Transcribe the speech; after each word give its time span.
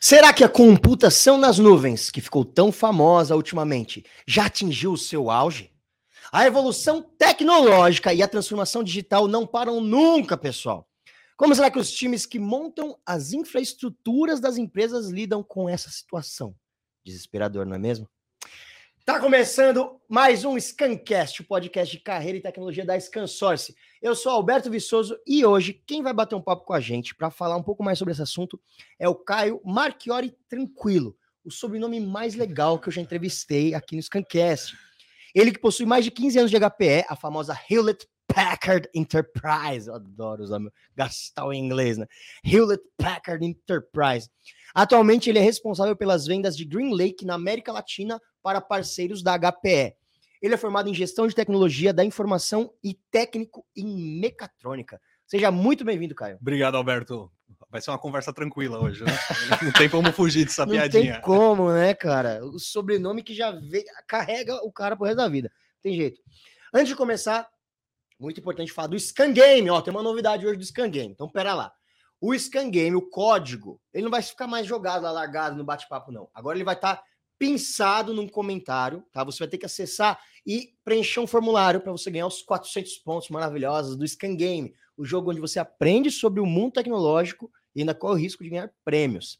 Será 0.00 0.32
que 0.32 0.44
a 0.44 0.48
computação 0.48 1.36
nas 1.36 1.58
nuvens, 1.58 2.08
que 2.08 2.20
ficou 2.20 2.44
tão 2.44 2.70
famosa 2.70 3.34
ultimamente, 3.34 4.04
já 4.26 4.46
atingiu 4.46 4.92
o 4.92 4.98
seu 4.98 5.28
auge? 5.28 5.72
A 6.30 6.46
evolução 6.46 7.02
tecnológica 7.02 8.14
e 8.14 8.22
a 8.22 8.28
transformação 8.28 8.84
digital 8.84 9.26
não 9.26 9.46
param 9.46 9.80
nunca, 9.80 10.36
pessoal. 10.36 10.88
Como 11.36 11.54
será 11.54 11.70
que 11.70 11.78
os 11.78 11.90
times 11.90 12.26
que 12.26 12.38
montam 12.38 12.96
as 13.04 13.32
infraestruturas 13.32 14.38
das 14.38 14.56
empresas 14.56 15.08
lidam 15.08 15.42
com 15.42 15.68
essa 15.68 15.90
situação? 15.90 16.54
Desesperador, 17.04 17.66
não 17.66 17.74
é 17.74 17.78
mesmo? 17.78 18.08
Tá 19.04 19.18
começando 19.18 20.00
mais 20.08 20.44
um 20.44 20.58
Scancast, 20.58 21.40
o 21.40 21.44
podcast 21.44 21.96
de 21.96 22.02
carreira 22.02 22.38
e 22.38 22.42
tecnologia 22.42 22.84
da 22.84 22.98
Scansource. 23.00 23.74
Eu 24.00 24.14
sou 24.14 24.30
Alberto 24.30 24.70
Viçoso 24.70 25.18
e 25.26 25.44
hoje 25.44 25.82
quem 25.84 26.04
vai 26.04 26.12
bater 26.12 26.36
um 26.36 26.40
papo 26.40 26.64
com 26.64 26.72
a 26.72 26.78
gente 26.78 27.16
para 27.16 27.30
falar 27.30 27.56
um 27.56 27.62
pouco 27.62 27.82
mais 27.82 27.98
sobre 27.98 28.12
esse 28.12 28.22
assunto 28.22 28.60
é 28.96 29.08
o 29.08 29.14
Caio 29.14 29.60
Marchiori 29.64 30.32
Tranquilo, 30.48 31.16
o 31.44 31.50
sobrenome 31.50 31.98
mais 31.98 32.36
legal 32.36 32.78
que 32.78 32.88
eu 32.88 32.92
já 32.92 33.00
entrevistei 33.00 33.74
aqui 33.74 33.96
no 33.96 34.02
Scancast. 34.02 34.76
Ele 35.34 35.50
que 35.50 35.58
possui 35.58 35.84
mais 35.84 36.04
de 36.04 36.12
15 36.12 36.38
anos 36.38 36.50
de 36.50 36.56
HPE, 36.56 37.06
a 37.08 37.16
famosa 37.16 37.58
Hewlett 37.68 38.06
Packard 38.28 38.88
Enterprise. 38.94 39.88
Eu 39.88 39.96
adoro 39.96 40.44
usar 40.44 40.60
meu, 40.60 40.70
gastar 40.94 41.46
o 41.46 41.52
inglês, 41.52 41.98
né? 41.98 42.06
Hewlett 42.44 42.84
Packard 42.96 43.44
Enterprise. 43.44 44.30
Atualmente 44.72 45.28
ele 45.28 45.40
é 45.40 45.42
responsável 45.42 45.96
pelas 45.96 46.24
vendas 46.24 46.56
de 46.56 46.64
Green 46.64 46.94
Lake 46.94 47.24
na 47.24 47.34
América 47.34 47.72
Latina 47.72 48.20
para 48.44 48.60
parceiros 48.60 49.24
da 49.24 49.36
HPE. 49.36 49.97
Ele 50.40 50.54
é 50.54 50.56
formado 50.56 50.88
em 50.88 50.94
gestão 50.94 51.26
de 51.26 51.34
tecnologia 51.34 51.92
da 51.92 52.04
informação 52.04 52.72
e 52.82 52.94
técnico 53.10 53.66
em 53.76 54.20
mecatrônica. 54.20 55.00
Seja 55.26 55.50
muito 55.50 55.84
bem-vindo, 55.84 56.14
Caio. 56.14 56.38
Obrigado, 56.40 56.76
Alberto. 56.76 57.30
Vai 57.70 57.80
ser 57.80 57.90
uma 57.90 57.98
conversa 57.98 58.32
tranquila 58.32 58.80
hoje, 58.80 59.04
né? 59.04 59.12
Não 59.62 59.72
tem 59.72 59.88
como 59.88 60.12
fugir 60.12 60.44
dessa 60.44 60.64
Não 60.64 60.72
piadinha. 60.72 61.04
Não 61.04 61.12
tem 61.12 61.20
como, 61.20 61.72
né, 61.72 61.92
cara? 61.92 62.44
O 62.44 62.58
sobrenome 62.58 63.22
que 63.22 63.34
já 63.34 63.52
carrega 64.06 64.54
o 64.64 64.72
cara 64.72 64.96
pro 64.96 65.04
resto 65.04 65.18
da 65.18 65.28
vida. 65.28 65.52
Tem 65.82 65.94
jeito. 65.94 66.20
Antes 66.72 66.88
de 66.88 66.96
começar, 66.96 67.46
muito 68.18 68.40
importante 68.40 68.72
falar 68.72 68.88
do 68.88 68.98
Scan 68.98 69.32
Game. 69.32 69.68
Ó, 69.70 69.80
tem 69.80 69.92
uma 69.92 70.02
novidade 70.02 70.46
hoje 70.46 70.58
do 70.58 70.64
Scan 70.64 70.88
Game. 70.88 71.12
Então, 71.12 71.28
pera 71.28 71.54
lá. 71.54 71.72
O 72.20 72.36
Scan 72.36 72.70
Game, 72.70 72.96
o 72.96 73.02
código, 73.02 73.80
ele 73.92 74.04
não 74.04 74.10
vai 74.10 74.22
ficar 74.22 74.46
mais 74.46 74.66
jogado 74.66 75.02
lá, 75.02 75.10
largado 75.10 75.56
no 75.56 75.64
bate-papo, 75.64 76.10
não. 76.10 76.28
Agora 76.34 76.56
ele 76.56 76.64
vai 76.64 76.74
estar 76.74 76.96
tá 76.96 77.02
pensado 77.38 78.12
num 78.12 78.28
comentário, 78.28 79.04
tá? 79.12 79.22
Você 79.24 79.38
vai 79.38 79.48
ter 79.48 79.58
que 79.58 79.66
acessar 79.66 80.18
e 80.46 80.74
preencher 80.84 81.20
um 81.20 81.26
formulário 81.26 81.80
para 81.80 81.92
você 81.92 82.10
ganhar 82.10 82.26
os 82.26 82.42
400 82.42 82.98
pontos 82.98 83.28
maravilhosos 83.28 83.96
do 83.96 84.06
Scan 84.06 84.34
Game, 84.34 84.74
o 84.96 85.04
jogo 85.04 85.30
onde 85.30 85.40
você 85.40 85.58
aprende 85.58 86.10
sobre 86.10 86.40
o 86.40 86.46
mundo 86.46 86.72
tecnológico 86.72 87.50
e 87.74 87.80
ainda 87.80 87.94
corre 87.94 88.14
o 88.14 88.22
risco 88.22 88.42
de 88.42 88.50
ganhar 88.50 88.72
prêmios. 88.84 89.38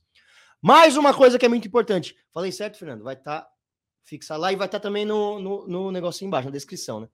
Mais 0.62 0.96
uma 0.96 1.14
coisa 1.14 1.38
que 1.38 1.46
é 1.46 1.48
muito 1.48 1.66
importante. 1.66 2.16
Falei 2.32 2.52
certo, 2.52 2.78
Fernando? 2.78 3.02
Vai 3.02 3.14
estar 3.14 3.42
tá 3.42 3.50
fixado 4.04 4.40
lá 4.40 4.52
e 4.52 4.56
vai 4.56 4.66
estar 4.66 4.78
tá 4.78 4.82
também 4.82 5.04
no, 5.04 5.38
no, 5.40 5.66
no 5.66 5.92
negócio 5.92 6.26
embaixo, 6.26 6.48
na 6.48 6.52
descrição, 6.52 7.00
né? 7.00 7.08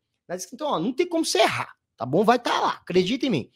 Então, 0.52 0.68
ó, 0.68 0.78
não 0.78 0.92
tem 0.92 1.06
como 1.06 1.24
você 1.24 1.38
errar, 1.38 1.74
tá 1.96 2.06
bom? 2.06 2.24
Vai 2.24 2.36
estar 2.36 2.52
tá 2.52 2.60
lá, 2.60 2.70
acredita 2.72 3.26
em 3.26 3.30
mim. 3.30 3.50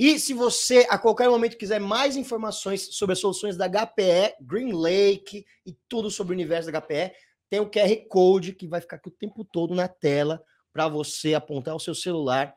E 0.00 0.18
se 0.18 0.32
você 0.32 0.86
a 0.88 0.96
qualquer 0.96 1.28
momento 1.28 1.58
quiser 1.58 1.78
mais 1.78 2.16
informações 2.16 2.88
sobre 2.96 3.12
as 3.12 3.18
soluções 3.18 3.54
da 3.54 3.68
HPE, 3.68 4.34
Green 4.40 4.72
Lake 4.72 5.44
e 5.66 5.76
tudo 5.90 6.10
sobre 6.10 6.32
o 6.32 6.36
universo 6.36 6.72
da 6.72 6.80
HPE, 6.80 7.12
tem 7.50 7.60
o 7.60 7.70
QR 7.70 7.94
Code 8.08 8.54
que 8.54 8.66
vai 8.66 8.80
ficar 8.80 8.96
aqui 8.96 9.08
o 9.08 9.12
tempo 9.12 9.44
todo 9.44 9.74
na 9.74 9.88
tela 9.88 10.42
para 10.72 10.88
você 10.88 11.34
apontar 11.34 11.76
o 11.76 11.78
seu 11.78 11.94
celular, 11.94 12.54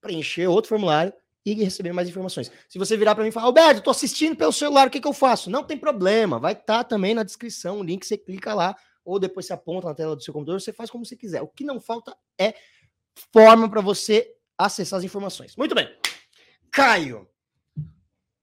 preencher 0.00 0.46
outro 0.46 0.70
formulário 0.70 1.12
e 1.44 1.52
receber 1.52 1.92
mais 1.92 2.08
informações. 2.08 2.50
Se 2.66 2.78
você 2.78 2.96
virar 2.96 3.14
para 3.14 3.24
mim 3.24 3.28
e 3.28 3.32
falar, 3.32 3.48
Alberto, 3.48 3.80
estou 3.80 3.90
assistindo 3.90 4.34
pelo 4.34 4.50
celular, 4.50 4.88
o 4.88 4.90
que, 4.90 5.02
que 5.02 5.08
eu 5.08 5.12
faço? 5.12 5.50
Não 5.50 5.62
tem 5.62 5.76
problema, 5.76 6.38
vai 6.38 6.54
estar 6.54 6.78
tá 6.78 6.84
também 6.84 7.12
na 7.12 7.22
descrição 7.22 7.80
o 7.80 7.82
link, 7.82 8.06
você 8.06 8.16
clica 8.16 8.54
lá, 8.54 8.74
ou 9.04 9.18
depois 9.18 9.44
você 9.44 9.52
aponta 9.52 9.86
na 9.86 9.94
tela 9.94 10.16
do 10.16 10.22
seu 10.22 10.32
computador, 10.32 10.58
você 10.58 10.72
faz 10.72 10.88
como 10.88 11.04
você 11.04 11.14
quiser. 11.14 11.42
O 11.42 11.48
que 11.48 11.62
não 11.62 11.78
falta 11.78 12.16
é 12.40 12.54
forma 13.34 13.68
para 13.68 13.82
você 13.82 14.34
acessar 14.56 14.98
as 14.98 15.04
informações. 15.04 15.54
Muito 15.56 15.74
bem. 15.74 15.99
Caio. 16.72 17.28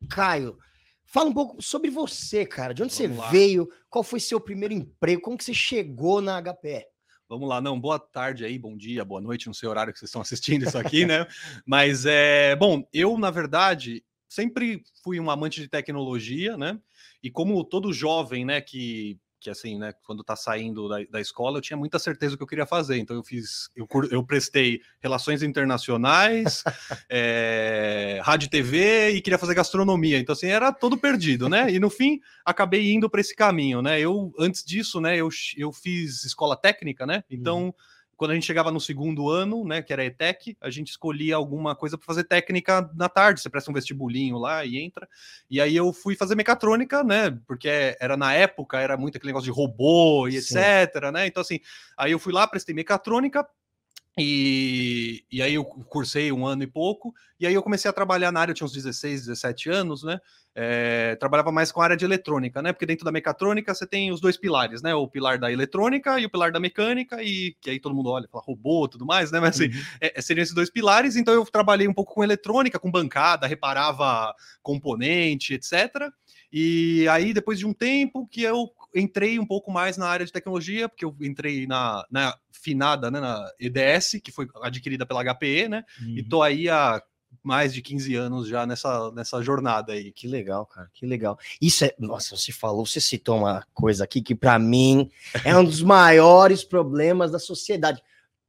Caio, 0.09 0.57
fala 1.05 1.29
um 1.29 1.33
pouco 1.33 1.61
sobre 1.61 1.89
você, 1.89 2.45
cara. 2.45 2.73
De 2.73 2.83
onde 2.83 2.93
Vamos 2.95 3.15
você 3.15 3.21
lá. 3.21 3.29
veio? 3.29 3.69
Qual 3.89 4.03
foi 4.03 4.19
seu 4.19 4.39
primeiro 4.39 4.73
emprego? 4.73 5.21
Como 5.21 5.37
que 5.37 5.43
você 5.43 5.53
chegou 5.53 6.21
na 6.21 6.41
HPE? 6.41 6.85
Vamos 7.29 7.49
lá, 7.49 7.59
não, 7.59 7.77
boa 7.77 7.99
tarde 7.99 8.45
aí, 8.45 8.57
bom 8.57 8.77
dia, 8.77 9.03
boa 9.03 9.19
noite, 9.19 9.47
não 9.47 9.53
sei 9.53 9.67
o 9.67 9.69
horário 9.69 9.91
que 9.91 9.99
vocês 9.99 10.07
estão 10.07 10.21
assistindo 10.21 10.65
isso 10.65 10.77
aqui, 10.77 11.03
né? 11.05 11.27
Mas 11.65 12.05
é 12.05 12.55
bom, 12.55 12.87
eu, 12.93 13.17
na 13.17 13.29
verdade, 13.29 14.01
sempre 14.29 14.81
fui 15.03 15.19
um 15.19 15.29
amante 15.29 15.59
de 15.59 15.67
tecnologia, 15.67 16.55
né? 16.57 16.79
E 17.21 17.29
como 17.29 17.61
todo 17.65 17.91
jovem, 17.91 18.45
né, 18.45 18.61
que 18.61 19.19
que 19.39 19.49
assim, 19.49 19.77
né, 19.77 19.93
quando 20.03 20.23
tá 20.23 20.35
saindo 20.35 20.87
da, 20.87 21.03
da 21.09 21.21
escola, 21.21 21.57
eu 21.57 21.61
tinha 21.61 21.77
muita 21.77 21.99
certeza 21.99 22.31
do 22.31 22.37
que 22.37 22.43
eu 22.43 22.47
queria 22.47 22.65
fazer. 22.65 22.97
Então 22.97 23.15
eu 23.15 23.23
fiz, 23.23 23.69
eu, 23.75 23.87
eu 24.11 24.23
prestei 24.23 24.81
relações 24.99 25.43
internacionais, 25.43 26.63
é, 27.09 28.19
rádio 28.23 28.47
e 28.47 28.49
TV 28.49 29.09
e 29.11 29.21
queria 29.21 29.37
fazer 29.37 29.53
gastronomia. 29.53 30.19
Então 30.19 30.33
assim, 30.33 30.47
era 30.47 30.71
todo 30.71 30.97
perdido, 30.97 31.47
né? 31.47 31.71
E 31.71 31.79
no 31.79 31.89
fim 31.89 32.19
acabei 32.45 32.91
indo 32.91 33.09
para 33.09 33.21
esse 33.21 33.35
caminho, 33.35 33.81
né? 33.81 33.99
Eu 33.99 34.33
antes 34.39 34.63
disso, 34.63 34.99
né, 34.99 35.17
eu, 35.17 35.29
eu 35.55 35.71
fiz 35.71 36.23
escola 36.23 36.55
técnica, 36.55 37.05
né? 37.05 37.23
Então 37.29 37.65
uhum 37.65 37.73
quando 38.17 38.31
a 38.31 38.33
gente 38.33 38.47
chegava 38.47 38.71
no 38.71 38.81
segundo 38.81 39.29
ano, 39.29 39.63
né, 39.63 39.81
que 39.81 39.93
era 39.93 40.03
ETEC, 40.03 40.57
a 40.59 40.71
gente 40.71 40.89
escolhia 40.89 41.35
alguma 41.35 41.75
coisa 41.75 41.97
para 41.97 42.05
fazer 42.05 42.23
técnica 42.23 42.89
na 42.95 43.07
tarde, 43.07 43.39
você 43.39 43.49
presta 43.49 43.69
um 43.69 43.73
vestibulinho 43.73 44.37
lá 44.39 44.65
e 44.65 44.77
entra. 44.77 45.07
E 45.49 45.61
aí 45.61 45.75
eu 45.75 45.93
fui 45.93 46.15
fazer 46.15 46.33
mecatrônica, 46.35 47.03
né, 47.03 47.37
porque 47.45 47.95
era 48.01 48.17
na 48.17 48.33
época, 48.33 48.79
era 48.79 48.97
muito 48.97 49.17
aquele 49.17 49.29
negócio 49.29 49.45
de 49.45 49.55
robô 49.55 50.27
e 50.27 50.41
Sim. 50.41 50.57
etc, 50.57 51.11
né? 51.13 51.27
Então 51.27 51.41
assim, 51.41 51.59
aí 51.95 52.11
eu 52.11 52.19
fui 52.19 52.33
lá, 52.33 52.47
prestei 52.47 52.73
mecatrônica, 52.73 53.47
e, 54.17 55.23
e 55.31 55.43
aí 55.43 55.53
eu 55.53 55.63
cursei 55.63 56.31
um 56.31 56.45
ano 56.45 56.63
e 56.63 56.67
pouco, 56.67 57.13
e 57.39 57.45
aí 57.45 57.53
eu 57.53 57.61
comecei 57.61 57.87
a 57.87 57.93
trabalhar 57.93 58.31
na 58.31 58.39
área, 58.39 58.51
eu 58.51 58.55
tinha 58.55 58.65
uns 58.65 58.73
16, 58.73 59.27
17 59.27 59.69
anos, 59.69 60.01
né? 60.01 60.19
É, 60.55 61.15
trabalhava 61.17 61.51
mais 61.51 61.71
com 61.71 61.81
a 61.81 61.83
área 61.83 61.95
de 61.95 62.03
eletrônica, 62.03 62.59
né? 62.63 62.73
Porque 62.73 62.87
dentro 62.87 63.05
da 63.05 63.11
mecatrônica 63.11 63.71
você 63.75 63.85
tem 63.85 64.11
os 64.11 64.19
dois 64.19 64.35
pilares, 64.35 64.81
né? 64.81 64.95
O 64.95 65.07
pilar 65.07 65.37
da 65.37 65.51
eletrônica 65.51 66.19
e 66.19 66.25
o 66.25 66.31
pilar 66.31 66.51
da 66.51 66.59
mecânica, 66.59 67.21
e 67.21 67.55
que 67.61 67.69
aí 67.69 67.79
todo 67.79 67.93
mundo 67.93 68.09
olha, 68.09 68.27
fala 68.27 68.43
robô 68.43 68.85
e 68.85 68.89
tudo 68.89 69.05
mais, 69.05 69.31
né? 69.31 69.39
Mas 69.39 69.55
assim, 69.55 69.67
uhum. 69.67 69.83
é, 70.01 70.19
seriam 70.19 70.41
esses 70.41 70.55
dois 70.55 70.71
pilares, 70.71 71.15
então 71.15 71.31
eu 71.31 71.45
trabalhei 71.45 71.87
um 71.87 71.93
pouco 71.93 72.15
com 72.15 72.23
eletrônica, 72.23 72.79
com 72.79 72.89
bancada, 72.89 73.45
reparava 73.45 74.33
componente, 74.63 75.53
etc. 75.53 76.11
E 76.51 77.07
aí, 77.09 77.33
depois 77.33 77.59
de 77.59 77.67
um 77.67 77.73
tempo 77.73 78.27
que 78.27 78.41
eu 78.41 78.67
entrei 78.99 79.39
um 79.39 79.45
pouco 79.45 79.71
mais 79.71 79.97
na 79.97 80.07
área 80.07 80.25
de 80.25 80.31
tecnologia, 80.31 80.89
porque 80.89 81.05
eu 81.05 81.15
entrei 81.21 81.67
na, 81.67 82.05
na 82.09 82.37
finada, 82.51 83.11
né, 83.11 83.19
na 83.19 83.49
EDS, 83.59 84.19
que 84.23 84.31
foi 84.31 84.47
adquirida 84.61 85.05
pela 85.05 85.23
HPE, 85.23 85.69
né? 85.69 85.83
Uhum. 86.01 86.17
E 86.17 86.23
tô 86.23 86.41
aí 86.41 86.69
há 86.69 87.01
mais 87.43 87.73
de 87.73 87.81
15 87.81 88.15
anos 88.15 88.47
já 88.47 88.65
nessa, 88.65 89.11
nessa 89.11 89.41
jornada 89.41 89.93
aí. 89.93 90.11
Que 90.11 90.27
legal, 90.27 90.65
cara, 90.65 90.89
que 90.93 91.05
legal. 91.05 91.37
Isso 91.61 91.85
é, 91.85 91.93
nossa, 91.99 92.35
você 92.35 92.51
falou, 92.51 92.85
você 92.85 92.99
citou 92.99 93.39
uma 93.39 93.65
coisa 93.73 94.03
aqui 94.03 94.21
que 94.21 94.35
para 94.35 94.57
mim 94.59 95.09
é 95.43 95.55
um 95.55 95.63
dos 95.63 95.81
maiores 95.81 96.63
problemas 96.63 97.31
da 97.31 97.39
sociedade. 97.39 98.01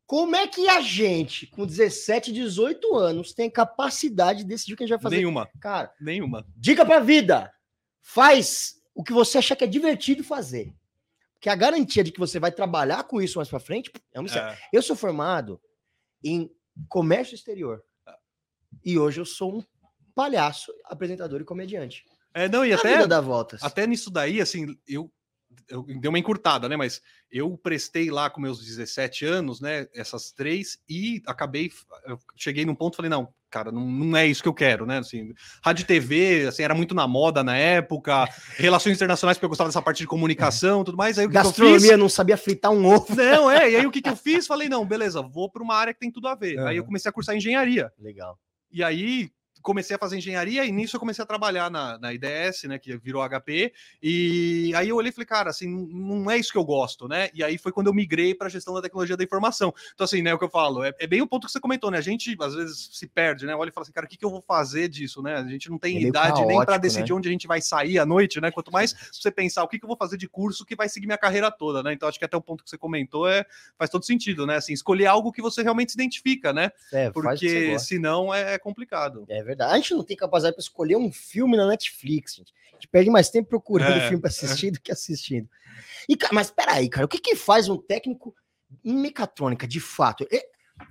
Como 0.07 0.35
é 0.35 0.47
que 0.47 0.69
a 0.69 0.81
gente, 0.81 1.47
com 1.49 1.67
17, 1.67 2.33
18 2.33 2.97
anos, 2.97 3.35
tem 3.35 3.51
capacidade 3.51 4.39
de 4.39 4.47
decidir 4.47 4.73
o 4.73 4.77
que 4.77 4.85
a 4.85 4.87
gente 4.87 4.97
vai 4.97 5.03
fazer? 5.03 5.17
Nenhuma. 5.17 5.49
Cara, 5.61 5.93
nenhuma. 6.01 6.47
Dica 6.57 6.85
pra 6.85 6.99
vida. 6.99 7.53
Faz 8.01 8.78
o 8.99 9.05
que 9.05 9.13
você 9.13 9.39
achar 9.39 9.55
que 9.55 9.63
é 9.63 9.67
divertido 9.69 10.25
fazer. 10.25 10.75
Porque 11.35 11.49
a 11.49 11.55
garantia 11.55 12.03
de 12.03 12.11
que 12.11 12.19
você 12.19 12.41
vai 12.41 12.51
trabalhar 12.51 13.05
com 13.05 13.23
isso 13.23 13.39
mais 13.39 13.49
para 13.49 13.61
frente 13.61 13.93
é 14.13 14.21
um 14.21 14.27
é. 14.27 14.59
Eu 14.73 14.83
sou 14.83 14.97
formado 14.97 15.61
em 16.23 16.51
comércio 16.89 17.37
exterior. 17.37 17.81
E 18.85 18.99
hoje 18.99 19.21
eu 19.21 19.25
sou 19.25 19.59
um 19.59 19.65
palhaço, 20.17 20.73
apresentador 20.85 21.41
e 21.41 21.45
comediante. 21.45 22.05
É, 22.35 22.49
não, 22.49 22.67
e 22.67 22.73
a 22.73 22.77
até 22.77 23.07
dá 23.07 23.21
voltas. 23.21 23.63
Até 23.63 23.87
nisso 23.87 24.11
daí, 24.11 24.41
assim, 24.41 24.77
eu 24.85 25.09
eu 25.69 25.83
dei 25.83 26.09
uma 26.09 26.19
encurtada, 26.19 26.69
né? 26.69 26.77
Mas 26.77 27.01
eu 27.31 27.57
prestei 27.59 28.11
lá 28.11 28.31
com 28.31 28.41
meus 28.41 28.65
17 28.65 29.25
anos, 29.25 29.61
né? 29.61 29.87
Essas 29.95 30.33
três, 30.33 30.79
e 30.89 31.23
acabei. 31.27 31.71
Eu 32.07 32.19
cheguei 32.37 32.65
num 32.65 32.75
ponto 32.75 32.97
falei, 32.97 33.11
não, 33.11 33.29
cara, 33.51 33.71
não, 33.71 33.87
não 33.87 34.17
é 34.17 34.27
isso 34.27 34.43
que 34.43 34.49
eu 34.49 34.55
quero, 34.55 34.87
né? 34.87 34.99
Assim, 34.99 35.33
rádio 35.63 35.83
e 35.83 35.87
TV, 35.87 36.47
assim, 36.47 36.63
era 36.63 36.75
muito 36.75 36.95
na 36.95 37.07
moda 37.07 37.43
na 37.45 37.57
época, 37.57 38.27
relações 38.57 38.97
internacionais, 38.97 39.37
porque 39.37 39.47
eu 39.47 39.51
gostava 39.51 39.69
dessa 39.69 39.83
parte 39.83 39.99
de 39.99 40.07
comunicação 40.07 40.85
tudo 40.85 40.97
mais. 40.97 41.19
Aí, 41.19 41.27
o 41.27 41.31
Gastronomia, 41.31 41.79
que 41.79 41.85
eu 41.87 41.91
fiz... 41.91 41.99
não 41.99 42.09
sabia 42.09 42.37
fritar 42.37 42.73
um 42.73 42.87
ovo. 42.87 43.15
Não, 43.15 43.51
é. 43.51 43.71
E 43.71 43.77
aí 43.77 43.87
o 43.87 43.91
que, 43.91 44.03
que 44.03 44.09
eu 44.11 44.17
fiz? 44.17 44.47
Falei, 44.47 44.69
não, 44.69 44.87
beleza, 44.87 45.23
vou 45.23 45.51
para 45.51 45.63
uma 45.63 45.75
área 45.75 45.93
que 45.93 46.01
tem 46.01 46.11
tudo 46.11 46.29
a 46.29 46.35
ver. 46.35 46.59
Uhum. 46.59 46.67
Aí 46.67 46.77
eu 46.77 46.85
comecei 46.85 47.09
a 47.09 47.13
cursar 47.13 47.37
engenharia. 47.37 47.93
Legal. 47.99 48.39
E 48.71 48.83
aí 48.83 49.31
comecei 49.63 49.97
a 49.97 49.99
fazer 49.99 50.17
engenharia 50.17 50.65
e 50.65 50.73
nisso 50.73 50.97
eu 50.97 51.01
comecei 51.01 51.23
a 51.23 51.27
trabalhar 51.27 51.71
na, 51.71 51.99
na 51.99 52.13
IDS, 52.13 52.65
né, 52.65 52.79
que 52.79 52.97
virou 52.97 53.27
HP, 53.29 53.73
e 54.03 54.73
aí 54.75 54.89
eu 54.89 54.97
olhei 54.97 55.11
e 55.11 55.13
falei, 55.13 55.27
cara, 55.27 55.51
assim, 55.51 55.69
não 55.69 56.31
é 56.31 56.37
isso 56.37 56.53
que 56.53 56.59
eu 56.59 56.65
gosto, 56.65 57.09
né? 57.09 57.29
E 57.35 57.43
aí 57.43 57.59
foi 57.59 57.73
quando 57.73 57.89
eu 57.89 57.95
migrei 57.95 58.35
para 58.35 58.47
a 58.47 58.51
gestão 58.51 58.75
da 58.75 58.83
tecnologia 58.83 59.17
da 59.17 59.25
informação. 59.25 59.73
Então, 59.95 60.05
assim, 60.05 60.23
né, 60.23 60.33
o 60.33 60.39
que 60.39 60.45
eu 60.45 60.51
falo, 60.51 60.85
é, 60.85 60.93
é, 60.99 61.07
bem 61.07 61.21
o 61.21 61.27
ponto 61.27 61.47
que 61.47 61.53
você 61.53 61.61
comentou, 61.61 61.91
né? 61.91 61.99
A 61.99 62.03
gente 62.03 62.37
às 62.41 62.55
vezes 62.55 62.91
se 62.93 63.07
perde, 63.07 63.47
né? 63.47 63.55
Olha 63.55 63.69
e 63.69 63.73
fala 63.73 63.83
assim, 63.83 63.93
cara, 63.93 64.07
o 64.07 64.09
que, 64.09 64.17
que 64.17 64.25
eu 64.25 64.31
vou 64.31 64.43
fazer 64.43 64.89
disso, 64.89 65.23
né? 65.23 65.37
A 65.37 65.47
gente 65.47 65.71
não 65.71 65.79
tem 65.79 65.97
é 65.97 66.01
idade 66.03 66.29
caótico, 66.29 66.49
nem 66.49 66.65
para 66.65 66.79
decidir 66.79 67.11
né? 67.11 67.17
onde 67.17 67.29
a 67.29 67.33
gente 67.33 67.47
vai 67.47 67.61
sair 67.61 67.99
à 67.99 68.07
noite, 68.07 68.41
né? 68.41 68.51
Quanto 68.51 68.73
mais 68.73 68.95
você 69.13 69.31
pensar 69.31 69.63
o 69.65 69.69
que, 69.69 69.79
que 69.79 69.85
eu 69.85 69.89
vou 69.89 69.97
fazer 69.97 70.17
de 70.17 70.29
curso 70.29 70.65
que 70.65 70.77
vai 70.77 70.89
seguir 70.89 71.07
minha 71.07 71.19
carreira 71.19 71.51
toda, 71.51 71.83
né? 71.83 71.93
Então, 71.93 72.09
acho 72.09 72.19
que 72.19 72.25
até 72.25 72.37
o 72.37 72.41
ponto 72.41 72.65
que 72.65 72.71
você 72.71 72.79
comentou 72.79 73.29
é 73.29 73.45
faz 73.77 73.91
todo 73.91 74.05
sentido, 74.05 74.47
né? 74.47 74.57
Assim, 74.57 74.73
escolher 74.73 75.07
algo 75.07 75.33
que 75.33 75.43
você 75.43 75.63
realmente 75.63 75.93
se 75.93 75.99
identifica, 75.99 76.53
né? 76.53 76.71
É, 76.93 77.11
Porque 77.11 77.79
senão 77.79 78.33
é, 78.33 78.55
é 78.55 78.59
complicado. 78.59 79.25
É 79.29 79.43
verdade. 79.49 79.73
A 79.73 79.77
gente 79.77 79.95
não 79.95 80.05
tem 80.05 80.17
capacidade 80.17 80.55
para 80.55 80.63
escolher 80.63 80.97
um 80.97 81.11
filme 81.11 81.57
na 81.57 81.67
Netflix, 81.67 82.35
gente. 82.35 82.53
A 82.71 82.75
gente 82.75 82.89
perde 82.89 83.11
mais 83.11 83.31
tempo 83.31 83.49
procurando 83.49 83.97
é, 83.97 84.09
filme 84.09 84.21
para 84.21 84.31
assistir 84.31 84.69
é. 84.69 84.71
do 84.73 84.81
que 84.81 84.93
assistindo. 84.93 85.49
E, 86.09 86.17
mas 86.33 86.51
peraí, 86.51 86.89
cara, 86.89 87.07
o 87.07 87.09
que, 87.09 87.19
que 87.19 87.35
faz 87.35 87.69
um 87.69 87.77
técnico 87.77 88.35
em 88.85 88.95
mecatrônica, 88.95 89.67
de 89.67 89.81
fato? 89.81 90.27
É, 90.31 90.45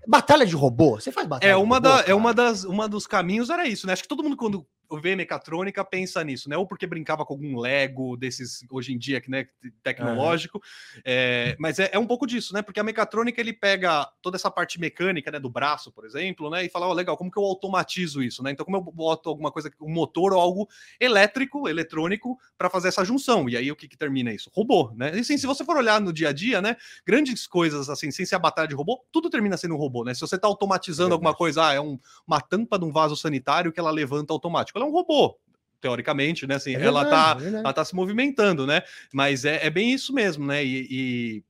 batalha 0.08 0.46
de 0.46 0.56
robô? 0.56 1.00
Você 1.00 1.12
faz 1.12 1.28
batalha 1.28 1.52
é 1.52 1.56
uma 1.56 1.80
de 1.80 1.88
robô, 1.88 2.02
da, 2.02 2.10
É 2.10 2.14
uma 2.14 2.34
das 2.34 2.64
uma 2.64 2.90
dos 2.90 3.06
caminhos 3.06 3.50
era 3.50 3.68
isso, 3.68 3.86
né? 3.86 3.94
Acho 3.94 4.02
que 4.02 4.10
todo 4.10 4.24
mundo, 4.24 4.36
quando 4.36 4.66
vê 4.96 5.16
mecatrônica 5.16 5.84
pensa 5.84 6.24
nisso, 6.24 6.50
né? 6.50 6.56
Ou 6.56 6.66
porque 6.66 6.88
brincava 6.88 7.26
com 7.26 7.34
algum 7.34 7.60
Lego 7.60 8.16
desses 8.16 8.64
hoje 8.70 8.94
em 8.94 8.98
dia, 8.98 9.20
que 9.20 9.30
né, 9.30 9.48
tecnológico, 9.84 10.58
uhum. 10.58 11.02
é, 11.04 11.56
mas 11.60 11.80
é, 11.80 11.90
é, 11.92 12.00
um 12.00 12.08
pouco 12.08 12.26
disso, 12.26 12.54
né? 12.54 12.62
Porque 12.62 12.80
a 12.80 12.84
mecatrônica 12.84 13.42
ele 13.42 13.52
pega 13.52 14.08
toda 14.22 14.38
essa 14.38 14.50
parte 14.50 14.80
mecânica, 14.80 15.30
né, 15.30 15.40
do 15.40 15.50
braço, 15.50 15.92
por 15.92 16.06
exemplo, 16.06 16.50
né, 16.50 16.66
e 16.66 16.70
fala, 16.70 16.88
ó, 16.88 16.92
oh, 16.92 16.94
legal, 16.94 17.18
como 17.18 17.30
que 17.30 17.38
eu 17.38 17.44
automatizo 17.44 18.24
isso, 18.24 18.42
né? 18.42 18.52
Então, 18.52 18.66
como 18.66 18.78
eu 18.78 18.82
boto 18.82 19.30
alguma 19.30 19.52
coisa, 19.52 19.70
um 19.82 19.92
motor 19.92 20.34
ou 20.34 20.40
algo 20.40 20.70
elétrico, 21.00 21.68
eletrônico, 21.68 22.40
para 22.58 22.70
fazer 22.70 22.88
essa 22.88 23.04
junção? 23.04 23.50
E 23.50 23.58
aí 23.58 23.70
o 23.72 23.76
que, 23.76 23.88
que 23.88 23.98
termina 23.98 24.32
isso? 24.32 24.50
Robô, 24.54 24.92
né? 24.96 25.16
E 25.16 25.20
assim, 25.20 25.38
se 25.38 25.46
você 25.46 25.66
for 25.66 25.76
olhar 25.76 26.00
no 26.00 26.14
dia 26.14 26.30
a 26.30 26.34
dia, 26.34 26.62
né, 26.62 26.78
grandes 27.06 27.46
coisas 27.46 27.90
assim, 27.90 28.12
sem 28.12 28.26
ser 28.26 28.36
a 28.36 28.40
batalha 28.40 28.68
de 28.68 28.76
robô, 28.76 29.04
tudo 29.12 29.30
termina 29.30 29.58
sendo 29.58 29.74
um 29.76 29.78
robô, 29.78 30.04
né? 30.06 30.14
Se 30.14 30.22
você 30.22 30.36
está 30.36 30.48
automatizando 30.48 31.12
é 31.12 31.14
alguma 31.14 31.34
coisa, 31.34 31.68
ah, 31.68 31.74
é 31.74 31.82
um, 31.82 32.00
uma 32.26 32.40
tampa 32.40 32.80
de 32.80 32.86
um 32.86 32.92
vaso 32.92 33.16
sanitário 33.16 33.72
que 33.72 33.80
ela 33.80 33.92
levanta 33.92 34.32
automático 34.32 34.77
ela 34.78 34.86
é 34.86 34.90
um 34.90 34.92
robô, 34.92 35.38
teoricamente, 35.82 36.48
né? 36.48 36.56
Assim, 36.56 36.76
é 36.76 36.80
verdade, 36.80 36.98
ela, 36.98 37.10
tá, 37.10 37.38
é 37.42 37.48
ela 37.48 37.74
tá 37.74 37.86
se 37.86 37.96
movimentando, 37.96 38.66
né? 38.66 38.82
Mas 39.14 39.46
é, 39.46 39.66
é 39.66 39.70
bem 39.70 39.94
isso 39.94 40.14
mesmo, 40.14 40.46
né? 40.46 40.64
E, 40.64 40.88
e, 40.90 41.44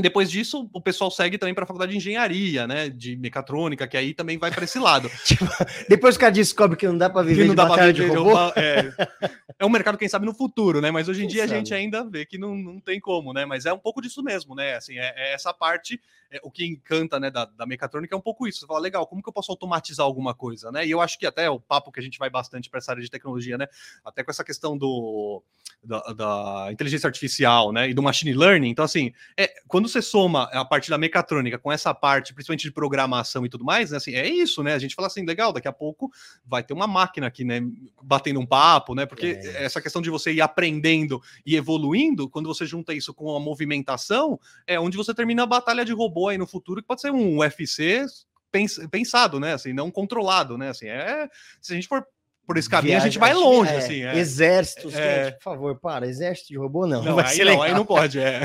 depois 0.00 0.30
disso, 0.30 0.70
o 0.72 0.80
pessoal 0.80 1.10
segue 1.10 1.36
também 1.36 1.54
para 1.54 1.64
a 1.64 1.66
faculdade 1.66 1.92
de 1.92 1.98
engenharia, 1.98 2.66
né? 2.66 2.88
De 2.88 3.16
mecatrônica, 3.16 3.86
que 3.86 3.96
aí 3.96 4.14
também 4.14 4.38
vai 4.38 4.50
para 4.50 4.64
esse 4.64 4.78
lado. 4.78 5.10
tipo, 5.24 5.44
depois 5.88 6.16
que 6.16 6.24
ela 6.24 6.32
descobre 6.32 6.76
que 6.76 6.86
não 6.86 6.96
dá 6.96 7.10
para 7.10 7.22
viver 7.22 7.42
que 7.42 7.48
não 7.48 7.54
dá 7.54 7.66
para 7.66 7.86
viver 7.86 8.10
de 8.10 8.16
robô. 8.16 8.38
É, 8.56 8.92
é 9.58 9.66
um 9.66 9.70
mercado, 9.70 9.98
quem 9.98 10.08
sabe, 10.08 10.24
no 10.24 10.34
futuro, 10.34 10.80
né? 10.80 10.90
Mas 10.90 11.08
hoje 11.08 11.20
em 11.20 11.26
quem 11.26 11.34
dia 11.34 11.42
sabe? 11.42 11.54
a 11.54 11.56
gente 11.58 11.74
ainda 11.74 12.04
vê 12.04 12.24
que 12.24 12.38
não, 12.38 12.54
não 12.56 12.80
tem 12.80 12.98
como, 12.98 13.32
né? 13.32 13.44
Mas 13.44 13.66
é 13.66 13.72
um 13.72 13.78
pouco 13.78 14.00
disso 14.00 14.22
mesmo, 14.22 14.54
né? 14.54 14.76
Assim, 14.76 14.98
é, 14.98 15.12
é 15.16 15.34
essa 15.34 15.52
parte 15.52 16.00
é, 16.32 16.40
o 16.42 16.50
que 16.50 16.64
encanta 16.64 17.20
né, 17.20 17.30
da, 17.30 17.44
da 17.44 17.66
mecatrônica 17.66 18.14
é 18.14 18.18
um 18.18 18.22
pouco 18.22 18.48
isso. 18.48 18.60
Você 18.60 18.66
fala, 18.66 18.80
legal, 18.80 19.06
como 19.06 19.22
que 19.22 19.28
eu 19.28 19.32
posso 19.32 19.52
automatizar 19.52 20.06
alguma 20.06 20.34
coisa, 20.34 20.72
né? 20.72 20.86
E 20.86 20.90
eu 20.90 21.00
acho 21.00 21.18
que 21.18 21.26
até 21.26 21.50
o 21.50 21.60
papo 21.60 21.92
que 21.92 22.00
a 22.00 22.02
gente 22.02 22.18
vai 22.18 22.30
bastante 22.30 22.70
para 22.70 22.78
essa 22.78 22.92
área 22.92 23.02
de 23.02 23.10
tecnologia, 23.10 23.58
né? 23.58 23.66
Até 24.02 24.24
com 24.24 24.30
essa 24.30 24.42
questão 24.42 24.76
do 24.76 25.42
da, 25.84 26.00
da, 26.12 26.68
inteligência 26.72 27.06
artificial, 27.06 27.70
né? 27.70 27.90
E 27.90 27.94
do 27.94 28.02
machine 28.02 28.32
learning. 28.32 28.70
Então, 28.70 28.84
assim, 28.84 29.12
é, 29.36 29.52
quando 29.68 29.88
você 29.88 30.00
soma 30.00 30.44
a 30.44 30.64
parte 30.64 30.88
da 30.88 30.96
mecatrônica 30.96 31.58
com 31.58 31.70
essa 31.70 31.92
parte, 31.92 32.32
principalmente 32.32 32.62
de 32.62 32.72
programação 32.72 33.44
e 33.44 33.48
tudo 33.48 33.64
mais, 33.64 33.90
né? 33.90 33.98
Assim, 33.98 34.14
é 34.14 34.26
isso, 34.26 34.62
né? 34.62 34.72
A 34.72 34.78
gente 34.78 34.94
fala 34.94 35.08
assim, 35.08 35.26
legal, 35.26 35.52
daqui 35.52 35.68
a 35.68 35.72
pouco 35.72 36.10
vai 36.46 36.62
ter 36.62 36.72
uma 36.72 36.86
máquina 36.86 37.26
aqui, 37.26 37.44
né? 37.44 37.60
Batendo 38.02 38.40
um 38.40 38.46
papo, 38.46 38.94
né? 38.94 39.04
Porque 39.04 39.26
é. 39.26 39.64
essa 39.64 39.82
questão 39.82 40.00
de 40.00 40.08
você 40.08 40.32
ir 40.32 40.40
aprendendo 40.40 41.20
e 41.44 41.56
evoluindo, 41.56 42.28
quando 42.28 42.46
você 42.46 42.64
junta 42.64 42.94
isso 42.94 43.12
com 43.12 43.36
a 43.36 43.40
movimentação, 43.40 44.38
é 44.66 44.78
onde 44.80 44.96
você 44.96 45.12
termina 45.12 45.42
a 45.42 45.46
batalha 45.46 45.84
de 45.84 45.92
robô 45.92 46.21
aí 46.28 46.38
no 46.38 46.46
futuro, 46.46 46.80
que 46.80 46.86
pode 46.86 47.00
ser 47.00 47.10
um 47.10 47.38
UFC 47.38 48.06
pensado, 48.90 49.40
né? 49.40 49.54
Assim, 49.54 49.72
não 49.72 49.90
controlado, 49.90 50.58
né? 50.58 50.68
Assim, 50.68 50.88
é. 50.88 51.28
Se 51.60 51.72
a 51.72 51.76
gente 51.76 51.88
for 51.88 52.06
por 52.46 52.58
esse 52.58 52.68
caminho, 52.68 52.92
Viagem, 52.92 53.06
a 53.06 53.10
gente 53.10 53.20
vai 53.20 53.32
longe, 53.32 53.72
é, 53.72 53.76
assim. 53.76 54.02
É. 54.02 54.18
Exércitos, 54.18 54.94
é, 54.94 55.30
por 55.30 55.42
favor, 55.42 55.78
para, 55.78 56.06
exército 56.06 56.48
de 56.48 56.58
robô 56.58 56.86
não. 56.86 57.02
Não, 57.02 57.18
aí, 57.18 57.44
não 57.44 57.62
aí 57.62 57.72
não 57.72 57.84
pode, 57.84 58.18
é. 58.18 58.40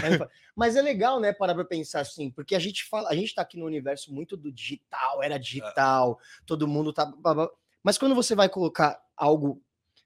Mas 0.55 0.75
é 0.75 0.81
legal, 0.81 1.19
né, 1.19 1.33
parar 1.33 1.55
para 1.55 1.65
pensar 1.65 2.01
assim, 2.01 2.29
porque 2.29 2.55
a 2.55 2.59
gente 2.59 2.83
fala, 2.85 3.09
a 3.09 3.15
gente 3.15 3.33
tá 3.33 3.41
aqui 3.41 3.57
no 3.57 3.65
universo 3.65 4.13
muito 4.13 4.37
do 4.37 4.51
digital, 4.51 5.23
era 5.23 5.37
digital, 5.37 6.19
todo 6.45 6.67
mundo 6.67 6.93
tá. 6.93 7.11
Mas 7.83 7.97
quando 7.97 8.15
você 8.15 8.35
vai 8.35 8.47
colocar 8.47 8.99
algo 9.15 9.61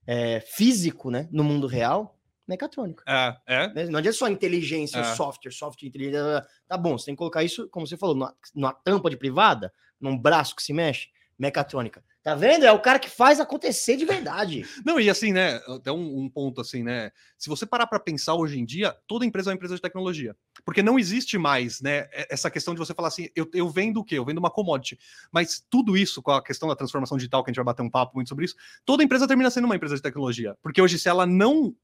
é, 0.08 0.40
físico, 0.40 1.12
né, 1.12 1.28
no 1.32 1.44
mundo 1.44 1.68
real, 1.68 2.18
mecatrônica. 2.48 3.04
É, 3.08 3.36
é. 3.46 3.74
Né, 3.74 3.86
não 3.86 4.00
adianta 4.00 4.18
só 4.18 4.28
inteligência, 4.28 5.00
é. 5.00 5.16
software, 5.16 5.52
software, 5.52 5.88
inteligência. 5.88 6.46
Tá 6.68 6.78
bom, 6.78 6.98
você 6.98 7.06
tem 7.06 7.16
que 7.16 7.20
colocar 7.20 7.44
isso, 7.44 7.68
como 7.70 7.88
você 7.88 7.98
falou, 7.98 8.16
numa, 8.16 8.36
numa 8.54 8.74
tampa 8.74 9.10
de 9.10 9.18
privada, 9.18 9.74
num 10.00 10.18
braço 10.18 10.56
que 10.56 10.64
se 10.64 10.74
mexe, 10.74 11.10
mecatrônica. 11.38 12.04
Tá 12.24 12.36
vendo? 12.36 12.66
É 12.66 12.72
o 12.72 12.80
cara 12.80 13.00
que 13.00 13.10
faz 13.10 13.40
acontecer 13.40 13.98
de 13.98 14.06
verdade. 14.06 14.64
Não, 14.86 15.00
e 15.00 15.10
assim, 15.10 15.34
né? 15.34 15.56
Até 15.68 15.92
um, 15.92 16.20
um 16.20 16.30
ponto 16.30 16.62
assim, 16.62 16.84
né? 16.84 17.12
Se 17.36 17.50
você 17.50 17.66
parar 17.66 17.88
para 17.88 18.00
pensar 18.00 18.36
hoje 18.36 18.60
em 18.60 18.66
dia, 18.66 18.96
toda 19.08 19.26
empresa 19.26 19.50
é 19.50 19.52
uma 19.52 19.56
empresa 19.56 19.74
de 19.74 19.82
tecnologia. 19.82 20.36
Porque 20.64 20.84
não 20.84 21.00
existe 21.00 21.40
mais, 21.40 21.82
né? 21.82 22.08
Essa 22.30 22.52
questão 22.52 22.76
de 22.76 22.80
você 22.80 22.94
falar 22.94 23.08
assim, 23.08 23.28
eu, 23.36 23.50
eu 23.56 23.68
vendo 23.68 24.02
o 24.02 24.04
quê? 24.04 24.20
Eu 24.20 24.26
vendo 24.26 24.38
uma 24.38 24.52
commodity. 24.52 25.00
Mas 25.32 25.66
tudo 25.68 25.98
isso, 25.98 26.22
com 26.22 26.30
a 26.30 26.44
questão 26.44 26.70
da 26.70 26.76
transformação 26.76 27.18
digital, 27.18 27.44
que 27.44 27.50
a 27.50 27.52
gente 27.52 27.58
vai 27.58 27.66
bater 27.66 27.82
um 27.82 27.90
papo 27.90 28.14
muito 28.14 28.30
sobre 28.30 28.46
isso, 28.46 28.56
toda 28.86 29.04
empresa 29.04 29.28
termina 29.28 29.50
sendo 29.50 29.66
uma 29.66 29.76
empresa 29.76 29.96
de 29.96 30.02
tecnologia. 30.04 30.56
Porque 30.62 30.80
hoje, 30.80 31.00
se 31.00 31.10
ela 31.10 31.26
não 31.26 31.76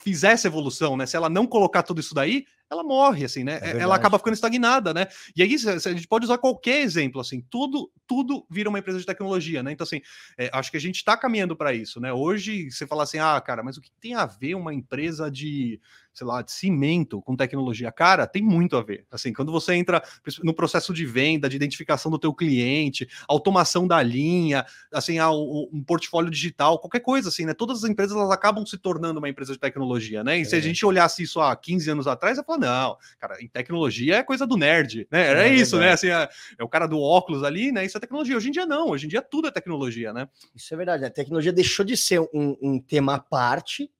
fizer 0.00 0.32
essa 0.32 0.48
evolução, 0.48 0.96
né? 0.96 1.06
Se 1.06 1.16
ela 1.16 1.28
não 1.28 1.46
colocar 1.46 1.82
tudo 1.82 2.00
isso 2.00 2.14
daí, 2.14 2.44
ela 2.70 2.84
morre, 2.84 3.24
assim, 3.24 3.42
né? 3.42 3.58
É 3.62 3.78
ela 3.78 3.96
acaba 3.96 4.18
ficando 4.18 4.34
estagnada, 4.34 4.94
né? 4.94 5.08
E 5.34 5.42
aí 5.42 5.54
a 5.54 5.92
gente 5.92 6.06
pode 6.06 6.24
usar 6.24 6.38
qualquer 6.38 6.80
exemplo, 6.80 7.20
assim, 7.20 7.44
tudo, 7.50 7.90
tudo 8.06 8.46
vira 8.48 8.68
uma 8.68 8.78
empresa 8.78 8.98
de 8.98 9.06
tecnologia, 9.06 9.62
né? 9.62 9.72
Então, 9.72 9.84
assim, 9.84 10.00
é, 10.38 10.48
acho 10.52 10.70
que 10.70 10.76
a 10.76 10.80
gente 10.80 10.96
está 10.96 11.16
caminhando 11.16 11.56
para 11.56 11.74
isso, 11.74 12.00
né? 12.00 12.12
Hoje, 12.12 12.70
você 12.70 12.86
fala 12.86 13.02
assim, 13.02 13.18
ah, 13.18 13.40
cara, 13.40 13.62
mas 13.62 13.76
o 13.76 13.80
que 13.80 13.90
tem 14.00 14.14
a 14.14 14.24
ver 14.24 14.54
uma 14.54 14.72
empresa 14.72 15.30
de 15.30 15.80
sei 16.12 16.26
lá, 16.26 16.42
de 16.42 16.52
cimento 16.52 17.22
com 17.22 17.36
tecnologia. 17.36 17.90
Cara, 17.92 18.26
tem 18.26 18.42
muito 18.42 18.76
a 18.76 18.82
ver. 18.82 19.06
Assim, 19.10 19.32
quando 19.32 19.52
você 19.52 19.74
entra 19.74 20.02
no 20.42 20.52
processo 20.52 20.92
de 20.92 21.06
venda, 21.06 21.48
de 21.48 21.56
identificação 21.56 22.10
do 22.10 22.18
teu 22.18 22.34
cliente, 22.34 23.08
automação 23.28 23.86
da 23.86 24.02
linha, 24.02 24.66
assim, 24.92 25.18
ah, 25.18 25.30
um 25.30 25.82
portfólio 25.86 26.30
digital, 26.30 26.78
qualquer 26.78 27.00
coisa 27.00 27.28
assim, 27.28 27.46
né? 27.46 27.54
Todas 27.54 27.84
as 27.84 27.90
empresas 27.90 28.16
elas 28.16 28.30
acabam 28.30 28.66
se 28.66 28.76
tornando 28.76 29.18
uma 29.18 29.28
empresa 29.28 29.52
de 29.52 29.58
tecnologia, 29.58 30.24
né? 30.24 30.38
E 30.38 30.42
é. 30.42 30.44
se 30.44 30.54
a 30.54 30.58
é. 30.58 30.60
gente 30.60 30.84
olhasse 30.84 31.22
isso 31.22 31.40
há 31.40 31.54
15 31.54 31.90
anos 31.90 32.06
atrás, 32.06 32.36
ia 32.36 32.44
falar, 32.44 32.58
não, 32.60 32.96
cara, 33.18 33.42
em 33.42 33.48
tecnologia 33.48 34.16
é 34.16 34.22
coisa 34.22 34.46
do 34.46 34.56
nerd, 34.56 35.08
né? 35.10 35.26
Era 35.26 35.48
é, 35.48 35.54
isso, 35.54 35.78
né? 35.78 35.92
Assim, 35.92 36.08
é, 36.08 36.28
é, 36.58 36.62
o 36.62 36.68
cara 36.68 36.86
do 36.86 37.00
óculos 37.00 37.42
ali, 37.42 37.72
né? 37.72 37.84
Isso 37.84 37.96
é 37.96 38.00
tecnologia. 38.00 38.36
Hoje 38.36 38.48
em 38.48 38.52
dia 38.52 38.66
não, 38.66 38.88
hoje 38.90 39.06
em 39.06 39.08
dia 39.08 39.22
tudo 39.22 39.48
é 39.48 39.50
tecnologia, 39.50 40.12
né? 40.12 40.28
Isso 40.54 40.72
é 40.72 40.76
verdade. 40.76 41.04
A 41.04 41.10
tecnologia 41.10 41.52
deixou 41.52 41.84
de 41.84 41.96
ser 41.96 42.20
um, 42.20 42.56
um 42.60 42.80
tema 42.80 43.14
à 43.14 43.18
parte, 43.18 43.90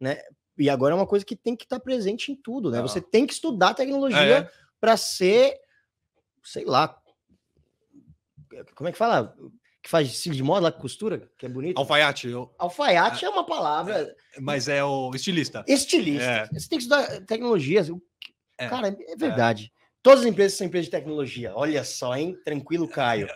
né? 0.00 0.18
E 0.58 0.68
agora 0.68 0.94
é 0.94 0.96
uma 0.96 1.06
coisa 1.06 1.24
que 1.24 1.34
tem 1.34 1.56
que 1.56 1.64
estar 1.64 1.80
presente 1.80 2.30
em 2.30 2.36
tudo, 2.36 2.70
né? 2.70 2.78
Ah. 2.78 2.82
Você 2.82 3.00
tem 3.00 3.26
que 3.26 3.32
estudar 3.32 3.74
tecnologia 3.74 4.20
é. 4.20 4.50
para 4.78 4.96
ser, 4.96 5.58
sei 6.44 6.64
lá, 6.64 6.96
como 8.74 8.88
é 8.88 8.92
que 8.92 8.98
fala? 8.98 9.34
Que 9.82 9.90
faz 9.90 10.08
estilo 10.08 10.36
de 10.36 10.42
moda 10.42 10.60
lá, 10.60 10.72
costura, 10.72 11.28
que 11.36 11.44
é 11.44 11.48
bonito. 11.48 11.76
Alfaiate. 11.76 12.28
Eu... 12.28 12.54
Alfaiate 12.56 13.24
é, 13.24 13.28
é 13.28 13.30
uma 13.30 13.44
palavra. 13.44 14.14
É, 14.34 14.40
mas 14.40 14.68
é 14.68 14.82
o 14.84 15.10
estilista. 15.12 15.64
Estilista. 15.66 16.24
É. 16.24 16.48
Você 16.52 16.68
tem 16.68 16.78
que 16.78 16.84
estudar 16.84 17.20
tecnologia. 17.22 17.84
É. 18.58 18.68
Cara, 18.68 18.88
é 18.88 19.16
verdade. 19.16 19.72
Todas 20.02 20.20
as 20.20 20.26
empresas 20.26 20.56
são 20.56 20.66
empresas 20.66 20.86
de 20.86 20.92
tecnologia. 20.92 21.52
Olha 21.54 21.84
só, 21.84 22.16
hein? 22.16 22.36
Tranquilo, 22.44 22.88
Caio. 22.88 23.28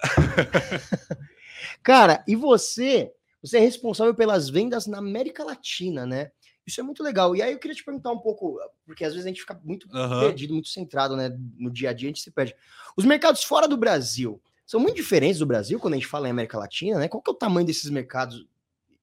Cara, 1.82 2.24
e 2.26 2.34
você? 2.34 3.12
Você 3.42 3.58
é 3.58 3.60
responsável 3.60 4.14
pelas 4.14 4.48
vendas 4.48 4.86
na 4.86 4.98
América 4.98 5.44
Latina, 5.44 6.06
né? 6.06 6.30
Isso 6.66 6.80
é 6.80 6.82
muito 6.82 7.02
legal. 7.02 7.36
E 7.36 7.42
aí 7.42 7.52
eu 7.52 7.58
queria 7.58 7.76
te 7.76 7.84
perguntar 7.84 8.10
um 8.10 8.18
pouco, 8.18 8.58
porque 8.84 9.04
às 9.04 9.12
vezes 9.12 9.24
a 9.24 9.28
gente 9.28 9.40
fica 9.40 9.58
muito 9.62 9.86
uhum. 9.94 10.20
perdido, 10.20 10.52
muito 10.52 10.68
centrado, 10.68 11.16
né? 11.16 11.30
No 11.56 11.70
dia 11.70 11.90
a 11.90 11.92
dia 11.92 12.08
a 12.08 12.10
gente 12.10 12.20
se 12.20 12.30
perde. 12.32 12.56
Os 12.96 13.04
mercados 13.04 13.44
fora 13.44 13.68
do 13.68 13.76
Brasil 13.76 14.42
são 14.66 14.80
muito 14.80 14.96
diferentes 14.96 15.38
do 15.38 15.46
Brasil 15.46 15.78
quando 15.78 15.94
a 15.94 15.96
gente 15.96 16.08
fala 16.08 16.26
em 16.26 16.32
América 16.32 16.58
Latina, 16.58 16.98
né? 16.98 17.08
Qual 17.08 17.22
que 17.22 17.30
é 17.30 17.32
o 17.32 17.36
tamanho 17.36 17.66
desses 17.66 17.88
mercados 17.88 18.44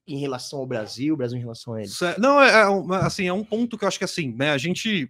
em 0.05 0.17
relação 0.17 0.59
ao 0.59 0.67
Brasil, 0.67 1.13
o 1.13 1.17
Brasil 1.17 1.37
em 1.37 1.41
relação 1.41 1.73
a 1.73 1.79
eles? 1.79 1.97
Não, 2.19 2.41
é, 2.41 2.49
é 2.49 2.95
assim, 2.97 3.27
é 3.27 3.33
um 3.33 3.43
ponto 3.43 3.77
que 3.77 3.85
eu 3.85 3.87
acho 3.87 3.97
que 3.97 4.03
assim, 4.03 4.33
né? 4.33 4.51
A 4.51 4.57
gente 4.57 5.09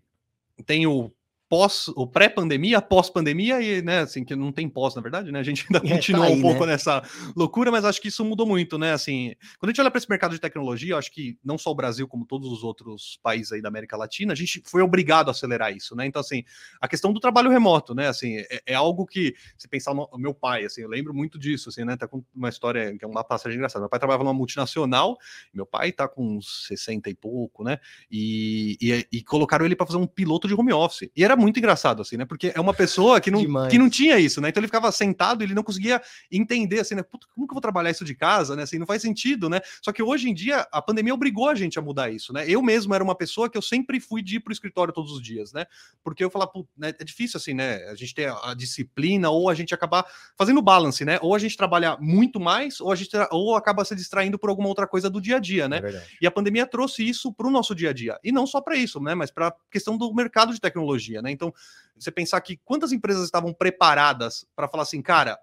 tem 0.65 0.85
o 0.85 1.11
pós, 1.53 1.87
o 1.89 2.07
pré-pandemia, 2.07 2.81
pós-pandemia 2.81 3.61
e, 3.61 3.79
né, 3.83 3.99
assim, 3.99 4.25
que 4.25 4.35
não 4.35 4.51
tem 4.51 4.67
pós, 4.67 4.95
na 4.95 5.03
verdade, 5.03 5.31
né? 5.31 5.39
A 5.39 5.43
gente 5.43 5.67
ainda 5.69 5.87
é, 5.87 5.95
continua 5.95 6.25
tá 6.25 6.31
aí, 6.31 6.39
um 6.39 6.41
pouco 6.41 6.65
né? 6.65 6.71
nessa 6.71 7.03
loucura, 7.35 7.69
mas 7.69 7.85
acho 7.85 8.01
que 8.01 8.07
isso 8.07 8.25
mudou 8.25 8.47
muito, 8.47 8.79
né? 8.79 8.91
Assim, 8.91 9.35
quando 9.59 9.69
a 9.69 9.71
gente 9.71 9.79
olha 9.79 9.91
para 9.91 9.99
esse 9.99 10.09
mercado 10.09 10.31
de 10.31 10.39
tecnologia, 10.39 10.97
acho 10.97 11.11
que 11.11 11.37
não 11.45 11.55
só 11.55 11.69
o 11.69 11.75
Brasil, 11.75 12.07
como 12.07 12.25
todos 12.25 12.51
os 12.51 12.63
outros 12.63 13.19
países 13.21 13.51
aí 13.51 13.61
da 13.61 13.69
América 13.69 13.95
Latina, 13.95 14.33
a 14.33 14.35
gente 14.35 14.63
foi 14.65 14.81
obrigado 14.81 15.27
a 15.27 15.31
acelerar 15.31 15.71
isso, 15.71 15.95
né? 15.95 16.07
Então, 16.07 16.21
assim, 16.21 16.43
a 16.81 16.87
questão 16.87 17.13
do 17.13 17.19
trabalho 17.19 17.51
remoto, 17.51 17.93
né? 17.93 18.07
Assim, 18.07 18.37
é, 18.37 18.63
é 18.65 18.73
algo 18.73 19.05
que, 19.05 19.35
se 19.55 19.67
pensar 19.67 19.93
no 19.93 20.09
meu 20.17 20.33
pai, 20.33 20.65
assim, 20.65 20.81
eu 20.81 20.89
lembro 20.89 21.13
muito 21.13 21.37
disso, 21.37 21.69
assim, 21.69 21.85
né? 21.85 21.95
Tá 21.95 22.07
com 22.07 22.23
uma 22.33 22.49
história 22.49 22.97
que 22.97 23.05
é 23.05 23.07
uma 23.07 23.23
passagem 23.23 23.57
engraçada. 23.57 23.81
Meu 23.81 23.89
pai 23.91 23.99
trabalhava 23.99 24.23
numa 24.23 24.33
multinacional, 24.33 25.19
meu 25.53 25.67
pai 25.67 25.91
tá 25.91 26.07
com 26.07 26.37
uns 26.37 26.65
60 26.65 27.11
e 27.11 27.13
pouco, 27.13 27.63
né? 27.63 27.77
E, 28.09 28.75
e, 28.81 29.07
e 29.19 29.23
colocaram 29.23 29.67
ele 29.67 29.75
para 29.75 29.85
fazer 29.85 29.99
um 29.99 30.07
piloto 30.07 30.47
de 30.47 30.55
home 30.55 30.73
office. 30.73 31.11
E 31.15 31.23
era 31.23 31.42
muito 31.43 31.59
engraçado, 31.59 32.01
assim, 32.01 32.17
né? 32.17 32.25
Porque 32.25 32.51
é 32.55 32.59
uma 32.59 32.73
pessoa 32.73 33.19
que 33.21 33.29
não, 33.29 33.67
que 33.69 33.77
não 33.77 33.89
tinha 33.89 34.17
isso, 34.19 34.41
né? 34.41 34.49
Então 34.49 34.59
ele 34.59 34.67
ficava 34.67 34.91
sentado, 34.91 35.43
ele 35.43 35.53
não 35.53 35.63
conseguia 35.63 36.01
entender, 36.31 36.79
assim, 36.79 36.95
né? 36.95 37.03
Puta, 37.03 37.27
como 37.33 37.47
que 37.47 37.51
eu 37.51 37.55
vou 37.55 37.61
trabalhar 37.61 37.91
isso 37.91 38.05
de 38.05 38.15
casa, 38.15 38.55
né? 38.55 38.63
Assim, 38.63 38.77
não 38.77 38.85
faz 38.85 39.01
sentido, 39.01 39.49
né? 39.49 39.61
Só 39.81 39.91
que 39.91 40.01
hoje 40.01 40.29
em 40.29 40.33
dia 40.33 40.67
a 40.71 40.81
pandemia 40.81 41.13
obrigou 41.13 41.49
a 41.49 41.55
gente 41.55 41.77
a 41.77 41.81
mudar 41.81 42.09
isso, 42.09 42.33
né? 42.33 42.45
Eu 42.47 42.61
mesmo 42.61 42.93
era 42.93 43.03
uma 43.03 43.15
pessoa 43.15 43.49
que 43.49 43.57
eu 43.57 43.61
sempre 43.61 43.99
fui 43.99 44.21
de 44.21 44.37
ir 44.37 44.39
pro 44.39 44.53
escritório 44.53 44.93
todos 44.93 45.11
os 45.11 45.21
dias, 45.21 45.53
né? 45.53 45.65
Porque 46.03 46.23
eu 46.23 46.29
falava, 46.29 46.51
né, 46.77 46.93
é 46.99 47.03
difícil, 47.03 47.37
assim, 47.37 47.53
né? 47.53 47.83
A 47.89 47.95
gente 47.95 48.15
ter 48.15 48.31
a 48.31 48.53
disciplina 48.53 49.29
ou 49.29 49.49
a 49.49 49.53
gente 49.53 49.73
acabar 49.73 50.05
fazendo 50.37 50.61
balance, 50.61 51.03
né? 51.05 51.19
Ou 51.21 51.35
a 51.35 51.39
gente 51.39 51.57
trabalha 51.57 51.97
muito 51.99 52.39
mais, 52.39 52.79
ou 52.79 52.91
a 52.91 52.95
gente 52.95 53.11
ou 53.31 53.55
acaba 53.55 53.83
se 53.85 53.95
distraindo 53.95 54.39
por 54.39 54.49
alguma 54.49 54.67
outra 54.67 54.87
coisa 54.87 55.09
do 55.09 55.21
dia 55.21 55.37
a 55.37 55.39
dia, 55.39 55.67
né? 55.67 55.81
É 55.83 56.03
e 56.21 56.27
a 56.27 56.31
pandemia 56.31 56.65
trouxe 56.65 57.07
isso 57.07 57.31
para 57.33 57.47
o 57.47 57.51
nosso 57.51 57.75
dia 57.75 57.89
a 57.89 57.93
dia. 57.93 58.19
E 58.23 58.31
não 58.31 58.47
só 58.47 58.61
para 58.61 58.75
isso, 58.75 58.99
né? 58.99 59.13
Mas 59.13 59.31
para 59.31 59.49
a 59.49 59.55
questão 59.71 59.97
do 59.97 60.13
mercado 60.13 60.53
de 60.53 60.59
tecnologia, 60.59 61.21
né? 61.21 61.31
Então, 61.33 61.53
você 61.97 62.11
pensar 62.11 62.39
que 62.41 62.57
quantas 62.57 62.91
empresas 62.91 63.25
estavam 63.25 63.53
preparadas 63.53 64.45
para 64.55 64.67
falar 64.67 64.83
assim, 64.83 65.01
cara, 65.01 65.39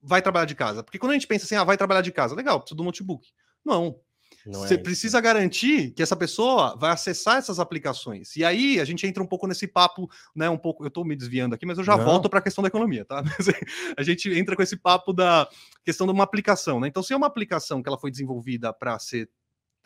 vai 0.00 0.22
trabalhar 0.22 0.46
de 0.46 0.54
casa? 0.54 0.82
Porque 0.82 0.98
quando 0.98 1.10
a 1.10 1.14
gente 1.14 1.26
pensa 1.26 1.44
assim, 1.44 1.54
ah, 1.54 1.64
vai 1.64 1.76
trabalhar 1.76 2.00
de 2.00 2.12
casa, 2.12 2.34
legal, 2.34 2.60
precisa 2.60 2.76
do 2.76 2.84
notebook. 2.84 3.28
Não. 3.64 4.00
Não 4.44 4.60
você 4.60 4.74
é 4.74 4.78
precisa 4.78 5.20
garantir 5.20 5.92
que 5.92 6.02
essa 6.02 6.16
pessoa 6.16 6.76
vai 6.76 6.90
acessar 6.90 7.36
essas 7.36 7.60
aplicações. 7.60 8.34
E 8.36 8.44
aí 8.44 8.80
a 8.80 8.84
gente 8.84 9.06
entra 9.06 9.22
um 9.22 9.26
pouco 9.26 9.46
nesse 9.46 9.66
papo, 9.66 10.10
né? 10.34 10.48
Um 10.50 10.56
pouco, 10.56 10.82
eu 10.84 10.88
estou 10.88 11.04
me 11.04 11.14
desviando 11.14 11.54
aqui, 11.54 11.64
mas 11.64 11.78
eu 11.78 11.84
já 11.84 11.96
Não. 11.96 12.04
volto 12.04 12.28
para 12.28 12.40
a 12.40 12.42
questão 12.42 12.62
da 12.62 12.68
economia, 12.68 13.04
tá? 13.04 13.22
a 13.96 14.02
gente 14.02 14.32
entra 14.32 14.56
com 14.56 14.62
esse 14.62 14.76
papo 14.76 15.12
da 15.12 15.48
questão 15.84 16.06
de 16.06 16.12
uma 16.12 16.24
aplicação, 16.24 16.80
né? 16.80 16.88
Então, 16.88 17.02
se 17.02 17.12
é 17.12 17.16
uma 17.16 17.26
aplicação 17.26 17.82
que 17.82 17.88
ela 17.88 17.98
foi 17.98 18.10
desenvolvida 18.10 18.72
para 18.72 18.98
ser 18.98 19.28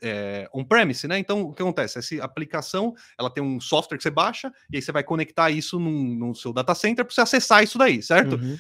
é, 0.03 0.49
on-premise, 0.53 1.07
né? 1.07 1.19
Então, 1.19 1.43
o 1.43 1.53
que 1.53 1.63
acontece? 1.63 1.99
Essa 1.99 2.25
aplicação, 2.25 2.95
ela 3.19 3.31
tem 3.31 3.43
um 3.43 3.61
software 3.61 3.97
que 3.97 4.03
você 4.03 4.11
baixa, 4.11 4.53
e 4.71 4.77
aí 4.77 4.83
você 4.83 4.93
vai 4.93 5.03
conectar 5.03 5.51
isso 5.51 5.79
no 5.79 6.35
seu 6.35 6.53
data 6.53 6.75
center 6.75 7.05
para 7.05 7.15
você 7.15 7.21
acessar 7.21 7.63
isso 7.63 7.79
daí, 7.79 8.03
certo? 8.03 8.37
Uhum. 8.37 8.59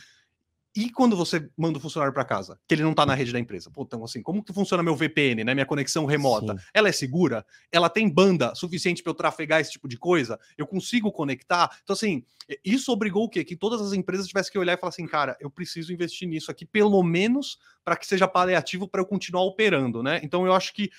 E 0.77 0.91
quando 0.91 1.17
você 1.17 1.49
manda 1.57 1.79
o 1.79 1.81
funcionário 1.81 2.13
para 2.13 2.25
casa, 2.25 2.59
que 2.69 2.75
ele 2.75 2.83
não 2.83 2.91
está 2.91 3.07
na 3.07 3.15
rede 3.15 3.33
da 3.33 3.39
empresa? 3.39 3.71
Pô, 3.71 3.83
então 3.83 4.05
assim, 4.05 4.23
como 4.23 4.45
que 4.45 4.53
funciona 4.53 4.83
meu 4.83 4.95
VPN, 4.95 5.43
né? 5.43 5.55
Minha 5.55 5.65
conexão 5.65 6.05
remota? 6.05 6.53
Sim. 6.53 6.65
Ela 6.75 6.91
é 6.91 6.93
segura? 6.93 7.47
Ela 7.73 7.89
tem 7.89 8.09
banda 8.09 8.55
suficiente 8.55 9.03
para 9.03 9.11
eu 9.11 9.15
trafegar 9.15 9.61
esse 9.61 9.73
tipo 9.73 9.89
de 9.89 9.97
coisa? 9.97 10.39
Eu 10.59 10.67
consigo 10.67 11.11
conectar? 11.11 11.71
Então, 11.83 11.95
assim, 11.95 12.23
isso 12.63 12.93
obrigou 12.93 13.25
o 13.25 13.29
quê? 13.29 13.43
Que 13.43 13.57
todas 13.57 13.81
as 13.81 13.95
empresas 13.95 14.27
tivessem 14.27 14.53
que 14.53 14.59
olhar 14.59 14.75
e 14.75 14.77
falar 14.77 14.91
assim, 14.91 15.07
cara, 15.07 15.35
eu 15.41 15.51
preciso 15.51 15.93
investir 15.95 16.29
nisso 16.29 16.51
aqui, 16.51 16.67
pelo 16.67 17.03
menos 17.03 17.59
para 17.83 17.97
que 17.97 18.07
seja 18.07 18.29
paliativo 18.29 18.87
para 18.87 19.01
eu 19.01 19.07
continuar 19.07 19.45
operando, 19.45 20.03
né? 20.03 20.21
Então 20.23 20.45
eu 20.45 20.53
acho 20.53 20.75
que 20.75 20.91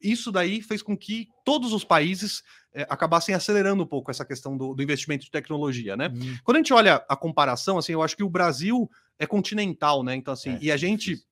isso 0.00 0.30
daí 0.30 0.60
fez 0.60 0.82
com 0.82 0.96
que 0.96 1.28
todos 1.44 1.72
os 1.72 1.84
países 1.84 2.42
é, 2.72 2.86
acabassem 2.88 3.34
acelerando 3.34 3.82
um 3.82 3.86
pouco 3.86 4.10
essa 4.10 4.24
questão 4.24 4.56
do, 4.56 4.74
do 4.74 4.82
investimento 4.82 5.24
de 5.24 5.30
tecnologia, 5.30 5.96
né? 5.96 6.08
Uhum. 6.08 6.36
Quando 6.44 6.56
a 6.56 6.60
gente 6.60 6.74
olha 6.74 7.04
a 7.08 7.16
comparação, 7.16 7.78
assim, 7.78 7.92
eu 7.92 8.02
acho 8.02 8.16
que 8.16 8.24
o 8.24 8.30
Brasil 8.30 8.90
é 9.18 9.26
continental, 9.26 10.02
né? 10.02 10.14
Então, 10.14 10.34
assim, 10.34 10.50
é, 10.50 10.58
e 10.60 10.72
a 10.72 10.76
gente 10.76 11.24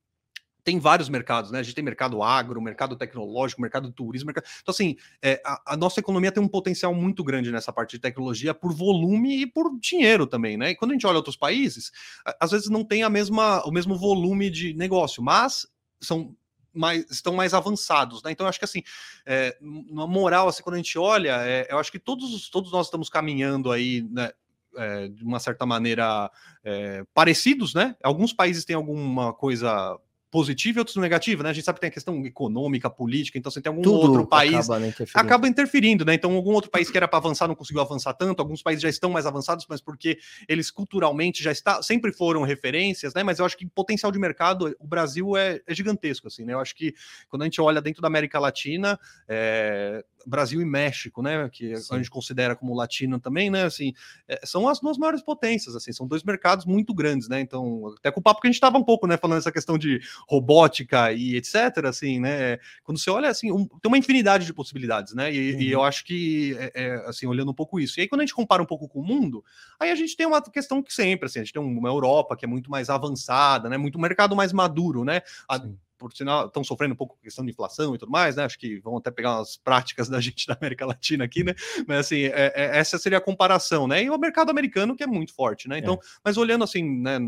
tem 0.64 0.78
vários 0.78 1.11
mercados, 1.11 1.50
né? 1.50 1.59
A 1.59 1.62
gente 1.62 1.75
tem 1.75 1.85
mercado 1.85 2.23
agro, 2.23 2.61
mercado 2.61 2.97
tecnológico, 2.97 3.61
mercado 3.61 3.92
turismo. 3.92 4.28
Mercado... 4.28 4.47
Então, 4.62 4.73
assim, 4.73 4.97
é, 5.21 5.40
a, 5.44 5.75
a, 5.75 5.76
nossa 5.76 6.00
economia 6.00 6.33
tem 6.33 6.42
um 6.42 6.49
potencial 6.49 6.94
muito 6.94 7.23
grande 7.23 7.52
nessa 7.52 7.71
parte 7.71 7.92
de 7.92 7.99
tecnologia 7.99 8.54
por 8.54 8.73
volume 8.73 9.42
e 9.42 9.47
por 9.47 9.78
dinheiro 9.78 10.26
também, 10.26 10.56
né? 10.56 10.71
E 10.71 10.75
quando 10.75 10.92
a 10.92 10.94
gente 10.94 11.06
olha 11.06 11.18
outros 11.18 11.37
países, 11.37 11.92
às 12.40 12.50
vezes 12.50 12.71
não 12.71 12.83
tem 12.83 13.02
a 13.02 13.11
mesma, 13.11 13.62
o 13.66 13.71
mesmo 13.71 13.94
volume 13.94 14.49
de 14.49 14.73
negócio, 14.73 15.23
mas 15.23 15.66
são 16.00 16.35
mais, 16.75 17.04
estão 17.11 17.35
mais 17.35 17.54
avançados, 17.54 18.23
né? 18.23 18.33
Então, 18.33 18.45
eu 18.45 18.49
acho 18.49 18.59
que 18.59 18.64
assim, 18.64 18.83
é, 19.25 19.57
na 19.61 20.07
moral, 20.07 20.49
assim, 20.49 20.62
quando 20.62 20.75
a 20.75 20.78
gente 20.78 20.99
olha, 20.99 21.37
é, 21.47 21.66
eu 21.71 21.78
acho 21.78 21.93
que 21.93 21.99
todos, 21.99 22.49
todos 22.49 22.73
nós 22.73 22.87
estamos 22.87 23.09
caminhando 23.09 23.71
aí, 23.71 24.02
né? 24.11 24.31
É, 24.76 25.07
de 25.07 25.23
uma 25.23 25.38
certa 25.38 25.64
maneira 25.64 26.28
é, 26.64 27.04
parecidos, 27.14 27.75
né? 27.75 27.95
Alguns 28.02 28.33
países 28.33 28.64
têm 28.64 28.75
alguma 28.75 29.33
coisa 29.33 29.97
positiva 30.35 30.79
e 30.79 30.81
outros 30.81 30.97
negativa, 30.97 31.45
né? 31.45 31.50
A 31.50 31.53
gente 31.53 31.64
sabe 31.64 31.76
que 31.76 31.83
tem 31.83 31.88
a 31.91 31.93
questão 31.93 32.26
econômica, 32.26 32.91
política, 32.91 33.38
então 33.38 33.53
você 33.53 33.61
tem 33.61 33.71
algum 33.71 33.83
Tudo 33.83 34.11
outro 34.11 34.26
país 34.26 34.53
acaba, 34.53 34.81
né, 34.81 34.88
interferindo. 34.88 35.26
acaba 35.26 35.47
interferindo, 35.47 36.05
né? 36.05 36.14
Então 36.14 36.35
algum 36.35 36.50
outro 36.50 36.73
país 36.73 36.91
que 36.91 36.97
era 36.97 37.07
para 37.07 37.21
avançar 37.21 37.47
não 37.47 37.55
conseguiu 37.55 37.81
avançar 37.81 38.14
tanto, 38.14 38.41
alguns 38.41 38.61
países 38.61 38.83
já 38.83 38.88
estão 38.88 39.11
mais 39.11 39.26
avançados, 39.26 39.64
mas 39.69 39.81
porque 39.81 40.19
eles 40.49 40.73
culturalmente 40.73 41.41
já 41.41 41.53
está, 41.53 41.81
sempre 41.85 42.11
foram 42.11 42.43
referências, 42.43 43.14
né? 43.14 43.23
Mas 43.23 43.38
eu 43.38 43.47
acho 43.47 43.57
que 43.57 43.64
potencial 43.64 44.11
de 44.11 44.19
mercado, 44.19 44.75
o 44.81 44.87
Brasil 44.88 45.37
é, 45.37 45.61
é 45.69 45.73
gigantesco, 45.73 46.26
assim, 46.26 46.45
né? 46.45 46.53
Eu 46.53 46.59
acho 46.59 46.75
que 46.75 46.97
quando 47.29 47.43
a 47.43 47.45
gente 47.45 47.61
olha 47.61 47.81
dentro 47.81 48.03
da 48.03 48.09
América 48.09 48.41
Latina, 48.41 48.99
é, 49.29 50.05
Brasil 50.26 50.61
e 50.61 50.64
México, 50.64 51.23
né, 51.23 51.49
que 51.50 51.76
Sim. 51.76 51.95
a 51.95 51.97
gente 51.99 52.11
considera 52.11 52.57
como 52.57 52.75
latino 52.75 53.21
também, 53.21 53.50
né, 53.50 53.64
assim, 53.64 53.93
é, 54.26 54.41
são 54.45 54.69
as 54.69 54.81
duas 54.81 54.99
maiores 54.99 55.23
potências, 55.23 55.76
assim, 55.76 55.93
são 55.93 56.07
dois 56.07 56.23
mercados 56.23 56.64
muito 56.64 56.95
grandes, 56.95 57.29
né, 57.29 57.41
então, 57.41 57.95
até 57.99 58.11
com 58.11 58.21
o 58.21 58.23
papo 58.23 58.41
que 58.41 58.47
a 58.47 58.50
gente 58.50 58.57
estava 58.57 58.79
um 58.79 58.85
pouco, 58.85 59.07
né, 59.07 59.17
falando 59.17 59.38
essa 59.38 59.53
questão 59.53 59.79
de 59.79 60.00
robótica 60.28 61.12
e 61.12 61.37
etc, 61.37 61.87
assim, 61.87 62.21
né, 62.21 62.59
quando 62.83 62.99
você 62.99 63.11
olha, 63.11 63.28
assim, 63.28 63.52
um, 63.52 63.66
tem 63.66 63.88
uma 63.88 63.99
infinidade 63.99 64.47
de 64.47 64.52
possibilidades, 64.52 65.14
né, 65.14 65.33
e, 65.33 65.54
uhum. 65.54 65.61
e 65.61 65.73
eu 65.73 65.81
uhum. 65.81 65.85
acho 65.85 66.04
que, 66.04 66.57
é, 66.59 66.73
é, 66.75 66.95
assim, 67.07 67.26
olhando 67.26 67.50
um 67.50 67.54
pouco 67.54 67.78
isso, 67.78 67.99
e 67.99 68.02
aí 68.02 68.09
quando 68.09 68.21
a 68.21 68.25
gente 68.25 68.35
compara 68.35 68.62
um 68.62 68.66
pouco 68.66 68.88
com 68.88 69.00
o 69.00 69.04
mundo, 69.04 69.45
aí 69.78 69.90
a 69.90 69.95
gente 69.95 70.16
tem 70.16 70.26
uma 70.26 70.43
questão 70.43 70.83
que 70.83 70.93
sempre, 70.93 71.26
assim, 71.26 71.40
a 71.40 71.43
gente 71.43 71.52
tem 71.52 71.62
uma 71.62 71.88
Europa 71.88 72.37
que 72.37 72.45
é 72.45 72.49
muito 72.49 72.71
mais 72.71 72.90
avançada, 72.90 73.69
né, 73.69 73.76
muito 73.76 73.99
um 73.99 74.02
mercado 74.02 74.35
mais 74.37 74.52
maduro, 74.52 75.04
né, 75.04 75.21
a, 75.49 75.61
por 76.04 76.12
sinal, 76.12 76.47
estão 76.47 76.62
sofrendo 76.62 76.93
um 76.93 76.97
pouco 76.97 77.16
com 77.16 77.23
questão 77.23 77.45
de 77.45 77.50
inflação 77.50 77.95
e 77.95 77.99
tudo 77.99 78.12
mais, 78.12 78.37
né? 78.37 78.45
Acho 78.45 78.59
que 78.59 78.78
vão 78.81 78.99
até 78.99 79.11
pegar 79.11 79.37
umas 79.37 79.57
práticas 79.57 80.07
da 80.07 80.21
gente 80.21 80.47
da 80.47 80.54
América 80.54 80.85
Latina 80.85 81.25
aqui, 81.25 81.43
né? 81.43 81.54
Mas 81.87 81.99
assim, 82.00 82.25
é, 82.25 82.52
é, 82.54 82.78
essa 82.78 82.99
seria 82.99 83.19
a 83.19 83.23
comparação, 83.23 83.87
né? 83.87 84.02
E 84.02 84.11
o 84.11 84.19
mercado 84.19 84.50
americano, 84.50 84.95
que 84.95 85.02
é 85.02 85.07
muito 85.07 85.35
forte, 85.35 85.69
né? 85.69 85.78
Então, 85.78 85.95
é. 85.95 85.99
mas 86.23 86.37
olhando 86.37 86.64
assim, 86.64 86.83
né? 86.83 87.19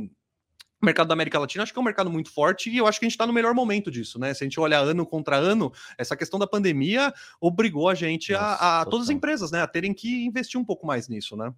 O 0.87 0.93
mercado 0.95 1.09
da 1.09 1.15
América 1.15 1.37
Latina, 1.41 1.65
acho 1.65 1.73
que 1.73 1.79
é 1.81 1.83
um 1.83 1.85
mercado 1.85 2.09
muito 2.09 2.31
forte 2.31 2.71
e 2.71 2.77
eu 2.77 2.87
acho 2.87 3.01
que 3.01 3.05
a 3.05 3.09
gente 3.09 3.15
está 3.15 3.27
no 3.27 3.33
melhor 3.33 3.53
momento 3.53 3.91
disso, 3.91 4.21
né? 4.21 4.33
Se 4.33 4.45
a 4.45 4.47
gente 4.47 4.61
olhar 4.61 4.85
ano 4.85 5.05
contra 5.05 5.37
ano, 5.37 5.73
essa 5.99 6.17
questão 6.17 6.39
da 6.39 6.47
pandemia 6.47 7.13
obrigou 7.41 7.89
a 7.89 7.95
gente 7.97 8.31
Nossa, 8.31 8.45
a, 8.45 8.81
a 8.83 8.85
todas 8.85 9.09
as 9.09 9.11
empresas, 9.11 9.51
né, 9.51 9.61
a 9.61 9.67
terem 9.67 9.93
que 9.93 10.25
investir 10.25 10.61
um 10.61 10.65
pouco 10.65 10.87
mais 10.87 11.09
nisso, 11.09 11.37
né? 11.37 11.53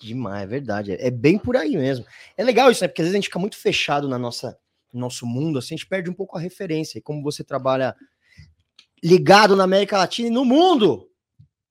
Demais, 0.00 0.44
é 0.44 0.46
verdade. 0.46 0.92
É 0.92 1.10
bem 1.10 1.40
por 1.40 1.56
aí 1.56 1.76
mesmo. 1.76 2.06
É 2.36 2.44
legal 2.44 2.70
isso, 2.70 2.84
né? 2.84 2.86
Porque 2.86 3.02
às 3.02 3.06
vezes 3.06 3.16
a 3.16 3.18
gente 3.18 3.26
fica 3.26 3.40
muito 3.40 3.56
fechado 3.56 4.08
na 4.08 4.16
nossa 4.16 4.56
nosso 4.92 5.26
mundo, 5.26 5.58
assim, 5.58 5.74
a 5.74 5.76
gente 5.76 5.88
perde 5.88 6.08
um 6.08 6.14
pouco 6.14 6.38
a 6.38 6.40
referência. 6.40 6.98
E 6.98 7.02
como 7.02 7.20
você 7.20 7.42
trabalha 7.42 7.96
ligado 9.02 9.56
na 9.56 9.64
América 9.64 9.98
Latina 9.98 10.28
e 10.28 10.30
no 10.30 10.44
mundo, 10.44 11.10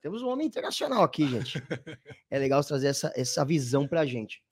temos 0.01 0.21
um 0.21 0.27
homem 0.27 0.45
internacional 0.45 1.03
aqui, 1.03 1.25
gente. 1.25 1.63
É 2.29 2.37
legal 2.37 2.61
trazer 2.65 2.87
essa, 2.87 3.13
essa 3.15 3.45
visão 3.45 3.87
para 3.87 4.01
a 4.01 4.05
gente. 4.05 4.43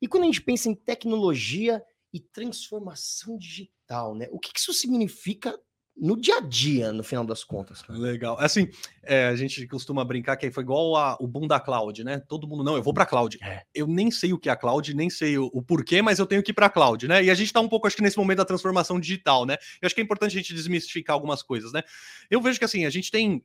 E 0.00 0.08
quando 0.08 0.22
a 0.22 0.26
gente 0.26 0.40
pensa 0.40 0.70
em 0.70 0.74
tecnologia 0.74 1.82
e 2.12 2.20
transformação 2.20 3.36
digital, 3.36 4.14
né? 4.14 4.28
O 4.30 4.38
que, 4.38 4.52
que 4.52 4.60
isso 4.60 4.72
significa 4.72 5.58
no 6.00 6.18
dia 6.18 6.36
a 6.36 6.40
dia, 6.40 6.92
no 6.92 7.04
final 7.04 7.24
das 7.24 7.44
contas. 7.44 7.82
Cara. 7.82 7.98
Legal. 7.98 8.36
Assim, 8.40 8.68
é, 9.02 9.26
a 9.26 9.36
gente 9.36 9.66
costuma 9.66 10.02
brincar 10.04 10.36
que 10.36 10.50
foi 10.50 10.62
igual 10.62 10.96
a, 10.96 11.16
o 11.20 11.26
boom 11.26 11.46
da 11.46 11.60
cloud, 11.60 12.02
né? 12.02 12.18
Todo 12.26 12.48
mundo, 12.48 12.64
não, 12.64 12.74
eu 12.74 12.82
vou 12.82 12.94
para 12.94 13.04
cloud. 13.04 13.38
É. 13.42 13.64
Eu 13.74 13.86
nem 13.86 14.10
sei 14.10 14.32
o 14.32 14.38
que 14.38 14.48
é 14.48 14.52
a 14.52 14.56
cloud, 14.56 14.94
nem 14.94 15.10
sei 15.10 15.36
o, 15.36 15.50
o 15.52 15.62
porquê, 15.62 16.00
mas 16.00 16.18
eu 16.18 16.26
tenho 16.26 16.42
que 16.42 16.52
ir 16.52 16.54
para 16.54 16.70
cloud, 16.70 17.06
né? 17.06 17.22
E 17.22 17.30
a 17.30 17.34
gente 17.34 17.48
está 17.48 17.60
um 17.60 17.68
pouco, 17.68 17.86
acho 17.86 17.96
que 17.96 18.02
nesse 18.02 18.16
momento 18.16 18.38
da 18.38 18.44
transformação 18.44 18.98
digital, 18.98 19.44
né? 19.44 19.56
Eu 19.82 19.86
acho 19.86 19.94
que 19.94 20.00
é 20.00 20.04
importante 20.04 20.32
a 20.32 20.40
gente 20.40 20.54
desmistificar 20.54 21.14
algumas 21.14 21.42
coisas, 21.42 21.72
né? 21.72 21.82
Eu 22.30 22.40
vejo 22.40 22.58
que 22.58 22.64
assim, 22.64 22.86
a 22.86 22.90
gente 22.90 23.10
tem 23.10 23.44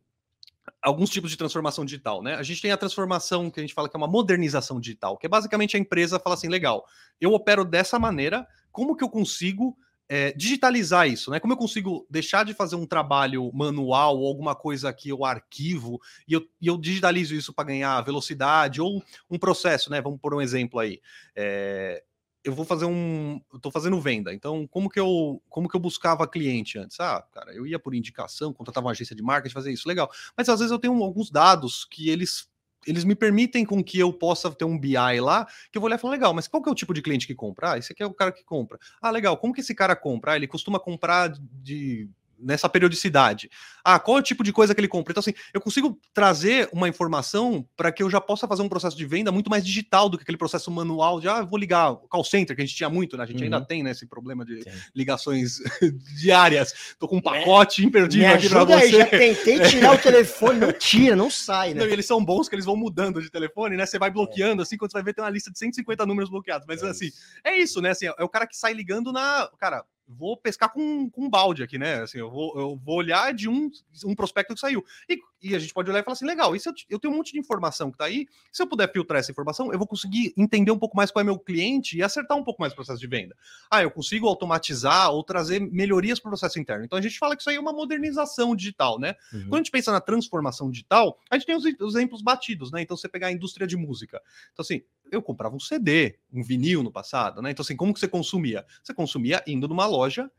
alguns 0.81 1.09
tipos 1.09 1.31
de 1.31 1.37
transformação 1.37 1.85
digital, 1.85 2.21
né? 2.21 2.35
A 2.35 2.43
gente 2.43 2.61
tem 2.61 2.71
a 2.71 2.77
transformação 2.77 3.49
que 3.49 3.59
a 3.59 3.63
gente 3.63 3.73
fala 3.73 3.89
que 3.89 3.95
é 3.95 3.99
uma 3.99 4.07
modernização 4.07 4.79
digital, 4.79 5.17
que 5.17 5.25
é 5.25 5.29
basicamente 5.29 5.75
a 5.75 5.79
empresa 5.79 6.19
fala 6.19 6.35
assim, 6.35 6.47
legal, 6.47 6.85
eu 7.19 7.33
opero 7.33 7.65
dessa 7.65 7.99
maneira, 7.99 8.47
como 8.71 8.95
que 8.95 9.03
eu 9.03 9.09
consigo 9.09 9.77
é, 10.07 10.31
digitalizar 10.33 11.07
isso, 11.07 11.31
né? 11.31 11.39
Como 11.39 11.53
eu 11.53 11.57
consigo 11.57 12.05
deixar 12.09 12.45
de 12.45 12.53
fazer 12.53 12.75
um 12.75 12.85
trabalho 12.85 13.51
manual 13.53 14.19
ou 14.19 14.27
alguma 14.27 14.55
coisa 14.55 14.93
que 14.93 15.09
eu 15.09 15.25
arquivo 15.25 15.99
e 16.27 16.33
eu, 16.33 16.41
e 16.61 16.67
eu 16.67 16.77
digitalizo 16.77 17.33
isso 17.33 17.53
para 17.53 17.65
ganhar 17.65 18.01
velocidade 18.01 18.81
ou 18.81 19.03
um 19.29 19.39
processo, 19.39 19.89
né? 19.89 20.01
Vamos 20.01 20.19
por 20.19 20.33
um 20.33 20.41
exemplo 20.41 20.79
aí. 20.79 21.01
É, 21.35 22.03
eu 22.45 22.53
vou 22.53 22.63
fazer 22.63 22.85
um, 22.85 23.41
eu 23.51 23.59
tô 23.59 23.71
fazendo 23.71 23.99
venda. 23.99 24.31
Então, 24.31 24.67
como 24.67 24.87
que 24.87 24.99
eu, 24.99 25.41
como 25.49 25.67
que 25.67 25.75
eu 25.75 25.79
buscava 25.79 26.27
cliente 26.27 26.77
antes? 26.77 26.99
Ah, 26.99 27.25
cara, 27.33 27.51
eu 27.53 27.65
ia 27.65 27.79
por 27.79 27.95
indicação, 27.95 28.53
contratava 28.53 28.85
uma 28.85 28.91
agência 28.91 29.15
de 29.15 29.23
marketing, 29.23 29.53
fazer 29.53 29.73
isso, 29.73 29.87
legal. 29.87 30.09
Mas 30.37 30.47
às 30.47 30.59
vezes 30.59 30.71
eu 30.71 30.77
tenho 30.77 31.01
alguns 31.03 31.31
dados 31.31 31.85
que 31.85 32.09
eles 32.09 32.47
eles 32.87 33.03
me 33.03 33.15
permitem 33.15 33.65
com 33.65 33.83
que 33.83 33.97
eu 33.97 34.13
possa 34.13 34.51
ter 34.51 34.63
um 34.63 34.77
BI 34.77 35.19
lá, 35.19 35.45
que 35.71 35.77
eu 35.77 35.81
vou 35.81 35.87
olhar 35.87 35.95
e 35.95 35.99
falar, 35.99 36.13
legal, 36.13 36.35
mas 36.35 36.47
qual 36.47 36.61
que 36.61 36.69
é 36.69 36.71
o 36.71 36.75
tipo 36.75 36.93
de 36.93 37.01
cliente 37.01 37.25
que 37.25 37.33
compra? 37.33 37.71
Ah, 37.71 37.77
esse 37.79 37.91
aqui 37.91 38.03
é 38.03 38.05
o 38.05 38.13
cara 38.13 38.31
que 38.31 38.43
compra. 38.43 38.77
Ah, 39.01 39.09
legal, 39.09 39.35
como 39.37 39.55
que 39.55 39.61
esse 39.61 39.73
cara 39.73 39.95
compra? 39.95 40.33
Ah, 40.33 40.35
ele 40.35 40.45
costuma 40.45 40.79
comprar 40.79 41.29
de 41.29 42.07
nessa 42.39 42.67
periodicidade. 42.69 43.49
Ah, 43.83 43.99
qual 43.99 44.17
é 44.17 44.19
o 44.19 44.23
tipo 44.23 44.43
de 44.43 44.51
coisa 44.51 44.73
que 44.73 44.81
ele 44.81 44.87
compra? 44.87 45.11
Então, 45.11 45.21
assim, 45.21 45.33
eu 45.53 45.61
consigo 45.61 45.99
trazer 46.13 46.67
uma 46.73 46.89
informação 46.89 47.67
para 47.77 47.91
que 47.91 48.01
eu 48.01 48.09
já 48.09 48.19
possa 48.19 48.47
fazer 48.47 48.63
um 48.63 48.69
processo 48.69 48.97
de 48.97 49.05
venda 49.05 49.31
muito 49.31 49.49
mais 49.49 49.63
digital 49.63 50.09
do 50.09 50.17
que 50.17 50.23
aquele 50.23 50.37
processo 50.37 50.71
manual 50.71 51.19
de, 51.19 51.27
ah, 51.27 51.43
vou 51.43 51.59
ligar 51.59 51.91
o 51.91 51.97
call 52.07 52.23
center, 52.23 52.55
que 52.55 52.61
a 52.63 52.65
gente 52.65 52.75
tinha 52.75 52.89
muito, 52.89 53.15
né? 53.15 53.23
A 53.23 53.27
gente 53.27 53.37
uhum. 53.37 53.43
ainda 53.43 53.61
tem, 53.61 53.83
né, 53.83 53.91
esse 53.91 54.07
problema 54.07 54.43
de 54.43 54.63
Sim. 54.63 54.69
ligações 54.95 55.59
diárias. 56.19 56.95
Tô 56.97 57.07
com 57.07 57.17
um 57.17 57.21
pacote 57.21 57.83
é. 57.83 57.85
imperdível 57.85 58.33
aqui 58.33 58.49
para 58.49 58.63
você. 58.63 58.73
Aí, 58.73 58.91
já 58.91 59.05
tentei 59.05 59.59
tirar 59.69 59.93
o 59.93 59.97
telefone, 59.99 60.59
não 60.59 60.73
tira, 60.73 61.15
não 61.15 61.29
sai, 61.29 61.73
né? 61.73 61.81
Não, 61.81 61.87
eles 61.87 62.07
são 62.07 62.23
bons 62.23 62.49
que 62.49 62.55
eles 62.55 62.65
vão 62.65 62.75
mudando 62.75 63.21
de 63.21 63.29
telefone, 63.29 63.77
né? 63.77 63.85
Você 63.85 63.99
vai 63.99 64.09
bloqueando, 64.09 64.61
é. 64.61 64.63
assim, 64.63 64.77
quando 64.77 64.91
você 64.91 64.97
vai 64.97 65.03
ver, 65.03 65.13
tem 65.13 65.23
uma 65.23 65.29
lista 65.29 65.51
de 65.51 65.59
150 65.59 66.05
números 66.05 66.29
bloqueados. 66.29 66.65
Mas, 66.67 66.81
é 66.81 66.89
assim, 66.89 67.05
isso. 67.05 67.17
é 67.43 67.57
isso, 67.57 67.81
né? 67.81 67.91
Assim, 67.91 68.07
é 68.07 68.23
o 68.23 68.29
cara 68.29 68.47
que 68.47 68.57
sai 68.57 68.73
ligando 68.73 69.11
na... 69.11 69.47
Cara, 69.59 69.85
vou 70.07 70.37
pescar 70.37 70.71
com, 70.71 71.09
com 71.09 71.25
um 71.25 71.29
balde 71.29 71.63
aqui, 71.63 71.77
né? 71.77 72.01
Assim, 72.01 72.19
eu 72.19 72.29
vou, 72.29 72.57
eu 72.57 72.75
vou 72.75 72.97
olhar 72.97 73.33
de 73.33 73.49
um, 73.49 73.69
um 74.05 74.15
prospecto 74.15 74.53
que 74.53 74.59
saiu. 74.59 74.83
E, 75.09 75.19
e 75.41 75.55
a 75.55 75.59
gente 75.59 75.73
pode 75.73 75.89
olhar 75.89 75.99
e 75.99 76.03
falar 76.03 76.13
assim: 76.13 76.25
legal, 76.25 76.57
se 76.57 76.69
eu, 76.69 76.73
eu 76.89 76.99
tenho 76.99 77.13
um 77.13 77.17
monte 77.17 77.33
de 77.33 77.39
informação 77.39 77.91
que 77.91 77.97
tá 77.97 78.05
aí, 78.05 78.27
se 78.51 78.61
eu 78.61 78.67
puder 78.67 78.91
filtrar 78.91 79.19
essa 79.19 79.31
informação, 79.31 79.71
eu 79.71 79.77
vou 79.77 79.87
conseguir 79.87 80.33
entender 80.37 80.71
um 80.71 80.77
pouco 80.77 80.95
mais 80.95 81.11
qual 81.11 81.21
é 81.21 81.23
meu 81.23 81.39
cliente 81.39 81.97
e 81.97 82.03
acertar 82.03 82.37
um 82.37 82.43
pouco 82.43 82.61
mais 82.61 82.73
o 82.73 82.75
processo 82.75 82.99
de 82.99 83.07
venda. 83.07 83.35
Ah, 83.69 83.81
eu 83.81 83.91
consigo 83.91 84.27
automatizar 84.27 85.11
ou 85.11 85.23
trazer 85.23 85.59
melhorias 85.59 86.19
para 86.19 86.29
o 86.29 86.31
processo 86.31 86.59
interno. 86.59 86.85
Então 86.85 86.97
a 86.97 87.01
gente 87.01 87.17
fala 87.17 87.35
que 87.35 87.41
isso 87.41 87.49
aí 87.49 87.55
é 87.55 87.59
uma 87.59 87.73
modernização 87.73 88.55
digital, 88.55 88.99
né? 88.99 89.15
Uhum. 89.33 89.41
Quando 89.41 89.53
a 89.55 89.57
gente 89.57 89.71
pensa 89.71 89.91
na 89.91 90.01
transformação 90.01 90.69
digital, 90.69 91.17
a 91.29 91.37
gente 91.37 91.47
tem 91.47 91.55
os, 91.55 91.63
os 91.79 91.95
exemplos 91.95 92.21
batidos, 92.21 92.71
né? 92.71 92.81
Então 92.81 92.95
você 92.95 93.09
pegar 93.09 93.27
a 93.27 93.31
indústria 93.31 93.67
de 93.67 93.75
música. 93.75 94.21
Então, 94.53 94.63
assim, 94.63 94.81
eu 95.15 95.21
comprava 95.21 95.55
um 95.55 95.59
CD, 95.59 96.17
um 96.31 96.43
vinil 96.43 96.83
no 96.83 96.91
passado, 96.91 97.41
né? 97.41 97.51
Então, 97.51 97.63
assim, 97.63 97.75
como 97.75 97.93
que 97.93 97.99
você 97.99 98.07
consumia? 98.07 98.65
Você 98.83 98.93
consumia 98.93 99.43
indo 99.47 99.67
numa 99.67 99.85
loja, 99.85 100.29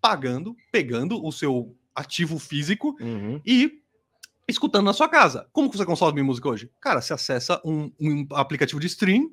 pagando, 0.00 0.54
pegando 0.70 1.24
o 1.24 1.32
seu 1.32 1.76
ativo 1.94 2.38
físico 2.38 2.96
uhum. 3.00 3.40
e 3.44 3.82
escutando 4.48 4.84
na 4.84 4.92
sua 4.92 5.08
casa. 5.08 5.48
Como 5.52 5.70
que 5.70 5.76
você 5.76 5.84
consome 5.84 6.22
música 6.22 6.48
hoje? 6.48 6.70
Cara, 6.80 7.00
você 7.00 7.12
acessa 7.12 7.60
um, 7.64 7.90
um 8.00 8.26
aplicativo 8.32 8.80
de 8.80 8.86
stream 8.86 9.30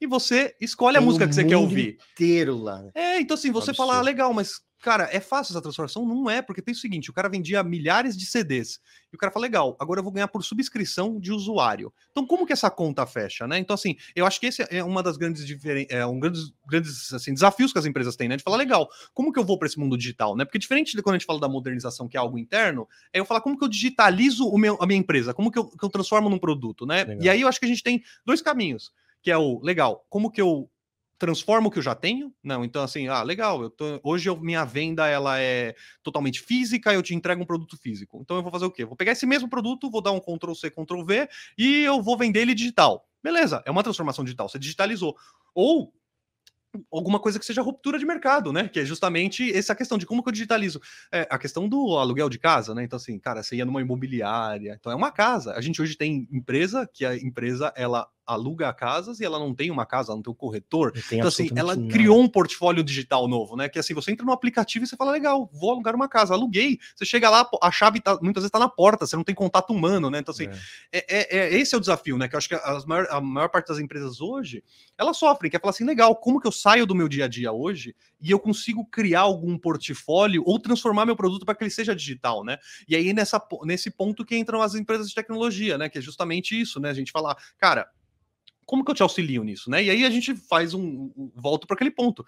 e 0.00 0.06
você 0.06 0.54
escolhe 0.60 0.96
Tem 0.96 1.02
a 1.02 1.06
música 1.06 1.26
que 1.26 1.34
você 1.34 1.44
quer 1.44 1.56
ouvir. 1.56 1.98
inteiro 2.12 2.56
lá. 2.56 2.82
Né? 2.82 2.90
É, 2.94 3.20
então 3.20 3.34
assim, 3.34 3.50
você 3.50 3.70
Absurdo. 3.70 3.88
fala, 3.88 3.98
ah, 3.98 4.02
legal, 4.02 4.32
mas 4.32 4.60
Cara, 4.86 5.08
é 5.10 5.20
fácil 5.20 5.52
essa 5.52 5.60
transformação? 5.62 6.06
Não 6.06 6.30
é, 6.30 6.42
porque 6.42 6.60
tem 6.62 6.72
o 6.72 6.76
seguinte: 6.76 7.10
o 7.10 7.12
cara 7.12 7.28
vendia 7.28 7.62
milhares 7.62 8.16
de 8.16 8.26
CDs. 8.26 8.78
E 9.12 9.16
o 9.16 9.18
cara 9.18 9.32
fala, 9.32 9.44
legal, 9.44 9.76
agora 9.80 10.00
eu 10.00 10.04
vou 10.04 10.12
ganhar 10.12 10.28
por 10.28 10.44
subscrição 10.44 11.18
de 11.18 11.32
usuário. 11.32 11.92
Então, 12.10 12.26
como 12.26 12.46
que 12.46 12.52
essa 12.52 12.70
conta 12.70 13.06
fecha, 13.06 13.46
né? 13.48 13.58
Então, 13.58 13.74
assim, 13.74 13.96
eu 14.14 14.26
acho 14.26 14.38
que 14.38 14.46
esse 14.46 14.64
é 14.70 14.84
uma 14.84 15.02
das 15.02 15.16
grandes 15.16 15.46
diferen... 15.46 15.86
é 15.88 16.04
um 16.06 16.20
grandes, 16.20 16.52
grandes 16.68 17.12
assim, 17.12 17.32
desafios 17.32 17.72
que 17.72 17.78
as 17.78 17.86
empresas 17.86 18.14
têm, 18.14 18.28
né? 18.28 18.36
De 18.36 18.42
falar, 18.42 18.58
legal, 18.58 18.88
como 19.14 19.32
que 19.32 19.38
eu 19.40 19.44
vou 19.44 19.58
para 19.58 19.66
esse 19.66 19.78
mundo 19.78 19.96
digital, 19.96 20.36
né? 20.36 20.44
Porque 20.44 20.58
diferente 20.58 20.94
de 20.94 21.02
quando 21.02 21.16
a 21.16 21.18
gente 21.18 21.26
fala 21.26 21.40
da 21.40 21.48
modernização, 21.48 22.06
que 22.06 22.16
é 22.16 22.20
algo 22.20 22.38
interno, 22.38 22.86
é 23.12 23.18
eu 23.18 23.24
falar 23.24 23.40
como 23.40 23.58
que 23.58 23.64
eu 23.64 23.68
digitalizo 23.68 24.46
o 24.46 24.58
meu, 24.58 24.76
a 24.80 24.86
minha 24.86 25.00
empresa, 25.00 25.32
como 25.32 25.50
que 25.50 25.58
eu, 25.58 25.64
que 25.68 25.84
eu 25.84 25.88
transformo 25.88 26.28
num 26.28 26.38
produto, 26.38 26.86
né? 26.86 27.02
Legal. 27.02 27.24
E 27.24 27.28
aí 27.28 27.40
eu 27.40 27.48
acho 27.48 27.58
que 27.58 27.66
a 27.66 27.68
gente 27.68 27.82
tem 27.82 28.04
dois 28.24 28.42
caminhos, 28.42 28.92
que 29.22 29.30
é 29.30 29.38
o 29.38 29.60
legal, 29.60 30.04
como 30.08 30.30
que 30.30 30.40
eu 30.40 30.70
transformo 31.18 31.68
o 31.68 31.70
que 31.70 31.78
eu 31.78 31.82
já 31.82 31.94
tenho? 31.94 32.32
Não, 32.42 32.64
então 32.64 32.82
assim, 32.82 33.08
ah, 33.08 33.22
legal, 33.22 33.62
eu 33.62 33.70
tô, 33.70 34.00
hoje 34.02 34.28
eu, 34.28 34.38
minha 34.38 34.64
venda 34.64 35.06
ela 35.06 35.40
é 35.40 35.74
totalmente 36.02 36.40
física, 36.40 36.92
eu 36.92 37.02
te 37.02 37.14
entrego 37.14 37.42
um 37.42 37.46
produto 37.46 37.76
físico. 37.76 38.20
Então 38.22 38.36
eu 38.36 38.42
vou 38.42 38.52
fazer 38.52 38.66
o 38.66 38.70
quê? 38.70 38.84
Vou 38.84 38.96
pegar 38.96 39.12
esse 39.12 39.26
mesmo 39.26 39.48
produto, 39.48 39.90
vou 39.90 40.02
dar 40.02 40.12
um 40.12 40.20
Ctrl 40.20 40.54
C, 40.54 40.70
Ctrl 40.70 41.04
V 41.04 41.28
e 41.56 41.82
eu 41.82 42.02
vou 42.02 42.16
vender 42.16 42.40
ele 42.40 42.54
digital. 42.54 43.06
Beleza, 43.22 43.62
é 43.66 43.70
uma 43.70 43.82
transformação 43.82 44.24
digital, 44.24 44.48
você 44.48 44.58
digitalizou. 44.58 45.16
Ou 45.54 45.92
alguma 46.92 47.18
coisa 47.18 47.38
que 47.38 47.46
seja 47.46 47.62
ruptura 47.62 47.98
de 47.98 48.04
mercado, 48.04 48.52
né? 48.52 48.68
Que 48.68 48.80
é 48.80 48.84
justamente 48.84 49.50
essa 49.56 49.74
questão 49.74 49.96
de 49.96 50.04
como 50.04 50.22
que 50.22 50.28
eu 50.28 50.32
digitalizo. 50.32 50.80
É, 51.10 51.26
a 51.30 51.38
questão 51.38 51.68
do 51.68 51.96
aluguel 51.96 52.28
de 52.28 52.38
casa, 52.38 52.74
né? 52.74 52.84
Então, 52.84 52.98
assim, 52.98 53.18
cara, 53.18 53.42
você 53.42 53.56
ia 53.56 53.64
numa 53.64 53.80
imobiliária, 53.80 54.76
então 54.78 54.92
é 54.92 54.94
uma 54.94 55.10
casa. 55.10 55.54
A 55.54 55.60
gente 55.60 55.80
hoje 55.80 55.96
tem 55.96 56.28
empresa 56.30 56.88
que 56.92 57.04
a 57.04 57.16
empresa 57.16 57.72
ela 57.74 58.06
aluga 58.26 58.72
casas 58.72 59.20
e 59.20 59.24
ela 59.24 59.38
não 59.38 59.54
tem 59.54 59.70
uma 59.70 59.86
casa, 59.86 60.10
ela 60.10 60.16
não 60.16 60.22
tem 60.22 60.32
um 60.32 60.36
corretor. 60.36 60.92
Então, 61.10 61.28
assim, 61.28 61.48
ela 61.54 61.76
nada. 61.76 61.92
criou 61.92 62.20
um 62.20 62.28
portfólio 62.28 62.82
digital 62.82 63.28
novo, 63.28 63.56
né? 63.56 63.68
Que 63.68 63.78
assim, 63.78 63.94
você 63.94 64.12
entra 64.12 64.24
no 64.24 64.32
aplicativo 64.32 64.84
e 64.84 64.88
você 64.88 64.96
fala, 64.96 65.12
legal, 65.12 65.48
vou 65.52 65.70
alugar 65.70 65.94
uma 65.94 66.08
casa, 66.08 66.34
aluguei. 66.34 66.78
Você 66.94 67.04
chega 67.04 67.30
lá, 67.30 67.48
a 67.62 67.70
chave 67.70 68.00
tá, 68.00 68.18
muitas 68.20 68.42
vezes 68.42 68.48
está 68.48 68.58
na 68.58 68.68
porta, 68.68 69.06
você 69.06 69.16
não 69.16 69.24
tem 69.24 69.34
contato 69.34 69.72
humano, 69.72 70.10
né? 70.10 70.18
Então, 70.18 70.32
assim, 70.32 70.48
é. 70.92 70.98
É, 70.98 71.38
é, 71.38 71.48
é 71.54 71.58
esse 71.58 71.74
é 71.74 71.78
o 71.78 71.80
desafio, 71.80 72.18
né? 72.18 72.28
Que 72.28 72.34
eu 72.34 72.38
acho 72.38 72.48
que 72.48 72.54
as 72.54 72.84
maior, 72.84 73.06
a 73.10 73.20
maior 73.20 73.48
parte 73.48 73.68
das 73.68 73.78
empresas 73.78 74.20
hoje, 74.20 74.62
elas 74.98 75.16
sofrem, 75.16 75.50
que 75.50 75.56
é 75.56 75.60
falar 75.60 75.70
assim, 75.70 75.84
legal, 75.84 76.16
como 76.16 76.40
que 76.40 76.46
eu 76.46 76.52
saio 76.52 76.86
do 76.86 76.94
meu 76.94 77.08
dia 77.08 77.26
a 77.26 77.28
dia 77.28 77.52
hoje 77.52 77.94
e 78.20 78.30
eu 78.30 78.38
consigo 78.38 78.84
criar 78.84 79.20
algum 79.20 79.58
portfólio 79.58 80.42
ou 80.46 80.58
transformar 80.58 81.06
meu 81.06 81.16
produto 81.16 81.44
para 81.44 81.54
que 81.54 81.64
ele 81.64 81.70
seja 81.70 81.94
digital, 81.94 82.44
né? 82.44 82.58
E 82.88 82.96
aí, 82.96 83.12
nessa, 83.12 83.40
nesse 83.62 83.90
ponto 83.90 84.24
que 84.24 84.36
entram 84.36 84.62
as 84.62 84.74
empresas 84.74 85.08
de 85.08 85.14
tecnologia, 85.14 85.78
né? 85.78 85.88
Que 85.88 85.98
é 85.98 86.00
justamente 86.00 86.58
isso, 86.58 86.80
né? 86.80 86.90
A 86.90 86.94
gente 86.94 87.12
falar, 87.12 87.36
cara, 87.58 87.88
como 88.66 88.84
que 88.84 88.90
eu 88.90 88.94
te 88.94 89.02
auxilio 89.02 89.44
nisso, 89.44 89.70
né? 89.70 89.82
E 89.82 89.88
aí 89.88 90.04
a 90.04 90.10
gente 90.10 90.34
faz 90.34 90.74
um, 90.74 91.10
um 91.16 91.30
volta 91.34 91.66
para 91.66 91.74
aquele 91.74 91.90
ponto. 91.90 92.26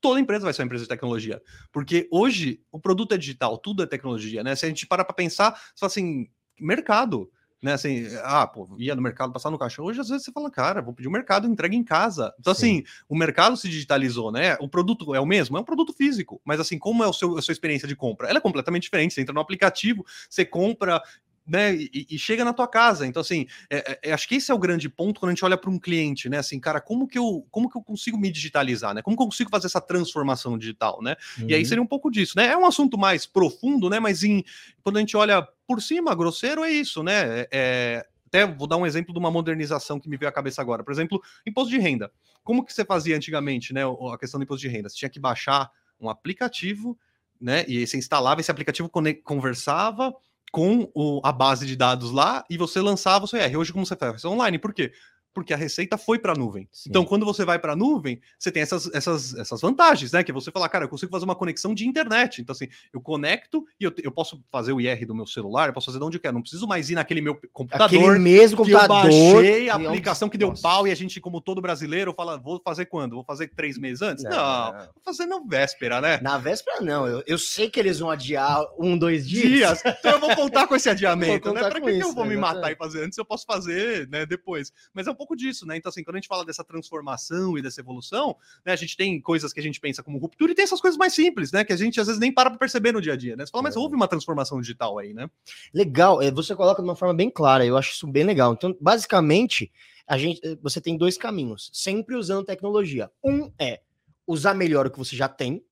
Toda 0.00 0.20
empresa 0.20 0.44
vai 0.44 0.52
ser 0.52 0.62
uma 0.62 0.66
empresa 0.66 0.84
de 0.84 0.88
tecnologia, 0.88 1.42
porque 1.72 2.08
hoje 2.10 2.60
o 2.70 2.78
produto 2.78 3.12
é 3.12 3.18
digital, 3.18 3.58
tudo 3.58 3.82
é 3.82 3.86
tecnologia, 3.86 4.44
né? 4.44 4.54
Se 4.54 4.64
a 4.64 4.68
gente 4.68 4.86
para 4.86 5.04
para 5.04 5.14
pensar, 5.14 5.52
você 5.52 5.80
fala 5.80 5.88
assim, 5.88 6.28
mercado, 6.58 7.30
né? 7.62 7.74
Assim, 7.74 8.06
ah, 8.22 8.46
pô, 8.46 8.68
ia 8.78 8.94
no 8.94 9.02
mercado 9.02 9.32
passar 9.32 9.50
no 9.50 9.58
caixa. 9.58 9.82
Hoje, 9.82 10.00
às 10.00 10.08
vezes, 10.08 10.24
você 10.24 10.32
fala, 10.32 10.50
cara, 10.50 10.80
vou 10.80 10.94
pedir 10.94 11.08
o 11.08 11.10
um 11.10 11.12
mercado, 11.12 11.46
entrega 11.46 11.74
em 11.74 11.84
casa. 11.84 12.34
Então, 12.38 12.54
Sim. 12.54 12.78
assim, 12.78 12.84
o 13.08 13.14
mercado 13.14 13.56
se 13.56 13.68
digitalizou, 13.68 14.32
né? 14.32 14.56
O 14.60 14.68
produto 14.68 15.14
é 15.14 15.20
o 15.20 15.26
mesmo, 15.26 15.58
é 15.58 15.60
um 15.60 15.64
produto 15.64 15.92
físico, 15.92 16.40
mas 16.44 16.58
assim, 16.58 16.78
como 16.78 17.04
é 17.04 17.06
o 17.06 17.12
seu, 17.12 17.36
a 17.36 17.42
sua 17.42 17.52
experiência 17.52 17.86
de 17.86 17.94
compra? 17.94 18.28
Ela 18.28 18.38
é 18.38 18.40
completamente 18.42 18.84
diferente. 18.84 19.12
Você 19.12 19.20
entra 19.20 19.34
no 19.34 19.40
aplicativo, 19.40 20.04
você 20.28 20.44
compra 20.44 21.02
né, 21.50 21.74
e, 21.74 22.06
e, 22.08 22.16
chega 22.16 22.44
na 22.44 22.52
tua 22.52 22.68
casa. 22.68 23.04
Então, 23.04 23.20
assim, 23.20 23.48
é, 23.68 23.98
é, 24.04 24.12
acho 24.12 24.28
que 24.28 24.36
esse 24.36 24.52
é 24.52 24.54
o 24.54 24.58
grande 24.58 24.88
ponto 24.88 25.18
quando 25.18 25.30
a 25.30 25.34
gente 25.34 25.44
olha 25.44 25.56
para 25.56 25.68
um 25.68 25.80
cliente, 25.80 26.28
né? 26.28 26.38
Assim, 26.38 26.60
cara, 26.60 26.80
como 26.80 27.08
que 27.08 27.18
eu 27.18 27.44
como 27.50 27.68
que 27.68 27.76
eu 27.76 27.82
consigo 27.82 28.16
me 28.16 28.30
digitalizar, 28.30 28.94
né? 28.94 29.02
Como 29.02 29.16
que 29.16 29.22
eu 29.22 29.26
consigo 29.26 29.50
fazer 29.50 29.66
essa 29.66 29.80
transformação 29.80 30.56
digital, 30.56 31.02
né? 31.02 31.16
Uhum. 31.40 31.50
E 31.50 31.54
aí 31.54 31.60
uhum. 31.60 31.68
seria 31.68 31.82
um 31.82 31.86
pouco 31.88 32.08
disso, 32.08 32.34
né? 32.36 32.46
É 32.46 32.56
um 32.56 32.64
assunto 32.64 32.96
mais 32.96 33.26
profundo, 33.26 33.90
né? 33.90 33.98
Mas 33.98 34.22
em, 34.22 34.44
quando 34.80 34.98
a 34.98 35.00
gente 35.00 35.16
olha 35.16 35.42
por 35.66 35.82
cima, 35.82 36.14
grosseiro, 36.14 36.62
é 36.62 36.70
isso, 36.70 37.02
né? 37.02 37.40
É, 37.40 37.48
é 37.50 38.06
até 38.28 38.46
vou 38.46 38.68
dar 38.68 38.76
um 38.76 38.86
exemplo 38.86 39.12
de 39.12 39.18
uma 39.18 39.30
modernização 39.30 39.98
que 39.98 40.08
me 40.08 40.16
veio 40.16 40.28
à 40.28 40.32
cabeça 40.32 40.62
agora. 40.62 40.84
Por 40.84 40.92
exemplo, 40.92 41.20
imposto 41.44 41.70
de 41.70 41.78
renda. 41.78 42.12
Como 42.44 42.64
que 42.64 42.72
você 42.72 42.84
fazia 42.84 43.16
antigamente, 43.16 43.74
né? 43.74 43.80
A 43.84 44.16
questão 44.16 44.38
do 44.38 44.44
imposto 44.44 44.60
de 44.60 44.68
renda? 44.68 44.88
Você 44.88 44.94
tinha 44.94 45.10
que 45.10 45.18
baixar 45.18 45.68
um 46.00 46.08
aplicativo, 46.08 46.96
né? 47.40 47.64
E 47.66 47.84
você 47.84 47.98
instalava 47.98 48.40
esse 48.40 48.50
aplicativo, 48.50 48.88
conversava 49.24 50.14
com 50.50 50.90
o, 50.94 51.20
a 51.24 51.32
base 51.32 51.66
de 51.66 51.76
dados 51.76 52.10
lá 52.10 52.44
e 52.50 52.56
você 52.56 52.80
lançava 52.80 53.24
o 53.24 53.28
seu 53.28 53.40
IR. 53.40 53.56
Hoje, 53.56 53.72
como 53.72 53.86
você 53.86 53.96
faz? 53.96 54.24
Online. 54.24 54.58
Por 54.58 54.74
quê? 54.74 54.92
Porque 55.32 55.54
a 55.54 55.56
receita 55.56 55.96
foi 55.96 56.18
para 56.18 56.32
a 56.32 56.34
nuvem. 56.34 56.68
Sim. 56.72 56.90
Então, 56.90 57.04
quando 57.04 57.24
você 57.24 57.44
vai 57.44 57.58
para 57.58 57.72
a 57.72 57.76
nuvem, 57.76 58.20
você 58.38 58.50
tem 58.50 58.62
essas, 58.62 58.92
essas, 58.92 59.34
essas 59.34 59.60
vantagens, 59.60 60.12
né? 60.12 60.22
Que 60.22 60.32
você 60.32 60.50
fala, 60.50 60.68
cara, 60.68 60.84
eu 60.84 60.88
consigo 60.88 61.10
fazer 61.12 61.24
uma 61.24 61.34
conexão 61.34 61.74
de 61.74 61.86
internet. 61.86 62.40
Então, 62.40 62.52
assim, 62.52 62.68
eu 62.92 63.00
conecto 63.00 63.64
e 63.78 63.84
eu, 63.84 63.92
eu 64.02 64.10
posso 64.10 64.42
fazer 64.50 64.72
o 64.72 64.80
IR 64.80 65.06
do 65.06 65.14
meu 65.14 65.26
celular, 65.26 65.68
eu 65.68 65.72
posso 65.72 65.86
fazer 65.86 65.98
de 65.98 66.04
onde 66.04 66.16
eu 66.16 66.20
quero. 66.20 66.34
Não 66.34 66.42
preciso 66.42 66.66
mais 66.66 66.90
ir 66.90 66.94
naquele 66.94 67.20
meu 67.20 67.38
computador. 67.52 67.86
Aquele 67.86 68.18
mesmo 68.18 68.58
computador. 68.58 69.02
Que 69.02 69.16
eu 69.16 69.34
baixei 69.34 69.70
a 69.70 69.74
aplicação 69.74 70.28
que 70.28 70.38
deu 70.38 70.48
Nossa. 70.48 70.62
pau 70.62 70.86
e 70.86 70.90
a 70.90 70.94
gente, 70.94 71.20
como 71.20 71.40
todo 71.40 71.60
brasileiro, 71.60 72.12
fala, 72.14 72.38
vou 72.38 72.60
fazer 72.64 72.86
quando? 72.86 73.14
Vou 73.14 73.24
fazer 73.24 73.48
três 73.48 73.78
meses 73.78 74.02
antes? 74.02 74.24
Não, 74.24 74.30
não, 74.30 74.72
vou 74.72 75.02
fazer 75.04 75.26
na 75.26 75.40
véspera, 75.40 76.00
né? 76.00 76.18
Na 76.22 76.38
véspera, 76.38 76.80
não. 76.80 77.06
Eu, 77.06 77.22
eu 77.26 77.38
sei 77.38 77.70
que 77.70 77.78
eles 77.78 77.98
vão 77.98 78.10
adiar 78.10 78.64
um, 78.78 78.96
dois 78.96 79.28
dias. 79.28 79.80
dias. 79.80 79.82
Então, 79.84 80.12
eu 80.12 80.20
vou 80.20 80.34
contar 80.34 80.66
com 80.66 80.74
esse 80.74 80.88
adiamento, 80.90 81.52
né? 81.52 81.60
Para 81.60 81.80
que, 81.80 81.92
que 81.92 82.02
eu 82.02 82.12
vou 82.12 82.24
me 82.24 82.36
matar 82.36 82.72
e 82.72 82.76
fazer 82.76 83.04
antes? 83.04 83.16
Eu 83.16 83.24
posso 83.24 83.44
fazer, 83.46 84.08
né, 84.08 84.26
depois. 84.26 84.72
Mas 84.92 85.06
é 85.06 85.10
um 85.10 85.14
pouco 85.20 85.36
disso, 85.36 85.66
né? 85.66 85.76
Então, 85.76 85.90
assim, 85.90 86.02
quando 86.02 86.16
a 86.16 86.18
gente 86.18 86.28
fala 86.28 86.46
dessa 86.46 86.64
transformação 86.64 87.58
e 87.58 87.60
dessa 87.62 87.78
evolução, 87.78 88.34
né, 88.64 88.72
a 88.72 88.76
gente 88.76 88.96
tem 88.96 89.20
coisas 89.20 89.52
que 89.52 89.60
a 89.60 89.62
gente 89.62 89.78
pensa 89.78 90.02
como 90.02 90.16
ruptura 90.16 90.52
e 90.52 90.54
tem 90.54 90.62
essas 90.62 90.80
coisas 90.80 90.96
mais 90.96 91.12
simples, 91.12 91.52
né, 91.52 91.62
que 91.62 91.74
a 91.74 91.76
gente 91.76 92.00
às 92.00 92.06
vezes 92.06 92.18
nem 92.18 92.32
para 92.32 92.48
para 92.48 92.58
perceber 92.58 92.92
no 92.92 93.02
dia 93.02 93.12
a 93.12 93.16
dia, 93.16 93.36
né? 93.36 93.44
Você 93.44 93.52
fala, 93.52 93.64
mas 93.64 93.76
é. 93.76 93.78
houve 93.78 93.94
uma 93.94 94.08
transformação 94.08 94.58
digital 94.58 94.98
aí, 94.98 95.12
né? 95.12 95.28
Legal, 95.74 96.22
é, 96.22 96.30
você 96.30 96.56
coloca 96.56 96.80
de 96.80 96.88
uma 96.88 96.96
forma 96.96 97.12
bem 97.12 97.28
clara, 97.28 97.66
eu 97.66 97.76
acho 97.76 97.92
isso 97.92 98.06
bem 98.06 98.24
legal. 98.24 98.54
Então, 98.54 98.74
basicamente, 98.80 99.70
a 100.06 100.16
gente, 100.16 100.40
eh, 100.42 100.56
você 100.62 100.80
tem 100.80 100.96
dois 100.96 101.18
caminhos, 101.18 101.70
sempre 101.74 102.16
usando 102.16 102.46
tecnologia. 102.46 103.10
Um 103.22 103.52
é 103.58 103.82
usar 104.26 104.54
melhor 104.54 104.86
o 104.86 104.90
que 104.90 104.98
você 104.98 105.14
já 105.14 105.28
tem. 105.28 105.62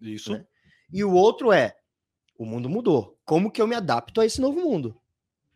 Isso. 0.00 0.32
Né? 0.32 0.46
E 0.92 1.02
o 1.02 1.12
outro 1.12 1.52
é 1.52 1.74
o 2.38 2.46
mundo 2.46 2.68
mudou. 2.68 3.18
Como 3.24 3.50
que 3.50 3.60
eu 3.60 3.66
me 3.66 3.74
adapto 3.74 4.20
a 4.20 4.26
esse 4.26 4.40
novo 4.40 4.60
mundo? 4.60 4.96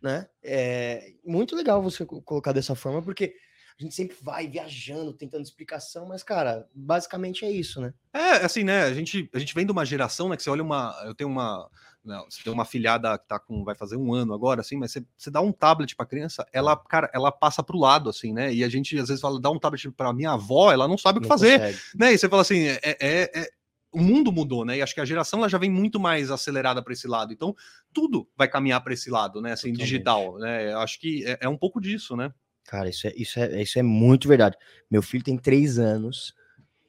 Né? 0.03 0.29
É 0.43 1.13
muito 1.25 1.57
legal 1.57 1.83
você 1.83 2.05
colocar 2.05 2.53
dessa 2.53 2.75
forma, 2.75 3.03
porque 3.03 3.35
a 3.79 3.83
gente 3.83 3.95
sempre 3.95 4.17
vai 4.23 4.49
viajando, 4.49 5.13
tentando 5.13 5.43
explicação, 5.43 6.07
mas, 6.07 6.23
cara, 6.23 6.67
basicamente 6.75 7.45
é 7.45 7.51
isso, 7.51 7.81
né? 7.81 7.93
É, 8.13 8.45
assim, 8.45 8.65
né? 8.65 8.85
A 8.85 8.95
gente, 8.95 9.29
a 9.35 9.39
gente 9.39 9.55
vem 9.55 9.67
de 9.67 9.73
uma 9.73 9.85
geração, 9.85 10.29
né? 10.29 10.37
Que 10.37 10.43
você 10.43 10.51
olha 10.51 10.63
uma. 10.63 10.99
Eu 11.05 11.15
tenho 11.15 11.29
uma 11.29 11.69
não, 12.07 12.25
você 12.31 12.43
tem 12.43 12.53
uma 12.53 12.65
filhada 12.65 13.19
que 13.19 13.27
tá 13.27 13.39
com, 13.39 13.65
vai 13.65 13.75
fazer 13.75 13.97
um 13.97 14.15
ano 14.15 14.33
agora, 14.33 14.61
assim, 14.61 14.77
mas 14.77 14.93
você, 14.93 15.05
você 15.19 15.29
dá 15.29 15.41
um 15.41 15.51
tablet 15.51 15.97
para 15.97 16.07
criança, 16.07 16.47
ela, 16.53 16.77
cara, 16.77 17.11
ela 17.13 17.33
passa 17.33 17.65
pro 17.65 17.77
lado, 17.77 18.09
assim, 18.09 18.33
né? 18.33 18.55
E 18.55 18.63
a 18.63 18.69
gente 18.69 18.97
às 18.97 19.09
vezes 19.09 19.21
fala, 19.21 19.41
dá 19.41 19.51
um 19.51 19.59
tablet 19.59 19.91
para 19.91 20.13
minha 20.13 20.31
avó, 20.31 20.73
ela 20.73 20.87
não 20.87 20.97
sabe 20.97 21.19
o 21.19 21.23
que 21.23 21.29
fazer, 21.29 21.59
consegue. 21.59 21.79
né? 21.97 22.13
E 22.15 22.19
você 22.19 22.29
fala 22.29 22.43
assim, 22.43 22.69
é, 22.69 22.79
é, 22.85 22.97
é, 23.35 23.51
o 23.97 24.03
mundo 24.03 24.31
mudou, 24.31 24.63
né? 24.63 24.77
E 24.77 24.83
acho 24.83 24.95
que 24.95 25.01
a 25.01 25.07
geração 25.07 25.39
ela 25.39 25.49
já 25.49 25.57
vem 25.57 25.71
muito 25.71 25.99
mais 25.99 26.31
acelerada 26.31 26.83
para 26.83 26.93
esse 26.93 27.09
lado. 27.09 27.33
Então, 27.33 27.57
tudo 27.95 28.29
vai 28.37 28.47
caminhar 28.47 28.83
para 28.83 28.93
esse 28.93 29.09
lado, 29.09 29.41
né? 29.41 29.53
Assim, 29.53 29.73
Totalmente. 29.73 29.91
digital, 29.91 30.39
né? 30.39 30.75
Acho 30.75 31.01
que 31.01 31.25
é, 31.25 31.39
é, 31.41 31.49
um 31.49 31.57
pouco 31.57 31.81
disso, 31.81 32.15
né? 32.15 32.31
Cara, 32.67 32.91
isso 32.91 33.07
é, 33.07 33.15
isso, 33.17 33.41
é, 33.41 33.63
isso 33.63 33.79
é 33.79 33.83
muito 33.83 34.29
verdade. 34.29 34.55
Meu 34.91 35.01
filho 35.01 35.25
tem 35.25 35.39
três 35.39 35.79
anos 35.79 36.35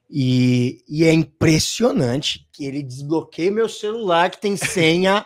e, 0.09 0.83
e 0.85 1.05
é 1.05 1.13
impressionante 1.13 2.45
que 2.51 2.65
ele 2.65 2.83
desbloqueia 2.83 3.51
meu 3.51 3.69
celular 3.69 4.29
que 4.29 4.41
tem 4.41 4.57
senha, 4.57 5.25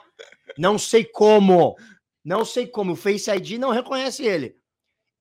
não 0.59 0.77
sei 0.77 1.03
como, 1.03 1.75
não 2.23 2.45
sei 2.45 2.67
como, 2.67 2.93
o 2.93 2.95
Face 2.95 3.31
ID 3.31 3.57
não 3.57 3.71
reconhece 3.71 4.23
ele. 4.23 4.55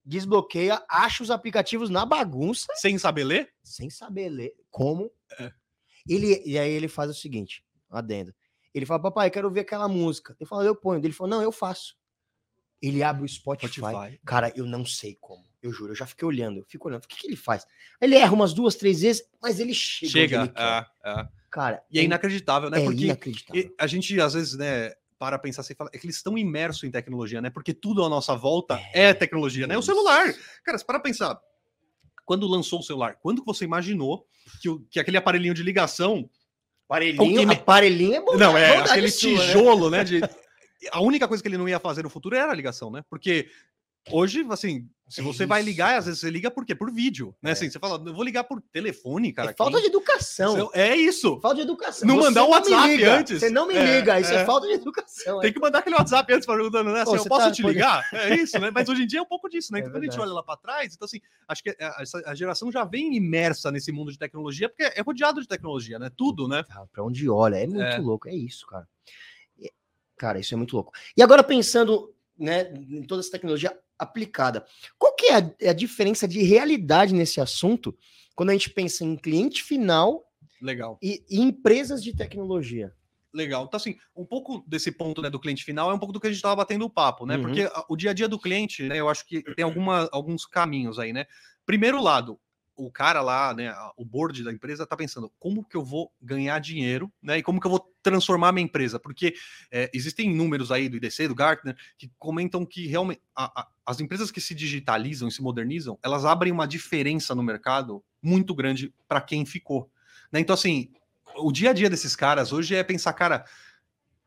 Desbloqueia, 0.04 0.82
acha 0.90 1.22
os 1.22 1.30
aplicativos 1.30 1.88
na 1.88 2.04
bagunça. 2.04 2.66
Sem 2.74 2.98
saber 2.98 3.24
ler? 3.24 3.48
Sem 3.62 3.88
saber 3.88 4.28
ler. 4.28 4.52
Como? 4.70 5.10
É. 5.38 5.50
Ele, 6.10 6.42
e 6.44 6.58
aí 6.58 6.70
ele 6.70 6.88
faz 6.88 7.08
o 7.08 7.14
seguinte, 7.14 7.64
adendo. 7.88 8.34
Ele 8.74 8.84
fala, 8.84 9.00
papai, 9.00 9.28
eu 9.28 9.32
quero 9.32 9.50
ver 9.50 9.60
aquela 9.60 9.88
música. 9.88 10.36
Eu 10.38 10.46
falo, 10.46 10.62
eu 10.62 10.74
ponho. 10.74 11.04
Ele 11.04 11.12
falou, 11.12 11.30
não, 11.30 11.42
eu 11.42 11.52
faço. 11.52 11.96
Ele 12.82 13.02
abre 13.02 13.24
o 13.24 13.28
Spotify. 13.28 13.78
Spotify. 13.78 14.20
Cara, 14.24 14.52
eu 14.56 14.66
não 14.66 14.84
sei 14.84 15.16
como. 15.20 15.44
Eu 15.62 15.72
juro, 15.72 15.92
eu 15.92 15.96
já 15.96 16.06
fiquei 16.06 16.26
olhando, 16.26 16.60
eu 16.60 16.64
fico 16.66 16.88
olhando. 16.88 17.04
O 17.04 17.08
que, 17.08 17.16
que 17.16 17.26
ele 17.26 17.36
faz? 17.36 17.66
Ele 18.00 18.16
erra 18.16 18.32
umas 18.32 18.54
duas, 18.54 18.74
três 18.74 19.02
vezes, 19.02 19.22
mas 19.42 19.60
ele 19.60 19.74
chega. 19.74 20.10
Chega, 20.10 20.42
ele 20.42 20.52
é, 20.56 20.86
é. 21.04 21.28
Cara. 21.50 21.82
E 21.90 21.98
é, 21.98 22.02
é 22.02 22.04
inacreditável, 22.04 22.70
né? 22.70 22.80
É 22.80 22.84
Porque 22.84 23.04
inacreditável. 23.04 23.74
a 23.78 23.86
gente, 23.86 24.18
às 24.20 24.32
vezes, 24.32 24.56
né, 24.56 24.94
para 25.18 25.38
pensar 25.38 25.60
assim, 25.60 25.74
fala, 25.74 25.90
é 25.92 25.98
que 25.98 26.06
eles 26.06 26.16
estão 26.16 26.38
imersos 26.38 26.82
em 26.84 26.90
tecnologia, 26.90 27.42
né? 27.42 27.50
Porque 27.50 27.74
tudo 27.74 28.02
à 28.02 28.08
nossa 28.08 28.34
volta 28.34 28.80
é, 28.94 29.10
é 29.10 29.14
tecnologia, 29.14 29.66
né? 29.66 29.76
O 29.76 29.82
celular. 29.82 30.32
Cara, 30.64 30.78
para 30.78 30.98
pensar, 30.98 31.38
quando 32.30 32.46
lançou 32.46 32.78
o 32.78 32.82
celular, 32.84 33.16
quando 33.20 33.42
você 33.44 33.64
imaginou 33.64 34.24
que, 34.62 34.68
o, 34.68 34.86
que 34.88 35.00
aquele 35.00 35.16
aparelhinho 35.16 35.52
de 35.52 35.64
ligação. 35.64 36.30
Aparelhinho, 36.88 37.44
me... 37.44 37.54
aparelhinho 37.54 38.14
é 38.14 38.20
bom. 38.20 38.36
Não, 38.36 38.56
é, 38.56 38.76
aquele 38.76 39.10
sua, 39.10 39.32
né? 39.32 39.36
tijolo, 39.38 39.90
né? 39.90 39.98
né 39.98 40.04
de, 40.04 40.20
a 40.92 41.00
única 41.00 41.26
coisa 41.26 41.42
que 41.42 41.48
ele 41.48 41.58
não 41.58 41.68
ia 41.68 41.80
fazer 41.80 42.04
no 42.04 42.08
futuro 42.08 42.36
era 42.36 42.52
a 42.52 42.54
ligação, 42.54 42.88
né? 42.88 43.02
Porque 43.10 43.50
Hoje, 44.10 44.46
assim, 44.50 44.88
se 45.10 45.20
você 45.22 45.44
vai 45.44 45.60
ligar, 45.60 45.98
às 45.98 46.06
vezes 46.06 46.20
você 46.20 46.30
liga 46.30 46.50
por 46.52 46.64
quê? 46.64 46.72
Por 46.72 46.90
vídeo, 46.90 47.34
né? 47.42 47.50
É. 47.50 47.52
Assim, 47.52 47.68
você 47.68 47.80
fala, 47.80 48.00
eu 48.06 48.14
vou 48.14 48.22
ligar 48.22 48.44
por 48.44 48.62
telefone, 48.72 49.32
cara. 49.32 49.50
É 49.50 49.54
falta 49.54 49.72
quem... 49.72 49.82
de 49.82 49.88
educação. 49.88 50.70
É 50.72 50.94
isso. 50.94 51.40
Falta 51.40 51.56
de 51.56 51.62
educação. 51.62 52.06
Não 52.06 52.16
você 52.16 52.28
mandar 52.28 52.44
o 52.44 52.46
um 52.46 52.50
WhatsApp 52.50 53.04
antes. 53.04 53.40
Você 53.40 53.50
não 53.50 53.66
me 53.66 53.74
é, 53.74 53.98
liga, 53.98 54.20
isso 54.20 54.32
é, 54.32 54.42
é, 54.42 54.44
falta 54.44 54.68
de 54.68 54.74
educação. 54.74 55.40
Tem 55.40 55.52
que 55.52 55.58
mandar 55.58 55.80
aquele 55.80 55.96
WhatsApp 55.96 56.32
antes 56.32 56.46
perguntando, 56.46 56.92
né? 56.92 57.02
Assim, 57.02 57.16
eu 57.16 57.24
posso 57.24 57.46
tá, 57.46 57.50
te 57.50 57.62
ligar? 57.62 58.08
É 58.30 58.36
isso, 58.36 58.58
né? 58.58 58.70
Mas 58.70 58.88
hoje 58.88 59.02
em 59.02 59.06
dia 59.06 59.18
é 59.18 59.22
um 59.22 59.26
pouco 59.26 59.48
disso, 59.48 59.72
né? 59.72 59.78
É 59.78 59.82
então, 59.82 59.92
quando 59.92 60.02
a 60.02 60.06
gente 60.06 60.20
olha 60.20 60.32
lá 60.32 60.42
para 60.42 60.56
trás, 60.56 60.94
então 60.94 61.06
assim, 61.06 61.20
acho 61.48 61.62
que 61.62 61.70
a, 61.70 62.30
a, 62.30 62.34
geração 62.34 62.70
já 62.70 62.84
vem 62.84 63.16
imersa 63.16 63.72
nesse 63.72 63.90
mundo 63.90 64.12
de 64.12 64.18
tecnologia, 64.18 64.68
porque 64.68 64.84
é 64.84 65.02
rodeado 65.02 65.40
de 65.40 65.48
tecnologia, 65.48 65.98
né? 65.98 66.10
Tudo, 66.16 66.46
né? 66.46 66.64
Ah, 66.70 66.84
para 66.92 67.02
onde 67.02 67.28
olha, 67.28 67.56
é 67.56 67.66
muito 67.66 67.82
é. 67.82 67.98
louco, 67.98 68.28
é 68.28 68.34
isso, 68.34 68.66
cara. 68.66 68.86
Cara, 70.16 70.38
isso 70.38 70.54
é 70.54 70.56
muito 70.56 70.74
louco. 70.74 70.92
E 71.16 71.22
agora 71.22 71.42
pensando 71.42 72.14
né, 72.38 72.72
em 72.74 73.02
toda 73.02 73.20
essa 73.20 73.30
tecnologia 73.30 73.76
aplicada. 74.00 74.64
Qual 74.98 75.14
que 75.14 75.26
é 75.26 75.36
a, 75.36 75.54
é 75.60 75.68
a, 75.68 75.74
diferença 75.74 76.26
de 76.26 76.42
realidade 76.42 77.14
nesse 77.14 77.40
assunto 77.40 77.96
quando 78.34 78.50
a 78.50 78.52
gente 78.52 78.70
pensa 78.70 79.04
em 79.04 79.16
cliente 79.16 79.62
final 79.62 80.24
Legal. 80.60 80.98
E, 81.02 81.24
e 81.28 81.40
empresas 81.40 82.02
de 82.02 82.14
tecnologia? 82.14 82.94
Legal. 83.32 83.64
Então, 83.64 83.78
assim, 83.78 83.96
um 84.14 84.26
pouco 84.26 84.64
desse 84.66 84.90
ponto 84.90 85.22
né, 85.22 85.30
do 85.30 85.38
cliente 85.38 85.64
final 85.64 85.90
é 85.90 85.94
um 85.94 85.98
pouco 85.98 86.12
do 86.12 86.20
que 86.20 86.26
a 86.26 86.30
gente 86.30 86.38
estava 86.38 86.56
batendo 86.56 86.84
o 86.84 86.90
papo, 86.90 87.24
né? 87.24 87.36
Uhum. 87.36 87.42
Porque 87.42 87.70
o 87.88 87.96
dia 87.96 88.10
a 88.10 88.14
dia 88.14 88.28
do 88.28 88.38
cliente, 88.38 88.82
né, 88.82 88.98
eu 88.98 89.08
acho 89.08 89.24
que 89.26 89.42
tem 89.54 89.64
alguma, 89.64 90.08
alguns 90.12 90.44
caminhos 90.44 90.98
aí, 90.98 91.12
né? 91.12 91.26
Primeiro 91.64 92.02
lado, 92.02 92.38
o 92.86 92.90
cara 92.90 93.20
lá, 93.20 93.54
né, 93.54 93.74
o 93.96 94.04
board 94.04 94.42
da 94.42 94.52
empresa 94.52 94.86
tá 94.86 94.96
pensando 94.96 95.30
como 95.38 95.64
que 95.64 95.76
eu 95.76 95.84
vou 95.84 96.10
ganhar 96.20 96.58
dinheiro, 96.58 97.12
né, 97.22 97.38
e 97.38 97.42
como 97.42 97.60
que 97.60 97.66
eu 97.66 97.70
vou 97.70 97.92
transformar 98.02 98.52
minha 98.52 98.64
empresa, 98.64 98.98
porque 98.98 99.34
é, 99.70 99.90
existem 99.92 100.34
números 100.34 100.72
aí 100.72 100.88
do 100.88 100.96
IDC, 100.96 101.28
do 101.28 101.34
Gartner, 101.34 101.76
que 101.98 102.10
comentam 102.18 102.64
que 102.64 102.86
realmente 102.86 103.20
a, 103.36 103.60
a, 103.60 103.68
as 103.84 104.00
empresas 104.00 104.30
que 104.30 104.40
se 104.40 104.54
digitalizam 104.54 105.28
e 105.28 105.32
se 105.32 105.42
modernizam, 105.42 105.98
elas 106.02 106.24
abrem 106.24 106.52
uma 106.52 106.66
diferença 106.66 107.34
no 107.34 107.42
mercado 107.42 108.02
muito 108.22 108.54
grande 108.54 108.94
para 109.06 109.20
quem 109.20 109.44
ficou, 109.44 109.90
né? 110.32 110.40
Então 110.40 110.54
assim, 110.54 110.90
o 111.36 111.52
dia 111.52 111.70
a 111.70 111.72
dia 111.72 111.90
desses 111.90 112.16
caras 112.16 112.52
hoje 112.52 112.74
é 112.74 112.82
pensar, 112.82 113.12
cara, 113.12 113.44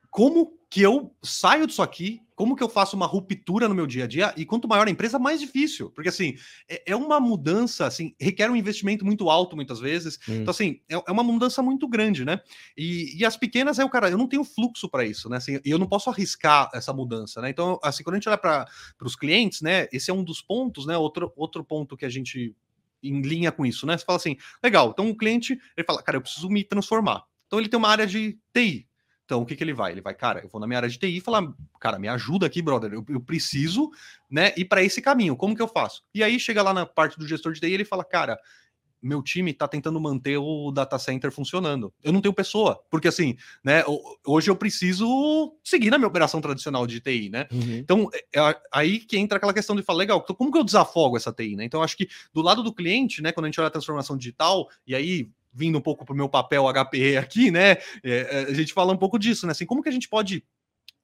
como 0.10 0.58
que 0.70 0.82
eu 0.82 1.16
saio 1.24 1.68
disso 1.68 1.82
aqui, 1.82 2.22
como 2.36 2.56
que 2.56 2.64
eu 2.64 2.70
faço 2.70 2.96
uma 2.96 3.06
ruptura 3.06 3.68
no 3.68 3.76
meu 3.76 3.86
dia 3.86 4.06
a 4.06 4.08
dia, 4.08 4.34
e 4.36 4.46
quanto 4.46 4.68
maior 4.68 4.88
a 4.88 4.92
empresa, 4.92 5.20
mais 5.20 5.40
difícil, 5.40 5.90
porque 5.92 6.10
assim, 6.10 6.36
é, 6.68 6.92
é 6.92 6.96
uma 6.96 7.20
mudança, 7.20 7.86
assim, 7.86 8.16
requer 8.20 8.50
um 8.50 8.56
investimento 8.56 9.06
muito 9.06 9.30
alto 9.30 9.56
muitas 9.56 9.80
vezes, 9.80 10.18
hum. 10.28 10.42
então 10.42 10.52
assim, 10.52 10.82
é, 10.90 10.96
é, 10.96 11.12
uma 11.12 11.24
mudança 11.24 11.62
muito 11.62 11.88
grande, 11.88 12.26
né, 12.26 12.40
e, 12.78 13.18
e 13.18 13.26
as 13.26 13.38
pequenas 13.38 13.80
é 13.80 13.86
o 13.86 13.90
cara, 13.90 14.10
eu 14.10 14.18
não 14.18 14.28
tenho 14.28 14.44
fluxo 14.44 14.90
para 14.90 15.06
isso, 15.06 15.30
né, 15.30 15.38
assim, 15.38 15.60
eu 15.64 15.78
não 15.78 15.88
posso 15.88 16.10
arriscar 16.10 16.70
essa 16.74 16.94
mudança, 16.94 17.42
né, 17.42 17.50
então 17.50 17.80
assim, 17.84 18.04
quando 18.04 18.16
a 18.16 18.18
gente 18.18 18.30
olha 18.30 18.38
para 18.38 18.68
os 19.02 19.16
clientes, 19.16 19.62
né, 19.62 19.88
esse 19.92 20.10
é 20.10 20.14
um 20.14 20.24
dos 20.24 20.42
pontos, 20.42 20.86
né, 20.86 20.98
outro, 20.98 21.32
outro 21.36 21.64
ponto 21.64 21.96
que 21.96 22.06
a 22.06 22.10
gente 22.10 22.56
em 23.02 23.22
linha 23.22 23.52
com 23.52 23.66
isso, 23.66 23.86
né, 23.86 23.98
você 23.98 24.06
fala 24.06 24.18
assim, 24.18 24.38
legal, 24.64 24.92
então 24.92 25.10
o 25.10 25.16
cliente, 25.18 25.60
ele 25.76 25.86
fala, 25.86 26.02
cara, 26.02 26.18
eu 26.18 26.22
preciso 26.22 26.50
me 26.50 26.64
transformar, 26.64 27.24
então 27.48 27.60
ele 27.60 27.70
tem 27.70 27.78
uma 27.78 27.90
área 27.90 28.08
de 28.08 28.40
TI, 28.54 28.88
então, 29.34 29.42
o 29.42 29.46
que, 29.48 29.56
que 29.56 29.64
ele 29.64 29.74
vai? 29.74 29.92
Ele 29.92 30.02
vai, 30.02 30.14
cara, 30.14 30.42
eu 30.44 30.48
vou 30.48 30.62
na 30.62 30.68
minha 30.68 30.78
área 30.78 30.88
de 30.88 31.00
TI 31.00 31.18
e 31.18 31.20
falar, 31.20 31.52
cara, 31.80 31.98
me 31.98 32.08
ajuda 32.08 32.46
aqui, 32.46 32.62
brother, 32.62 32.94
eu, 32.94 33.04
eu 33.10 33.20
preciso, 33.20 33.90
né, 34.30 34.54
ir 34.56 34.66
para 34.66 34.84
esse 34.84 35.02
caminho, 35.02 35.36
como 35.36 35.56
que 35.56 35.62
eu 35.62 35.68
faço? 35.68 36.04
E 36.14 36.24
aí 36.24 36.40
chega 36.40 36.62
lá 36.62 36.72
na 36.72 36.86
parte 36.86 37.18
do 37.18 37.28
gestor 37.28 37.52
de 37.52 37.60
TI 37.60 37.70
e 37.70 37.74
ele 37.74 37.84
fala, 37.84 38.04
cara, 38.04 38.38
meu 39.02 39.24
time 39.24 39.50
está 39.50 39.68
tentando 39.68 40.00
manter 40.00 40.38
o 40.38 40.72
data 40.72 41.00
center 41.00 41.32
funcionando. 41.32 41.92
Eu 42.04 42.14
não 42.14 42.22
tenho 42.22 42.34
pessoa, 42.34 42.80
porque 42.92 43.08
assim, 43.08 43.36
né, 43.64 43.84
hoje 44.24 44.52
eu 44.52 44.56
preciso 44.56 45.58
seguir 45.64 45.90
na 45.90 45.98
minha 45.98 46.08
operação 46.08 46.40
tradicional 46.40 46.86
de 46.86 47.00
TI, 47.00 47.32
né? 47.32 47.48
Uhum. 47.52 47.78
Então, 47.78 48.10
é, 48.14 48.40
é 48.40 48.62
aí 48.72 49.00
que 49.00 49.18
entra 49.18 49.38
aquela 49.38 49.54
questão 49.54 49.76
de 49.76 49.82
falar, 49.82 49.98
legal, 49.98 50.22
então 50.24 50.36
como 50.36 50.52
que 50.52 50.60
eu 50.60 50.64
desafogo 50.64 51.18
essa 51.18 51.34
TI, 51.34 51.56
né? 51.56 51.66
Então, 51.66 51.82
acho 51.82 51.98
que 51.98 52.08
do 52.32 52.44
lado 52.44 52.62
do 52.62 52.72
cliente, 52.72 53.20
né, 53.20 53.32
quando 53.32 53.46
a 53.46 53.48
gente 53.48 53.60
olha 53.60 53.68
a 53.68 53.72
transformação 53.72 54.16
digital, 54.16 54.70
e 54.86 54.94
aí 54.94 55.28
vindo 55.54 55.78
um 55.78 55.82
pouco 55.82 56.06
para 56.06 56.14
o 56.14 56.18
meu 56.18 56.28
papel 56.28 56.66
HPE 56.66 57.18
aqui, 57.18 57.52
né? 57.52 57.72
É, 57.72 57.78
é, 58.04 58.46
a 58.50 58.54
gente 58.54 58.74
fala 58.74 58.94
um 58.94 58.98
pouco 58.98 59.20
disso, 59.20 59.46
né? 59.46 59.52
Assim, 59.52 59.66
como 59.66 59.84
que 59.84 59.90
a 59.90 59.92
gente 59.92 60.10
pode 60.10 60.44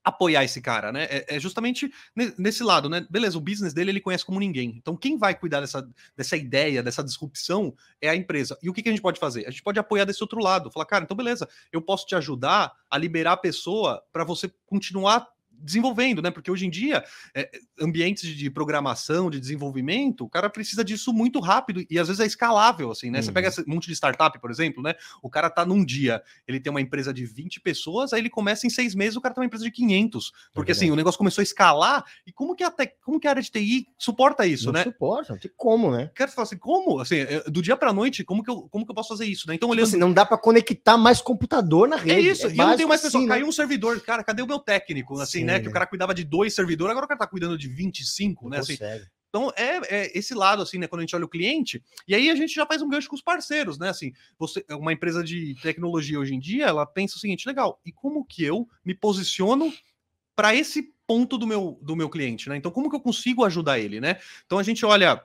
apoiar 0.03 0.43
esse 0.43 0.61
cara, 0.61 0.91
né? 0.91 1.03
É, 1.05 1.35
é, 1.35 1.39
justamente 1.39 1.91
nesse 2.37 2.63
lado, 2.63 2.89
né? 2.89 3.05
Beleza, 3.09 3.37
o 3.37 3.41
business 3.41 3.73
dele 3.73 3.91
ele 3.91 4.01
conhece 4.01 4.25
como 4.25 4.39
ninguém. 4.39 4.73
Então, 4.77 4.95
quem 4.95 5.17
vai 5.17 5.35
cuidar 5.35 5.61
dessa, 5.61 5.87
dessa 6.15 6.37
ideia, 6.37 6.81
dessa 6.81 7.03
disrupção 7.03 7.73
é 8.01 8.09
a 8.09 8.15
empresa. 8.15 8.57
E 8.61 8.69
o 8.69 8.73
que, 8.73 8.81
que 8.81 8.89
a 8.89 8.91
gente 8.91 9.01
pode 9.01 9.19
fazer? 9.19 9.45
A 9.45 9.51
gente 9.51 9.63
pode 9.63 9.79
apoiar 9.79 10.05
desse 10.05 10.23
outro 10.23 10.41
lado, 10.41 10.71
falar, 10.71 10.85
cara, 10.85 11.03
então 11.03 11.15
beleza, 11.15 11.47
eu 11.71 11.81
posso 11.81 12.05
te 12.05 12.15
ajudar 12.15 12.73
a 12.89 12.97
liberar 12.97 13.33
a 13.33 13.37
pessoa 13.37 14.01
para 14.11 14.23
você 14.23 14.51
continuar 14.65 15.27
desenvolvendo, 15.61 16.21
né? 16.21 16.31
Porque 16.31 16.49
hoje 16.49 16.65
em 16.65 16.69
dia, 16.69 17.03
é, 17.35 17.49
ambientes 17.79 18.29
de 18.35 18.49
programação, 18.49 19.29
de 19.29 19.39
desenvolvimento, 19.39 20.25
o 20.25 20.29
cara 20.29 20.49
precisa 20.49 20.83
disso 20.83 21.13
muito 21.13 21.39
rápido 21.39 21.83
e 21.89 21.99
às 21.99 22.07
vezes 22.07 22.19
é 22.19 22.25
escalável, 22.25 22.91
assim, 22.91 23.09
né? 23.09 23.19
Uhum. 23.19 23.25
Você 23.25 23.31
pega 23.31 23.47
uhum. 23.47 23.53
esse 23.53 23.67
monte 23.67 23.87
de 23.87 23.93
startup, 23.93 24.39
por 24.39 24.51
exemplo, 24.51 24.81
né? 24.81 24.95
O 25.21 25.29
cara 25.29 25.49
tá 25.49 25.65
num 25.65 25.83
dia, 25.83 26.21
ele 26.47 26.59
tem 26.59 26.71
uma 26.71 26.81
empresa 26.81 27.13
de 27.13 27.25
20 27.25 27.61
pessoas, 27.61 28.13
aí 28.13 28.21
ele 28.21 28.29
começa 28.29 28.65
em 28.65 28.69
seis 28.69 28.95
meses, 28.95 29.15
o 29.15 29.21
cara 29.21 29.33
tem 29.33 29.41
uma 29.41 29.47
empresa 29.47 29.63
de 29.63 29.71
500. 29.71 30.31
Porque, 30.53 30.71
é 30.71 30.73
assim, 30.73 30.91
o 30.91 30.95
negócio 30.95 31.17
começou 31.17 31.41
a 31.41 31.43
escalar 31.43 32.03
e 32.25 32.31
como 32.31 32.55
que 32.55 32.63
a, 32.63 32.71
te... 32.71 32.87
como 33.03 33.19
que 33.19 33.27
a 33.27 33.31
área 33.31 33.41
de 33.41 33.51
TI 33.51 33.87
suporta 33.97 34.45
isso, 34.45 34.67
não 34.67 34.73
né? 34.73 34.83
suporta, 34.83 35.33
não 35.33 35.39
tem 35.39 35.51
como, 35.55 35.91
né? 35.91 36.09
Quero 36.15 36.31
falar 36.31 36.43
assim, 36.43 36.57
como? 36.57 36.99
Assim, 36.99 37.17
é, 37.17 37.43
do 37.49 37.61
dia 37.61 37.75
pra 37.75 37.93
noite, 37.93 38.23
como 38.23 38.43
que 38.43 38.49
eu, 38.49 38.67
como 38.69 38.85
que 38.85 38.91
eu 38.91 38.95
posso 38.95 39.09
fazer 39.09 39.25
isso, 39.25 39.47
né? 39.47 39.55
Então, 39.55 39.69
tipo 39.69 39.73
olhando... 39.73 39.87
Assim, 39.87 39.97
não 39.97 40.13
dá 40.13 40.25
para 40.25 40.37
conectar 40.37 40.97
mais 40.97 41.21
computador 41.21 41.87
na 41.87 41.97
é 41.97 41.99
rede. 41.99 42.29
É 42.29 42.31
isso, 42.31 42.47
é 42.47 42.51
e 42.51 42.57
eu 42.57 42.67
não 42.67 42.75
tenho 42.75 42.89
mais 42.89 43.01
pessoa, 43.01 43.21
assim, 43.21 43.27
né? 43.27 43.35
caiu 43.35 43.47
um 43.47 43.51
servidor, 43.51 43.99
cara, 44.01 44.23
cadê 44.23 44.41
o 44.41 44.47
meu 44.47 44.59
técnico, 44.59 45.19
assim, 45.19 45.39
Sim, 45.39 45.43
né? 45.53 45.59
Que 45.59 45.67
o 45.67 45.71
cara 45.71 45.85
cuidava 45.85 46.13
de 46.13 46.23
dois 46.23 46.53
servidores, 46.53 46.91
agora 46.91 47.05
o 47.05 47.07
cara 47.07 47.19
tá 47.19 47.27
cuidando 47.27 47.57
de 47.57 47.67
25, 47.67 48.49
né? 48.49 48.59
Assim, 48.59 48.77
então 49.29 49.51
é, 49.55 49.77
é, 49.87 50.17
esse 50.17 50.33
lado, 50.33 50.61
assim, 50.61 50.77
né? 50.77 50.87
Quando 50.87 50.99
a 50.99 51.03
gente 51.03 51.15
olha 51.15 51.25
o 51.25 51.29
cliente, 51.29 51.83
e 52.07 52.15
aí 52.15 52.29
a 52.29 52.35
gente 52.35 52.53
já 52.53 52.65
faz 52.65 52.81
um 52.81 52.89
gancho 52.89 53.09
com 53.09 53.15
os 53.15 53.21
parceiros, 53.21 53.77
né? 53.77 53.89
Assim, 53.89 54.11
você, 54.37 54.65
uma 54.71 54.91
empresa 54.91 55.23
de 55.23 55.55
tecnologia 55.61 56.19
hoje 56.19 56.33
em 56.33 56.39
dia, 56.39 56.65
ela 56.65 56.85
pensa 56.85 57.15
o 57.15 57.19
seguinte: 57.19 57.47
legal, 57.47 57.79
e 57.85 57.91
como 57.91 58.25
que 58.25 58.43
eu 58.43 58.67
me 58.83 58.95
posiciono 58.95 59.71
para 60.35 60.55
esse 60.55 60.93
ponto 61.05 61.37
do 61.37 61.45
meu, 61.45 61.79
do 61.81 61.95
meu 61.95 62.09
cliente, 62.09 62.49
né? 62.49 62.57
Então, 62.57 62.71
como 62.71 62.89
que 62.89 62.95
eu 62.95 63.01
consigo 63.01 63.45
ajudar 63.45 63.79
ele, 63.79 63.99
né? 63.99 64.19
Então 64.45 64.57
a 64.57 64.63
gente 64.63 64.85
olha. 64.85 65.23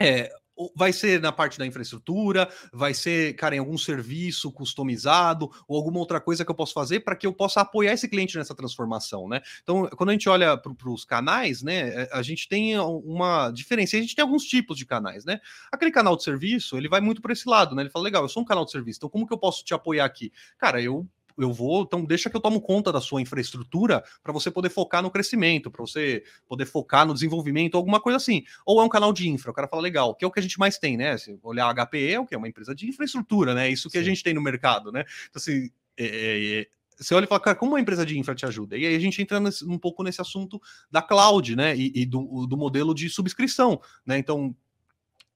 É, 0.00 0.32
vai 0.74 0.92
ser 0.92 1.20
na 1.20 1.32
parte 1.32 1.58
da 1.58 1.66
infraestrutura, 1.66 2.48
vai 2.72 2.94
ser, 2.94 3.34
cara, 3.34 3.54
em 3.54 3.58
algum 3.58 3.78
serviço 3.78 4.50
customizado 4.52 5.50
ou 5.66 5.76
alguma 5.76 5.98
outra 5.98 6.20
coisa 6.20 6.44
que 6.44 6.50
eu 6.50 6.54
posso 6.54 6.72
fazer 6.72 7.00
para 7.00 7.16
que 7.16 7.26
eu 7.26 7.32
possa 7.32 7.60
apoiar 7.60 7.92
esse 7.92 8.08
cliente 8.08 8.36
nessa 8.36 8.54
transformação, 8.54 9.28
né? 9.28 9.40
Então, 9.62 9.88
quando 9.96 10.10
a 10.10 10.12
gente 10.12 10.28
olha 10.28 10.56
para 10.56 10.90
os 10.90 11.04
canais, 11.04 11.62
né, 11.62 12.02
é, 12.02 12.10
a 12.12 12.22
gente 12.22 12.48
tem 12.48 12.78
uma 12.78 13.50
diferença. 13.50 13.96
A 13.96 14.00
gente 14.00 14.14
tem 14.14 14.22
alguns 14.22 14.44
tipos 14.44 14.76
de 14.76 14.86
canais, 14.86 15.24
né? 15.24 15.40
Aquele 15.70 15.90
canal 15.90 16.16
de 16.16 16.22
serviço, 16.22 16.76
ele 16.76 16.88
vai 16.88 17.00
muito 17.00 17.22
para 17.22 17.32
esse 17.32 17.48
lado, 17.48 17.74
né? 17.74 17.82
Ele 17.82 17.90
fala, 17.90 18.04
legal, 18.04 18.22
eu 18.22 18.28
sou 18.28 18.42
um 18.42 18.46
canal 18.46 18.64
de 18.64 18.70
serviço, 18.70 18.98
então 18.98 19.08
como 19.10 19.26
que 19.26 19.32
eu 19.32 19.38
posso 19.38 19.64
te 19.64 19.74
apoiar 19.74 20.04
aqui? 20.04 20.32
Cara, 20.58 20.80
eu 20.80 21.06
eu 21.38 21.52
vou, 21.52 21.82
então 21.82 22.04
deixa 22.04 22.28
que 22.28 22.36
eu 22.36 22.40
tomo 22.40 22.60
conta 22.60 22.92
da 22.92 23.00
sua 23.00 23.20
infraestrutura 23.20 24.02
para 24.22 24.32
você 24.32 24.50
poder 24.50 24.68
focar 24.70 25.02
no 25.02 25.10
crescimento, 25.10 25.70
para 25.70 25.80
você 25.80 26.22
poder 26.46 26.66
focar 26.66 27.06
no 27.06 27.14
desenvolvimento, 27.14 27.76
alguma 27.76 28.00
coisa 28.00 28.16
assim. 28.16 28.44
Ou 28.66 28.80
é 28.80 28.84
um 28.84 28.88
canal 28.88 29.12
de 29.12 29.28
infra, 29.28 29.50
o 29.50 29.54
cara 29.54 29.68
fala 29.68 29.82
legal, 29.82 30.14
que 30.14 30.24
é 30.24 30.28
o 30.28 30.30
que 30.30 30.40
a 30.40 30.42
gente 30.42 30.58
mais 30.58 30.78
tem, 30.78 30.96
né? 30.96 31.16
Se 31.16 31.38
olhar 31.42 31.68
a 31.68 31.86
HPE, 31.86 32.12
é 32.12 32.20
o 32.20 32.26
que 32.26 32.34
é 32.34 32.38
uma 32.38 32.48
empresa 32.48 32.74
de 32.74 32.88
infraestrutura, 32.88 33.54
né? 33.54 33.70
Isso 33.70 33.88
que 33.88 33.98
Sim. 33.98 34.02
a 34.02 34.04
gente 34.04 34.22
tem 34.22 34.34
no 34.34 34.42
mercado, 34.42 34.90
né? 34.90 35.04
Então 35.28 35.40
assim, 35.40 35.70
é, 35.96 36.04
é, 36.04 36.60
é, 36.60 36.66
você 36.96 37.14
olha 37.14 37.24
e 37.24 37.28
fala, 37.28 37.40
cara, 37.40 37.56
como 37.56 37.72
uma 37.72 37.80
empresa 37.80 38.04
de 38.04 38.18
infra 38.18 38.34
te 38.34 38.44
ajuda? 38.44 38.76
E 38.76 38.84
aí 38.84 38.94
a 38.94 38.98
gente 38.98 39.22
entra 39.22 39.38
nesse, 39.38 39.64
um 39.64 39.78
pouco 39.78 40.02
nesse 40.02 40.20
assunto 40.20 40.60
da 40.90 41.00
cloud, 41.00 41.54
né? 41.54 41.76
E, 41.76 41.92
e 41.94 42.06
do, 42.06 42.46
do 42.46 42.56
modelo 42.56 42.94
de 42.94 43.08
subscrição, 43.08 43.80
né? 44.04 44.18
Então, 44.18 44.54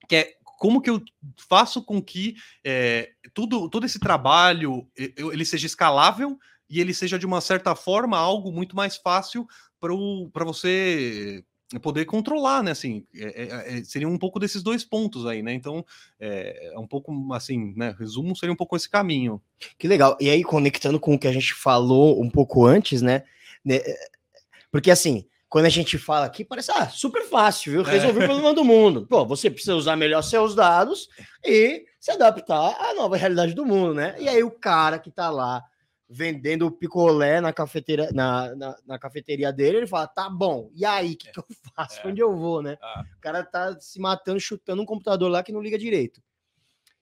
que 0.07 0.15
é 0.15 0.33
como 0.63 0.81
que 0.81 0.89
eu 0.89 1.03
faço 1.49 1.83
com 1.83 2.01
que 2.01 2.37
é, 2.63 3.09
tudo, 3.33 3.67
todo 3.67 3.85
esse 3.85 3.99
trabalho 3.99 4.87
ele 4.95 5.43
seja 5.43 5.67
escalável 5.67 6.39
e 6.69 6.79
ele 6.79 6.93
seja 6.93 7.19
de 7.19 7.25
uma 7.25 7.41
certa 7.41 7.75
forma 7.75 8.17
algo 8.17 8.49
muito 8.49 8.73
mais 8.73 8.95
fácil 8.95 9.45
para 9.77 10.45
você 10.45 11.43
poder 11.81 12.05
controlar, 12.05 12.63
né? 12.63 12.71
Assim, 12.71 13.05
é, 13.13 13.43
é, 13.43 13.79
é, 13.79 13.83
seria 13.83 14.07
um 14.07 14.17
pouco 14.17 14.39
desses 14.39 14.63
dois 14.63 14.85
pontos 14.85 15.25
aí, 15.25 15.43
né? 15.43 15.53
Então, 15.53 15.85
é, 16.17 16.71
é, 16.73 16.79
um 16.79 16.87
pouco 16.87 17.11
assim, 17.33 17.73
né? 17.75 17.93
Resumo 17.99 18.33
seria 18.33 18.53
um 18.53 18.55
pouco 18.55 18.77
esse 18.77 18.89
caminho. 18.89 19.41
Que 19.77 19.85
legal. 19.85 20.15
E 20.17 20.29
aí, 20.29 20.45
conectando 20.45 20.97
com 20.97 21.15
o 21.15 21.19
que 21.19 21.27
a 21.27 21.33
gente 21.33 21.53
falou 21.53 22.23
um 22.23 22.29
pouco 22.29 22.65
antes, 22.65 23.01
né? 23.01 23.23
né 23.65 23.81
porque 24.71 24.89
assim, 24.89 25.25
quando 25.53 25.65
a 25.65 25.69
gente 25.69 25.99
fala 25.99 26.25
aqui, 26.25 26.43
parece 26.43 26.71
ah, 26.71 26.89
super 26.89 27.25
fácil, 27.25 27.73
viu? 27.73 27.81
É. 27.83 27.91
Resolver 27.91 28.21
é. 28.21 28.23
o 28.23 28.27
problema 28.27 28.55
do 28.55 28.63
mundo. 28.63 29.05
Pô, 29.05 29.23
você 29.23 29.51
precisa 29.51 29.75
usar 29.75 29.95
melhor 29.95 30.23
seus 30.23 30.55
dados 30.55 31.07
e 31.45 31.85
se 31.99 32.09
adaptar 32.09 32.75
à 32.81 32.95
nova 32.95 33.15
realidade 33.15 33.53
do 33.53 33.63
mundo, 33.63 33.93
né? 33.93 34.15
E 34.17 34.27
aí 34.27 34.43
o 34.43 34.49
cara 34.49 34.97
que 34.97 35.11
tá 35.11 35.29
lá 35.29 35.63
vendendo 36.09 36.71
picolé 36.71 37.39
na 37.39 37.53
cafeteria, 37.53 38.09
na, 38.11 38.55
na, 38.55 38.77
na, 38.83 38.97
cafeteria 38.97 39.53
dele, 39.53 39.77
ele 39.77 39.85
fala: 39.85 40.07
tá 40.07 40.27
bom, 40.27 40.71
e 40.73 40.83
aí, 40.83 41.13
o 41.13 41.17
que, 41.17 41.31
que, 41.31 41.37
eu 41.37 41.45
faço? 41.75 41.99
É. 41.99 42.07
Onde 42.07 42.19
eu 42.19 42.35
vou, 42.35 42.63
né? 42.63 42.75
Ah. 42.81 43.05
O 43.15 43.21
cara 43.21 43.43
tá 43.43 43.79
se 43.79 43.99
matando, 43.99 44.39
chutando 44.39 44.81
um 44.81 44.87
computador 44.87 45.29
lá 45.29 45.43
que 45.43 45.51
não 45.51 45.61
liga 45.61 45.77
direito. 45.77 46.19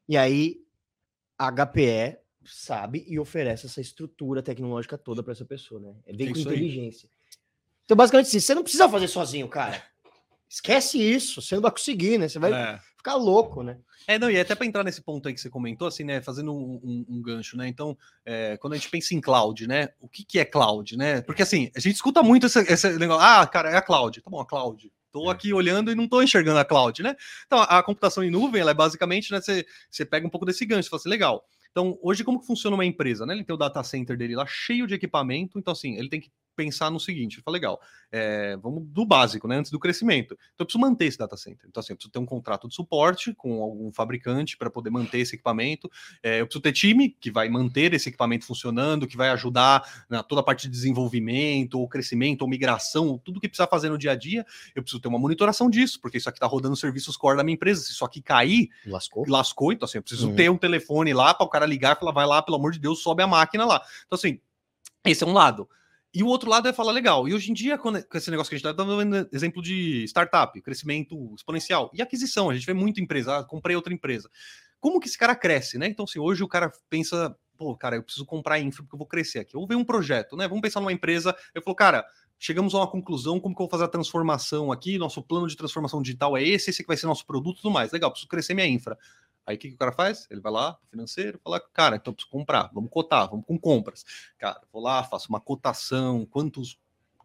E 0.10 0.18
aí, 0.18 0.58
a 1.40 1.50
HPE 1.50 2.18
sabe 2.44 3.06
e 3.08 3.18
oferece 3.18 3.66
essa 3.66 3.80
estrutura 3.80 4.44
tecnológica 4.44 4.98
toda 4.98 5.24
para 5.24 5.32
essa 5.32 5.46
pessoa, 5.46 5.80
né? 5.80 5.96
É 6.06 6.12
bem 6.12 6.34
com 6.34 6.38
inteligência. 6.38 7.08
Aí. 7.10 7.21
Então, 7.92 7.98
basicamente, 7.98 8.28
assim, 8.28 8.40
você 8.40 8.56
não 8.56 8.64
precisa 8.64 8.88
fazer 8.88 9.10
sozinho, 9.10 9.50
cara. 9.50 9.84
Esquece 10.50 10.98
isso, 10.98 11.42
você 11.42 11.56
não 11.56 11.62
vai 11.62 11.72
conseguir, 11.72 12.18
né? 12.18 12.30
Você 12.30 12.40
vai 12.40 12.54
é. 12.54 12.80
ficar 12.96 13.16
louco, 13.16 13.64
né? 13.64 13.80
É, 14.08 14.18
não, 14.18 14.32
e 14.32 14.40
até 14.40 14.56
para 14.56 14.66
entrar 14.66 14.82
nesse 14.82 15.02
ponto 15.02 15.28
aí 15.28 15.34
que 15.34 15.42
você 15.42 15.50
comentou, 15.50 15.90
assim, 15.90 16.06
né, 16.06 16.22
fazendo 16.22 16.54
um, 16.56 16.80
um, 16.82 17.06
um 17.10 17.22
gancho, 17.22 17.58
né, 17.58 17.68
então, 17.68 17.98
é, 18.26 18.56
quando 18.58 18.74
a 18.74 18.78
gente 18.78 18.90
pensa 18.90 19.14
em 19.14 19.20
cloud, 19.20 19.68
né, 19.68 19.90
o 20.00 20.08
que, 20.08 20.24
que 20.24 20.40
é 20.40 20.46
cloud, 20.46 20.98
né, 20.98 21.22
porque 21.22 21.44
assim, 21.44 21.70
a 21.76 21.80
gente 21.80 21.96
escuta 21.96 22.24
muito 22.24 22.48
esse, 22.48 22.60
esse 22.62 22.98
negócio, 22.98 23.24
ah, 23.24 23.46
cara, 23.46 23.70
é 23.70 23.76
a 23.76 23.82
cloud, 23.82 24.22
tá 24.22 24.30
bom, 24.32 24.40
a 24.40 24.46
cloud, 24.46 24.92
Estou 25.06 25.30
é. 25.30 25.34
aqui 25.34 25.54
olhando 25.54 25.92
e 25.92 25.96
não 25.96 26.06
estou 26.06 26.24
enxergando 26.24 26.60
a 26.60 26.66
cloud, 26.66 27.04
né? 27.04 27.16
Então, 27.46 27.62
a 27.62 27.84
computação 27.84 28.24
em 28.24 28.32
nuvem, 28.32 28.62
ela 28.62 28.72
é 28.72 28.74
basicamente, 28.74 29.32
né? 29.34 29.42
Você, 29.42 29.66
você 29.90 30.06
pega 30.06 30.26
um 30.26 30.30
pouco 30.30 30.46
desse 30.46 30.66
gancho, 30.66 30.84
você 30.84 30.90
fala 30.90 31.02
assim, 31.02 31.10
legal. 31.10 31.44
Então, 31.70 32.00
hoje, 32.02 32.24
como 32.24 32.40
que 32.40 32.48
funciona 32.48 32.76
uma 32.76 32.86
empresa, 32.86 33.26
né? 33.26 33.34
Ele 33.34 33.44
tem 33.44 33.54
o 33.54 33.58
data 33.58 33.84
center 33.84 34.18
dele 34.18 34.38
lá 34.38 34.46
cheio 34.48 34.88
de 34.88 34.94
equipamento, 34.94 35.60
então, 35.60 35.74
assim, 35.74 35.98
ele 35.98 36.08
tem 36.08 36.22
que 36.22 36.32
pensar 36.56 36.90
no 36.90 37.00
seguinte: 37.00 37.42
fala, 37.42 37.54
legal, 37.54 37.82
é, 38.12 38.58
vamos 38.58 38.84
do 38.88 39.06
básico, 39.06 39.48
né? 39.48 39.58
Antes 39.58 39.72
do 39.72 39.80
crescimento. 39.80 40.34
Então, 40.34 40.60
eu 40.60 40.66
preciso 40.66 40.82
manter 40.82 41.06
esse 41.06 41.18
data 41.18 41.38
center. 41.38 41.66
Então, 41.68 41.80
assim, 41.80 41.94
eu 41.94 41.98
preciso 41.98 42.12
ter 42.12 42.20
um 42.20 42.26
contrato 42.26 42.68
de 42.68 42.76
suporte 42.76 43.34
com 43.34 43.62
algum 43.62 43.92
fabricante 43.92 44.58
para 44.58 44.70
poder 44.70 44.90
manter 44.90 45.20
esse 45.20 45.36
equipamento. 45.36 45.90
É, 46.22 46.42
eu 46.42 46.46
preciso 46.46 46.62
ter 46.62 46.74
time 46.74 47.10
que 47.10 47.32
vai 47.32 47.50
manter 47.50 47.94
esse 47.94 48.10
equipamento 48.10 48.46
funcionando, 48.46 49.08
que 49.08 49.18
vai 49.18 49.30
ajudar 49.30 50.06
na 50.10 50.22
toda 50.24 50.42
a 50.42 50.44
parte 50.44 50.64
de 50.64 50.70
desenvolvimento, 50.70 51.80
ou 51.80 51.88
crescimento, 51.88 52.42
ou 52.42 52.48
migração, 52.48 53.18
tudo 53.18 53.40
que 53.40 53.48
precisa 53.48 53.68
fazer 53.68 53.90
no 53.90 53.98
dia 53.98 54.12
a 54.12 54.16
dia. 54.16 54.46
Eu 54.76 54.82
preciso 54.82 55.02
ter 55.02 55.08
uma 55.08 55.20
monitoração 55.20 55.70
disso, 55.70 56.00
porque 56.02 56.18
isso 56.18 56.30
aqui 56.30 56.38
está 56.38 56.48
rodando 56.48 56.76
serviços 56.76 57.16
core 57.16 57.38
da 57.38 57.44
minha 57.44 57.56
empresa. 57.56 57.82
Se 57.82 57.92
isso 57.92 58.06
aqui 58.06 58.22
cair, 58.22 58.70
lascou. 58.86 59.26
Lascou. 59.28 59.74
Então, 59.74 59.86
assim, 59.86 59.98
eu 59.98 60.04
preciso 60.04 60.30
uhum. 60.30 60.36
ter 60.36 60.50
um 60.50 60.58
telefone 60.58 61.14
lá 61.14 61.34
para 61.34 61.46
o 61.46 61.50
cara 61.50 61.66
ligar 61.66 61.96
e 61.96 62.00
falar, 62.00 62.12
vai 62.12 62.26
lá, 62.26 62.42
pelo 62.42 62.58
amor 62.58 62.72
de 62.72 62.80
Deus, 62.80 63.02
sobe 63.02 63.24
a 63.24 63.28
máquina 63.28 63.66
lá. 63.66 63.82
Então, 64.06 64.18
assim, 64.18 64.40
esse 65.06 65.24
é 65.24 65.28
um 65.28 65.34
lado. 65.34 65.68
E 66.14 66.24
o 66.24 66.28
outro 66.28 66.50
lado 66.50 66.68
é 66.68 66.74
falar 66.74 66.92
legal. 66.92 67.28
E 67.28 67.34
hoje 67.34 67.52
em 67.52 67.54
dia, 67.54 67.78
com 67.78 67.96
esse 68.14 68.30
negócio 68.30 68.50
que 68.50 68.56
a 68.56 68.58
gente 68.58 68.68
está 68.68 68.72
dando 68.72 69.30
exemplo 69.32 69.62
de 69.62 70.04
startup, 70.04 70.60
crescimento 70.62 71.34
exponencial 71.36 71.90
e 71.94 72.02
aquisição, 72.02 72.50
a 72.50 72.54
gente 72.54 72.66
vê 72.66 72.74
muita 72.74 73.00
empresa, 73.00 73.38
ah, 73.38 73.44
comprei 73.44 73.76
outra 73.76 73.94
empresa. 73.94 74.30
Como 74.80 75.00
que 75.00 75.08
esse 75.08 75.18
cara 75.18 75.36
cresce, 75.36 75.78
né? 75.78 75.88
Então, 75.88 76.06
se 76.06 76.18
assim, 76.18 76.20
hoje 76.20 76.44
o 76.44 76.50
cara 76.50 76.70
pensa, 76.90 77.34
pô, 77.58 77.78
cara, 77.78 77.96
eu 77.96 78.04
preciso 78.04 78.26
comprar 78.26 78.60
infra 78.60 78.84
porque 78.84 78.96
eu 78.96 78.98
vou 78.98 79.08
crescer 79.08 79.40
aqui. 79.40 79.56
Ou 79.56 79.66
vem 79.66 79.78
um 79.78 79.86
projeto, 79.86 80.36
né? 80.36 80.48
Vamos 80.48 80.62
pensar 80.62 80.82
numa 80.82 80.92
empresa. 80.92 81.34
Eu 81.56 81.62
falo, 81.62 81.76
cara, 81.76 82.06
chegamos 82.38 82.74
a 82.74 82.80
uma 82.80 82.88
conclusão, 82.88 83.40
como 83.40 83.56
que 83.56 83.62
eu 83.62 83.66
vou 83.66 83.72
fazer 83.72 83.86
a 83.86 83.88
transformação 83.88 84.72
aqui? 84.72 84.98
Nosso 84.98 85.22
plano 85.22 85.48
de 85.48 85.56
transformação 85.56 86.02
digital 86.02 86.36
é 86.36 86.44
esse, 86.44 86.72
esse 86.72 86.82
que 86.82 86.88
vai 86.88 86.98
ser 86.98 87.06
nosso 87.06 87.26
produto 87.26 87.60
e 87.60 87.62
tudo 87.62 87.72
mais. 87.72 87.92
Legal, 87.92 88.10
preciso 88.10 88.28
crescer 88.28 88.54
minha 88.54 88.68
infra. 88.68 88.98
Aí 89.46 89.56
o 89.56 89.60
que, 89.60 89.70
que 89.70 89.76
o 89.76 89.78
cara 89.78 89.92
faz? 89.92 90.28
Ele 90.30 90.40
vai 90.40 90.52
lá, 90.52 90.78
financeiro, 90.90 91.40
fala, 91.44 91.60
cara, 91.60 91.96
então 91.96 92.14
preciso 92.14 92.32
comprar, 92.32 92.70
vamos 92.74 92.90
cotar, 92.90 93.30
vamos 93.30 93.46
com 93.46 93.58
compras. 93.58 94.06
Cara, 94.38 94.62
vou 94.72 94.82
lá, 94.82 95.04
faço 95.04 95.30
uma 95.30 95.40
cotação, 95.40 96.26
quantos 96.26 96.80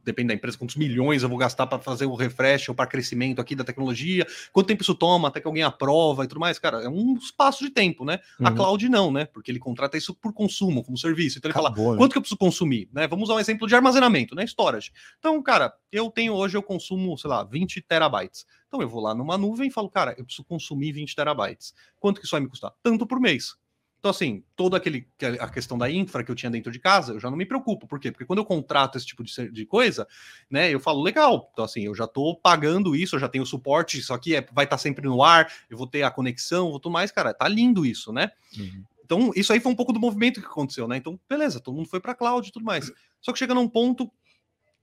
depende 0.06 0.28
da 0.28 0.34
empresa, 0.34 0.56
quantos 0.56 0.76
milhões 0.76 1.22
eu 1.22 1.28
vou 1.28 1.36
gastar 1.36 1.66
para 1.66 1.80
fazer 1.80 2.06
o 2.06 2.14
refresh 2.14 2.68
ou 2.68 2.74
para 2.74 2.86
crescimento 2.86 3.40
aqui 3.40 3.56
da 3.56 3.64
tecnologia, 3.64 4.26
quanto 4.52 4.68
tempo 4.68 4.82
isso 4.82 4.94
toma 4.94 5.28
até 5.28 5.40
que 5.40 5.46
alguém 5.46 5.64
aprova 5.64 6.24
e 6.24 6.28
tudo 6.28 6.40
mais, 6.40 6.58
cara, 6.58 6.82
é 6.82 6.88
um 6.88 7.14
espaço 7.14 7.64
de 7.64 7.70
tempo, 7.70 8.04
né? 8.04 8.20
Uhum. 8.38 8.46
A 8.46 8.52
cloud 8.52 8.88
não, 8.88 9.10
né? 9.10 9.26
Porque 9.26 9.50
ele 9.50 9.58
contrata 9.58 9.98
isso 9.98 10.14
por 10.14 10.32
consumo, 10.32 10.84
como 10.84 10.96
serviço. 10.96 11.38
Então 11.38 11.50
ele 11.50 11.58
Acabou, 11.58 11.76
fala, 11.76 11.92
né? 11.92 11.98
quanto 11.98 12.12
que 12.12 12.18
eu 12.18 12.22
preciso 12.22 12.38
consumir, 12.38 12.88
né? 12.92 13.08
Vamos 13.08 13.28
usar 13.28 13.34
um 13.34 13.40
exemplo 13.40 13.66
de 13.66 13.74
armazenamento, 13.74 14.34
né? 14.34 14.44
Storage. 14.44 14.92
Então, 15.18 15.42
cara, 15.42 15.74
eu 15.90 16.10
tenho 16.10 16.32
hoje, 16.34 16.56
eu 16.56 16.62
consumo, 16.62 17.18
sei 17.18 17.28
lá, 17.28 17.42
20 17.42 17.82
terabytes. 17.82 18.46
Então 18.68 18.80
eu 18.80 18.88
vou 18.88 19.02
lá 19.02 19.14
numa 19.14 19.36
nuvem 19.36 19.68
e 19.68 19.72
falo, 19.72 19.90
cara, 19.90 20.14
eu 20.16 20.24
preciso 20.24 20.44
consumir 20.44 20.92
20 20.92 21.14
terabytes. 21.16 21.74
Quanto 21.98 22.20
que 22.20 22.26
isso 22.26 22.32
vai 22.32 22.40
me 22.40 22.48
custar? 22.48 22.72
Tanto 22.82 23.06
por 23.06 23.20
mês. 23.20 23.56
Então, 23.98 24.10
assim, 24.10 24.44
toda 24.54 24.76
aquele, 24.76 25.08
a 25.40 25.48
questão 25.48 25.76
da 25.76 25.90
infra 25.90 26.22
que 26.22 26.30
eu 26.30 26.34
tinha 26.34 26.50
dentro 26.50 26.70
de 26.70 26.78
casa, 26.78 27.14
eu 27.14 27.20
já 27.20 27.30
não 27.30 27.36
me 27.36 27.46
preocupo. 27.46 27.86
Por 27.86 27.98
quê? 27.98 28.12
Porque 28.12 28.24
quando 28.24 28.38
eu 28.38 28.44
contrato 28.44 28.96
esse 28.96 29.06
tipo 29.06 29.24
de, 29.24 29.50
de 29.50 29.66
coisa, 29.66 30.06
né, 30.50 30.72
eu 30.72 30.78
falo, 30.78 31.02
legal, 31.02 31.50
então 31.52 31.64
assim, 31.64 31.82
eu 31.82 31.94
já 31.94 32.04
estou 32.04 32.36
pagando 32.36 32.94
isso, 32.94 33.16
eu 33.16 33.20
já 33.20 33.28
tenho 33.28 33.44
suporte, 33.44 33.98
isso 33.98 34.14
aqui 34.14 34.36
é, 34.36 34.46
vai 34.52 34.64
estar 34.64 34.76
tá 34.76 34.78
sempre 34.78 35.06
no 35.06 35.22
ar, 35.22 35.52
eu 35.68 35.76
vou 35.76 35.86
ter 35.86 36.02
a 36.02 36.10
conexão, 36.10 36.70
vou 36.70 36.78
tudo 36.78 36.92
mais, 36.92 37.10
cara, 37.10 37.34
tá 37.34 37.48
lindo 37.48 37.84
isso, 37.84 38.12
né? 38.12 38.30
Uhum. 38.56 38.84
Então, 39.04 39.32
isso 39.34 39.52
aí 39.52 39.60
foi 39.60 39.72
um 39.72 39.76
pouco 39.76 39.92
do 39.92 40.00
movimento 40.00 40.40
que 40.40 40.46
aconteceu, 40.46 40.86
né? 40.86 40.96
Então, 40.96 41.18
beleza, 41.28 41.60
todo 41.60 41.74
mundo 41.74 41.88
foi 41.88 42.00
para 42.00 42.14
cloud 42.14 42.48
e 42.48 42.52
tudo 42.52 42.64
mais. 42.64 42.92
Só 43.20 43.32
que 43.32 43.38
chega 43.38 43.54
num 43.54 43.68
ponto 43.68 44.10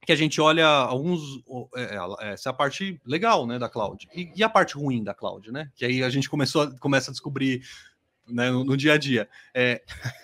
que 0.06 0.12
a 0.12 0.15
gente 0.15 0.39
olha 0.41 0.67
alguns 0.67 1.21
é, 1.76 1.95
é, 1.95 2.34
essa 2.34 2.49
é 2.49 2.52
a 2.52 2.54
parte 2.54 2.99
legal 3.06 3.47
né 3.47 3.58
da 3.58 3.69
cloud 3.69 4.08
e, 4.13 4.32
e, 4.36 4.43
a 4.43 4.49
parte 4.49 4.76
ruim 4.76 5.04
da 5.04 5.13
cloud 5.13 5.52
né 5.52 5.71
que 5.76 5.86
aí 5.86 6.04
a 6.04 6.10
gente 6.10 6.30
começou 6.30 6.69
começa 6.80 7.10
a 7.10 7.13
descobrir 7.13 7.62
né, 8.27 8.49
no, 8.49 8.63
no, 8.63 8.77
dia 8.77 8.93
a 8.93 8.97
dia. 8.97 9.29
É, 9.53 9.81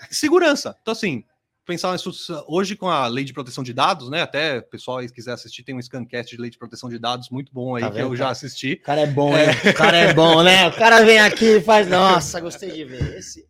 segurança. 0.10 0.76
Então, 0.82 0.92
assim, 0.92 1.24
pensar 1.66 1.92
nisso 1.92 2.12
hoje 2.48 2.76
com 2.76 2.90
a 2.90 3.06
lei 3.08 3.24
de 3.24 3.34
proteção 3.34 3.64
de 3.64 3.74
dados, 3.74 4.10
né? 4.10 4.22
Até 4.22 4.62
pessoal 4.62 4.98
aí 4.98 5.10
quiser 5.10 5.34
assistir, 5.34 5.64
tem 5.64 5.76
um 5.76 5.82
scancast 5.82 6.36
de 6.36 6.42
lei 6.42 6.50
de 6.50 6.58
proteção 6.58 6.90
de 6.90 6.98
dados 6.98 7.30
muito 7.30 7.54
bom 7.54 7.76
aí 7.76 7.84
tá 7.84 7.92
que 7.92 8.00
eu 8.00 8.16
já 8.16 8.30
assisti. 8.30 8.80
O 8.82 8.86
cara 8.86 9.02
é 9.02 9.08
bom, 9.08 9.38
é. 9.38 9.48
Né? 9.48 9.54
O 9.72 9.74
cara 9.76 9.98
é 9.98 10.14
bom, 10.14 10.42
né? 10.42 10.68
O 10.68 10.76
cara 10.76 11.04
vem 11.04 11.20
aqui 11.20 11.58
e 11.58 11.62
faz, 11.62 11.88
nossa, 11.88 12.40
gostei 12.40 12.72
de 12.72 12.84
ver. 12.84 13.18
Esse... 13.18 13.48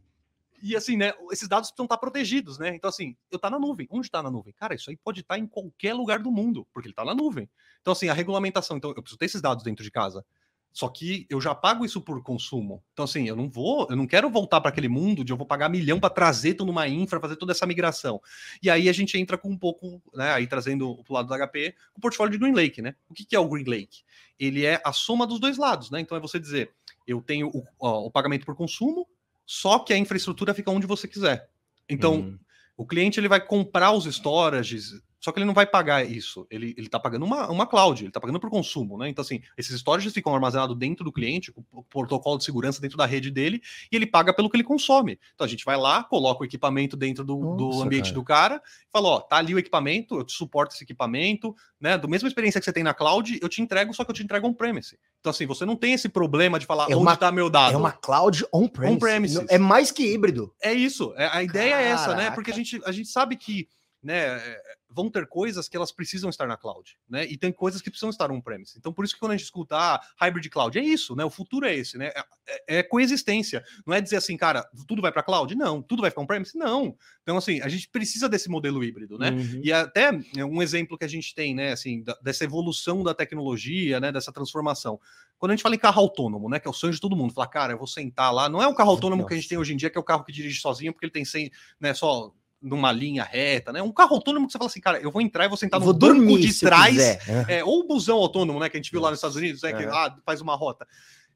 E 0.62 0.76
assim, 0.76 0.98
né? 0.98 1.14
Esses 1.32 1.48
dados 1.48 1.70
precisam 1.70 1.86
estar 1.86 1.98
protegidos, 1.98 2.58
né? 2.60 2.76
Então, 2.76 2.90
assim, 2.90 3.16
eu 3.32 3.40
tá 3.40 3.50
na 3.50 3.58
nuvem. 3.58 3.88
Onde 3.90 4.08
está 4.08 4.22
na 4.22 4.30
nuvem? 4.30 4.54
Cara, 4.54 4.76
isso 4.76 4.90
aí 4.90 4.98
pode 4.98 5.22
estar 5.22 5.38
em 5.38 5.48
qualquer 5.48 5.94
lugar 5.94 6.20
do 6.20 6.32
mundo, 6.32 6.68
porque 6.74 6.88
ele 6.88 6.92
está 6.92 7.06
na 7.06 7.16
nuvem. 7.16 7.50
Então, 7.82 7.94
assim, 7.94 8.10
a 8.10 8.14
regulamentação. 8.14 8.76
Então, 8.76 8.92
eu 8.92 9.02
preciso 9.02 9.18
ter 9.18 9.26
esses 9.26 9.42
dados 9.42 9.64
dentro 9.64 9.84
de 9.84 9.92
casa. 9.92 10.26
Só 10.72 10.88
que 10.88 11.26
eu 11.30 11.42
já 11.42 11.54
pago 11.56 11.84
isso 11.84 12.00
por 12.00 12.22
consumo. 12.22 12.84
Então, 12.94 13.06
assim, 13.06 13.28
eu 13.28 13.36
não 13.36 13.50
vou, 13.50 13.88
eu 13.90 13.96
não 13.96 14.06
quero 14.06 14.30
voltar 14.30 14.62
para 14.62 14.70
aquele 14.70 14.88
mundo 14.88 15.24
de 15.24 15.34
eu 15.34 15.38
vou 15.38 15.46
pagar 15.46 15.68
milhão 15.68 16.00
para 16.00 16.10
trazer 16.10 16.54
tudo 16.54 16.68
numa 16.68 16.88
infra, 16.88 17.20
fazer 17.20 17.36
toda 17.36 17.52
essa 17.52 17.66
migração. 17.66 18.22
E 18.62 18.70
aí 18.70 18.88
a 18.88 18.94
gente 18.94 19.18
entra 19.18 19.38
com 19.38 19.50
um 19.50 19.58
pouco, 19.58 20.02
né? 20.14 20.32
Aí 20.32 20.48
trazendo 20.48 20.92
o 20.92 21.14
lado 21.14 21.28
do 21.28 21.48
HP, 21.48 21.76
o 21.96 22.00
portfólio 22.00 22.32
de 22.32 22.38
Green 22.38 22.54
Lake, 22.54 22.82
né? 22.82 22.96
O 23.10 23.14
que, 23.14 23.26
que 23.26 23.36
é 23.36 23.40
o 23.40 23.50
Green 23.50 23.66
Lake? 23.66 24.04
Ele 24.40 24.66
é 24.66 24.82
a 24.86 24.94
soma 24.94 25.26
dos 25.26 25.40
dois 25.40 25.58
lados, 25.58 25.90
né? 25.90 26.00
Então 26.00 26.18
é 26.18 26.22
você 26.22 26.40
dizer, 26.40 26.72
eu 27.06 27.22
tenho 27.22 27.48
o, 27.48 27.64
ó, 27.80 28.06
o 28.06 28.12
pagamento 28.12 28.46
por 28.46 28.56
consumo, 28.56 29.08
só 29.46 29.80
que 29.80 29.92
a 29.92 29.98
infraestrutura 29.98 30.54
fica 30.54 30.70
onde 30.72 30.86
você 30.86 31.08
quiser. 31.08 31.50
Então, 31.90 32.20
hum. 32.20 32.40
o 32.78 32.86
cliente 32.86 33.20
ele 33.20 33.28
vai 33.28 33.44
comprar 33.44 33.92
os 33.92 34.06
storages, 34.06 35.02
só 35.20 35.32
que 35.32 35.40
ele 35.40 35.46
não 35.46 35.54
vai 35.54 35.66
pagar 35.66 36.06
isso. 36.06 36.48
Ele 36.50 36.74
está 36.78 37.00
pagando 37.00 37.26
uma, 37.26 37.50
uma 37.50 37.68
cloud, 37.68 38.02
ele 38.02 38.10
está 38.10 38.20
pagando 38.20 38.40
por 38.40 38.50
consumo, 38.50 38.98
né? 38.98 39.10
Então, 39.10 39.22
assim, 39.22 39.42
esses 39.58 39.76
storages 39.76 40.14
ficam 40.14 40.34
armazenados 40.34 40.78
dentro 40.78 41.04
do 41.04 41.12
cliente, 41.12 41.52
com 41.52 41.64
o 41.74 41.84
protocolo 41.84 42.38
de 42.38 42.46
segurança 42.46 42.80
dentro 42.80 42.98
da 42.98 43.06
rede 43.06 43.30
dele, 43.30 43.62
e 43.92 43.96
ele 43.96 44.06
paga 44.06 44.34
pelo 44.34 44.50
que 44.50 44.56
ele 44.56 44.64
consome. 44.64 45.20
Então 45.36 45.46
a 45.46 45.50
gente 45.50 45.66
vai 45.66 45.76
lá, 45.76 46.04
coloca 46.04 46.42
o 46.42 46.46
equipamento 46.46 46.96
dentro 46.96 47.26
do, 47.26 47.38
Nossa, 47.38 47.58
do 47.58 47.84
ambiente 47.84 48.06
cara. 48.06 48.16
do 48.16 48.24
cara, 48.24 48.62
e 48.66 48.92
fala: 48.92 49.08
ó, 49.10 49.20
tá 49.20 49.36
ali 49.36 49.54
o 49.54 49.60
equipamento, 49.60 50.16
eu 50.16 50.24
te 50.24 50.32
suporto 50.32 50.74
esse 50.74 50.84
equipamento, 50.84 51.54
né? 51.80 51.98
Do 51.98 52.08
mesma 52.08 52.28
experiência 52.28 52.62
que 52.62 52.66
você 52.66 52.74
tem 52.74 52.84
na 52.84 52.94
cloud, 52.94 53.38
eu 53.42 53.50
te 53.50 53.62
entrego, 53.62 53.94
só 53.94 54.06
que 54.06 54.12
eu 54.12 54.16
te 54.16 54.24
entrego 54.24 54.48
um 54.48 54.54
premise. 54.54 54.98
Então, 55.20 55.32
assim, 55.32 55.46
você 55.46 55.66
não 55.66 55.76
tem 55.76 55.94
esse 55.94 56.08
problema 56.08 56.58
de 56.58 56.66
falar 56.66 56.90
É 56.90 56.96
onde 56.96 57.12
está 57.12 57.30
meu 57.32 57.50
dado. 57.50 57.74
É 57.74 57.78
uma 57.78 57.92
cloud 57.92 58.46
on-premise. 58.54 58.96
On-premises. 58.96 59.46
É 59.50 59.58
mais 59.58 59.92
que 59.92 60.14
híbrido. 60.14 60.54
É 60.62 60.72
isso. 60.74 61.14
é- 61.18 61.30
a 61.32 61.44
ideia 61.44 61.76
é 61.76 61.84
essa, 61.90 62.10
né? 62.10 62.16
Caraca. 62.16 62.36
Porque 62.36 62.52
a 62.52 62.54
gente, 62.54 62.82
a 62.86 62.92
gente 62.92 63.10
sabe 63.10 63.36
que 63.36 63.68
né, 64.02 64.38
é, 64.38 64.62
vão 64.90 65.10
ter 65.10 65.28
coisas 65.28 65.68
que 65.68 65.76
elas 65.76 65.92
precisam 65.92 66.30
estar 66.30 66.48
na 66.48 66.56
cloud, 66.56 66.98
né? 67.08 67.26
E 67.26 67.38
tem 67.38 67.52
coisas 67.52 67.82
que 67.82 67.90
precisam 67.90 68.10
estar 68.10 68.32
on-premise. 68.32 68.76
Então, 68.78 68.94
por 68.94 69.04
isso 69.04 69.14
que 69.14 69.20
quando 69.20 69.34
a 69.34 69.36
gente 69.36 69.46
escuta 69.46 69.76
ah, 69.78 70.02
hybrid 70.18 70.48
cloud, 70.50 70.80
é 70.80 70.82
isso, 70.82 71.16
né? 71.16 71.26
O 71.26 71.30
futuro 71.30 71.66
é 71.66 71.76
esse, 71.76 71.98
né? 71.98 72.08
É, 72.16 72.20
é- 72.48 72.80
é 72.80 72.84
coexistência. 72.84 73.64
Não 73.86 73.94
é 73.94 74.02
dizer 74.02 74.16
assim, 74.16 74.38
cara, 74.38 74.68
tudo 74.88 75.02
vai 75.02 75.12
para 75.12 75.22
cloud? 75.22 75.54
Não. 75.56 75.82
Tudo 75.82 76.02
vai 76.02 76.10
ficar 76.10 76.22
on-premise? 76.22 76.58
Não. 76.58 76.96
Então, 77.24 77.38
assim, 77.38 77.62
a 77.62 77.68
gente 77.68 77.90
precisa 77.90 78.28
desse 78.30 78.50
modelo 78.50 78.84
híbrido, 78.84 79.18
né? 79.20 79.32
Uhum. 79.32 79.62
E 79.64 79.72
até 79.72 80.12
é, 80.38 80.46
um 80.46 80.62
exemplo 80.62 80.98
que 80.98 81.06
a 81.06 81.10
gente 81.10 81.36
tem, 81.36 81.54
né, 81.54 81.74
assim, 81.74 82.02
da- 82.02 82.18
dessa 82.22 82.44
evolução 82.46 83.04
da 83.04 83.14
tecnologia, 83.14 84.00
né, 84.00 84.12
dessa 84.12 84.32
transformação. 84.32 85.00
Quando 85.38 85.52
a 85.52 85.56
gente 85.56 85.64
fala 85.64 85.76
em 85.76 85.80
carro 85.80 86.02
autônomo, 86.02 86.50
né, 86.50 86.60
que 86.60 86.68
é 86.68 86.72
o 86.72 86.74
sonho 86.74 86.92
de 86.94 87.00
todo 87.00 87.16
mundo, 87.16 87.34
falar, 87.34 87.48
cara, 87.48 87.74
eu 87.74 87.78
vou 87.78 87.88
sentar 87.88 88.34
lá, 88.34 88.50
não 88.50 88.62
é 88.62 88.68
o 88.68 88.74
carro 88.76 88.90
autônomo 88.92 89.26
que 89.26 89.34
a 89.34 89.38
gente 89.38 89.48
tem 89.48 89.58
hoje 89.58 89.74
em 89.74 89.78
dia, 89.78 89.90
que 89.90 89.98
é 89.98 90.02
o 90.02 90.04
carro 90.04 90.24
que 90.26 90.32
dirige 90.34 90.60
sozinho, 90.60 90.92
porque 90.92 91.06
ele 91.06 91.12
tem 91.14 91.24
100, 91.24 91.50
né, 91.80 91.94
só 91.94 92.34
numa 92.62 92.92
linha 92.92 93.24
reta, 93.24 93.72
né? 93.72 93.82
Um 93.82 93.92
carro 93.92 94.16
autônomo 94.16 94.46
que 94.46 94.52
você 94.52 94.58
fala 94.58 94.70
assim, 94.70 94.82
cara, 94.82 95.00
eu 95.00 95.12
vou 95.12 95.22
entrar 95.22 95.46
e 95.46 95.48
vou 95.48 95.58
sentar 95.58 95.80
no 95.80 95.86
vou 95.86 95.94
banco 95.94 96.14
dormir 96.16 96.40
de 96.40 96.60
trás, 96.60 96.98
é, 96.98 97.64
ou 97.64 97.82
o 97.82 97.88
busão 97.88 98.18
autônomo, 98.18 98.60
né, 98.60 98.70
que 98.70 98.78
a 98.78 98.80
gente 98.80 98.92
viu 98.92 99.02
lá 99.02 99.10
nos 99.10 99.20
Estados 99.20 99.38
Unidos, 99.38 99.62
né, 99.62 99.74
que 99.74 99.84
É. 99.84 99.88
ah, 99.88 100.16
faz 100.26 100.42
uma 100.42 100.56
rota. 100.56 100.88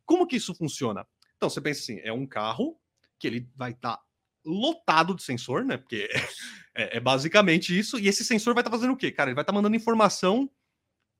Como 0.05 0.27
que 0.27 0.35
isso 0.35 0.53
funciona? 0.53 1.07
Então, 1.37 1.49
você 1.49 1.61
pensa 1.61 1.81
assim, 1.81 1.99
é 2.03 2.11
um 2.11 2.25
carro 2.25 2.77
que 3.17 3.27
ele 3.27 3.47
vai 3.55 3.71
estar 3.71 3.99
lotado 4.45 5.15
de 5.15 5.23
sensor, 5.23 5.63
né? 5.63 5.77
Porque 5.77 6.09
é, 6.75 6.97
é 6.97 6.99
basicamente 6.99 7.77
isso. 7.77 7.97
E 7.97 8.07
esse 8.07 8.25
sensor 8.25 8.53
vai 8.53 8.61
estar 8.61 8.71
fazendo 8.71 8.93
o 8.93 8.97
quê? 8.97 9.11
Cara, 9.11 9.29
ele 9.29 9.35
vai 9.35 9.43
estar 9.43 9.53
mandando 9.53 9.75
informação 9.75 10.49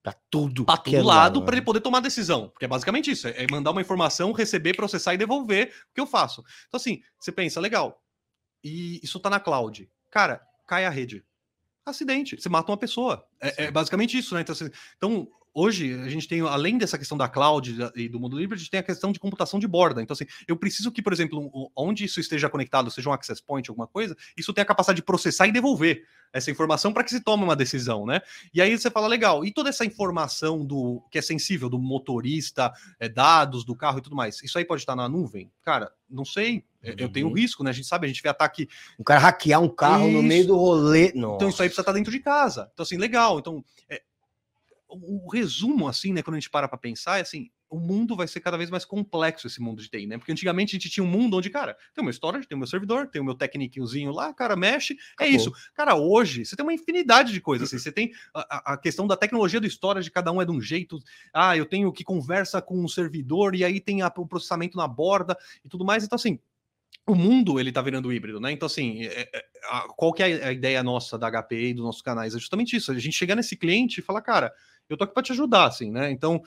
Pra 0.04 0.14
tudo. 0.30 0.66
para 0.66 0.76
é 0.76 0.78
todo 0.84 1.06
lado 1.06 1.40
né? 1.40 1.46
para 1.46 1.56
ele 1.56 1.66
poder 1.66 1.80
tomar 1.80 2.02
decisão. 2.02 2.50
Porque 2.50 2.66
é 2.66 2.68
basicamente 2.68 3.10
isso: 3.10 3.26
é 3.26 3.48
mandar 3.50 3.72
uma 3.72 3.80
informação, 3.80 4.34
receber, 4.34 4.76
processar 4.76 5.14
e 5.14 5.18
devolver 5.18 5.74
o 5.90 5.94
que 5.94 6.02
eu 6.02 6.06
faço. 6.06 6.44
Então, 6.68 6.78
assim, 6.78 7.02
você 7.18 7.32
pensa, 7.32 7.62
legal. 7.62 8.04
E 8.62 9.00
isso 9.02 9.18
tá 9.20 9.30
na 9.30 9.40
cloud. 9.40 9.90
Cara, 10.14 10.40
cai 10.68 10.86
a 10.86 10.92
rede. 10.92 11.24
Acidente, 11.84 12.40
você 12.40 12.48
mata 12.48 12.72
uma 12.72 12.78
pessoa. 12.78 13.26
É, 13.42 13.66
é 13.66 13.72
basicamente 13.72 14.16
isso, 14.16 14.36
né? 14.36 14.42
Então, 14.42 14.54
assim, 14.54 14.70
então, 14.96 15.28
hoje, 15.52 15.92
a 16.02 16.08
gente 16.08 16.28
tem, 16.28 16.42
além 16.42 16.78
dessa 16.78 17.00
questão 17.00 17.18
da 17.18 17.28
cloud 17.28 17.76
e 17.96 18.08
do 18.08 18.20
mundo 18.20 18.38
livre, 18.38 18.54
a 18.54 18.58
gente 18.60 18.70
tem 18.70 18.80
a 18.80 18.84
questão 18.84 19.12
de 19.12 19.20
computação 19.20 19.60
de 19.60 19.68
borda. 19.68 20.04
Então, 20.04 20.14
assim, 20.14 20.26
eu 20.48 20.56
preciso 20.56 20.92
que, 20.92 21.02
por 21.02 21.12
exemplo, 21.14 21.72
onde 21.76 22.06
isso 22.06 22.20
esteja 22.20 22.48
conectado, 22.48 22.92
seja 22.92 23.10
um 23.10 23.12
access 23.14 23.42
point, 23.44 23.68
alguma 23.68 23.88
coisa, 23.88 24.16
isso 24.38 24.54
tenha 24.54 24.62
a 24.62 24.68
capacidade 24.68 24.98
de 24.98 25.04
processar 25.04 25.48
e 25.48 25.52
devolver 25.52 26.06
essa 26.32 26.52
informação 26.52 26.94
para 26.94 27.04
que 27.04 27.10
se 27.10 27.20
tome 27.20 27.44
uma 27.44 27.56
decisão, 27.56 28.06
né? 28.06 28.22
E 28.54 28.62
aí 28.62 28.78
você 28.78 28.92
fala, 28.92 29.08
legal, 29.08 29.44
e 29.44 29.52
toda 29.52 29.70
essa 29.70 29.84
informação 29.84 30.64
do 30.64 31.02
que 31.10 31.18
é 31.18 31.24
sensível 31.24 31.72
do 31.72 31.80
motorista, 31.80 32.72
é, 33.00 33.10
dados 33.10 33.66
do 33.66 33.76
carro 33.76 33.98
e 33.98 34.02
tudo 34.02 34.16
mais, 34.16 34.44
isso 34.44 34.60
aí 34.60 34.64
pode 34.64 34.84
estar 34.84 34.96
na 34.96 35.10
nuvem? 35.10 35.52
Cara, 35.64 35.92
não 36.08 36.24
sei. 36.24 36.64
É, 36.84 36.96
Eu 36.98 37.10
tenho 37.10 37.28
Uhum. 37.28 37.34
risco, 37.34 37.64
né? 37.64 37.70
A 37.70 37.74
gente 37.74 37.88
sabe, 37.88 38.06
a 38.06 38.08
gente 38.10 38.22
vê 38.22 38.30
ataque 38.30 38.68
O 39.00 39.04
cara 39.04 39.20
hackear 39.20 39.62
um 39.62 39.70
carro 39.70 40.10
no 40.12 40.20
Isso. 40.20 40.28
meio 40.28 40.48
do 40.48 40.56
rolê. 40.58 41.12
Nossa. 41.16 41.36
então 41.36 41.50
isso 41.50 41.62
aí 41.62 41.70
precisa 41.70 41.82
estar 41.82 41.94
dentro 41.94 42.12
de 42.12 42.20
casa. 42.20 42.70
Então, 42.74 42.84
assim, 42.84 42.98
legal. 42.98 43.40
Então, 43.40 43.64
é, 43.90 44.02
o, 44.90 45.28
resumo, 45.32 45.88
assim, 45.88 46.14
né, 46.14 46.22
quando 46.22 46.36
a 46.36 46.40
gente 46.40 46.50
para 46.50 46.68
para 46.68 46.78
pensar, 46.78 47.18
é 47.18 47.22
assim, 47.22 47.50
o 47.68 47.80
mundo 47.80 48.16
vai 48.16 48.28
ser 48.28 48.40
cada 48.40 48.56
vez 48.56 48.70
mais 48.70 48.86
complexo, 48.86 49.48
esse 49.48 49.60
mundo 49.60 49.82
de 49.82 49.90
TI, 49.90 50.06
né? 50.06 50.20
Porque 50.20 50.32
antigamente 50.32 50.76
a 50.76 50.80
gente 50.80 50.92
tinha 50.92 51.04
um 51.04 51.08
mundo 51.10 51.36
onde, 51.38 51.50
cara, 51.50 51.76
tem 51.96 52.04
o 52.04 52.06
meu 52.06 52.14
storage, 52.14 52.48
tem 52.48 52.56
o 52.56 52.60
meu 52.60 52.68
servidor, 52.68 53.08
tem 53.08 53.20
o 53.20 53.26
meu 53.26 53.34
tecniquezinho 53.34 54.12
lá, 54.12 54.32
cara, 54.32 54.56
mexe, 54.56 54.94
é 55.20 55.24
Acabou. 55.24 55.36
isso. 55.36 55.52
Cara, 55.74 55.96
hoje 55.96 56.46
você 56.46 56.56
tem 56.56 56.64
uma 56.64 56.74
infinidade 56.74 57.34
de 57.34 57.42
coisas, 57.42 57.68
assim, 57.70 57.80
você 57.80 57.92
tem 57.92 58.12
a, 58.32 58.58
a- 58.58 58.74
a 58.74 58.78
questão 58.78 59.08
da 59.08 59.18
tecnologia 59.18 59.60
do 59.60 59.66
storage, 59.66 60.12
cada 60.12 60.32
um 60.32 60.40
é 60.40 60.46
de 60.46 60.52
um 60.52 60.62
jeito. 60.62 61.00
Ah, 61.34 61.58
eu 61.58 61.66
tenho 61.66 61.92
que 61.92 62.04
conversa 62.04 62.62
com 62.62 62.80
um 62.80 62.88
servidor 62.88 63.56
e 63.56 63.64
aí 63.66 63.80
tem 63.80 64.04
a- 64.04 64.14
o 64.16 64.28
processamento 64.28 64.78
na 64.78 64.88
borda 64.88 65.36
e 65.66 65.68
tudo 65.70 65.84
mais. 65.84 66.04
Então, 66.04 66.16
assim, 66.16 66.40
o 67.06 67.16
mundo 67.16 67.60
ele 67.60 67.72
tá 67.72 67.82
virando 67.82 68.12
híbrido, 68.14 68.40
né? 68.40 68.52
Então, 68.52 68.66
assim, 68.66 69.04
é- 69.04 69.30
é- 69.34 69.46
a- 69.70 69.88
qual 69.96 70.14
que 70.14 70.24
é 70.24 70.46
a 70.48 70.52
ideia 70.52 70.82
nossa 70.84 71.18
da 71.18 71.28
HPE 71.28 71.70
e 71.70 71.74
dos 71.74 71.84
nossos 71.84 72.02
canais? 72.02 72.36
É 72.36 72.40
justamente 72.40 72.76
isso: 72.76 72.92
a 72.92 73.00
gente 73.00 73.14
chegar 73.18 73.36
nesse 73.36 73.56
cliente 73.58 74.00
e 74.00 74.04
falar, 74.04 74.22
cara, 74.22 74.54
eu 74.90 74.98
tô 74.98 75.04
aqui 75.04 75.14
para 75.14 75.24
te 75.24 75.32
ajudar, 75.34 75.66
assim, 75.68 75.92
né? 75.92 76.12
Então, 76.12 76.42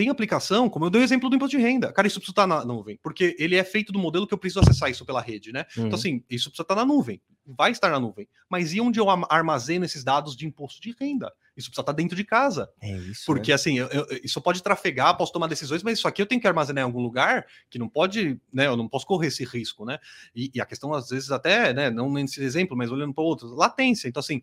tem 0.00 0.08
aplicação, 0.08 0.66
como 0.70 0.86
eu 0.86 0.90
dei 0.90 1.02
o 1.02 1.04
exemplo 1.04 1.28
do 1.28 1.36
imposto 1.36 1.54
de 1.54 1.62
renda. 1.62 1.92
Cara, 1.92 2.08
isso 2.08 2.18
precisa 2.18 2.32
estar 2.32 2.46
na 2.46 2.64
nuvem, 2.64 2.98
porque 3.02 3.36
ele 3.38 3.54
é 3.54 3.62
feito 3.62 3.92
do 3.92 3.98
modelo 3.98 4.26
que 4.26 4.32
eu 4.32 4.38
preciso 4.38 4.60
acessar 4.60 4.90
isso 4.90 5.04
pela 5.04 5.20
rede, 5.20 5.52
né? 5.52 5.66
Uhum. 5.76 5.88
Então, 5.88 5.98
assim, 5.98 6.24
isso 6.30 6.48
precisa 6.48 6.62
estar 6.62 6.74
na 6.74 6.86
nuvem, 6.86 7.20
vai 7.46 7.70
estar 7.70 7.90
na 7.90 8.00
nuvem. 8.00 8.26
Mas 8.48 8.72
e 8.72 8.80
onde 8.80 8.98
eu 8.98 9.10
armazeno 9.10 9.84
esses 9.84 10.02
dados 10.02 10.34
de 10.34 10.46
imposto 10.46 10.80
de 10.80 10.96
renda? 10.98 11.30
Isso 11.54 11.68
precisa 11.68 11.82
estar 11.82 11.92
dentro 11.92 12.16
de 12.16 12.24
casa. 12.24 12.70
É 12.80 12.96
isso. 12.96 13.26
Porque, 13.26 13.52
assim, 13.52 13.78
eu- 13.78 13.88
eu- 13.88 14.06
isso 14.24 14.40
pode 14.40 14.62
trafegar, 14.62 15.14
posso 15.18 15.34
tomar 15.34 15.48
decisões, 15.48 15.82
mas 15.82 15.98
isso 15.98 16.08
aqui 16.08 16.22
eu 16.22 16.26
tenho 16.26 16.40
que 16.40 16.48
armazenar 16.48 16.80
em 16.80 16.86
algum 16.86 17.02
lugar 17.02 17.44
que 17.68 17.78
não 17.78 17.86
pode, 17.86 18.40
né? 18.50 18.68
Eu 18.68 18.78
não 18.78 18.88
posso 18.88 19.04
correr 19.04 19.26
esse 19.26 19.44
risco, 19.44 19.84
né? 19.84 19.98
E, 20.34 20.50
e 20.54 20.62
a 20.62 20.64
questão, 20.64 20.94
às 20.94 21.10
vezes, 21.10 21.30
até, 21.30 21.74
né? 21.74 21.90
Não 21.90 22.10
nesse 22.10 22.42
exemplo, 22.42 22.74
mas 22.74 22.90
olhando 22.90 23.12
para 23.12 23.22
outros, 23.22 23.52
latência. 23.52 24.08
Então, 24.08 24.20
assim, 24.20 24.42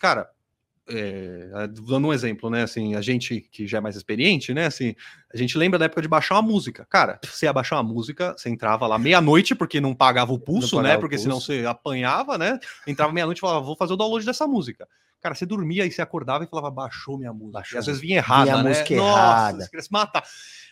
cara, 0.00 0.28
é, 0.88 1.68
dando 1.86 2.08
um 2.08 2.12
exemplo, 2.12 2.50
né? 2.50 2.62
Assim, 2.62 2.94
a 2.94 3.00
gente 3.00 3.40
que 3.40 3.66
já 3.66 3.78
é 3.78 3.80
mais 3.80 3.96
experiente, 3.96 4.52
né? 4.52 4.66
Assim, 4.66 4.94
a 5.32 5.36
gente 5.36 5.56
lembra 5.56 5.78
da 5.78 5.84
época 5.84 6.02
de 6.02 6.08
baixar 6.08 6.34
uma 6.34 6.42
música. 6.42 6.86
Cara, 6.90 7.20
você 7.24 7.46
ia 7.46 7.52
baixar 7.52 7.76
uma 7.76 7.82
música, 7.82 8.34
você 8.36 8.50
entrava 8.50 8.86
lá 8.86 8.98
meia-noite, 8.98 9.54
porque 9.54 9.80
não 9.80 9.94
pagava 9.94 10.32
o 10.32 10.38
pulso, 10.38 10.76
pagava 10.76 10.94
né? 10.94 11.00
Porque 11.00 11.18
senão 11.18 11.36
pulso. 11.36 11.46
você 11.46 11.64
apanhava, 11.66 12.36
né? 12.36 12.58
Entrava 12.86 13.12
meia-noite 13.12 13.38
e 13.38 13.40
falava, 13.40 13.64
vou 13.64 13.76
fazer 13.76 13.92
o 13.92 13.96
download 13.96 14.26
dessa 14.26 14.46
música. 14.46 14.88
Cara, 15.20 15.36
você 15.36 15.46
dormia 15.46 15.86
e 15.86 15.92
você 15.92 16.02
acordava 16.02 16.42
e 16.42 16.48
falava, 16.48 16.70
baixou 16.70 17.16
minha 17.16 17.32
música. 17.32 17.52
Baixou 17.52 17.76
e 17.76 17.78
às 17.78 17.86
vezes 17.86 18.00
vinha 18.00 18.16
errada, 18.16 18.44
Vinha 18.44 18.54
a 18.56 18.62
né? 18.62 18.68
música 18.68 18.96
Nossa, 18.96 19.18
errada. 19.18 19.60
você 19.60 19.70
queria 19.70 19.82
se 19.84 19.92
matar. 19.92 20.24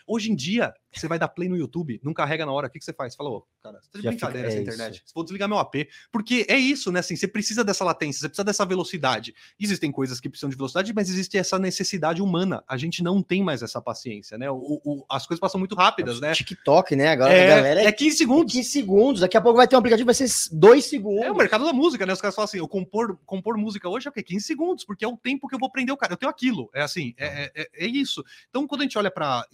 Hoje 0.05 0.29
em 0.31 0.35
dia, 0.35 0.73
você 0.99 1.07
vai 1.07 1.17
dar 1.19 1.27
play 1.27 1.47
no 1.49 1.55
YouTube, 1.57 1.99
não 2.03 2.13
carrega 2.13 2.45
na 2.45 2.51
hora, 2.51 2.67
o 2.67 2.69
que, 2.69 2.79
que 2.79 2.85
você 2.85 2.93
faz? 2.93 3.15
Fala, 3.15 3.29
ô, 3.29 3.45
cara, 3.63 3.79
você 3.81 3.89
tá 3.91 3.99
de 3.99 4.03
Já 4.03 4.11
fica- 4.11 4.27
brincadeira 4.27 4.47
é 4.47 4.51
essa 4.51 4.61
isso. 4.61 4.69
internet. 4.73 5.03
Vou 5.15 5.23
desligar 5.23 5.47
meu 5.47 5.57
AP. 5.57 5.87
Porque 6.11 6.45
é 6.49 6.57
isso, 6.57 6.91
né? 6.91 6.99
Assim, 6.99 7.15
você 7.15 7.27
precisa 7.27 7.63
dessa 7.63 7.83
latência, 7.83 8.19
você 8.21 8.27
precisa 8.29 8.43
dessa 8.43 8.65
velocidade. 8.65 9.33
Existem 9.59 9.91
coisas 9.91 10.19
que 10.19 10.29
precisam 10.29 10.49
de 10.49 10.55
velocidade, 10.55 10.93
mas 10.93 11.09
existe 11.09 11.37
essa 11.37 11.57
necessidade 11.59 12.21
humana. 12.21 12.63
A 12.67 12.77
gente 12.77 13.03
não 13.03 13.21
tem 13.23 13.43
mais 13.43 13.61
essa 13.61 13.81
paciência, 13.81 14.37
né? 14.37 14.49
O- 14.51 14.81
o- 14.83 15.05
as 15.09 15.25
coisas 15.25 15.39
passam 15.39 15.59
muito 15.59 15.75
rápidas, 15.75 16.19
né? 16.19 16.33
TikTok, 16.33 16.95
né? 16.95 17.09
Agora 17.09 17.33
É, 17.33 17.51
a 17.51 17.55
galera 17.55 17.81
é, 17.81 17.85
é 17.85 17.91
15 17.91 18.17
segundos. 18.17 18.53
15 18.53 18.69
segundos. 18.69 19.21
Daqui 19.21 19.37
a 19.37 19.41
pouco 19.41 19.57
vai 19.57 19.67
ter 19.67 19.75
um 19.75 19.79
aplicativo, 19.79 20.05
vai 20.05 20.15
ser 20.15 20.27
2 20.51 20.85
segundos. 20.85 21.23
É 21.25 21.31
o 21.31 21.35
mercado 21.35 21.63
da 21.65 21.73
música, 21.73 22.05
né? 22.05 22.13
Os 22.13 22.21
caras 22.21 22.35
falam 22.35 22.45
assim: 22.45 22.57
eu 22.57 22.67
compor, 22.67 23.17
compor 23.25 23.57
música 23.57 23.87
hoje 23.89 24.07
é 24.07 24.09
o 24.09 24.13
quê? 24.13 24.21
15 24.23 24.45
segundos, 24.45 24.83
porque 24.85 25.05
é 25.05 25.07
o 25.07 25.15
tempo 25.17 25.47
que 25.47 25.55
eu 25.55 25.59
vou 25.59 25.71
prender 25.71 25.93
o 25.93 25.97
cara. 25.97 26.13
Eu 26.13 26.17
tenho 26.17 26.29
aquilo. 26.29 26.69
É 26.73 26.81
assim, 26.81 27.13
é, 27.17 27.51
é, 27.55 27.67
é 27.73 27.85
isso. 27.87 28.23
Então, 28.49 28.67
quando 28.67 28.81
a 28.81 28.83
gente 28.83 28.97
olha 28.97 29.11
para 29.11 29.45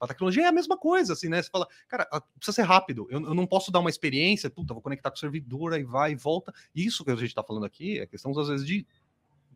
a 0.00 0.06
tecnologia, 0.06 0.46
é 0.46 0.51
a 0.52 0.54
mesma 0.54 0.76
coisa, 0.76 1.12
assim, 1.14 1.28
né? 1.28 1.42
Você 1.42 1.50
fala, 1.50 1.66
cara, 1.88 2.06
a- 2.12 2.20
precisa 2.20 2.54
ser 2.54 2.62
rápido. 2.62 3.06
Eu, 3.10 3.20
eu 3.24 3.34
não 3.34 3.46
posso 3.46 3.72
dar 3.72 3.80
uma 3.80 3.90
experiência, 3.90 4.48
puta, 4.48 4.72
vou 4.72 4.82
conectar 4.82 5.10
com 5.10 5.16
o 5.16 5.20
servidor, 5.20 5.72
aí 5.74 5.82
vai 5.82 6.12
e 6.12 6.14
volta. 6.14 6.52
Isso 6.74 7.04
que 7.04 7.10
a 7.10 7.16
gente 7.16 7.34
tá 7.34 7.42
falando 7.42 7.66
aqui 7.66 7.98
é 7.98 8.06
questão, 8.06 8.30
às 8.38 8.48
vezes, 8.48 8.66
de. 8.66 8.86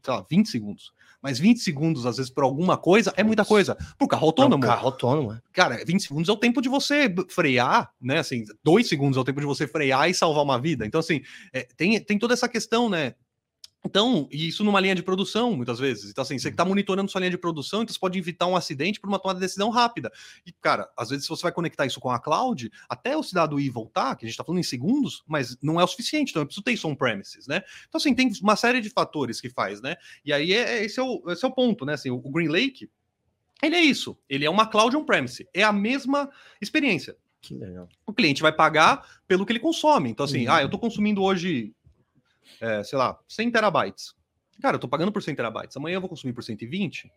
Sei 0.03 0.15
lá, 0.15 0.25
20 0.31 0.49
segundos. 0.49 0.93
Mas 1.21 1.39
20 1.39 1.59
segundos, 1.59 2.07
às 2.07 2.17
vezes, 2.19 2.31
por 2.31 2.45
alguma 2.45 2.77
coisa, 2.77 3.13
é 3.17 3.25
muita 3.25 3.45
coisa. 3.45 3.77
Pro 3.99 4.07
carro 4.07 4.27
autônomo, 4.27 4.63
carro 4.63 4.87
autônomo. 4.87 5.33
é. 5.33 5.41
cara, 5.53 5.83
20 5.85 6.01
segundos 6.01 6.29
é 6.29 6.33
o 6.33 6.37
tempo 6.37 6.61
de 6.63 6.69
você 6.69 7.13
frear, 7.29 7.91
né? 8.01 8.19
Assim, 8.21 8.45
dois 8.63 8.89
segundos 8.89 9.17
é 9.17 9.21
o 9.21 9.25
tempo 9.25 9.41
de 9.41 9.47
você 9.47 9.67
frear 9.67 10.09
e 10.09 10.15
salvar 10.15 10.45
uma 10.45 10.61
vida. 10.61 10.87
Então, 10.87 11.01
assim, 11.01 11.23
é, 11.53 11.67
tem, 11.77 11.99
tem 12.01 12.19
toda 12.19 12.35
essa 12.35 12.49
questão, 12.49 12.89
né? 12.89 13.15
Então, 13.85 14.29
e 14.33 14.49
isso 14.49 14.65
numa 14.65 14.81
linha 14.81 14.95
de 14.97 15.03
produção, 15.03 15.55
muitas 15.55 15.79
vezes. 15.79 16.11
Então, 16.11 16.23
assim, 16.23 16.37
você 16.39 16.49
está 16.49 16.65
monitorando 16.65 17.09
sua 17.11 17.21
linha 17.21 17.31
de 17.31 17.39
produção, 17.39 17.83
então 17.83 17.93
você 17.93 18.01
pode 18.01 18.19
evitar 18.19 18.47
um 18.47 18.57
acidente 18.57 19.01
por 19.01 19.07
uma 19.09 19.19
tomada 19.19 19.39
de 19.39 19.45
decisão 19.47 19.71
rápida. 19.71 20.11
E, 20.45 20.53
cara, 20.53 20.91
às 20.97 21.11
vezes, 21.11 21.25
se 21.25 21.29
você 21.29 21.43
vai 21.45 21.53
conectar 21.53 21.87
isso 21.87 22.01
com 22.01 22.11
a 22.11 22.19
cloud, 22.19 22.69
até 22.89 23.17
o 23.17 23.23
cidadão 23.23 23.61
ir 23.61 23.71
voltar, 23.71 24.17
que 24.17 24.25
a 24.25 24.27
gente 24.27 24.33
está 24.35 24.43
falando 24.45 24.59
em 24.59 24.65
segundos, 24.65 25.23
mas 25.27 25.57
não 25.63 25.81
é 25.81 25.85
o 25.85 25.87
suficiente, 25.87 26.31
então 26.31 26.43
eu 26.43 26.47
preciso 26.47 26.65
ter 26.65 26.73
isso 26.73 26.89
on-premises, 26.89 27.47
né? 27.47 27.63
Então, 27.89 27.99
assim, 27.99 28.13
tem 28.13 28.29
uma 28.43 28.57
série 28.57 28.81
de 28.81 28.91
fatores 28.91 29.41
que 29.41 29.49
faz, 29.51 29.81
né? 29.81 29.95
E 30.25 30.33
aí, 30.33 30.53
é, 30.53 30.79
é- 30.81 30.85
esse, 30.85 30.99
é 30.99 31.03
o, 31.05 31.23
esse 31.31 31.45
é 31.45 31.49
o 31.49 31.53
ponto, 31.53 31.85
né? 31.85 31.93
Assim, 31.95 32.11
o, 32.11 32.19
Green 32.19 32.49
Lake, 32.49 32.91
ele 33.63 33.77
é 33.77 33.81
isso. 33.83 34.19
Ele 34.29 34.45
é 34.45 34.51
uma 34.51 34.67
cloud 34.67 34.97
on-premise. 34.97 35.49
É 35.55 35.63
a 35.63 35.73
mesma 35.73 36.29
experiência 36.61 37.17
Que 37.41 37.55
legal. 37.55 37.89
o 38.05 38.13
cliente 38.13 38.43
vai 38.43 38.53
pagar 38.53 39.07
pelo 39.29 39.47
que 39.47 39.53
ele 39.53 39.61
consome. 39.61 40.11
Então, 40.11 40.25
assim, 40.25 40.47
Uhum. 40.47 40.53
ah, 40.53 40.63
eu 40.63 40.69
tô 40.69 40.77
consumindo 40.79 41.23
hoje, 41.23 41.73
é, 42.61 42.83
sei 42.83 42.99
lá, 42.99 43.19
100 43.29 43.51
terabytes. 43.51 44.15
Cara, 44.61 44.77
eu 44.77 44.81
tô 44.81 44.89
pagando 44.89 45.13
por 45.13 45.23
100 45.23 45.35
terabytes. 45.35 45.77
Amanhã 45.77 45.97
eu 45.97 46.01
vou 46.01 46.09
consumir 46.09 46.33
por 46.33 46.43
120, 46.43 47.11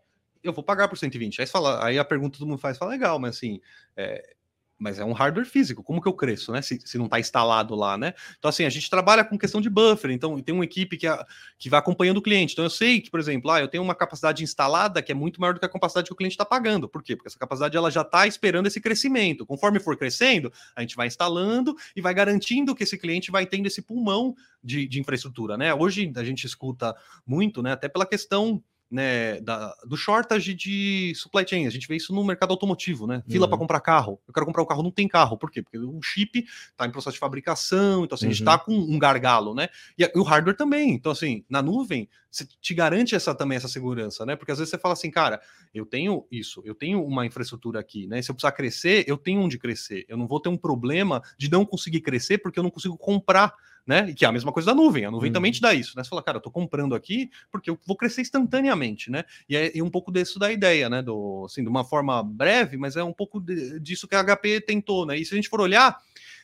eu 0.44 0.54
vou 0.54 0.64
pagar 0.64 0.88
por 0.88 0.98
120. 0.98 1.42
Aí, 1.42 1.48
fala, 1.48 1.86
aí 1.86 1.98
a 1.98 2.06
pergunta 2.06 2.38
todo 2.38 2.48
mundo 2.48 2.60
faz, 2.60 2.78
fala, 2.78 2.92
legal, 2.92 3.20
mas 3.20 3.38
assim, 3.38 3.62
é, 3.96 4.36
mas 4.80 4.98
é 4.98 5.04
um 5.04 5.12
hardware 5.12 5.46
físico, 5.46 5.84
como 5.84 6.02
que 6.02 6.08
eu 6.08 6.14
cresço, 6.14 6.52
né? 6.54 6.62
Se, 6.62 6.80
se 6.86 6.98
não 6.98 7.06
está 7.06 7.20
instalado 7.20 7.76
lá, 7.76 7.98
né? 7.98 8.14
Então, 8.38 8.48
assim, 8.50 8.64
a 8.64 8.70
gente 8.70 8.90
trabalha 8.90 9.26
com 9.26 9.38
questão 9.38 9.60
de 9.60 9.70
buffer, 9.70 10.10
então 10.12 10.40
tem 10.42 10.56
uma 10.56 10.64
equipe 10.64 10.96
que, 10.98 11.06
a- 11.06 11.26
que 11.58 11.70
vai 11.70 11.80
acompanhando 11.80 12.18
o 12.18 12.22
cliente. 12.22 12.54
Então, 12.54 12.64
eu 12.64 12.70
sei 12.70 13.02
que, 13.02 13.12
por 13.12 13.20
exemplo, 13.20 13.52
ah, 13.52 13.60
eu 13.60 13.68
tenho 13.68 13.84
uma 13.84 13.94
capacidade 13.94 14.44
instalada 14.44 15.02
que 15.02 15.12
é 15.12 15.16
muito 15.16 15.42
maior 15.42 15.54
do 15.54 15.60
que 15.60 15.66
a 15.66 15.70
capacidade 15.70 16.08
que 16.08 16.14
o 16.14 16.16
cliente 16.16 16.34
está 16.34 16.46
pagando. 16.46 16.88
Por 16.88 17.04
quê? 17.04 17.16
Porque 17.16 17.28
essa 17.28 17.38
capacidade 17.38 17.76
ela 17.76 17.92
já 17.92 18.02
está 18.02 18.26
esperando 18.26 18.68
esse 18.68 18.80
crescimento. 18.80 19.46
Conforme 19.46 19.80
for 19.80 19.98
crescendo, 19.98 20.52
a 20.76 20.82
gente 20.82 20.96
vai 20.96 21.08
instalando 21.08 21.76
e 21.96 22.02
vai 22.02 22.14
garantindo 22.14 22.74
que 22.74 22.84
esse 22.84 22.98
cliente 22.98 23.32
vai 23.32 23.46
tendo 23.46 23.68
esse 23.68 23.82
pulmão 23.82 24.34
de, 24.64 24.88
de 24.88 25.00
infraestrutura, 25.00 25.58
né? 25.58 25.74
Hoje 25.74 26.12
a 26.16 26.24
gente 26.24 26.46
escuta 26.46 26.96
muito, 27.26 27.62
né? 27.62 27.74
Até 27.74 27.90
pela 27.90 28.06
questão 28.06 28.64
né, 28.90 29.40
da, 29.42 29.74
do 29.86 29.96
shortage 29.96 30.54
de 30.54 31.14
supply 31.16 31.46
chain. 31.48 31.68
A 31.68 31.70
gente 31.70 31.88
vê 31.88 31.96
isso 31.96 32.14
no 32.14 32.24
mercado 32.24 32.52
automotivo, 32.52 33.06
né? 33.06 33.24
Fila 33.30 33.46
uhum. 33.46 33.50
para 33.50 33.58
comprar 33.60 33.80
carro. 33.82 34.20
Eu 34.28 34.34
quero 34.34 34.46
comprar 34.46 34.64
um 34.64 34.66
carro, 34.66 34.82
não 34.82 34.92
tem 34.92 35.08
carro. 35.08 35.38
Por 35.38 35.52
quê? 35.52 35.62
Porque 35.62 35.78
o 35.78 36.02
chip 36.02 36.46
está 36.72 36.86
em 36.86 36.92
processo 36.92 37.14
de 37.14 37.20
fabricação, 37.20 38.04
então 38.04 38.16
assim, 38.16 38.26
uhum. 38.26 38.32
a 38.32 38.34
gente 38.34 38.42
está 38.42 38.58
com 38.58 38.74
um 38.74 38.98
gargalo, 38.98 39.54
né? 39.54 39.70
E, 39.98 40.04
e, 40.04 40.20
o 40.20 40.24
hardware 40.24 40.58
também. 40.58 40.92
Então, 40.92 41.12
assim, 41.12 41.46
na 41.48 41.62
nuvem, 41.62 42.10
você 42.32 42.46
te 42.46 42.74
garante 42.74 43.14
essa 43.14 43.36
também 43.36 43.58
essa 43.58 43.68
segurança, 43.68 44.26
né? 44.26 44.36
Porque 44.36 44.52
às 44.52 44.58
vezes 44.58 44.72
você 44.72 44.78
fala 44.78 44.94
assim, 44.94 45.12
cara, 45.12 45.40
eu 45.74 45.86
tenho 45.86 46.26
isso, 46.32 46.62
eu 46.66 46.74
tenho 46.74 47.04
uma 47.06 47.26
infraestrutura 47.26 47.80
aqui, 47.80 48.08
né? 48.08 48.22
Se 48.22 48.32
eu 48.32 48.36
precisar 48.36 48.52
crescer, 48.54 49.06
eu 49.08 49.18
tenho 49.18 49.42
onde 49.42 49.60
crescer. 49.60 50.06
Eu 50.08 50.18
não 50.18 50.28
vou 50.28 50.40
ter 50.40 50.50
um 50.50 50.58
problema 50.58 51.22
de 51.38 51.50
não 51.50 51.64
conseguir 51.64 52.02
crescer 52.02 52.40
porque 52.40 52.58
eu 52.58 52.64
não 52.64 52.72
consigo 52.72 52.98
comprar 52.98 53.54
né? 53.90 54.08
E 54.08 54.14
que 54.14 54.24
é 54.24 54.28
a 54.28 54.32
mesma 54.32 54.52
coisa 54.52 54.68
da 54.68 54.76
nuvem. 54.76 55.04
A 55.06 55.10
nuvem 55.10 55.32
uhum. 55.32 55.34
também 55.34 55.52
te 55.52 55.60
dá 55.60 55.74
isso, 55.74 55.98
né? 55.98 56.04
Você 56.04 56.10
fala, 56.12 56.22
cara, 56.22 56.38
eu 56.38 56.42
tô 56.42 56.52
comprando 56.52 56.94
aqui 56.94 57.32
porque 57.52 57.72
eu 57.72 57.80
vou 57.88 57.98
crescer 57.98 58.22
instantaneamente, 58.22 59.10
né? 59.10 59.24
E 59.50 59.58
é 59.58 59.76
e 59.76 59.82
um 59.82 59.90
pouco 59.90 60.12
disso 60.12 60.38
da 60.38 60.52
ideia, 60.52 60.88
né? 60.88 61.02
Do, 61.02 61.46
assim, 61.48 61.64
de 61.64 61.70
uma 61.70 61.84
forma 61.84 62.22
breve, 62.22 62.78
mas 62.78 62.96
é 62.96 63.04
um 63.04 63.12
pouco 63.12 63.40
de, 63.40 63.80
disso 63.80 64.08
que 64.08 64.14
a 64.14 64.24
HP 64.24 64.62
tentou, 64.62 65.08
né? 65.08 65.18
E 65.18 65.26
se 65.26 65.34
a 65.34 65.38
gente 65.38 65.50
for 65.50 65.60
olhar, 65.60 65.98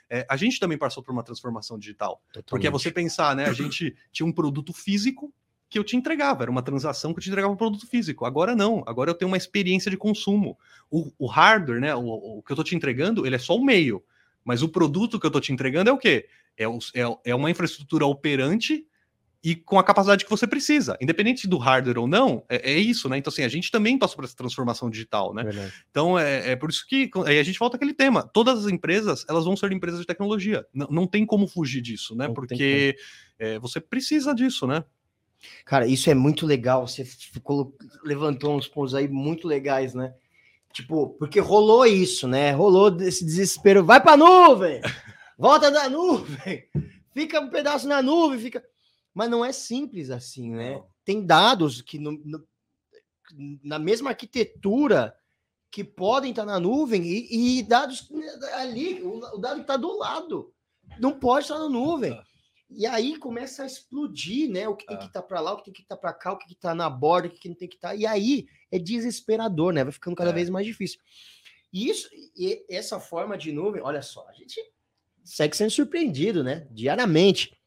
é, 0.09 0.25
a 0.27 0.35
gente 0.35 0.59
também 0.59 0.75
passou 0.75 1.03
por 1.03 1.11
uma 1.11 1.21
transformação 1.21 1.77
digital. 1.77 2.19
Totalmente. 2.33 2.49
Porque 2.49 2.65
é 2.65 2.71
você 2.71 2.89
pensar, 2.89 3.35
né? 3.35 3.45
A 3.45 3.53
gente 3.53 3.95
tinha 4.11 4.25
um 4.25 4.31
produto 4.31 4.73
físico 4.73 5.31
que 5.69 5.77
eu 5.77 5.83
te 5.83 5.95
entregava, 5.95 6.45
era 6.45 6.51
uma 6.51 6.63
transação 6.63 7.13
que 7.13 7.19
eu 7.19 7.23
te 7.23 7.29
entregava 7.29 7.53
um 7.53 7.57
produto 7.57 7.85
físico. 7.85 8.25
Agora 8.25 8.55
não, 8.55 8.83
agora 8.87 9.11
eu 9.11 9.15
tenho 9.15 9.29
uma 9.29 9.37
experiência 9.37 9.91
de 9.91 9.97
consumo. 9.97 10.57
O, 10.89 11.11
o 11.19 11.27
hardware, 11.27 11.79
né? 11.79 11.93
O, 11.93 12.39
o 12.39 12.41
que 12.41 12.51
eu 12.51 12.55
tô 12.55 12.63
te 12.63 12.75
entregando, 12.75 13.23
ele 13.23 13.35
é 13.35 13.39
só 13.39 13.55
o 13.55 13.63
meio. 13.63 14.03
Mas 14.43 14.63
o 14.63 14.69
produto 14.69 15.19
que 15.19 15.27
eu 15.27 15.31
tô 15.31 15.39
te 15.39 15.53
entregando 15.53 15.91
é 15.91 15.93
o 15.93 15.97
quê? 15.97 16.27
É, 16.57 16.63
é, 16.65 17.17
é 17.25 17.35
uma 17.35 17.51
infraestrutura 17.51 18.05
operante 18.05 18.85
e 19.45 19.55
com 19.55 19.77
a 19.77 19.83
capacidade 19.83 20.23
que 20.23 20.31
você 20.31 20.47
precisa, 20.47 20.97
independente 20.99 21.47
do 21.47 21.59
hardware 21.59 21.99
ou 21.99 22.07
não, 22.07 22.43
é, 22.49 22.71
é, 22.73 22.79
isso, 22.79 23.07
né? 23.07 23.19
Então, 23.19 23.31
assim, 23.31 23.43
a 23.43 23.47
gente 23.47 23.69
também 23.69 23.95
passou 23.95 24.15
por 24.15 24.25
essa 24.25 24.35
transformação 24.35 24.89
digital, 24.89 25.35
né? 25.35 25.43
Verdade. 25.43 25.71
Então, 25.91 26.17
é, 26.17 26.53
é, 26.53 26.55
por 26.55 26.71
isso 26.71 26.83
que 26.87 27.11
aí 27.27 27.37
a 27.37 27.43
gente 27.43 27.59
volta 27.59 27.77
àquele 27.77 27.93
tema. 27.93 28.27
Todas 28.33 28.65
as 28.65 28.71
empresas, 28.71 29.23
elas 29.29 29.45
vão 29.45 29.55
ser 29.55 29.71
empresas 29.71 29.99
de 29.99 30.07
tecnologia. 30.07 30.65
Não, 30.73 30.87
não 30.87 31.05
tem 31.05 31.27
como 31.27 31.47
fugir 31.47 31.79
disso, 31.79 32.15
né? 32.15 32.27
Não 32.27 32.33
Porque 32.33 32.97
é, 33.37 33.59
você 33.59 33.79
precisa 33.79 34.33
disso, 34.33 34.65
né? 34.65 34.83
Cara, 35.63 35.85
isso 35.85 36.09
é 36.09 36.15
muito 36.15 36.47
legal. 36.47 36.87
Você 36.87 37.05
ficou, 37.05 37.77
levantou 38.03 38.57
uns 38.57 38.67
pontos 38.67 38.95
aí 38.95 39.07
muito 39.07 39.47
legais, 39.47 39.93
né? 39.93 40.15
Tipo, 40.73 41.09
porque 41.19 41.39
rolou 41.39 41.85
isso, 41.85 42.27
né? 42.27 42.51
Rolou 42.51 42.99
esse 42.99 43.23
desespero. 43.23 43.85
Vai 43.85 44.01
pra 44.01 44.17
nuvem! 44.17 44.81
volta 45.38 45.71
da 45.71 45.89
nuvem, 45.89 46.69
fica 47.13 47.39
um 47.39 47.49
pedaço 47.49 47.88
na 47.88 48.01
nuvem, 48.01 48.39
fica. 48.39 48.63
Mas 49.13 49.29
não 49.29 49.45
é 49.45 49.51
simples 49.51 50.09
assim, 50.09 50.51
né? 50.51 50.83
Tem 51.05 51.25
dados 51.25 51.81
que 51.81 51.97
no, 51.97 52.11
no, 52.11 52.47
na 53.63 53.79
mesma 53.79 54.09
arquitetura 54.09 55.15
que 55.71 55.83
podem 55.83 56.31
estar 56.31 56.45
na 56.45 56.59
nuvem 56.59 57.03
e, 57.05 57.59
e 57.59 57.63
dados 57.63 58.09
ali, 58.53 59.01
o, 59.01 59.17
o 59.17 59.38
dado 59.38 59.61
está 59.61 59.77
do 59.77 59.97
lado, 59.97 60.53
não 60.99 61.19
pode 61.19 61.45
estar 61.45 61.59
na 61.59 61.69
nuvem. 61.69 62.13
Ah. 62.13 62.23
E 62.69 62.86
aí 62.86 63.17
começa 63.17 63.63
a 63.63 63.65
explodir, 63.65 64.49
né? 64.49 64.67
O 64.67 64.75
que 64.75 64.86
tem 64.86 64.97
que 64.97 65.05
estar 65.05 65.19
ah. 65.19 65.21
tá 65.21 65.27
para 65.27 65.39
lá, 65.39 65.53
o 65.53 65.57
que 65.57 65.65
tem 65.65 65.73
que 65.73 65.81
estar 65.81 65.95
tá 65.95 66.01
para 66.01 66.13
cá, 66.13 66.33
o 66.33 66.38
que 66.38 66.51
está 66.51 66.73
na 66.73 66.89
borda, 66.89 67.27
o 67.27 67.31
que 67.31 67.47
não 67.47 67.55
tem 67.55 67.67
que 67.67 67.75
estar. 67.75 67.89
Tá. 67.89 67.95
E 67.95 68.05
aí 68.05 68.47
é 68.71 68.79
desesperador, 68.79 69.71
né? 69.71 69.83
Vai 69.83 69.93
ficando 69.93 70.15
cada 70.15 70.31
é. 70.31 70.33
vez 70.33 70.49
mais 70.49 70.65
difícil. 70.65 70.99
E 71.71 71.89
isso, 71.89 72.09
e 72.36 72.65
essa 72.69 72.99
forma 72.99 73.38
de 73.38 73.51
nuvem, 73.51 73.81
olha 73.81 74.01
só, 74.01 74.27
a 74.29 74.33
gente 74.33 74.59
segue 75.26 75.57
sendo 75.57 75.71
surpreendido, 75.71 76.43
né? 76.43 76.67
Diariamente. 76.71 77.57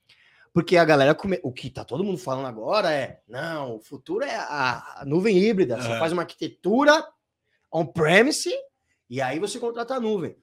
Porque 0.53 0.77
a 0.77 0.85
galera, 0.85 1.15
come... 1.15 1.39
o 1.43 1.53
que 1.53 1.69
tá 1.69 1.85
todo 1.85 2.05
mundo 2.05 2.19
falando 2.19 2.47
agora 2.47 2.93
é: 2.93 3.21
não, 3.29 3.77
o 3.77 3.81
futuro 3.81 4.25
é 4.25 4.35
a, 4.35 5.01
a 5.01 5.05
nuvem 5.05 5.37
híbrida. 5.37 5.77
Você 5.77 5.93
é. 5.93 5.99
faz 5.99 6.13
uma 6.13 6.23
arquitetura 6.23 7.05
on-premise 7.71 8.53
e 9.11 9.21
aí 9.21 9.39
você 9.39 9.59
contrata 9.59 9.95
a 9.95 10.01
nuvem. 10.01 10.37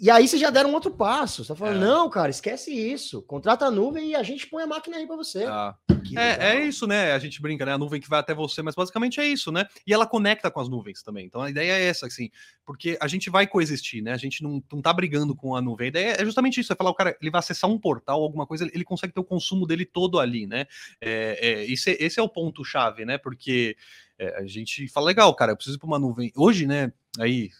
E 0.00 0.10
aí 0.10 0.26
vocês 0.26 0.40
já 0.40 0.48
deram 0.48 0.70
um 0.70 0.74
outro 0.74 0.90
passo. 0.90 1.44
Você 1.44 1.48
tá 1.48 1.54
falando, 1.54 1.76
é. 1.76 1.86
não, 1.86 2.08
cara, 2.08 2.30
esquece 2.30 2.72
isso. 2.72 3.20
Contrata 3.20 3.66
a 3.66 3.70
nuvem 3.70 4.12
e 4.12 4.14
a 4.16 4.22
gente 4.22 4.46
põe 4.46 4.62
a 4.62 4.66
máquina 4.66 4.96
aí 4.96 5.06
para 5.06 5.14
você. 5.14 5.44
Ah. 5.44 5.76
É, 6.16 6.56
é, 6.56 6.64
isso, 6.64 6.86
né? 6.86 7.12
A 7.12 7.18
gente 7.18 7.40
brinca, 7.42 7.66
né? 7.66 7.72
A 7.74 7.78
nuvem 7.78 8.00
que 8.00 8.08
vai 8.08 8.18
até 8.18 8.34
você, 8.34 8.62
mas 8.62 8.74
basicamente 8.74 9.20
é 9.20 9.26
isso, 9.26 9.52
né? 9.52 9.66
E 9.86 9.92
ela 9.92 10.06
conecta 10.06 10.50
com 10.50 10.58
as 10.58 10.70
nuvens 10.70 11.02
também. 11.02 11.26
Então 11.26 11.42
a 11.42 11.50
ideia 11.50 11.72
é 11.72 11.84
essa, 11.84 12.06
assim, 12.06 12.30
porque 12.64 12.96
a 12.98 13.06
gente 13.06 13.28
vai 13.28 13.46
coexistir, 13.46 14.02
né? 14.02 14.12
A 14.12 14.16
gente 14.16 14.42
não, 14.42 14.62
não 14.72 14.80
tá 14.80 14.90
brigando 14.90 15.36
com 15.36 15.54
a 15.54 15.60
nuvem. 15.60 15.84
A 15.84 15.88
ideia 15.88 16.16
é 16.18 16.24
justamente 16.24 16.58
isso: 16.60 16.72
é 16.72 16.76
falar, 16.76 16.90
o 16.90 16.94
cara, 16.94 17.14
ele 17.20 17.30
vai 17.30 17.40
acessar 17.40 17.68
um 17.68 17.78
portal, 17.78 18.22
alguma 18.22 18.46
coisa, 18.46 18.68
ele 18.72 18.84
consegue 18.84 19.12
ter 19.12 19.20
o 19.20 19.24
consumo 19.24 19.66
dele 19.66 19.84
todo 19.84 20.18
ali, 20.18 20.46
né? 20.46 20.66
É, 20.98 21.38
é, 21.40 21.70
esse, 21.70 21.90
esse 22.00 22.18
é 22.18 22.22
o 22.22 22.28
ponto-chave, 22.28 23.04
né? 23.04 23.18
Porque 23.18 23.76
é, 24.18 24.38
a 24.38 24.46
gente 24.46 24.88
fala, 24.88 25.06
legal, 25.06 25.34
cara, 25.34 25.52
eu 25.52 25.56
preciso 25.56 25.76
ir 25.76 25.80
para 25.80 25.88
uma 25.88 25.98
nuvem. 25.98 26.32
Hoje, 26.34 26.66
né? 26.66 26.90
Aí 27.18 27.50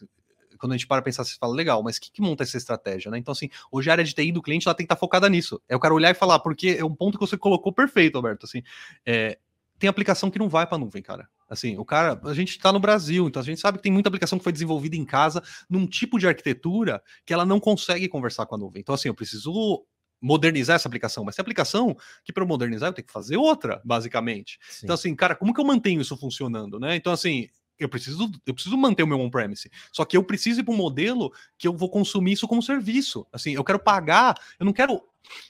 quando 0.60 0.72
a 0.72 0.76
gente 0.76 0.86
para 0.86 1.00
pensar, 1.00 1.24
você 1.24 1.36
fala, 1.38 1.54
legal, 1.54 1.82
mas 1.82 1.96
o 1.96 2.00
que, 2.00 2.12
que 2.12 2.20
monta 2.20 2.42
essa 2.42 2.56
estratégia, 2.56 3.10
né? 3.10 3.18
Então, 3.18 3.32
assim, 3.32 3.48
hoje 3.72 3.88
a 3.88 3.94
área 3.94 4.04
de 4.04 4.14
TI 4.14 4.30
do 4.30 4.42
cliente 4.42 4.68
ela 4.68 4.74
tem 4.74 4.84
que 4.84 4.92
estar 4.92 4.96
tá 4.96 5.00
focada 5.00 5.28
nisso. 5.28 5.60
É 5.68 5.74
o 5.74 5.80
cara 5.80 5.94
olhar 5.94 6.10
e 6.10 6.14
falar, 6.14 6.38
porque 6.40 6.76
é 6.78 6.84
um 6.84 6.94
ponto 6.94 7.18
que 7.18 7.26
você 7.26 7.36
colocou 7.36 7.72
perfeito, 7.72 8.16
Alberto. 8.16 8.44
Assim, 8.44 8.62
é, 9.04 9.38
tem 9.78 9.88
aplicação 9.88 10.30
que 10.30 10.38
não 10.38 10.48
vai 10.48 10.66
para 10.66 10.76
a 10.76 10.78
nuvem, 10.78 11.02
cara. 11.02 11.26
Assim, 11.48 11.76
o 11.78 11.84
cara, 11.84 12.20
a 12.24 12.34
gente 12.34 12.50
está 12.50 12.70
no 12.70 12.78
Brasil, 12.78 13.26
então 13.26 13.40
a 13.40 13.44
gente 13.44 13.60
sabe 13.60 13.78
que 13.78 13.82
tem 13.82 13.90
muita 13.90 14.08
aplicação 14.08 14.38
que 14.38 14.44
foi 14.44 14.52
desenvolvida 14.52 14.94
em 14.94 15.04
casa 15.04 15.42
num 15.68 15.86
tipo 15.86 16.18
de 16.18 16.28
arquitetura 16.28 17.02
que 17.24 17.32
ela 17.32 17.44
não 17.44 17.58
consegue 17.58 18.06
conversar 18.06 18.46
com 18.46 18.54
a 18.54 18.58
nuvem. 18.58 18.80
Então, 18.80 18.94
assim, 18.94 19.08
eu 19.08 19.14
preciso 19.14 19.84
modernizar 20.20 20.76
essa 20.76 20.86
aplicação, 20.86 21.24
mas 21.24 21.34
tem 21.34 21.42
aplicação 21.42 21.96
que 22.22 22.32
para 22.32 22.44
modernizar 22.44 22.90
eu 22.90 22.92
tenho 22.92 23.06
que 23.06 23.12
fazer 23.12 23.36
outra, 23.36 23.80
basicamente. 23.84 24.58
Sim. 24.68 24.80
Então, 24.84 24.94
assim, 24.94 25.14
cara, 25.16 25.34
como 25.34 25.54
que 25.54 25.60
eu 25.60 25.64
mantenho 25.64 26.00
isso 26.00 26.16
funcionando, 26.16 26.78
né? 26.78 26.94
Então, 26.94 27.12
assim, 27.12 27.48
eu 27.80 27.88
preciso, 27.88 28.30
eu 28.46 28.54
preciso 28.54 28.76
manter 28.76 29.02
o 29.02 29.06
meu 29.06 29.18
on-premise. 29.18 29.70
Só 29.92 30.04
que 30.04 30.16
eu 30.16 30.22
preciso 30.22 30.60
ir 30.60 30.64
para 30.64 30.74
um 30.74 30.76
modelo 30.76 31.32
que 31.58 31.66
eu 31.66 31.72
vou 31.76 31.90
consumir 31.90 32.32
isso 32.32 32.46
como 32.46 32.62
serviço. 32.62 33.26
Assim, 33.32 33.54
eu 33.54 33.64
quero 33.64 33.78
pagar, 33.78 34.38
eu 34.58 34.66
não 34.66 34.72
quero. 34.72 35.02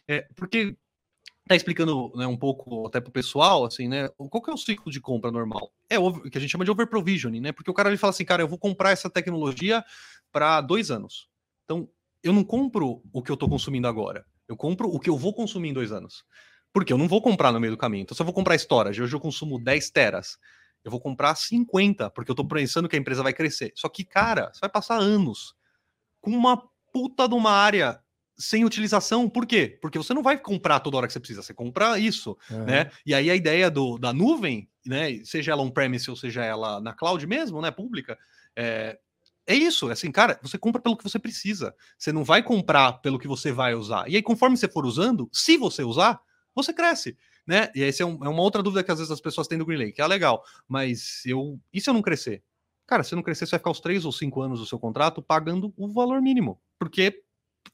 É, 0.08 0.26
porque 0.36 0.76
tá 1.48 1.56
explicando 1.56 2.12
né, 2.14 2.28
um 2.28 2.36
pouco 2.36 2.86
até 2.86 3.00
para 3.00 3.08
o 3.08 3.12
pessoal, 3.12 3.64
assim, 3.64 3.88
né? 3.88 4.08
Qual 4.16 4.40
que 4.40 4.50
é 4.50 4.54
o 4.54 4.56
ciclo 4.56 4.92
de 4.92 5.00
compra 5.00 5.32
normal? 5.32 5.72
É 5.88 5.98
o 5.98 6.20
que 6.22 6.38
a 6.38 6.40
gente 6.40 6.50
chama 6.50 6.64
de 6.64 6.70
over 6.70 6.86
provisioning, 6.86 7.40
né? 7.40 7.50
Porque 7.50 7.70
o 7.70 7.74
cara 7.74 7.88
ele 7.88 7.98
fala 7.98 8.12
assim, 8.12 8.24
cara, 8.24 8.42
eu 8.42 8.48
vou 8.48 8.58
comprar 8.58 8.92
essa 8.92 9.10
tecnologia 9.10 9.84
para 10.30 10.60
dois 10.60 10.92
anos. 10.92 11.28
Então, 11.64 11.88
eu 12.22 12.32
não 12.32 12.44
compro 12.44 13.02
o 13.12 13.20
que 13.20 13.32
eu 13.32 13.34
estou 13.34 13.48
consumindo 13.48 13.88
agora. 13.88 14.24
Eu 14.46 14.56
compro 14.56 14.88
o 14.88 15.00
que 15.00 15.10
eu 15.10 15.16
vou 15.16 15.34
consumir 15.34 15.70
em 15.70 15.72
dois 15.72 15.90
anos. 15.90 16.24
Porque 16.72 16.92
eu 16.92 16.98
não 16.98 17.08
vou 17.08 17.20
comprar 17.20 17.50
no 17.50 17.58
meio 17.58 17.72
do 17.72 17.76
caminho. 17.76 18.02
Então, 18.02 18.14
se 18.14 18.22
eu 18.22 18.26
vou 18.26 18.34
comprar 18.34 18.54
storage, 18.54 19.02
hoje 19.02 19.14
eu 19.14 19.20
consumo 19.20 19.58
10 19.58 19.90
teras 19.90 20.38
eu 20.84 20.90
vou 20.90 21.00
comprar 21.00 21.34
50, 21.34 22.10
porque 22.10 22.30
eu 22.30 22.34
tô 22.34 22.44
pensando 22.44 22.88
que 22.88 22.96
a 22.96 22.98
empresa 22.98 23.22
vai 23.22 23.32
crescer. 23.32 23.72
Só 23.74 23.88
que, 23.88 24.04
cara, 24.04 24.50
você 24.52 24.60
vai 24.60 24.70
passar 24.70 24.98
anos 24.98 25.54
com 26.20 26.30
uma 26.30 26.62
puta 26.92 27.28
de 27.28 27.34
uma 27.34 27.52
área 27.52 28.00
sem 28.36 28.64
utilização. 28.64 29.28
Por 29.28 29.46
quê? 29.46 29.78
Porque 29.80 29.98
você 29.98 30.14
não 30.14 30.22
vai 30.22 30.38
comprar 30.38 30.80
toda 30.80 30.96
hora 30.96 31.06
que 31.06 31.12
você 31.12 31.20
precisa, 31.20 31.42
você 31.42 31.52
compra 31.52 31.98
isso, 31.98 32.36
uhum. 32.50 32.64
né? 32.64 32.90
E 33.04 33.14
aí 33.14 33.30
a 33.30 33.34
ideia 33.34 33.70
do, 33.70 33.98
da 33.98 34.12
nuvem, 34.12 34.68
né, 34.84 35.22
seja 35.24 35.52
ela 35.52 35.62
on-premise 35.62 36.08
ou 36.08 36.16
seja 36.16 36.42
ela 36.42 36.80
na 36.80 36.94
cloud 36.94 37.24
mesmo, 37.26 37.60
né, 37.60 37.70
pública, 37.70 38.18
é, 38.56 38.98
é 39.46 39.54
isso, 39.54 39.90
é 39.90 39.92
assim, 39.92 40.10
cara, 40.10 40.38
você 40.42 40.56
compra 40.56 40.80
pelo 40.80 40.96
que 40.96 41.04
você 41.04 41.18
precisa. 41.18 41.74
Você 41.98 42.12
não 42.12 42.24
vai 42.24 42.42
comprar 42.42 42.94
pelo 42.94 43.18
que 43.18 43.28
você 43.28 43.52
vai 43.52 43.74
usar. 43.74 44.08
E 44.08 44.16
aí, 44.16 44.22
conforme 44.22 44.56
você 44.56 44.68
for 44.68 44.86
usando, 44.86 45.28
se 45.32 45.56
você 45.56 45.82
usar, 45.82 46.20
você 46.54 46.72
cresce 46.72 47.16
né? 47.50 47.68
E 47.74 47.82
essa 47.82 48.04
é, 48.04 48.06
um, 48.06 48.24
é, 48.24 48.28
uma 48.28 48.42
outra 48.42 48.62
dúvida 48.62 48.84
que 48.84 48.92
às 48.92 48.98
vezes 48.98 49.10
as 49.10 49.20
pessoas 49.20 49.48
têm 49.48 49.58
do 49.58 49.66
Green 49.66 49.76
Lake. 49.76 50.00
É 50.00 50.06
legal, 50.06 50.44
mas 50.68 51.20
eu. 51.26 51.58
E 51.72 51.80
se 51.80 51.90
eu 51.90 51.94
não 51.94 52.00
crescer? 52.00 52.44
Cara, 52.86 53.02
se 53.02 53.12
eu 53.12 53.16
não 53.16 53.24
crescer, 53.24 53.44
você 53.44 53.50
vai 53.50 53.58
ficar 53.58 53.72
os 53.72 53.80
três 53.80 54.04
ou 54.04 54.12
cinco 54.12 54.40
anos 54.40 54.60
do 54.60 54.66
seu 54.66 54.78
contrato 54.78 55.20
pagando 55.20 55.74
o 55.76 55.88
valor 55.88 56.22
mínimo. 56.22 56.60
Porque 56.78 57.24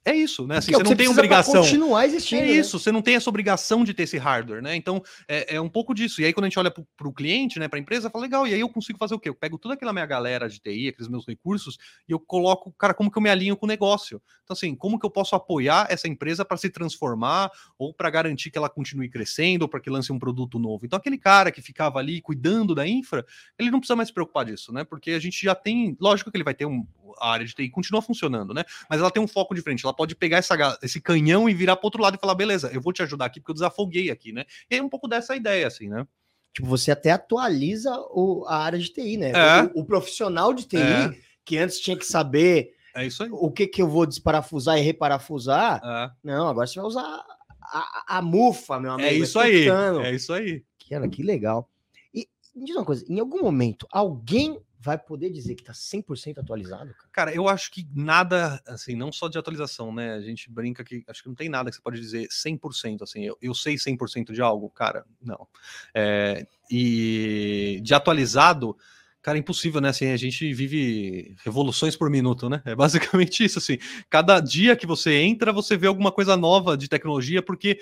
é 0.07 0.15
isso, 0.15 0.47
né? 0.47 0.59
Assim, 0.59 0.73
é 0.73 0.77
você 0.77 0.85
não 0.85 0.95
tem 0.95 1.09
obrigação. 1.09 1.63
Continuar 1.63 2.07
existindo. 2.07 2.43
É 2.43 2.47
né? 2.47 2.53
isso, 2.53 2.79
você 2.79 2.93
não 2.93 3.03
tem 3.03 3.17
essa 3.17 3.29
obrigação 3.29 3.83
de 3.83 3.93
ter 3.93 4.05
esse 4.05 4.17
hardware, 4.17 4.63
né? 4.63 4.77
Então 4.77 5.03
é, 5.27 5.57
é 5.57 5.61
um 5.61 5.69
pouco 5.69 5.93
disso. 5.93 6.21
E 6.21 6.25
aí, 6.25 6.33
quando 6.33 6.45
a 6.45 6.49
gente 6.49 6.59
olha 6.61 6.71
para 6.71 7.09
o 7.09 7.13
cliente, 7.13 7.59
né, 7.59 7.67
para 7.67 7.77
a 7.77 7.83
empresa, 7.83 8.09
fala, 8.09 8.23
legal, 8.23 8.47
e 8.47 8.55
aí 8.55 8.61
eu 8.61 8.69
consigo 8.69 9.01
fazer 9.01 9.17
o 9.17 9.19
quê? 9.19 9.29
Eu 9.29 9.35
pego 9.35 9.59
toda 9.59 9.75
aquela 9.75 9.93
minha 9.93 10.07
galera 10.07 10.49
de 10.49 10.61
TI, 10.61 10.89
aqueles 10.89 11.09
meus 11.09 11.27
recursos, 11.27 11.77
e 12.09 12.13
eu 12.13 12.21
coloco, 12.21 12.73
cara, 12.79 12.95
como 12.95 13.11
que 13.11 13.19
eu 13.19 13.23
me 13.23 13.29
alinho 13.29 13.57
com 13.57 13.67
o 13.67 13.69
negócio? 13.69 14.23
Então, 14.45 14.55
assim, 14.55 14.77
como 14.77 14.97
que 14.97 15.05
eu 15.05 15.11
posso 15.11 15.35
apoiar 15.35 15.89
essa 15.91 16.07
empresa 16.07 16.45
para 16.45 16.57
se 16.57 16.71
transformar 16.71 17.51
ou 17.77 17.93
para 17.93 18.09
garantir 18.09 18.53
que 18.53 18.59
ela 18.59 18.71
continue 18.71 19.09
crescendo 19.09 19.63
ou 19.63 19.69
para 19.69 19.81
que 19.81 19.91
lance 19.91 20.13
um 20.13 20.21
produto 20.21 20.57
novo? 20.57 20.87
Então, 20.87 20.97
aquele 20.97 21.19
cara 21.19 21.51
que 21.51 21.61
ficava 21.61 21.99
ali 21.99 22.21
cuidando 22.21 22.77
da 22.77 22.87
infra, 22.87 23.27
ele 23.59 23.73
não 23.73 23.81
precisa 23.81 23.97
mais 23.97 24.09
se 24.09 24.15
preocupar 24.15 24.45
disso, 24.45 24.73
né? 24.73 24.85
Porque 24.85 25.11
a 25.11 25.19
gente 25.19 25.43
já 25.43 25.55
tem, 25.55 25.97
lógico 26.01 26.31
que 26.31 26.37
ele 26.37 26.45
vai 26.45 26.55
ter 26.55 26.65
um, 26.65 26.87
a 27.19 27.31
área 27.31 27.47
de 27.47 27.55
TI 27.55 27.71
continua 27.71 28.03
funcionando, 28.03 28.53
né? 28.55 28.65
Mas 28.89 29.01
ela 29.01 29.11
tem 29.11 29.23
um 29.23 29.29
foco 29.29 29.55
diferente. 29.55 29.85
Ela 29.85 29.95
pode 29.95 30.15
pegar 30.15 30.39
essa, 30.39 30.79
esse 30.83 31.01
canhão 31.01 31.49
e 31.49 31.55
virar 31.55 31.77
para 31.77 31.87
outro 31.87 32.03
lado 32.03 32.17
e 32.17 32.21
falar, 32.21 32.35
beleza, 32.35 32.71
eu 32.73 32.81
vou 32.81 32.93
te 32.93 33.03
ajudar 33.03 33.27
aqui 33.27 33.41
porque 33.41 33.51
eu 33.51 33.55
desafoguei 33.55 34.11
aqui, 34.11 34.33
né? 34.33 34.45
E 34.71 34.77
é 34.77 34.83
um 34.83 34.89
pouco 34.89 35.09
dessa 35.09 35.37
ideia, 35.37 35.67
assim, 35.67 35.89
né? 35.89 36.07
Tipo, 36.53 36.69
você 36.69 36.91
até 36.91 37.11
atualiza 37.11 37.95
o, 38.11 38.45
a 38.49 38.57
área 38.57 38.79
de 38.79 38.89
TI, 38.89 39.19
né? 39.19 39.31
É. 39.31 39.63
O, 39.75 39.81
o, 39.81 39.85
profissional 39.85 40.55
de 40.55 40.67
TI, 40.67 40.79
é. 40.79 41.15
que 41.45 41.59
antes 41.59 41.79
tinha 41.79 41.97
que 41.97 42.07
saber 42.07 42.75
é 42.95 43.07
o 43.31 43.51
que, 43.51 43.67
que 43.67 43.83
eu 43.83 43.89
vou 43.89 44.07
desparafusar 44.07 44.79
e 44.79 44.81
reparafusar. 44.81 45.83
É. 45.85 46.11
Não, 46.25 46.49
agora 46.49 46.67
você 46.67 46.81
vai 46.81 46.89
usar 46.89 47.25
a, 47.61 48.17
a 48.19 48.23
mufa, 48.23 48.81
meu 48.81 48.93
amigo. 48.93 49.07
É 49.07 49.13
isso 49.13 49.39
aí. 49.39 49.69
É 50.03 50.15
isso 50.15 50.33
aí. 50.33 50.65
Cara, 50.89 51.07
que 51.09 51.23
legal. 51.23 51.69
E, 52.15 52.27
me 52.55 52.65
diz 52.65 52.75
uma 52.75 52.87
coisa, 52.87 53.05
em 53.07 53.21
algum 53.21 53.43
momento, 53.43 53.87
alguém 53.91 54.59
vai 54.79 54.99
poder 54.99 55.31
dizer 55.31 55.55
que 55.55 55.63
está 55.63 55.73
100% 55.73 56.39
atualizado? 56.39 56.95
Cara? 56.95 57.09
cara, 57.13 57.35
eu 57.35 57.49
acho 57.49 57.71
que 57.71 57.87
nada, 57.95 58.61
assim, 58.67 58.95
não 58.95 59.11
só 59.11 59.29
de 59.29 59.39
atualização, 59.39 59.93
né? 59.93 60.15
A 60.15 60.21
gente 60.21 60.51
brinca 60.51 60.85
que 60.85 61.05
acho 61.09 61.23
que 61.23 61.29
não 61.29 61.35
tem 61.35 61.49
nada 61.49 61.71
que 61.71 61.77
você 61.77 61.83
pode 61.83 62.01
dizer 62.01 62.29
100%, 62.29 63.03
assim, 63.03 63.25
eu, 63.25 63.37
eu 63.41 63.55
sei 63.55 63.77
100% 63.77 64.33
de 64.33 64.43
algo, 64.43 64.69
cara, 64.71 65.05
não. 65.21 65.47
É, 65.95 66.47
e 66.71 67.81
de 67.83 67.95
atualizado, 67.95 68.77
cara, 69.23 69.39
é 69.39 69.41
impossível, 69.41 69.81
né? 69.81 69.89
Assim, 69.89 70.07
a 70.07 70.17
gente 70.17 70.53
vive 70.53 71.37
revoluções 71.45 71.97
por 71.97 72.09
minuto, 72.11 72.49
né? 72.49 72.63
É 72.65 72.75
basicamente 72.77 73.45
isso, 73.45 73.59
assim. 73.59 73.79
Cada 74.09 74.39
dia 74.41 74.77
que 74.77 74.87
você 74.87 75.15
entra, 75.15 75.53
você 75.53 75.77
vê 75.77 75.87
alguma 75.87 76.13
coisa 76.13 76.37
nova 76.37 76.77
de 76.77 76.89
tecnologia, 76.89 77.43
porque 77.43 77.79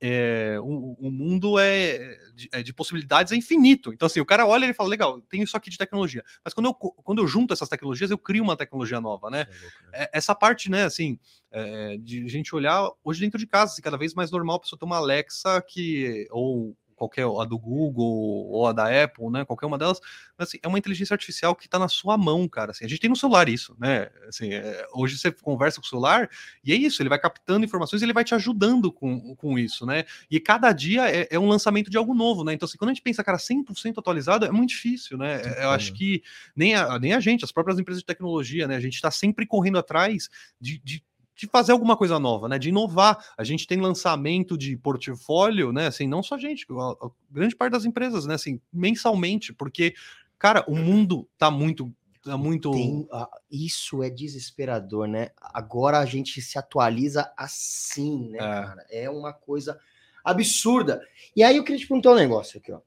é, 0.00 0.56
o, 0.60 0.96
o, 0.98 1.10
mundo 1.10 1.58
é 1.58 2.16
de, 2.34 2.48
é 2.52 2.62
de, 2.62 2.72
possibilidades 2.72 3.32
é 3.32 3.36
infinito. 3.36 3.92
Então, 3.92 4.06
assim, 4.06 4.20
o 4.20 4.26
cara 4.26 4.46
olha 4.46 4.66
e 4.66 4.74
fala, 4.74 4.88
legal, 4.88 5.20
tem 5.22 5.42
isso 5.42 5.56
aqui 5.56 5.70
de 5.70 5.78
tecnologia. 5.78 6.24
Mas 6.44 6.54
quando 6.54 6.66
eu, 6.66 6.74
quando 6.74 7.20
eu 7.20 7.26
junto 7.26 7.52
essas 7.52 7.68
tecnologias, 7.68 8.10
eu 8.10 8.18
crio 8.18 8.44
uma 8.44 8.56
tecnologia 8.56 9.00
nova, 9.00 9.28
né? 9.28 9.46
É, 9.92 10.00
né? 10.00 10.08
essa 10.12 10.34
parte, 10.34 10.70
né, 10.70 10.84
assim, 10.84 11.18
é, 11.50 11.96
de 11.98 12.28
gente 12.28 12.54
olhar 12.54 12.88
hoje 13.02 13.20
dentro 13.20 13.38
de 13.38 13.46
casa, 13.46 13.72
assim, 13.72 13.82
cada 13.82 13.96
vez 13.96 14.14
mais 14.14 14.30
normal 14.30 14.56
a 14.56 14.60
pessoa 14.60 14.78
ter 14.78 14.86
uma 14.86 14.98
Alexa 14.98 15.60
que, 15.62 16.28
ou 16.30 16.76
qualquer 16.98 17.24
a 17.24 17.44
do 17.44 17.58
Google 17.58 18.48
ou 18.50 18.66
a 18.66 18.72
da 18.72 19.04
Apple, 19.04 19.30
né? 19.30 19.44
Qualquer 19.44 19.66
uma 19.66 19.78
delas, 19.78 20.00
mas, 20.36 20.48
assim, 20.48 20.58
é 20.62 20.68
uma 20.68 20.78
inteligência 20.78 21.14
artificial 21.14 21.54
que 21.54 21.66
está 21.66 21.78
na 21.78 21.88
sua 21.88 22.18
mão, 22.18 22.48
cara. 22.48 22.72
Assim, 22.72 22.84
a 22.84 22.88
gente 22.88 23.00
tem 23.00 23.08
no 23.08 23.16
celular 23.16 23.48
isso, 23.48 23.76
né? 23.78 24.08
Assim, 24.28 24.52
é, 24.52 24.86
hoje 24.92 25.16
você 25.16 25.30
conversa 25.30 25.80
com 25.80 25.86
o 25.86 25.88
celular 25.88 26.28
e 26.64 26.72
é 26.72 26.76
isso, 26.76 27.00
ele 27.00 27.08
vai 27.08 27.18
captando 27.18 27.64
informações, 27.64 28.02
e 28.02 28.04
ele 28.04 28.12
vai 28.12 28.24
te 28.24 28.34
ajudando 28.34 28.92
com, 28.92 29.34
com 29.36 29.58
isso, 29.58 29.86
né? 29.86 30.04
E 30.30 30.40
cada 30.40 30.72
dia 30.72 31.10
é, 31.10 31.28
é 31.30 31.38
um 31.38 31.48
lançamento 31.48 31.90
de 31.90 31.96
algo 31.96 32.14
novo, 32.14 32.44
né? 32.44 32.52
Então, 32.52 32.66
assim, 32.66 32.76
quando 32.76 32.90
a 32.90 32.94
gente 32.94 33.02
pensa, 33.02 33.22
cara, 33.22 33.38
100% 33.38 33.98
atualizado, 33.98 34.44
é 34.44 34.50
muito 34.50 34.70
difícil, 34.70 35.16
né? 35.16 35.42
Sim, 35.42 35.50
Eu 35.60 35.70
acho 35.70 35.92
que 35.92 36.22
nem 36.56 36.74
a, 36.74 36.98
nem 36.98 37.14
a 37.14 37.20
gente, 37.20 37.44
as 37.44 37.52
próprias 37.52 37.78
empresas 37.78 38.02
de 38.02 38.06
tecnologia, 38.06 38.66
né? 38.66 38.76
A 38.76 38.80
gente 38.80 38.94
está 38.94 39.10
sempre 39.10 39.46
correndo 39.46 39.78
atrás 39.78 40.28
de, 40.60 40.78
de 40.78 41.02
de 41.38 41.46
fazer 41.46 41.70
alguma 41.70 41.96
coisa 41.96 42.18
nova, 42.18 42.48
né? 42.48 42.58
De 42.58 42.70
inovar. 42.70 43.24
A 43.38 43.44
gente 43.44 43.64
tem 43.64 43.80
lançamento 43.80 44.58
de 44.58 44.76
portfólio, 44.76 45.72
né? 45.72 45.86
Assim, 45.86 46.08
não 46.08 46.20
só 46.20 46.34
a 46.34 46.38
gente, 46.38 46.66
a, 46.68 47.06
a 47.06 47.10
grande 47.30 47.54
parte 47.54 47.72
das 47.72 47.84
empresas, 47.84 48.26
né? 48.26 48.34
Assim, 48.34 48.60
mensalmente, 48.72 49.52
porque, 49.52 49.94
cara, 50.36 50.64
o 50.66 50.74
mundo 50.74 51.28
tá 51.38 51.48
muito. 51.48 51.94
Tá 52.24 52.36
muito. 52.36 52.72
Tem, 52.72 53.08
uh, 53.12 53.26
isso 53.48 54.02
é 54.02 54.10
desesperador, 54.10 55.06
né? 55.06 55.30
Agora 55.40 56.00
a 56.00 56.04
gente 56.04 56.42
se 56.42 56.58
atualiza 56.58 57.32
assim, 57.36 58.30
né, 58.30 58.38
é. 58.38 58.40
cara? 58.40 58.86
É 58.90 59.08
uma 59.08 59.32
coisa 59.32 59.78
absurda. 60.24 61.00
E 61.36 61.44
aí 61.44 61.56
eu 61.56 61.62
queria 61.62 61.78
te 61.78 61.86
perguntar 61.86 62.10
um 62.10 62.16
negócio 62.16 62.58
aqui, 62.58 62.72
ó. 62.72 62.80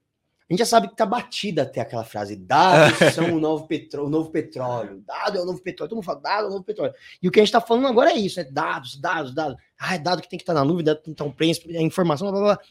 A 0.51 0.53
gente 0.53 0.59
já 0.59 0.65
sabe 0.65 0.89
que 0.89 0.97
tá 0.97 1.05
batida 1.05 1.61
até 1.61 1.79
aquela 1.79 2.03
frase: 2.03 2.35
dados 2.35 2.97
são 3.15 3.33
o 3.33 3.39
novo, 3.39 3.65
petro, 3.67 4.05
o 4.05 4.09
novo 4.09 4.29
petróleo, 4.31 5.01
dado 5.07 5.37
é 5.37 5.41
o 5.41 5.45
novo 5.45 5.63
petróleo. 5.63 5.87
Todo 5.87 5.95
mundo 5.95 6.05
fala: 6.05 6.19
dado 6.19 6.43
é 6.43 6.47
o 6.47 6.51
novo 6.51 6.63
petróleo. 6.65 6.93
E 7.23 7.27
o 7.29 7.31
que 7.31 7.39
a 7.39 7.43
gente 7.43 7.53
tá 7.53 7.61
falando 7.61 7.87
agora 7.87 8.11
é 8.11 8.17
isso: 8.17 8.37
né? 8.37 8.43
dados, 8.51 8.99
dados, 8.99 9.33
dados. 9.33 9.55
Ah, 9.79 9.95
é 9.95 9.97
dado 9.97 10.21
que 10.21 10.29
tem 10.29 10.37
que 10.37 10.43
estar 10.43 10.53
tá 10.53 10.59
na 10.59 10.65
nuvem, 10.65 10.83
dado 10.83 10.97
que 10.97 11.05
tem 11.05 11.13
que 11.13 11.15
estar 11.15 11.23
tá 11.23 11.29
um 11.29 11.33
preço, 11.33 11.61
é 11.69 11.81
informação, 11.81 12.29
blá 12.29 12.37
blá 12.37 12.55
blá. 12.55 12.63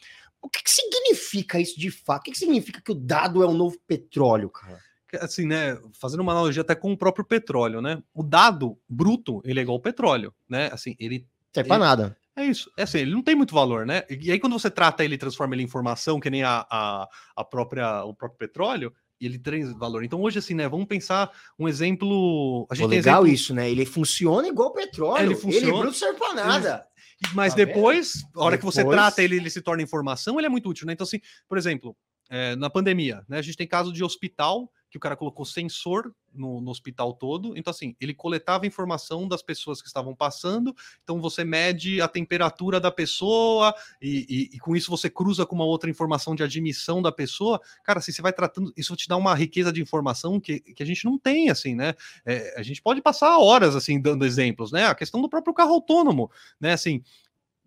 O 0.43 0.49
que, 0.51 0.63
que 0.63 0.71
significa 0.71 1.59
isso 1.59 1.81
de 1.81 1.91
fato? 1.91 2.21
O 2.21 2.25
que, 2.25 2.33
que 2.33 2.39
significa 2.39 2.83
que 2.83 2.93
o 2.93 2.95
dado 2.95 3.43
é 3.43 3.47
o 3.47 3.55
novo 3.55 3.79
petróleo, 3.87 4.51
cara? 4.51 4.79
assim, 5.19 5.45
né, 5.45 5.77
fazendo 5.95 6.21
uma 6.21 6.33
analogia 6.33 6.63
até 6.63 6.75
com 6.75 6.93
o 6.93 6.97
próprio 6.97 7.25
petróleo, 7.25 7.81
né? 7.81 8.01
O 8.15 8.23
dado 8.23 8.79
bruto, 8.89 9.41
ele 9.45 9.59
é 9.59 9.63
igual 9.63 9.77
ao 9.77 9.83
petróleo, 9.83 10.33
né? 10.49 10.69
Assim, 10.71 10.95
ele 11.01 11.27
serve 11.53 11.67
para 11.67 11.79
nada. 11.79 12.17
É 12.37 12.45
isso. 12.45 12.71
É 12.77 12.85
assim, 12.85 12.99
ele 12.99 13.13
não 13.13 13.23
tem 13.23 13.35
muito 13.35 13.55
valor, 13.55 13.85
né? 13.85 14.03
E 14.09 14.31
aí, 14.31 14.39
quando 14.39 14.59
você 14.59 14.71
trata 14.71 15.05
ele 15.05 15.19
transforma 15.19 15.55
ele 15.55 15.63
em 15.63 15.67
informação, 15.67 16.21
que 16.21 16.31
nem 16.31 16.43
a, 16.43 16.67
a, 16.71 17.09
a 17.37 17.45
própria, 17.45 18.05
o 18.05 18.15
próprio 18.15 18.39
petróleo, 18.39 18.93
ele 19.21 19.39
tem 19.39 19.65
valor. 19.75 20.03
Então, 20.03 20.21
hoje, 20.21 20.39
assim, 20.39 20.55
né? 20.55 20.69
Vamos 20.69 20.87
pensar 20.87 21.31
um 21.59 21.69
exemplo. 21.69 22.67
A 22.71 22.75
gente 22.75 22.85
Pô, 22.85 22.91
legal 22.91 23.23
exemplo... 23.23 23.35
isso, 23.35 23.55
né? 23.55 23.71
Ele 23.71 23.85
funciona 23.85 24.49
igual 24.49 24.69
o 24.69 24.73
petróleo. 24.73 25.25
Ele 25.25 25.35
funciona. 25.35 25.67
Ele 25.67 25.85
não 25.85 25.93
serve 25.93 26.19
para 26.19 26.35
nada. 26.35 26.87
Ele... 27.23 27.35
Mas 27.35 27.53
tá 27.53 27.59
depois, 27.59 28.25
a 28.35 28.45
hora 28.45 28.57
depois... 28.57 28.75
que 28.75 28.83
você 28.83 28.89
trata 28.89 29.23
ele, 29.23 29.37
ele 29.37 29.51
se 29.51 29.61
torna 29.61 29.83
informação, 29.83 30.39
ele 30.39 30.47
é 30.47 30.49
muito 30.51 30.71
útil, 30.71 30.87
né? 30.87 30.95
Então, 30.95 31.05
assim, 31.05 31.21
por 31.47 31.59
exemplo, 31.59 31.95
é, 32.31 32.57
na 32.57 32.71
pandemia, 32.71 33.23
né? 33.29 33.39
A 33.39 33.43
gente 33.43 33.59
tem 33.59 33.67
caso 33.67 33.93
de 33.93 34.03
hospital 34.03 34.73
que 34.91 34.97
o 34.97 35.01
cara 35.01 35.17
colocou 35.17 35.45
sensor 35.45 36.13
no, 36.35 36.61
no, 36.61 36.71
hospital 36.71 37.15
todo. 37.15 37.57
Então, 37.57 37.71
assim, 37.71 37.95
ele 38.01 38.13
coletava 38.13 38.67
informação 38.67 39.29
das 39.29 39.41
pessoas 39.41 39.81
que 39.81 39.87
estavam 39.87 40.15
passando. 40.15 40.75
Então, 41.05 41.21
você 41.21 41.45
mede 41.45 42.01
a 42.01 42.09
temperatura 42.09 42.81
da 42.81 42.91
pessoa 42.91 43.73
e, 44.03 44.27
e, 44.29 44.57
e, 44.57 44.59
com 44.59 44.75
isso 44.75 44.91
você 44.91 45.09
cruza 45.09 45.47
com 45.47 45.55
uma 45.55 45.65
outra 45.65 45.89
informação 45.89 46.35
de 46.35 46.43
admissão 46.43 47.01
da 47.01 47.13
pessoa. 47.13 47.61
Cara, 47.85 48.01
assim, 48.01 48.11
você 48.11 48.21
vai 48.21 48.33
tratando. 48.33 48.73
Isso 48.77 48.97
te 48.97 49.07
dá 49.07 49.17
uma 49.17 49.35
riqueza 49.35 49.73
de 49.73 49.81
informação 49.81 50.41
que, 50.41 50.59
que 50.59 50.83
a 50.83 50.87
gente 50.87 51.05
não 51.05 51.17
tem, 51.17 51.51
assim, 51.51 51.77
né? 51.77 51.95
É, 52.27 52.59
a 52.59 52.63
gente 52.63 52.83
pode 52.83 53.01
passar 53.01 53.39
horas, 53.39 53.77
assim, 53.77 54.01
dando 54.01 54.27
exemplos, 54.27 54.73
né? 54.73 54.87
A 54.87 54.95
questão 54.95 55.23
do 55.23 55.29
próprio 55.29 55.55
carro 55.55 55.75
autônomo, 55.75 56.31
né? 56.61 56.73
Assim, 56.73 57.03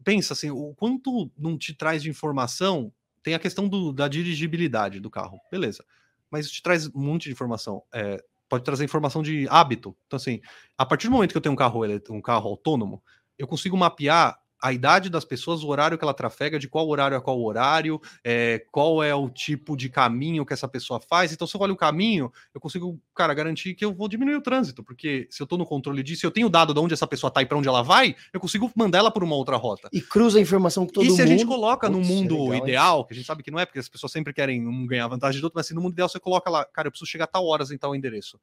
pensa 0.03 0.33
assim, 0.33 0.51
o 0.51 0.73
quanto 0.75 1.31
não 1.37 1.57
te 1.57 1.73
traz 1.73 2.03
de 2.03 2.09
informação. 2.09 2.91
Tem 3.21 3.33
a 3.33 3.39
questão 3.39 3.69
do, 3.69 3.93
da 3.93 4.09
dirigibilidade 4.09 4.99
do 4.99 5.09
carro, 5.09 5.39
beleza 5.49 5.85
mas 6.33 6.49
te 6.49 6.63
traz 6.63 6.87
um 6.87 6.99
monte 6.99 7.25
de 7.25 7.31
informação. 7.31 7.83
É, 7.93 8.19
pode 8.49 8.63
trazer 8.63 8.83
informação 8.83 9.21
de 9.21 9.47
hábito. 9.51 9.95
Então, 10.07 10.17
assim, 10.17 10.41
a 10.75 10.83
partir 10.83 11.07
do 11.07 11.13
momento 11.13 11.29
que 11.29 11.37
eu 11.37 11.41
tenho 11.41 11.53
um 11.53 11.55
carro, 11.55 11.81
um 12.09 12.21
carro 12.21 12.49
autônomo, 12.49 13.03
eu 13.37 13.47
consigo 13.47 13.77
mapear 13.77 14.35
a 14.63 14.71
idade 14.71 15.09
das 15.09 15.25
pessoas, 15.25 15.61
o 15.61 15.67
horário 15.67 15.97
que 15.97 16.05
ela 16.05 16.13
trafega, 16.13 16.57
de 16.57 16.69
qual 16.69 16.87
horário 16.87 17.17
a 17.17 17.21
qual 17.21 17.43
horário, 17.43 18.01
é, 18.23 18.65
qual 18.71 19.03
é 19.03 19.13
o 19.13 19.29
tipo 19.29 19.75
de 19.75 19.89
caminho 19.89 20.45
que 20.45 20.53
essa 20.53 20.69
pessoa 20.69 21.01
faz. 21.01 21.33
Então, 21.33 21.45
se 21.45 21.53
eu 21.53 21.59
olho 21.59 21.73
o 21.73 21.77
caminho, 21.77 22.31
eu 22.53 22.61
consigo, 22.61 22.97
cara, 23.13 23.33
garantir 23.33 23.75
que 23.75 23.83
eu 23.83 23.93
vou 23.93 24.07
diminuir 24.07 24.35
o 24.37 24.41
trânsito, 24.41 24.81
porque 24.81 25.27
se 25.29 25.41
eu 25.41 25.43
estou 25.43 25.57
no 25.57 25.65
controle 25.65 26.01
disso, 26.01 26.25
eu 26.25 26.31
tenho 26.31 26.47
dado 26.47 26.73
de 26.73 26.79
onde 26.79 26.93
essa 26.93 27.05
pessoa 27.05 27.27
está 27.27 27.41
e 27.41 27.45
para 27.45 27.57
onde 27.57 27.67
ela 27.67 27.81
vai, 27.81 28.15
eu 28.31 28.39
consigo 28.39 28.71
mandar 28.73 28.99
ela 28.99 29.11
por 29.11 29.21
uma 29.21 29.35
outra 29.35 29.57
rota. 29.57 29.89
E 29.91 29.99
cruza 29.99 30.39
a 30.39 30.41
informação 30.41 30.85
com 30.85 30.93
todo 30.93 31.03
mundo. 31.03 31.13
E 31.13 31.15
se 31.17 31.21
a 31.21 31.27
gente 31.27 31.45
coloca 31.45 31.89
no 31.89 31.99
mundo 31.99 32.47
legal, 32.47 32.63
ideal, 32.63 33.05
que 33.05 33.13
a 33.13 33.17
gente 33.17 33.25
sabe 33.25 33.43
que 33.43 33.51
não 33.51 33.59
é, 33.59 33.65
porque 33.65 33.79
as 33.79 33.89
pessoas 33.89 34.13
sempre 34.13 34.31
querem 34.31 34.65
um 34.65 34.87
ganhar 34.87 35.09
vantagem 35.09 35.41
do 35.41 35.43
outro, 35.43 35.57
mas 35.57 35.65
assim, 35.65 35.75
no 35.75 35.81
mundo 35.81 35.91
ideal 35.91 36.07
você 36.07 36.21
coloca 36.21 36.49
lá, 36.49 36.63
cara, 36.63 36.87
eu 36.87 36.91
preciso 36.91 37.11
chegar 37.11 37.25
a 37.25 37.27
tal 37.27 37.45
horas 37.45 37.69
em 37.69 37.77
tal 37.77 37.93
endereço. 37.93 38.39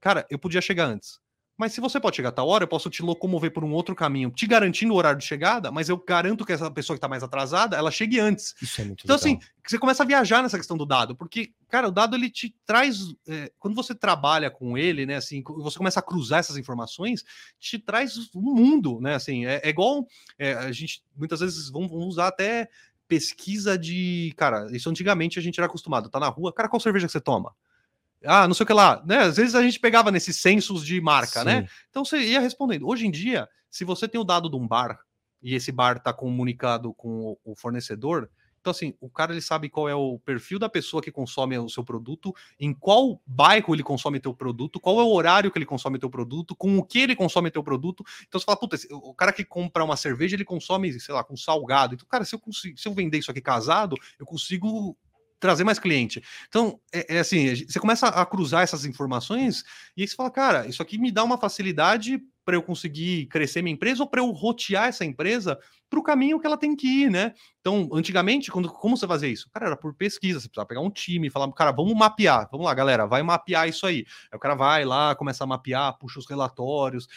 Cara, 0.00 0.24
eu 0.30 0.38
podia 0.38 0.60
chegar 0.60 0.86
antes 0.86 1.25
mas 1.56 1.72
se 1.72 1.80
você 1.80 1.98
pode 1.98 2.16
chegar 2.16 2.28
a 2.28 2.32
tal 2.32 2.48
hora, 2.48 2.64
eu 2.64 2.68
posso 2.68 2.90
te 2.90 3.02
locomover 3.02 3.50
por 3.50 3.64
um 3.64 3.72
outro 3.72 3.94
caminho, 3.94 4.30
te 4.30 4.46
garantindo 4.46 4.92
o 4.92 4.96
horário 4.96 5.18
de 5.18 5.24
chegada, 5.24 5.70
mas 5.70 5.88
eu 5.88 5.96
garanto 5.96 6.44
que 6.44 6.52
essa 6.52 6.70
pessoa 6.70 6.94
que 6.94 6.98
está 6.98 7.08
mais 7.08 7.22
atrasada, 7.22 7.76
ela 7.76 7.90
chegue 7.90 8.20
antes. 8.20 8.54
Isso 8.60 8.80
é 8.80 8.84
muito 8.84 9.04
Então, 9.04 9.16
legal. 9.16 9.38
assim, 9.38 9.40
você 9.66 9.78
começa 9.78 10.02
a 10.02 10.06
viajar 10.06 10.42
nessa 10.42 10.58
questão 10.58 10.76
do 10.76 10.84
dado, 10.84 11.16
porque, 11.16 11.52
cara, 11.68 11.88
o 11.88 11.90
dado 11.90 12.14
ele 12.14 12.28
te 12.28 12.54
traz. 12.66 12.98
É, 13.26 13.50
quando 13.58 13.74
você 13.74 13.94
trabalha 13.94 14.50
com 14.50 14.76
ele, 14.76 15.06
né, 15.06 15.16
assim, 15.16 15.42
você 15.44 15.78
começa 15.78 16.00
a 16.00 16.02
cruzar 16.02 16.40
essas 16.40 16.56
informações, 16.56 17.24
te 17.58 17.78
traz 17.78 18.16
um 18.34 18.54
mundo, 18.54 19.00
né? 19.00 19.14
Assim, 19.14 19.46
é, 19.46 19.60
é 19.64 19.68
igual 19.68 20.06
é, 20.38 20.52
a 20.52 20.72
gente 20.72 21.02
muitas 21.16 21.40
vezes 21.40 21.70
vamos 21.70 21.90
usar 21.92 22.28
até 22.28 22.68
pesquisa 23.08 23.78
de. 23.78 24.32
Cara, 24.36 24.66
isso 24.72 24.90
antigamente 24.90 25.38
a 25.38 25.42
gente 25.42 25.58
era 25.58 25.66
acostumado, 25.66 26.08
tá 26.10 26.20
na 26.20 26.28
rua, 26.28 26.52
cara, 26.52 26.68
qual 26.68 26.80
cerveja 26.80 27.06
que 27.06 27.12
você 27.12 27.20
toma? 27.20 27.54
Ah, 28.24 28.46
não 28.46 28.54
sei 28.54 28.64
o 28.64 28.66
que 28.66 28.72
lá, 28.72 29.02
né? 29.06 29.18
Às 29.18 29.36
vezes 29.36 29.54
a 29.54 29.62
gente 29.62 29.78
pegava 29.78 30.10
nesses 30.10 30.36
censos 30.36 30.84
de 30.84 31.00
marca, 31.00 31.44
né? 31.44 31.56
Sim. 31.56 31.60
né? 31.62 31.68
Então 31.90 32.04
você 32.04 32.18
ia 32.18 32.40
respondendo. 32.40 32.86
Hoje 32.86 33.06
em 33.06 33.10
dia, 33.10 33.48
se 33.70 33.84
você 33.84 34.08
tem 34.08 34.20
o 34.20 34.24
dado 34.24 34.50
de 34.50 34.56
um 34.56 34.66
bar 34.66 34.98
e 35.42 35.54
esse 35.54 35.70
bar 35.70 35.96
está 35.96 36.12
comunicado 36.12 36.92
com 36.94 37.36
o 37.44 37.54
fornecedor, 37.54 38.28
então 38.66 38.72
assim, 38.72 38.94
o 39.00 39.08
cara 39.08 39.32
ele 39.32 39.40
sabe 39.40 39.68
qual 39.68 39.88
é 39.88 39.94
o 39.94 40.18
perfil 40.18 40.58
da 40.58 40.68
pessoa 40.68 41.00
que 41.00 41.12
consome 41.12 41.56
o 41.56 41.68
seu 41.68 41.84
produto, 41.84 42.34
em 42.58 42.74
qual 42.74 43.22
bairro 43.24 43.72
ele 43.72 43.82
consome 43.84 44.18
teu 44.18 44.34
produto, 44.34 44.80
qual 44.80 44.98
é 44.98 45.04
o 45.04 45.12
horário 45.12 45.52
que 45.52 45.58
ele 45.58 45.64
consome 45.64 46.00
teu 46.00 46.10
produto, 46.10 46.56
com 46.56 46.76
o 46.76 46.84
que 46.84 46.98
ele 46.98 47.14
consome 47.14 47.48
teu 47.48 47.62
produto. 47.62 48.04
Então 48.26 48.40
você 48.40 48.44
fala, 48.44 48.58
puta, 48.58 48.76
o 48.90 49.14
cara 49.14 49.32
que 49.32 49.44
compra 49.44 49.84
uma 49.84 49.96
cerveja, 49.96 50.34
ele 50.34 50.44
consome, 50.44 50.98
sei 50.98 51.14
lá, 51.14 51.22
com 51.22 51.36
salgado. 51.36 51.94
Então, 51.94 52.08
cara, 52.08 52.24
se 52.24 52.34
eu, 52.34 52.40
consigo, 52.40 52.76
se 52.76 52.88
eu 52.88 52.92
vender 52.92 53.18
isso 53.18 53.30
aqui 53.30 53.40
casado, 53.40 53.94
eu 54.18 54.26
consigo 54.26 54.98
trazer 55.46 55.64
mais 55.64 55.78
cliente. 55.78 56.22
Então, 56.48 56.80
é, 56.92 57.16
é, 57.16 57.18
assim, 57.20 57.54
você 57.54 57.78
começa 57.78 58.08
a 58.08 58.26
cruzar 58.26 58.62
essas 58.62 58.84
informações 58.84 59.62
e 59.96 60.02
aí 60.02 60.08
você 60.08 60.16
fala, 60.16 60.30
cara, 60.30 60.66
isso 60.66 60.82
aqui 60.82 60.98
me 60.98 61.12
dá 61.12 61.22
uma 61.22 61.38
facilidade 61.38 62.20
para 62.44 62.56
eu 62.56 62.62
conseguir 62.62 63.26
crescer 63.26 63.62
minha 63.62 63.74
empresa 63.74 64.02
ou 64.02 64.08
para 64.08 64.20
eu 64.20 64.30
rotear 64.30 64.88
essa 64.88 65.04
empresa 65.04 65.58
para 65.88 65.98
o 65.98 66.02
caminho 66.02 66.38
que 66.38 66.46
ela 66.46 66.56
tem 66.56 66.74
que 66.74 66.86
ir, 66.86 67.10
né? 67.10 67.32
Então, 67.60 67.88
antigamente, 67.92 68.50
quando, 68.50 68.68
como 68.68 68.96
você 68.96 69.06
fazia 69.06 69.28
isso? 69.28 69.48
Cara, 69.52 69.66
era 69.66 69.76
por 69.76 69.94
pesquisa, 69.94 70.40
você 70.40 70.48
precisava 70.48 70.66
pegar 70.66 70.80
um 70.80 70.90
time 70.90 71.28
e 71.28 71.30
falar, 71.30 71.50
cara, 71.52 71.72
vamos 71.72 71.94
mapear, 71.94 72.48
vamos 72.50 72.66
lá, 72.66 72.74
galera, 72.74 73.06
vai 73.06 73.22
mapear 73.22 73.68
isso 73.68 73.86
aí. 73.86 74.04
Aí 74.30 74.36
o 74.36 74.40
cara 74.40 74.54
vai 74.54 74.84
lá, 74.84 75.14
começa 75.14 75.44
a 75.44 75.46
mapear, 75.46 75.96
puxa 75.98 76.18
os 76.18 76.26
relatórios. 76.28 77.08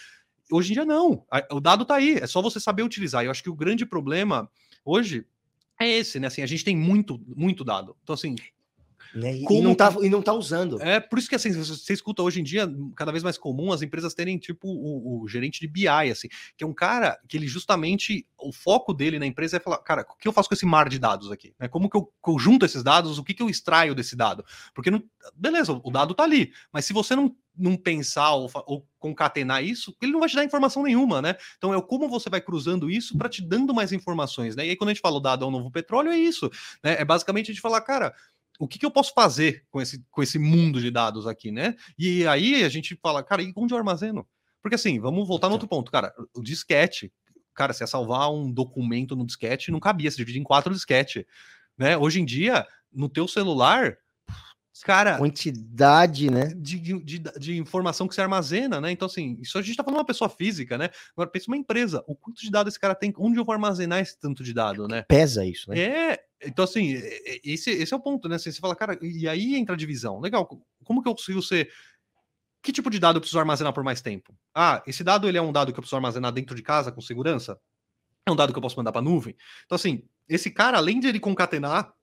Hoje 0.52 0.72
em 0.72 0.74
dia, 0.74 0.86
não. 0.86 1.24
O 1.52 1.60
dado 1.60 1.84
está 1.84 1.96
aí, 1.96 2.16
é 2.16 2.28
só 2.28 2.42
você 2.42 2.60
saber 2.60 2.84
utilizar. 2.84 3.24
Eu 3.24 3.32
acho 3.32 3.44
que 3.44 3.50
o 3.50 3.56
grande 3.56 3.86
problema 3.86 4.50
hoje 4.84 5.26
é 5.80 5.88
esse, 5.90 6.20
né? 6.20 6.28
Assim, 6.28 6.42
a 6.42 6.46
gente 6.46 6.64
tem 6.64 6.76
muito, 6.76 7.20
muito 7.36 7.64
dado. 7.64 7.96
Então, 8.04 8.14
assim. 8.14 8.36
Né? 9.14 9.38
E, 9.38 9.44
Como 9.44 9.60
e 9.60 9.64
não 9.64 9.76
tá, 9.76 9.96
e 10.02 10.10
não 10.10 10.22
tá 10.22 10.34
usando. 10.34 10.82
É 10.82 11.00
por 11.00 11.18
isso 11.18 11.30
que 11.30 11.36
assim, 11.36 11.52
você 11.52 11.94
escuta 11.94 12.22
hoje 12.22 12.40
em 12.40 12.44
dia, 12.44 12.70
cada 12.96 13.12
vez 13.12 13.24
mais 13.24 13.38
comum 13.38 13.72
as 13.72 13.82
empresas 13.82 14.14
terem 14.14 14.38
tipo 14.38 14.68
o, 14.68 15.24
o 15.24 15.28
gerente 15.28 15.60
de 15.60 15.68
BI, 15.68 15.88
assim, 15.88 16.28
que 16.58 16.64
é 16.64 16.68
um 16.68 16.74
cara 16.74 17.20
que 17.28 17.38
ele 17.38 17.48
justamente, 17.48 18.26
o 18.38 18.52
foco 18.52 18.94
dele 18.94 19.20
na 19.20 19.26
empresa 19.26 19.58
é 19.58 19.60
falar, 19.60 19.80
cara, 19.80 20.06
o 20.10 20.18
que 20.18 20.28
eu 20.28 20.34
faço 20.34 20.50
com 20.50 20.56
esse 20.56 20.66
mar 20.66 20.90
de 20.90 21.00
dados 21.00 21.32
aqui? 21.32 21.54
Né? 21.60 21.68
Como 21.68 21.90
que 21.90 21.98
eu, 21.98 22.06
que 22.06 22.30
eu 22.30 22.40
junto 22.40 22.66
esses 22.66 22.84
dados? 22.84 23.18
O 23.18 23.24
que, 23.24 23.34
que 23.34 23.42
eu 23.42 23.50
extraio 23.50 23.96
desse 23.96 24.16
dado? 24.16 24.46
Porque, 24.74 24.92
não, 24.92 25.04
beleza, 25.36 25.80
o 25.84 25.92
dado 25.92 26.14
tá 26.14 26.24
ali, 26.24 26.52
mas 26.72 26.86
se 26.86 26.94
você 26.94 27.16
não, 27.16 27.36
não 27.60 27.76
pensar 27.76 28.34
ou, 28.34 28.50
ou 28.66 28.88
concatenar 28.98 29.64
isso, 29.64 29.96
ele 30.02 30.12
não 30.12 30.20
vai 30.20 30.30
te 30.30 30.36
dar 30.36 30.46
informação 30.46 30.84
nenhuma, 30.84 31.22
né? 31.22 31.36
Então 31.58 31.74
é 31.74 31.82
como 31.82 32.08
você 32.08 32.30
vai 32.30 32.42
cruzando 32.42 32.90
isso 32.90 33.18
para 33.18 33.30
te 33.30 33.42
dando 33.42 33.74
mais 33.74 33.92
informações, 33.92 34.56
né? 34.56 34.66
E 34.66 34.70
aí 34.70 34.76
quando 34.76 34.90
a 34.90 34.94
gente 34.94 35.02
fala 35.02 35.18
o 35.18 35.22
dado 35.22 35.44
é 35.44 35.48
o 35.48 35.52
novo 35.52 35.70
petróleo, 35.70 36.12
é 36.12 36.18
isso, 36.18 36.50
né? 36.84 36.96
É 37.00 37.06
basicamente 37.06 37.52
a 37.52 37.54
gente 37.54 37.62
falar, 37.62 37.82
cara, 37.82 38.14
o 38.60 38.68
que, 38.68 38.78
que 38.78 38.86
eu 38.86 38.92
posso 38.92 39.14
fazer 39.14 39.66
com 39.72 39.82
esse, 39.82 40.04
com 40.12 40.22
esse 40.22 40.38
mundo 40.38 40.82
de 40.82 40.92
dados 40.92 41.26
aqui, 41.26 41.50
né? 41.50 41.76
E 41.98 42.28
aí 42.28 42.64
a 42.64 42.70
gente 42.70 42.96
fala, 43.02 43.24
cara, 43.24 43.42
e 43.42 43.54
onde 43.56 43.74
eu 43.74 43.78
armazeno? 43.78 44.28
Porque 44.62 44.76
assim, 44.76 45.00
vamos 45.00 45.26
voltar 45.26 45.48
no 45.48 45.54
outro 45.54 45.68
ponto, 45.68 45.90
cara. 45.90 46.14
O 46.36 46.44
disquete, 46.44 47.12
cara, 47.56 47.72
se 47.72 47.84
é 47.84 47.88
salvar 47.88 48.32
um 48.32 48.52
documento 48.52 49.16
no 49.16 49.26
disquete, 49.26 49.72
não 49.72 49.80
cabia, 49.80 50.12
se 50.12 50.18
divide 50.18 50.40
em 50.40 50.44
quatro 50.44 50.74
disquete, 50.74 51.26
né? 51.78 51.98
Hoje 51.98 52.20
em 52.20 52.26
dia, 52.26 52.68
no 52.92 53.08
teu 53.08 53.30
celular, 53.30 53.98
cara, 54.84 55.18
Quantidade, 55.18 56.30
né? 56.30 56.48
de, 56.56 56.80
de, 56.80 57.20
de- 57.20 57.58
informação 57.58 58.10
que 58.10 58.16
se 58.16 58.22
armazena, 58.22 58.82
né? 58.82 58.92
Então, 58.92 59.06
assim, 59.06 59.38
isso 59.40 59.58
a 59.58 59.62
gente 59.62 59.78
tá 59.78 59.84
falando 59.84 59.98
de 59.98 60.02
uma 60.02 60.08
pessoa 60.08 60.30
física, 60.30 60.78
né? 60.78 60.90
Agora, 61.14 61.30
pensa 61.30 61.48
uma 61.48 61.58
empresa, 61.58 62.04
o 62.08 62.14
quanto 62.16 62.42
de 62.42 62.52
dados 62.52 62.74
esse 62.74 62.80
cara 62.80 62.94
tem, 62.94 63.14
onde 63.18 63.40
eu 63.40 63.46
vou 63.46 63.54
armazenar 63.54 64.00
esse 64.00 64.20
tanto 64.20 64.44
de 64.44 64.54
dado, 64.54 64.86
né? 64.86 65.04
Pesa 65.04 65.46
isso, 65.46 65.70
né? 65.70 65.80
É, 65.80 66.29
então 66.44 66.64
assim, 66.66 66.94
esse, 67.44 67.70
esse 67.72 67.94
é 67.94 67.98
o 67.98 68.00
ponto, 68.02 68.28
né? 68.30 68.36
Assim, 68.36 68.52
você 68.52 68.60
fala, 68.60 68.76
cara, 68.76 68.98
e 69.02 69.28
aí 69.28 69.56
entra 69.56 69.76
a 69.76 69.78
divisão. 69.78 70.20
Legal, 70.20 70.46
co- 70.46 70.62
como 70.84 71.02
que 71.02 71.10
eu 71.10 71.16
consigo 71.16 71.42
ser. 71.42 71.72
Que 72.62 72.72
tipo 72.74 72.90
de 72.90 73.00
dado 73.00 73.18
eu 73.18 73.22
preciso 73.22 73.40
armazenar 73.40 73.74
por 73.74 73.84
mais 73.84 74.02
tempo? 74.02 74.38
Ah, 74.56 74.84
esse 74.86 75.04
dado 75.04 75.28
ele 75.30 75.38
é 75.38 75.42
um 75.42 75.52
dado 75.52 75.72
que 75.74 75.80
eu 75.80 75.82
preciso 75.84 75.96
armazenar 75.96 76.32
dentro 76.34 76.56
de 76.56 76.62
casa 76.64 76.92
com 76.92 77.02
segurança? 77.02 77.60
É 78.28 78.32
um 78.32 78.36
dado 78.36 78.54
que 78.54 78.60
eu 78.60 78.64
posso 78.64 78.78
mandar 78.78 78.92
para 78.92 79.02
nuvem? 79.02 79.36
Então, 79.66 79.76
assim, 79.76 80.04
esse 80.30 80.52
cara, 80.52 80.78
além 80.78 81.00
de 81.00 81.08
ele 81.08 81.20
concatenar, 81.20 81.94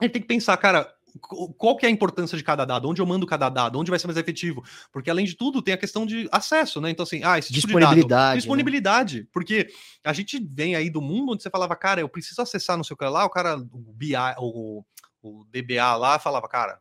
ele 0.00 0.10
tem 0.12 0.22
que 0.22 0.28
pensar, 0.28 0.56
cara, 0.56 0.92
qual 1.18 1.76
que 1.76 1.86
é 1.86 1.88
a 1.88 1.92
importância 1.92 2.36
de 2.36 2.44
cada 2.44 2.64
dado? 2.64 2.88
Onde 2.88 3.00
eu 3.00 3.06
mando 3.06 3.26
cada 3.26 3.48
dado? 3.48 3.78
Onde 3.78 3.90
vai 3.90 3.98
ser 3.98 4.06
mais 4.06 4.16
efetivo? 4.16 4.62
Porque, 4.92 5.10
além 5.10 5.24
de 5.24 5.34
tudo, 5.34 5.62
tem 5.62 5.74
a 5.74 5.78
questão 5.78 6.06
de 6.06 6.28
acesso, 6.30 6.80
né? 6.80 6.90
Então, 6.90 7.02
assim, 7.02 7.22
ah, 7.24 7.38
esse 7.38 7.52
tipo 7.52 7.66
de 7.66 7.72
dado, 7.72 7.80
Disponibilidade. 7.80 8.30
né? 8.30 8.36
Disponibilidade, 8.36 9.28
porque 9.32 9.68
a 10.04 10.12
gente 10.12 10.38
vem 10.38 10.74
aí 10.74 10.90
do 10.90 11.00
mundo 11.00 11.32
onde 11.32 11.42
você 11.42 11.50
falava, 11.50 11.74
cara, 11.76 12.00
eu 12.00 12.08
preciso 12.08 12.40
acessar 12.42 12.76
no 12.76 12.84
seu 12.84 12.96
que 12.96 13.04
lá, 13.04 13.24
o 13.24 13.30
cara, 13.30 13.56
o 13.56 13.92
BI, 13.92 14.14
o, 14.38 14.84
o 15.22 15.44
DBA 15.46 15.96
lá 15.96 16.18
falava, 16.18 16.48
cara, 16.48 16.78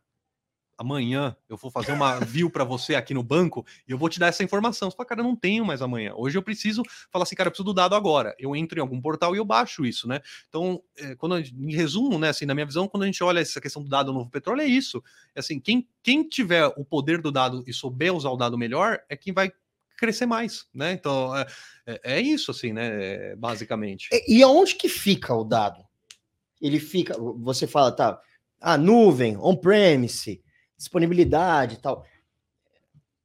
amanhã 0.80 1.36
eu 1.50 1.58
vou 1.58 1.70
fazer 1.70 1.92
uma 1.92 2.20
view 2.22 2.50
para 2.50 2.64
você 2.64 2.96
aqui 2.96 3.14
no 3.14 3.22
banco 3.22 3.66
e 3.88 3.92
eu 3.92 3.98
vou 3.98 4.08
te 4.08 4.18
dar 4.18 4.28
essa 4.28 4.44
informação. 4.44 4.90
Você 4.90 4.96
fala, 4.96 5.08
cara, 5.10 5.20
eu 5.22 5.26
não 5.26 5.36
tenho 5.36 5.66
mais 5.66 5.82
amanhã. 5.82 6.14
Hoje 6.16 6.38
eu 6.38 6.42
preciso 6.42 6.82
falar 7.12 7.24
assim, 7.24 7.36
cara, 7.36 7.48
eu 7.48 7.52
preciso 7.52 7.66
do 7.66 7.74
dado 7.74 7.96
agora. 7.96 8.34
Eu 8.40 8.56
entro 8.56 8.80
em 8.80 8.82
algum 8.82 9.02
portal 9.02 9.36
e 9.36 9.38
eu 9.38 9.46
baixo 9.46 9.86
isso, 9.86 10.08
né? 10.08 10.22
Então, 10.48 10.82
é, 10.98 11.16
quando 11.16 11.38
gente- 11.44 11.54
em 11.56 11.76
resumo, 11.76 12.18
né, 12.18 12.30
assim, 12.30 12.46
na 12.46 12.56
minha 12.56 12.66
visão, 12.66 12.88
quando 12.88 13.04
a 13.04 13.06
gente 13.06 13.22
olha 13.24 13.40
essa 13.42 13.60
questão 13.60 13.84
do 13.84 13.90
dado 13.90 14.14
novo 14.14 14.30
petróleo, 14.30 14.62
é 14.62 14.66
isso. 14.66 15.04
É 15.36 15.42
assim, 15.42 15.60
quem, 15.60 15.86
quem 16.02 16.24
tiver 16.28 16.66
o 16.78 16.86
poder 16.86 17.22
do 17.22 17.32
dado 17.32 17.62
e 17.68 17.74
souber 17.74 18.16
usar 18.16 18.30
o 18.30 18.38
dado 18.38 18.58
melhor 18.58 19.00
é 19.10 19.18
quem 19.18 19.34
vai 19.34 19.52
crescer 19.98 20.26
mais, 20.26 20.66
né? 20.74 20.94
Então, 20.94 21.36
é, 21.36 21.46
é- 21.86 22.02
é 22.16 22.22
isso, 22.22 22.52
assim, 22.52 22.72
né? 22.72 23.32
é, 23.32 23.36
basicamente. 23.36 24.08
E, 24.14 24.38
e 24.38 24.44
aonde 24.44 24.76
que 24.76 24.88
fica 24.88 25.34
o 25.36 25.44
dado? 25.44 25.84
Ele 26.62 26.80
fica, 26.80 27.16
você 27.38 27.68
fala, 27.68 27.92
tá, 27.92 28.22
a 28.62 28.78
nuvem, 28.78 29.38
on-premise, 29.38 30.42
disponibilidade 30.80 31.76
e 31.76 31.78
tal. 31.78 32.06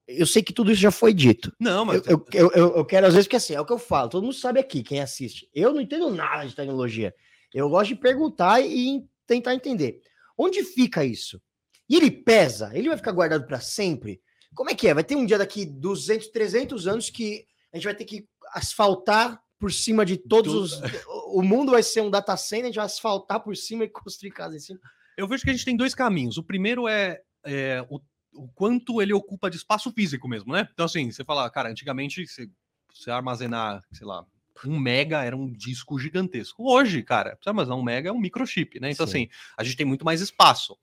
Eu 0.07 0.27
sei 0.27 0.43
que 0.43 0.53
tudo 0.53 0.71
isso 0.71 0.83
já 0.83 0.91
foi 0.91 1.15
dito. 1.15 1.51
Não, 1.59 1.85
mas 1.87 2.07
Eu, 2.07 2.23
eu, 2.33 2.51
eu, 2.53 2.77
eu- 2.77 2.85
quero, 2.85 3.07
às 3.07 3.15
vezes, 3.15 3.27
porque 3.27 3.37
assim, 3.37 3.55
é 3.55 3.61
o 3.61 3.65
que 3.65 3.73
eu 3.73 3.79
falo, 3.79 4.11
todo 4.11 4.23
mundo 4.23 4.35
sabe 4.35 4.61
aqui, 4.61 4.83
quem 4.83 5.01
assiste. 5.01 5.49
Eu 5.55 5.73
não 5.73 5.81
entendo 5.81 6.11
nada 6.11 6.47
de 6.47 6.55
tecnologia. 6.55 7.15
Eu 7.55 7.71
gosto 7.71 7.89
de 7.89 7.97
perguntar 7.97 8.61
e 8.61 9.03
tentar 9.27 9.55
entender. 9.55 10.01
Onde 10.37 10.63
fica 10.63 11.05
isso? 11.05 11.41
E 11.89 11.97
ele 11.97 12.11
pesa? 12.11 12.71
Ele 12.75 12.89
vai 12.89 12.99
ficar 12.99 13.13
guardado 13.13 13.47
para 13.47 13.61
sempre? 13.61 14.21
Como 14.55 14.69
é 14.71 14.75
que 14.75 14.89
é? 14.89 14.95
Vai 14.95 15.05
ter 15.05 15.17
um 15.17 15.25
dia 15.25 15.39
daqui 15.39 15.65
200, 15.65 16.29
300 16.29 16.87
anos 16.87 17.09
que 17.09 17.47
a 17.73 17.77
gente 17.77 17.85
vai 17.85 17.95
ter 17.95 18.05
que 18.05 18.27
asfaltar 18.53 19.41
por 19.59 19.73
cima 19.73 20.05
de 20.05 20.17
todos 20.19 20.53
os. 20.55 20.81
O 21.29 21.43
mundo 21.43 21.73
vai 21.73 21.83
ser 21.83 22.03
um 22.03 22.11
data 22.11 22.37
center, 22.37 22.65
a 22.65 22.67
gente 22.69 22.77
vai 22.77 22.85
asfaltar 22.85 23.41
por 23.43 23.57
cima 23.57 23.85
e 23.85 23.89
construir 23.89 24.33
casa 24.33 24.57
em 24.57 24.61
cima. 24.61 24.79
Eu 25.17 25.27
vejo 25.27 25.45
que 25.45 25.51
a 25.51 25.53
gente 25.53 25.65
tem 25.65 25.77
dois 25.77 25.95
caminhos. 25.95 26.37
O 26.37 26.43
primeiro 26.43 26.87
é, 26.89 27.21
é, 27.45 27.85
o, 27.89 28.01
o 28.35 28.49
quanto 28.49 29.01
ele 29.01 29.13
ocupa 29.13 29.51
de 29.51 29.57
espaço 29.57 29.93
físico 29.93 30.29
mesmo, 30.29 30.53
né? 30.53 30.69
Então, 30.73 30.87
assim, 30.87 31.11
você 31.11 31.25
fala, 31.25 31.49
cara, 31.51 31.71
antigamente 31.71 32.27
você, 32.27 32.49
você 32.93 33.11
armazenar, 33.11 33.83
sei 33.93 34.07
lá, 34.07 34.25
um 34.65 34.79
mega 34.79 35.23
era 35.23 35.37
um 35.37 35.53
disco 35.53 35.99
gigantesco. 35.99 36.71
Hoje, 36.71 37.03
cara, 37.03 37.37
você 37.41 37.49
armazenar 37.49 37.79
um 37.79 37.83
mega 37.83 38.09
é 38.09 38.13
um 38.13 38.21
microchip, 38.21 38.81
né? 38.81 38.91
Então, 38.91 39.07
Sim. 39.07 39.13
assim, 39.13 39.29
a 39.57 39.65
gente 39.65 39.77
tem 39.77 39.87
muito 39.87 40.05
mais 40.05 40.21
espaço. 40.21 40.77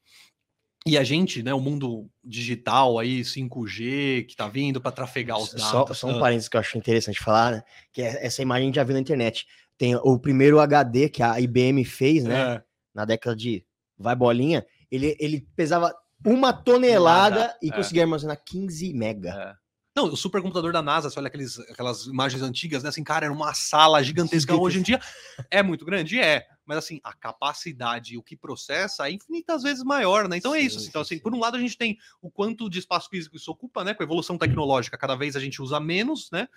E 0.85 0.97
a 0.97 1.03
gente, 1.03 1.43
né, 1.43 1.53
o 1.53 1.59
mundo 1.59 2.09
digital 2.23 2.97
aí, 2.97 3.23
5G, 3.23 4.25
que 4.27 4.35
tá 4.35 4.47
vindo 4.47 4.81
para 4.81 4.91
trafegar 4.91 5.37
os 5.37 5.53
dados. 5.53 5.63
Só, 5.63 5.93
só 5.93 6.07
um 6.07 6.17
ah, 6.17 6.19
parênteses 6.19 6.49
que 6.49 6.57
eu 6.57 6.61
acho 6.61 6.77
interessante 6.77 7.19
falar, 7.19 7.51
né? 7.51 7.63
Que 7.93 8.01
é- 8.01 8.25
essa 8.25 8.41
imagem 8.41 8.73
já 8.73 8.83
viu 8.83 8.95
na 8.95 8.99
internet. 8.99 9.45
Tem 9.77 9.95
o 9.95 10.19
primeiro 10.19 10.59
HD 10.59 11.07
que 11.07 11.21
a 11.21 11.39
IBM 11.39 11.85
fez, 11.85 12.23
né? 12.23 12.55
é. 12.55 12.63
Na 12.93 13.05
década 13.05 13.35
de 13.35 13.63
vai 13.97 14.15
bolinha, 14.15 14.65
ele, 14.89 15.15
ele 15.19 15.47
pesava 15.55 15.93
uma 16.25 16.53
tonelada 16.53 17.31
Tonelada, 17.31 17.57
e 17.61 17.69
é. 17.69 17.71
conseguia 17.71 18.03
armazenar 18.03 18.41
15 18.45 18.93
mega. 18.93 19.29
É. 19.29 19.61
Não, 19.93 20.05
o 20.05 20.15
supercomputador 20.15 20.71
da 20.71 20.81
NASA, 20.81 21.09
você 21.09 21.19
olha 21.19 21.27
aqueles, 21.27 21.59
aquelas 21.59 22.05
imagens 22.05 22.41
antigas, 22.41 22.81
né? 22.81 22.89
Assim, 22.89 23.03
cara, 23.03 23.25
era 23.25 23.33
uma 23.33 23.53
sala 23.53 24.01
gigantesca. 24.01 24.55
Hoje 24.55 24.79
em 24.79 24.81
dia 24.81 25.01
é 25.49 25.61
muito 25.61 25.83
grande, 25.83 26.17
é. 26.17 26.47
Mas 26.65 26.77
assim, 26.77 27.01
a 27.03 27.13
capacidade, 27.13 28.17
o 28.17 28.23
que 28.23 28.37
processa 28.37 29.09
é 29.09 29.11
infinitas 29.11 29.63
vezes 29.63 29.83
maior, 29.83 30.29
né? 30.29 30.37
Então 30.37 30.55
é 30.55 30.61
isso. 30.61 30.79
Sim, 30.79 30.87
Então, 30.87 31.03
sim, 31.03 31.07
assim, 31.07 31.15
sim. 31.17 31.21
por 31.21 31.35
um 31.35 31.39
lado, 31.39 31.57
a 31.57 31.59
gente 31.59 31.77
tem 31.77 31.97
o 32.21 32.31
quanto 32.31 32.69
de 32.69 32.79
espaço 32.79 33.09
físico 33.09 33.35
isso 33.35 33.51
ocupa, 33.51 33.83
né? 33.83 33.93
Com 33.93 34.01
a 34.01 34.05
evolução 34.05 34.37
tecnológica, 34.37 34.97
cada 34.97 35.15
vez 35.15 35.35
a 35.35 35.41
gente 35.41 35.61
usa 35.61 35.77
menos, 35.79 36.29
né? 36.31 36.47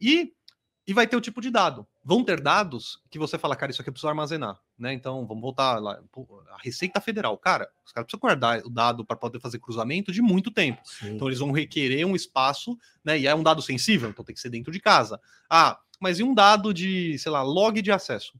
E, 0.00 0.32
e 0.84 0.92
vai 0.92 1.06
ter 1.06 1.16
o 1.16 1.20
tipo 1.20 1.40
de 1.40 1.50
dado. 1.50 1.86
Vão 2.02 2.24
ter 2.24 2.40
dados 2.40 3.02
que 3.10 3.18
você 3.18 3.38
fala, 3.38 3.54
cara, 3.54 3.70
isso 3.70 3.82
aqui 3.82 3.90
eu 3.90 3.92
preciso 3.92 4.08
armazenar, 4.08 4.58
né? 4.78 4.92
Então, 4.92 5.26
vamos 5.26 5.42
voltar 5.42 5.78
lá. 5.78 6.00
Pô, 6.10 6.42
A 6.50 6.56
Receita 6.62 7.00
Federal, 7.00 7.36
cara, 7.36 7.70
os 7.84 7.92
caras 7.92 8.06
precisam 8.06 8.20
guardar 8.20 8.60
o 8.64 8.70
dado 8.70 9.04
para 9.04 9.16
poder 9.16 9.38
fazer 9.38 9.58
cruzamento 9.58 10.10
de 10.10 10.22
muito 10.22 10.50
tempo. 10.50 10.80
Sim. 10.84 11.14
Então 11.14 11.28
eles 11.28 11.38
vão 11.38 11.52
requerer 11.52 12.06
um 12.06 12.16
espaço, 12.16 12.76
né? 13.04 13.18
E 13.18 13.26
é 13.26 13.34
um 13.34 13.42
dado 13.42 13.60
sensível, 13.60 14.08
então 14.08 14.24
tem 14.24 14.34
que 14.34 14.40
ser 14.40 14.48
dentro 14.48 14.72
de 14.72 14.80
casa. 14.80 15.20
Ah, 15.48 15.78
mas 16.00 16.18
e 16.18 16.22
um 16.22 16.32
dado 16.32 16.72
de, 16.72 17.18
sei 17.18 17.30
lá, 17.30 17.42
log 17.42 17.82
de 17.82 17.92
acesso? 17.92 18.32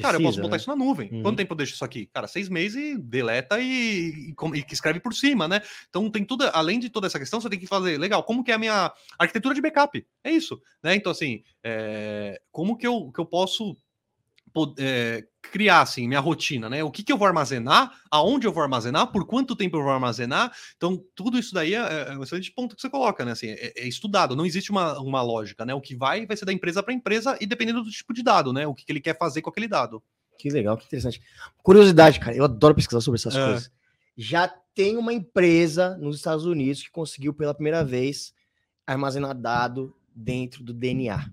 Cara, 0.00 0.16
eu 0.16 0.22
posso 0.22 0.38
Precisa, 0.38 0.42
botar 0.42 0.52
né? 0.52 0.56
isso 0.60 0.70
na 0.70 0.76
nuvem. 0.76 1.10
Uhum. 1.12 1.22
Quanto 1.22 1.36
tempo 1.36 1.52
eu 1.52 1.56
deixo 1.56 1.74
isso 1.74 1.84
aqui? 1.84 2.06
Cara, 2.06 2.26
seis 2.26 2.48
meses 2.48 2.76
e 2.76 2.96
deleta 2.96 3.60
e, 3.60 4.30
e, 4.30 4.34
e 4.58 4.64
escreve 4.72 5.00
por 5.00 5.12
cima, 5.12 5.46
né? 5.46 5.60
Então 5.88 6.10
tem 6.10 6.24
tudo, 6.24 6.48
além 6.54 6.78
de 6.78 6.88
toda 6.88 7.06
essa 7.06 7.18
questão, 7.18 7.40
você 7.40 7.50
tem 7.50 7.58
que 7.58 7.66
fazer, 7.66 7.98
legal, 7.98 8.22
como 8.24 8.42
que 8.42 8.50
é 8.50 8.54
a 8.54 8.58
minha 8.58 8.92
arquitetura 9.18 9.54
de 9.54 9.60
backup? 9.60 10.06
É 10.24 10.30
isso, 10.30 10.60
né? 10.82 10.94
Então, 10.94 11.12
assim, 11.12 11.42
é, 11.62 12.40
como 12.50 12.76
que 12.76 12.86
eu, 12.86 13.10
que 13.12 13.20
eu 13.20 13.26
posso 13.26 13.74
po- 13.74 13.80
é, 14.78 15.24
criar, 15.42 15.82
assim, 15.82 16.06
minha 16.06 16.20
rotina, 16.20 16.68
né? 16.68 16.82
O 16.82 16.90
que, 16.90 17.02
que 17.02 17.12
eu 17.12 17.18
vou 17.18 17.26
armazenar, 17.26 17.92
aonde 18.10 18.46
eu 18.46 18.52
vou 18.52 18.62
armazenar, 18.62 19.10
por 19.10 19.26
quanto 19.26 19.56
tempo 19.56 19.76
eu 19.76 19.82
vou 19.82 19.92
armazenar. 19.92 20.52
Então, 20.76 21.02
tudo 21.14 21.38
isso 21.38 21.52
daí 21.52 21.74
é, 21.74 22.08
é 22.10 22.16
um 22.16 22.22
excelente 22.22 22.52
ponto 22.52 22.74
que 22.74 22.80
você 22.80 22.88
coloca, 22.88 23.24
né? 23.24 23.32
Assim, 23.32 23.48
é, 23.48 23.72
é 23.76 23.86
estudado, 23.88 24.36
não 24.36 24.46
existe 24.46 24.70
uma, 24.70 24.98
uma 25.00 25.22
lógica, 25.22 25.64
né? 25.64 25.74
O 25.74 25.80
que 25.80 25.94
vai, 25.94 26.26
vai 26.26 26.36
ser 26.36 26.44
da 26.44 26.52
empresa 26.52 26.82
para 26.82 26.94
empresa 26.94 27.36
e 27.40 27.46
dependendo 27.46 27.82
do 27.82 27.90
tipo 27.90 28.14
de 28.14 28.22
dado, 28.22 28.52
né? 28.52 28.66
O 28.66 28.74
que, 28.74 28.84
que 28.84 28.92
ele 28.92 29.00
quer 29.00 29.18
fazer 29.18 29.42
com 29.42 29.50
aquele 29.50 29.68
dado. 29.68 30.02
Que 30.38 30.48
legal, 30.48 30.76
que 30.76 30.86
interessante. 30.86 31.20
Curiosidade, 31.62 32.18
cara, 32.18 32.36
eu 32.36 32.44
adoro 32.44 32.74
pesquisar 32.74 33.00
sobre 33.00 33.18
essas 33.18 33.36
É. 33.36 33.44
coisas. 33.44 33.72
Já 34.16 34.48
tem 34.74 34.96
uma 34.96 35.12
empresa 35.12 35.96
nos 35.98 36.16
Estados 36.16 36.44
Unidos 36.44 36.82
que 36.82 36.90
conseguiu 36.90 37.32
pela 37.34 37.54
primeira 37.54 37.84
vez 37.84 38.32
armazenar 38.86 39.34
dado 39.34 39.94
dentro 40.14 40.62
do 40.62 40.72
DNA. 40.72 41.30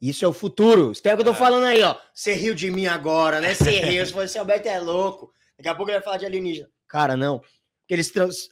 Isso 0.00 0.24
é 0.24 0.28
o 0.28 0.32
futuro. 0.32 0.92
Espero 0.92 1.16
que 1.16 1.22
eu 1.22 1.26
tô 1.26 1.32
É. 1.32 1.34
falando 1.34 1.64
aí, 1.64 1.82
ó. 1.82 1.96
Você 2.14 2.32
riu 2.34 2.54
de 2.54 2.70
mim 2.70 2.86
agora, 2.86 3.40
né? 3.40 3.54
Você 3.54 3.70
riu, 3.80 4.04
você 4.04 4.12
falou, 4.12 4.24
esse 4.24 4.38
Alberto 4.38 4.68
é 4.68 4.78
louco. 4.78 5.32
Daqui 5.56 5.68
a 5.68 5.74
pouco 5.74 5.90
ele 5.90 5.98
vai 5.98 6.04
falar 6.04 6.18
de 6.18 6.26
alienígena. 6.26 6.68
Cara, 6.86 7.16
não. 7.16 7.40
Porque 7.40 7.94
eles 7.94 8.10
trans... 8.10 8.48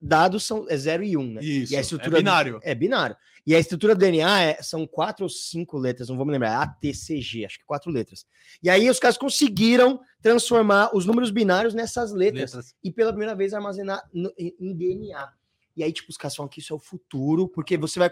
dados 0.00 0.44
são 0.44 0.66
é 0.68 0.76
0 0.76 1.02
e 1.02 1.16
1, 1.16 1.20
um, 1.20 1.32
né? 1.34 1.40
Isso, 1.42 1.72
E 1.72 1.76
a 1.76 1.78
é 1.78 1.82
estrutura 1.82 2.10
do- 2.10 2.16
binário. 2.16 2.60
É 2.62 2.74
binário. 2.74 3.16
E 3.46 3.54
a 3.54 3.58
estrutura 3.58 3.94
do 3.94 3.98
DNA 3.98 4.42
é- 4.42 4.62
são 4.62 4.86
quatro 4.86 5.24
ou 5.24 5.28
cinco 5.30 5.78
letras, 5.78 6.08
não 6.10 6.16
vou 6.16 6.26
me 6.26 6.32
lembrar, 6.32 6.50
é 6.50 6.54
ATCG, 6.56 7.46
acho 7.46 7.58
que 7.58 7.64
quatro 7.64 7.90
letras. 7.90 8.26
E 8.62 8.68
aí 8.68 8.88
os 8.90 8.98
caras 9.00 9.16
conseguiram 9.16 9.98
transformar 10.20 10.90
os 10.94 11.06
números 11.06 11.30
binários 11.30 11.72
nessas 11.72 12.12
letras 12.12 12.52
Letras. 12.54 12.74
e 12.84 12.90
pela 12.92 13.10
primeira 13.10 13.34
vez 13.34 13.54
armazenar 13.54 14.02
no- 14.12 14.32
em 14.38 14.74
DNA. 14.76 15.32
E 15.76 15.82
aí, 15.82 15.92
tipo, 15.92 16.10
os 16.10 16.16
caras 16.18 16.36
falam 16.36 16.48
que 16.50 16.60
isso 16.60 16.72
é 16.74 16.76
o 16.76 16.80
futuro, 16.80 17.48
porque 17.48 17.78
você 17.78 17.98
vai. 17.98 18.10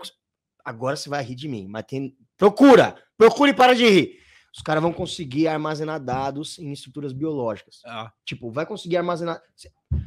Agora 0.69 0.97
você 0.97 1.09
vai 1.09 1.23
rir 1.25 1.35
de 1.35 1.49
mim, 1.49 1.67
mas 1.69 1.85
tem. 1.85 2.15
Procura! 2.37 2.95
Procure 3.17 3.51
e 3.51 3.55
para 3.55 3.75
de 3.75 3.89
rir. 3.89 4.19
os 4.55 4.63
caras 4.63 4.83
vão 4.83 4.93
conseguir 4.93 5.47
armazenar 5.47 6.01
dados 6.01 6.59
em 6.59 6.73
estruturas 6.73 7.13
biológicas. 7.13 7.81
Ah. 7.87 8.11
Tipo, 8.25 8.51
vai 8.51 8.67
conseguir 8.67 8.97
armazenar. 8.97 9.41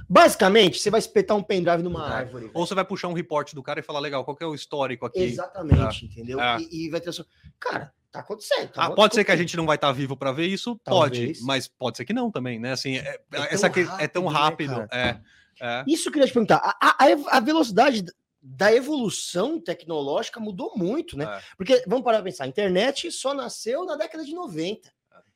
Basicamente, 0.09 0.79
você 0.79 0.89
vai 0.89 0.99
espetar 0.99 1.37
um 1.37 1.43
pendrive 1.43 1.81
numa 1.83 2.07
É. 2.09 2.13
árvore. 2.13 2.51
Ou 2.53 2.65
você 2.65 2.75
vai 2.75 2.83
puxar 2.85 3.07
um 3.07 3.13
report 3.13 3.53
do 3.53 3.63
cara 3.63 3.79
e 3.79 3.83
falar, 3.83 3.99
legal, 3.99 4.23
qual 4.25 4.35
que 4.35 4.43
é 4.43 4.47
o 4.47 4.53
histórico 4.55 5.05
aqui? 5.05 5.21
Exatamente, 5.21 6.05
entendeu? 6.05 6.39
É. 6.41 6.57
E, 6.59 6.87
e 6.87 6.89
vai 6.89 6.99
ter. 6.99 7.11
Cara, 7.59 7.93
tá 8.11 8.19
acontecendo. 8.19 8.69
tá 8.69 8.83
Ah, 8.85 8.89
bom, 8.89 8.95
pode 8.95 9.15
ser 9.15 9.23
que 9.23 9.31
a 9.31 9.35
gente 9.37 9.55
não 9.55 9.65
vai 9.65 9.75
estar 9.75 9.91
vivo 9.91 10.17
para 10.17 10.31
ver 10.31 10.47
isso? 10.47 10.79
Talvez. 10.83 11.37
Pode, 11.37 11.45
mas 11.45 11.67
pode 11.67 11.97
ser 11.97 12.05
que 12.05 12.13
não 12.13 12.29
também, 12.31 12.59
né? 12.59 12.71
Assim, 12.73 12.97
é, 12.97 12.99
É 12.99 13.17
tão 13.29 13.43
essa 13.45 13.69
que 13.69 13.79
é 13.99 14.07
tão 14.07 14.25
rápido, 14.27 14.73
rápido. 14.73 14.89
né, 14.95 15.21
é, 15.61 15.65
é. 15.65 15.83
Isso 15.87 16.09
eu 16.09 16.11
queria 16.13 16.27
te 16.27 16.33
perguntar. 16.33 16.57
A, 16.57 17.05
a- 17.05 17.37
a 17.37 17.39
velocidade 17.39 18.03
da 18.41 18.73
evolução 18.73 19.59
tecnológica 19.59 20.39
mudou 20.39 20.73
muito, 20.75 21.15
né? 21.17 21.25
É. 21.25 21.41
Porque, 21.55 21.83
vamos 21.87 22.03
parar 22.03 22.17
pra 22.17 22.25
pensar, 22.25 22.45
a 22.45 22.47
internet 22.47 23.11
só 23.11 23.33
nasceu 23.33 23.85
na 23.85 23.95
década 23.95 24.23
de 24.25 24.33
90. 24.33 24.91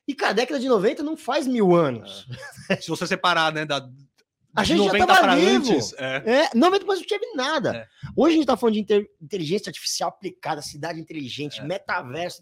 E, 0.07 0.13
cara, 0.15 0.31
a 0.31 0.35
década 0.35 0.59
de 0.59 0.67
90 0.67 1.03
não 1.03 1.15
faz 1.17 1.45
mil 1.47 1.75
anos. 1.75 2.27
Se 2.81 2.87
você 2.89 3.05
separar, 3.07 3.53
né, 3.53 3.65
da 3.65 3.87
A 4.55 4.63
gente 4.63 4.77
já 4.79 4.85
90 4.85 5.07
tava 5.07 5.35
vivo. 5.35 5.71
antes, 5.73 5.93
é. 5.97 6.23
É, 6.25 6.49
90 6.57 6.85
não 6.85 7.01
teve 7.03 7.25
nada. 7.33 7.75
É. 7.75 7.87
Hoje 8.15 8.33
a 8.33 8.37
gente 8.37 8.47
tá 8.47 8.55
falando 8.57 8.73
de 8.75 8.81
inter- 8.81 9.07
inteligência 9.21 9.69
artificial 9.69 10.09
aplicada, 10.09 10.61
cidade 10.61 10.99
inteligente, 10.99 11.59
É. 11.59 11.63
metaverso. 11.63 12.41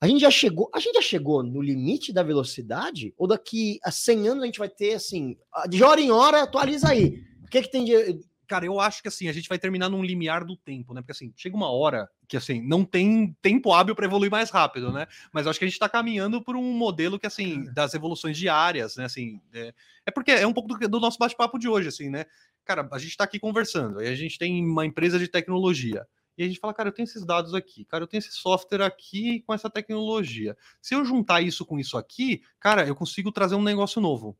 A 0.00 0.06
gente 0.08 0.20
já 0.20 0.30
chegou, 0.30 0.68
a 0.74 0.80
gente 0.80 0.94
já 0.96 1.02
chegou 1.02 1.42
no 1.42 1.62
limite 1.62 2.12
da 2.12 2.22
velocidade? 2.22 3.14
Ou 3.16 3.26
daqui 3.28 3.78
a 3.84 3.90
100 3.90 4.28
anos 4.28 4.42
a 4.42 4.46
gente 4.46 4.58
vai 4.58 4.68
ter 4.68 4.94
assim, 4.94 5.36
de 5.68 5.82
hora 5.84 6.00
em 6.00 6.10
hora, 6.10 6.42
atualiza 6.42 6.88
aí. 6.88 7.22
O 7.44 7.48
que 7.48 7.62
que 7.62 7.70
tem 7.70 7.84
de 7.84 8.18
Cara, 8.52 8.66
eu 8.66 8.78
acho 8.78 9.00
que 9.00 9.08
assim, 9.08 9.28
a 9.28 9.32
gente 9.32 9.48
vai 9.48 9.58
terminar 9.58 9.88
num 9.88 10.04
limiar 10.04 10.44
do 10.44 10.54
tempo, 10.54 10.92
né? 10.92 11.00
Porque 11.00 11.12
assim, 11.12 11.32
chega 11.34 11.56
uma 11.56 11.72
hora 11.72 12.06
que 12.28 12.36
assim, 12.36 12.60
não 12.60 12.84
tem 12.84 13.34
tempo 13.40 13.72
hábil 13.72 13.94
para 13.94 14.04
evoluir 14.04 14.30
mais 14.30 14.50
rápido, 14.50 14.92
né? 14.92 15.06
Mas 15.32 15.46
eu 15.46 15.50
acho 15.50 15.58
que 15.58 15.64
a 15.64 15.68
gente 15.68 15.78
tá 15.78 15.88
caminhando 15.88 16.44
por 16.44 16.54
um 16.54 16.70
modelo 16.74 17.18
que 17.18 17.26
assim, 17.26 17.64
das 17.72 17.94
evoluções 17.94 18.36
diárias, 18.36 18.94
né? 18.94 19.06
Assim, 19.06 19.40
é, 19.54 19.72
é 20.04 20.10
porque 20.10 20.32
é 20.32 20.46
um 20.46 20.52
pouco 20.52 20.68
do, 20.68 20.86
do 20.86 21.00
nosso 21.00 21.16
bate-papo 21.16 21.58
de 21.58 21.66
hoje, 21.66 21.88
assim, 21.88 22.10
né? 22.10 22.26
Cara, 22.62 22.86
a 22.92 22.98
gente 22.98 23.16
tá 23.16 23.24
aqui 23.24 23.38
conversando, 23.38 24.00
aí 24.00 24.08
a 24.08 24.14
gente 24.14 24.38
tem 24.38 24.62
uma 24.62 24.84
empresa 24.84 25.18
de 25.18 25.28
tecnologia. 25.28 26.06
E 26.36 26.44
a 26.44 26.46
gente 26.46 26.60
fala, 26.60 26.74
cara, 26.74 26.90
eu 26.90 26.92
tenho 26.92 27.04
esses 27.04 27.24
dados 27.24 27.54
aqui, 27.54 27.86
cara, 27.86 28.04
eu 28.04 28.06
tenho 28.06 28.18
esse 28.18 28.32
software 28.32 28.82
aqui 28.82 29.40
com 29.46 29.54
essa 29.54 29.70
tecnologia. 29.70 30.54
Se 30.78 30.94
eu 30.94 31.06
juntar 31.06 31.40
isso 31.40 31.64
com 31.64 31.78
isso 31.78 31.96
aqui, 31.96 32.42
cara, 32.60 32.86
eu 32.86 32.94
consigo 32.94 33.32
trazer 33.32 33.54
um 33.54 33.62
negócio 33.62 33.98
novo. 33.98 34.36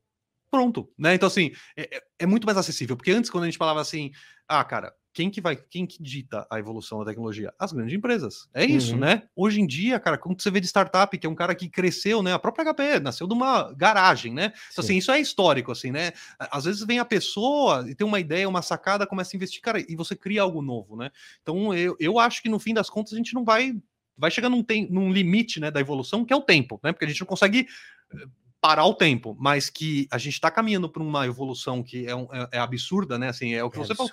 Pronto, 0.52 0.86
né? 0.98 1.14
Então, 1.14 1.26
assim, 1.26 1.50
é, 1.74 1.96
é- 1.96 2.02
é 2.20 2.26
muito 2.26 2.44
mais 2.44 2.58
acessível. 2.58 2.94
Porque 2.94 3.10
antes, 3.10 3.30
quando 3.30 3.44
a 3.44 3.46
gente 3.46 3.56
falava 3.56 3.80
assim, 3.80 4.10
ah, 4.46 4.62
cara, 4.62 4.92
quem 5.14 5.30
que 5.30 5.40
vai, 5.40 5.56
quem 5.56 5.86
que 5.86 6.02
dita 6.02 6.46
a 6.50 6.58
evolução 6.58 6.98
da 6.98 7.06
tecnologia? 7.06 7.52
As 7.58 7.72
grandes 7.72 7.94
empresas. 7.96 8.48
É 8.52 8.62
isso, 8.64 8.92
Uhum. 8.92 9.00
né? 9.00 9.22
Hoje 9.34 9.60
em 9.62 9.66
dia, 9.66 9.98
cara, 9.98 10.18
quando 10.18 10.40
você 10.42 10.50
vê 10.50 10.60
de 10.60 10.66
startup, 10.66 11.16
que 11.16 11.26
é 11.26 11.30
um 11.30 11.34
cara 11.34 11.54
que 11.54 11.70
cresceu, 11.70 12.22
né? 12.22 12.34
A 12.34 12.38
própria 12.38 12.64
HP 12.70 13.00
nasceu 13.00 13.26
de 13.26 13.32
uma 13.32 13.72
garagem, 13.72 14.34
né? 14.34 14.52
Então, 14.72 14.82
Sim. 14.84 14.92
assim, 14.92 14.96
isso 14.98 15.10
é 15.10 15.20
histórico, 15.20 15.72
assim, 15.72 15.90
né? 15.90 16.12
Às 16.38 16.64
vezes 16.64 16.84
vem 16.84 16.98
a 16.98 17.04
pessoa 17.06 17.84
e 17.88 17.94
tem 17.94 18.06
uma 18.06 18.20
ideia, 18.20 18.46
uma 18.48 18.60
sacada, 18.62 19.06
começa 19.06 19.34
a 19.34 19.38
investir, 19.38 19.62
cara, 19.62 19.80
e 19.86 19.96
você 19.96 20.14
cria 20.14 20.42
algo 20.42 20.60
novo, 20.60 20.96
né? 20.96 21.10
Então, 21.42 21.74
eu, 21.74 21.96
eu 21.98 22.18
acho 22.18 22.42
que 22.42 22.48
no 22.50 22.58
fim 22.58 22.74
das 22.74 22.90
contas 22.90 23.14
a 23.14 23.16
gente 23.16 23.32
não 23.34 23.42
vai. 23.44 23.72
Vai 24.18 24.30
chegar 24.30 24.50
num, 24.50 24.62
tem, 24.62 24.86
num 24.90 25.10
limite 25.10 25.58
né, 25.58 25.70
da 25.70 25.80
evolução, 25.80 26.24
que 26.26 26.32
é 26.34 26.36
o 26.36 26.42
tempo, 26.42 26.78
né? 26.84 26.92
Porque 26.92 27.06
a 27.06 27.08
gente 27.08 27.20
não 27.20 27.26
consegue 27.26 27.66
eh, 28.14 28.24
parar 28.62 28.86
o 28.86 28.94
tempo, 28.94 29.36
mas 29.40 29.68
que 29.68 30.06
a 30.08 30.16
gente 30.18 30.34
está 30.34 30.48
caminhando 30.48 30.88
para 30.88 31.02
uma 31.02 31.26
evolução 31.26 31.82
que 31.82 32.06
é, 32.06 32.14
um- 32.14 32.28
é- 32.32 32.48
é 32.52 32.58
absurda, 32.60 33.18
né? 33.18 33.28
Assim, 33.28 33.52
é 33.54 33.62
o 33.64 33.68
que 33.68 33.76
você 33.76 33.92
falou. 33.92 34.10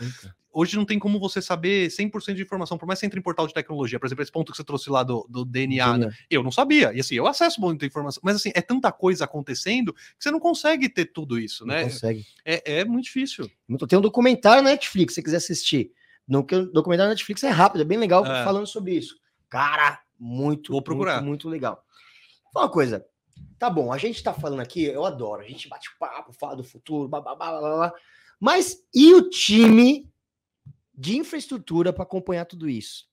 Hoje 0.52 0.76
não 0.76 0.84
tem 0.84 0.98
como 0.98 1.20
você 1.20 1.40
saber 1.40 1.92
100% 1.92 2.36
de 2.36 2.42
informação, 2.42 2.76
por 2.76 2.88
mais 2.88 2.98
que 2.98 3.02
você 3.02 3.06
entre 3.06 3.20
em 3.20 3.22
portal 3.22 3.46
de 3.46 3.54
tecnologia, 3.54 4.00
por 4.00 4.08
exemplo, 4.08 4.24
esse 4.24 4.32
ponto 4.32 4.52
que 4.52 4.58
você 4.58 4.64
trouxe 4.64 4.90
lá 4.90 5.04
do, 5.04 5.24
do 5.30 5.46
DNA, 5.46 6.00
né? 6.00 6.10
eu 6.32 6.42
não 6.42 6.52
sabia. 6.52 6.92
E 6.92 7.00
assim, 7.00 7.14
eu 7.14 7.28
acesso 7.28 7.62
muita 7.62 7.86
informação, 7.86 8.20
mas 8.26 8.38
assim, 8.38 8.52
é 8.56 8.60
tanta 8.62 8.92
coisa 8.92 9.26
acontecendo 9.26 9.94
que 9.94 10.00
você 10.18 10.32
não 10.32 10.40
consegue 10.40 10.90
ter 10.90 11.06
tudo 11.06 11.38
isso, 11.40 11.64
Não 11.68 11.76
né? 11.76 11.84
consegue. 11.84 12.26
É, 12.44 12.80
é 12.80 12.84
muito 12.86 13.04
difícil. 13.06 13.48
Tem 13.88 14.00
um 14.00 14.02
documentário 14.02 14.64
na 14.64 14.72
Netflix, 14.72 15.14
se 15.14 15.22
você 15.22 15.24
quiser 15.26 15.38
assistir. 15.38 15.92
No 16.28 16.42
documentário 16.42 17.10
na 17.10 17.14
Netflix 17.14 17.44
é 17.44 17.50
rápido, 17.50 17.82
é 17.82 17.86
bem 17.86 18.00
legal 18.00 18.26
É. 18.26 18.44
falando 18.44 18.66
sobre 18.66 18.96
isso. 18.96 19.16
Cara, 19.48 20.00
muito, 20.20 20.72
Vou 20.72 20.82
procurar. 20.82 21.18
muito, 21.18 21.28
muito 21.28 21.50
legal. 21.50 21.84
Fala 22.52 22.66
uma 22.66 22.72
coisa. 22.72 23.06
Tá 23.60 23.70
bom, 23.70 23.92
a 23.92 23.98
gente 23.98 24.24
tá 24.24 24.34
falando 24.34 24.62
aqui, 24.62 24.84
eu 24.86 25.06
adoro. 25.06 25.42
A 25.42 25.48
gente 25.48 25.68
bate 25.68 25.90
papo, 26.00 26.32
fala 26.32 26.56
do 26.56 26.64
futuro, 26.64 27.10
blá, 27.10 27.20
blá, 27.20 27.36
blá, 27.36 27.60
blá, 27.60 27.76
blá. 27.76 27.94
Mas 28.40 28.88
e 28.96 29.14
o 29.14 29.30
time 29.30 30.10
de 30.94 31.18
infraestrutura 31.18 31.92
para 31.92 32.04
acompanhar 32.04 32.46
tudo 32.46 32.70
isso? 32.70 33.10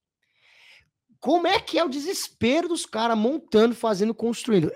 Como 1.18 1.48
é 1.48 1.58
que 1.58 1.78
é 1.78 1.84
o 1.84 1.88
desespero 1.88 2.68
dos 2.68 2.86
caras 2.86 3.18
montando, 3.18 3.74
fazendo, 3.74 4.14
construindo? 4.14 4.70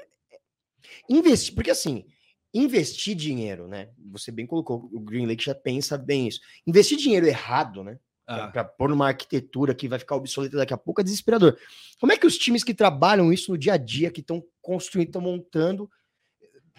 Investir, 1.08 1.54
porque 1.54 1.70
assim, 1.70 2.04
investir 2.52 3.14
dinheiro, 3.14 3.68
né? 3.68 3.90
Você 4.10 4.32
bem 4.32 4.46
colocou, 4.46 4.90
o 4.92 4.98
Green 4.98 5.26
Lake 5.26 5.44
já 5.44 5.54
pensa 5.54 5.96
bem 5.96 6.26
isso. 6.26 6.40
Investir 6.66 6.98
dinheiro 6.98 7.26
errado, 7.26 7.84
né? 7.84 7.96
Ah, 8.32 8.46
Para 8.46 8.62
pôr 8.64 8.88
numa 8.88 9.08
arquitetura 9.08 9.74
que 9.74 9.88
vai 9.88 9.98
ficar 9.98 10.14
obsoleta 10.14 10.56
daqui 10.56 10.72
a 10.72 10.78
pouco 10.78 11.00
é 11.00 11.04
desesperador. 11.04 11.58
Como 11.98 12.12
é 12.12 12.16
que 12.16 12.26
os 12.26 12.38
times 12.38 12.62
que 12.62 12.72
trabalham 12.72 13.32
isso 13.32 13.50
no 13.50 13.58
dia 13.58 13.72
a 13.72 13.76
dia, 13.76 14.10
que 14.10 14.20
estão 14.20 14.40
construindo, 14.62 15.08
estão 15.08 15.20
montando, 15.20 15.90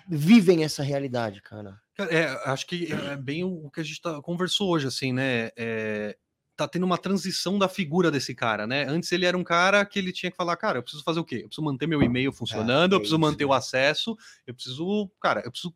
vivem 0.08 0.64
essa 0.64 0.82
realidade, 0.82 1.42
cara? 1.42 1.78
É, 2.10 2.26
acho 2.46 2.66
que 2.66 2.92
é 2.92 3.18
bem 3.18 3.44
o 3.44 3.70
que 3.70 3.82
a 3.82 3.84
gente 3.84 4.02
tá, 4.02 4.22
conversou 4.22 4.70
hoje, 4.70 4.88
assim, 4.88 5.12
né? 5.12 5.50
É, 5.58 6.16
tá 6.56 6.70
tendo 6.70 6.86
uma 6.86 6.98
transição 6.98 7.60
da 7.60 7.68
figura 7.68 8.10
desse 8.10 8.34
cara, 8.34 8.66
né? 8.66 8.86
Antes 8.88 9.12
ele 9.12 9.26
era 9.26 9.38
um 9.38 9.44
cara 9.44 9.84
que 9.86 10.00
ele 10.00 10.14
tinha 10.14 10.32
que 10.32 10.38
falar, 10.38 10.56
cara, 10.56 10.80
eu 10.80 10.84
preciso 10.84 11.04
fazer 11.04 11.20
o 11.20 11.26
quê? 11.26 11.42
Eu 11.44 11.48
preciso 11.48 11.66
manter 11.66 11.86
meu 11.86 12.02
e-mail 12.02 12.32
funcionando, 12.32 12.94
é 12.94 12.96
eu 12.96 13.00
preciso 13.00 13.20
manter 13.20 13.44
o 13.44 13.52
acesso, 13.52 14.16
eu 14.48 14.54
preciso, 14.54 15.12
cara, 15.20 15.42
eu 15.44 15.52
preciso 15.52 15.76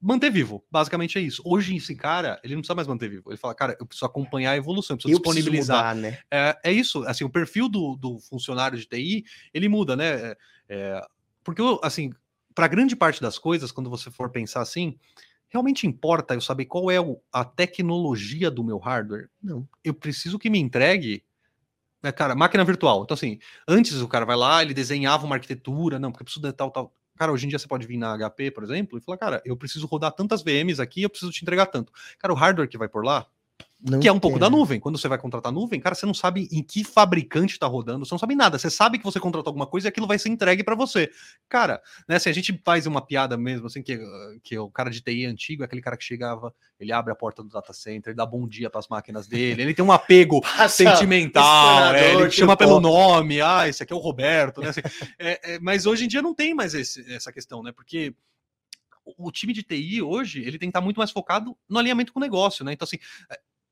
manter 0.00 0.30
vivo. 0.30 0.64
Basicamente 0.70 1.18
é 1.18 1.20
isso. 1.20 1.42
Hoje 1.44 1.76
esse 1.76 1.94
cara, 1.94 2.40
ele 2.42 2.54
não 2.54 2.62
precisa 2.62 2.74
mais 2.74 2.88
manter 2.88 3.08
vivo. 3.08 3.30
Ele 3.30 3.36
fala, 3.36 3.54
cara, 3.54 3.76
eu 3.78 3.86
preciso 3.86 4.06
acompanhar 4.06 4.52
a 4.52 4.56
evolução, 4.56 4.94
eu 4.94 4.98
preciso 4.98 5.16
Eu 5.16 5.20
preciso 5.20 5.36
disponibilizar 5.36 5.94
mudar, 5.94 5.94
né? 5.94 6.18
é, 6.30 6.58
é 6.64 6.72
isso, 6.72 7.04
assim, 7.06 7.24
o 7.24 7.30
perfil 7.30 7.68
do, 7.68 7.96
do 7.96 8.18
funcionário 8.20 8.78
de 8.78 8.86
TI, 8.86 9.24
ele 9.52 9.68
muda, 9.68 9.94
né? 9.94 10.06
É, 10.06 10.36
é, 10.68 11.06
porque, 11.44 11.62
assim, 11.82 12.12
para 12.54 12.68
grande 12.68 12.96
parte 12.96 13.20
das 13.20 13.38
coisas, 13.38 13.70
quando 13.70 13.90
você 13.90 14.10
for 14.10 14.30
pensar 14.30 14.60
assim, 14.60 14.96
realmente 15.48 15.86
importa 15.86 16.34
eu 16.34 16.40
saber 16.40 16.64
qual 16.64 16.90
é 16.90 16.96
a 17.32 17.44
tecnologia 17.44 18.50
do 18.50 18.64
meu 18.64 18.78
hardware? 18.78 19.28
Não. 19.42 19.68
Eu 19.84 19.92
preciso 19.92 20.38
que 20.38 20.48
me 20.48 20.58
entregue, 20.58 21.24
né, 22.02 22.12
cara, 22.12 22.34
máquina 22.34 22.64
virtual. 22.64 23.02
Então, 23.02 23.14
assim, 23.14 23.38
antes 23.66 24.00
o 24.00 24.08
cara 24.08 24.24
vai 24.24 24.36
lá, 24.36 24.62
ele 24.62 24.72
desenhava 24.72 25.26
uma 25.26 25.36
arquitetura, 25.36 25.98
não, 25.98 26.10
porque 26.10 26.22
eu 26.22 26.24
preciso 26.24 26.46
de 26.46 26.52
tal, 26.52 26.70
tal. 26.70 26.94
Cara, 27.20 27.32
hoje 27.32 27.44
em 27.44 27.50
dia 27.50 27.58
você 27.58 27.68
pode 27.68 27.86
vir 27.86 27.98
na 27.98 28.16
HP, 28.16 28.50
por 28.50 28.64
exemplo, 28.64 28.96
e 28.96 29.00
falar, 29.02 29.18
cara, 29.18 29.42
eu 29.44 29.54
preciso 29.54 29.86
rodar 29.86 30.10
tantas 30.10 30.42
VMs 30.42 30.80
aqui, 30.80 31.02
eu 31.02 31.10
preciso 31.10 31.30
te 31.30 31.42
entregar 31.42 31.66
tanto. 31.66 31.92
Cara, 32.18 32.32
o 32.32 32.34
hardware 32.34 32.66
que 32.66 32.78
vai 32.78 32.88
por 32.88 33.04
lá, 33.04 33.26
Não 33.82 33.98
que 33.98 34.06
é 34.06 34.12
um 34.12 34.20
pouco 34.20 34.38
da 34.38 34.50
nuvem. 34.50 34.78
Quando 34.78 34.98
você 34.98 35.08
vai 35.08 35.16
contratar 35.16 35.50
nuvem, 35.50 35.80
cara, 35.80 35.94
você 35.94 36.04
não 36.04 36.12
sabe 36.12 36.46
em 36.52 36.62
que 36.62 36.84
fabricante 36.84 37.54
está 37.54 37.66
rodando, 37.66 38.04
você 38.04 38.12
não 38.12 38.18
sabe 38.18 38.34
nada. 38.34 38.58
Você 38.58 38.68
sabe 38.70 38.98
que 38.98 39.04
você 39.04 39.18
contratou 39.18 39.50
alguma 39.50 39.66
coisa 39.66 39.86
e 39.86 39.88
aquilo 39.88 40.06
vai 40.06 40.18
ser 40.18 40.28
entregue 40.28 40.62
para 40.62 40.74
você. 40.74 41.10
Cara, 41.48 41.80
né, 42.06 42.16
assim, 42.16 42.28
a 42.28 42.32
gente 42.32 42.60
faz 42.62 42.86
uma 42.86 43.00
piada 43.00 43.38
mesmo, 43.38 43.66
assim, 43.66 43.82
que, 43.82 43.98
que 44.42 44.58
o 44.58 44.68
cara 44.70 44.90
de 44.90 45.00
TI 45.00 45.24
antigo 45.24 45.62
é 45.62 45.66
aquele 45.66 45.80
cara 45.80 45.96
que 45.96 46.04
chegava, 46.04 46.54
ele 46.78 46.92
abre 46.92 47.10
a 47.10 47.16
porta 47.16 47.42
do 47.42 47.48
data 47.48 47.72
center, 47.72 48.14
dá 48.14 48.26
bom 48.26 48.46
dia 48.46 48.68
para 48.68 48.80
as 48.80 48.88
máquinas 48.88 49.26
dele, 49.26 49.62
ele 49.62 49.74
tem 49.74 49.84
um 49.84 49.92
apego 49.92 50.40
sentimental, 50.68 51.94
é, 51.94 52.12
ele 52.22 52.30
chama 52.30 52.56
pelo 52.56 52.80
nome, 52.80 53.40
ah, 53.40 53.66
esse 53.66 53.82
aqui 53.82 53.92
é 53.92 53.96
o 53.96 54.00
Roberto, 54.00 54.60
né? 54.60 54.68
assim, 54.68 54.80
é, 55.18 55.54
é, 55.54 55.58
mas 55.58 55.86
hoje 55.86 56.04
em 56.04 56.08
dia 56.08 56.20
não 56.20 56.34
tem 56.34 56.54
mais 56.54 56.74
esse- 56.74 57.10
essa 57.12 57.32
questão, 57.32 57.62
né? 57.62 57.72
Porque 57.72 58.14
o 59.04 59.26
o 59.26 59.32
time 59.32 59.52
de 59.52 59.62
TI 59.64 60.00
hoje 60.02 60.40
ele 60.40 60.52
tem 60.58 60.68
que 60.68 60.70
estar 60.70 60.80
muito 60.80 60.98
mais 60.98 61.10
focado 61.10 61.56
no 61.68 61.78
alinhamento 61.78 62.12
com 62.12 62.20
o 62.20 62.22
negócio, 62.22 62.64
né? 62.64 62.72
Então, 62.72 62.84
assim, 62.84 62.98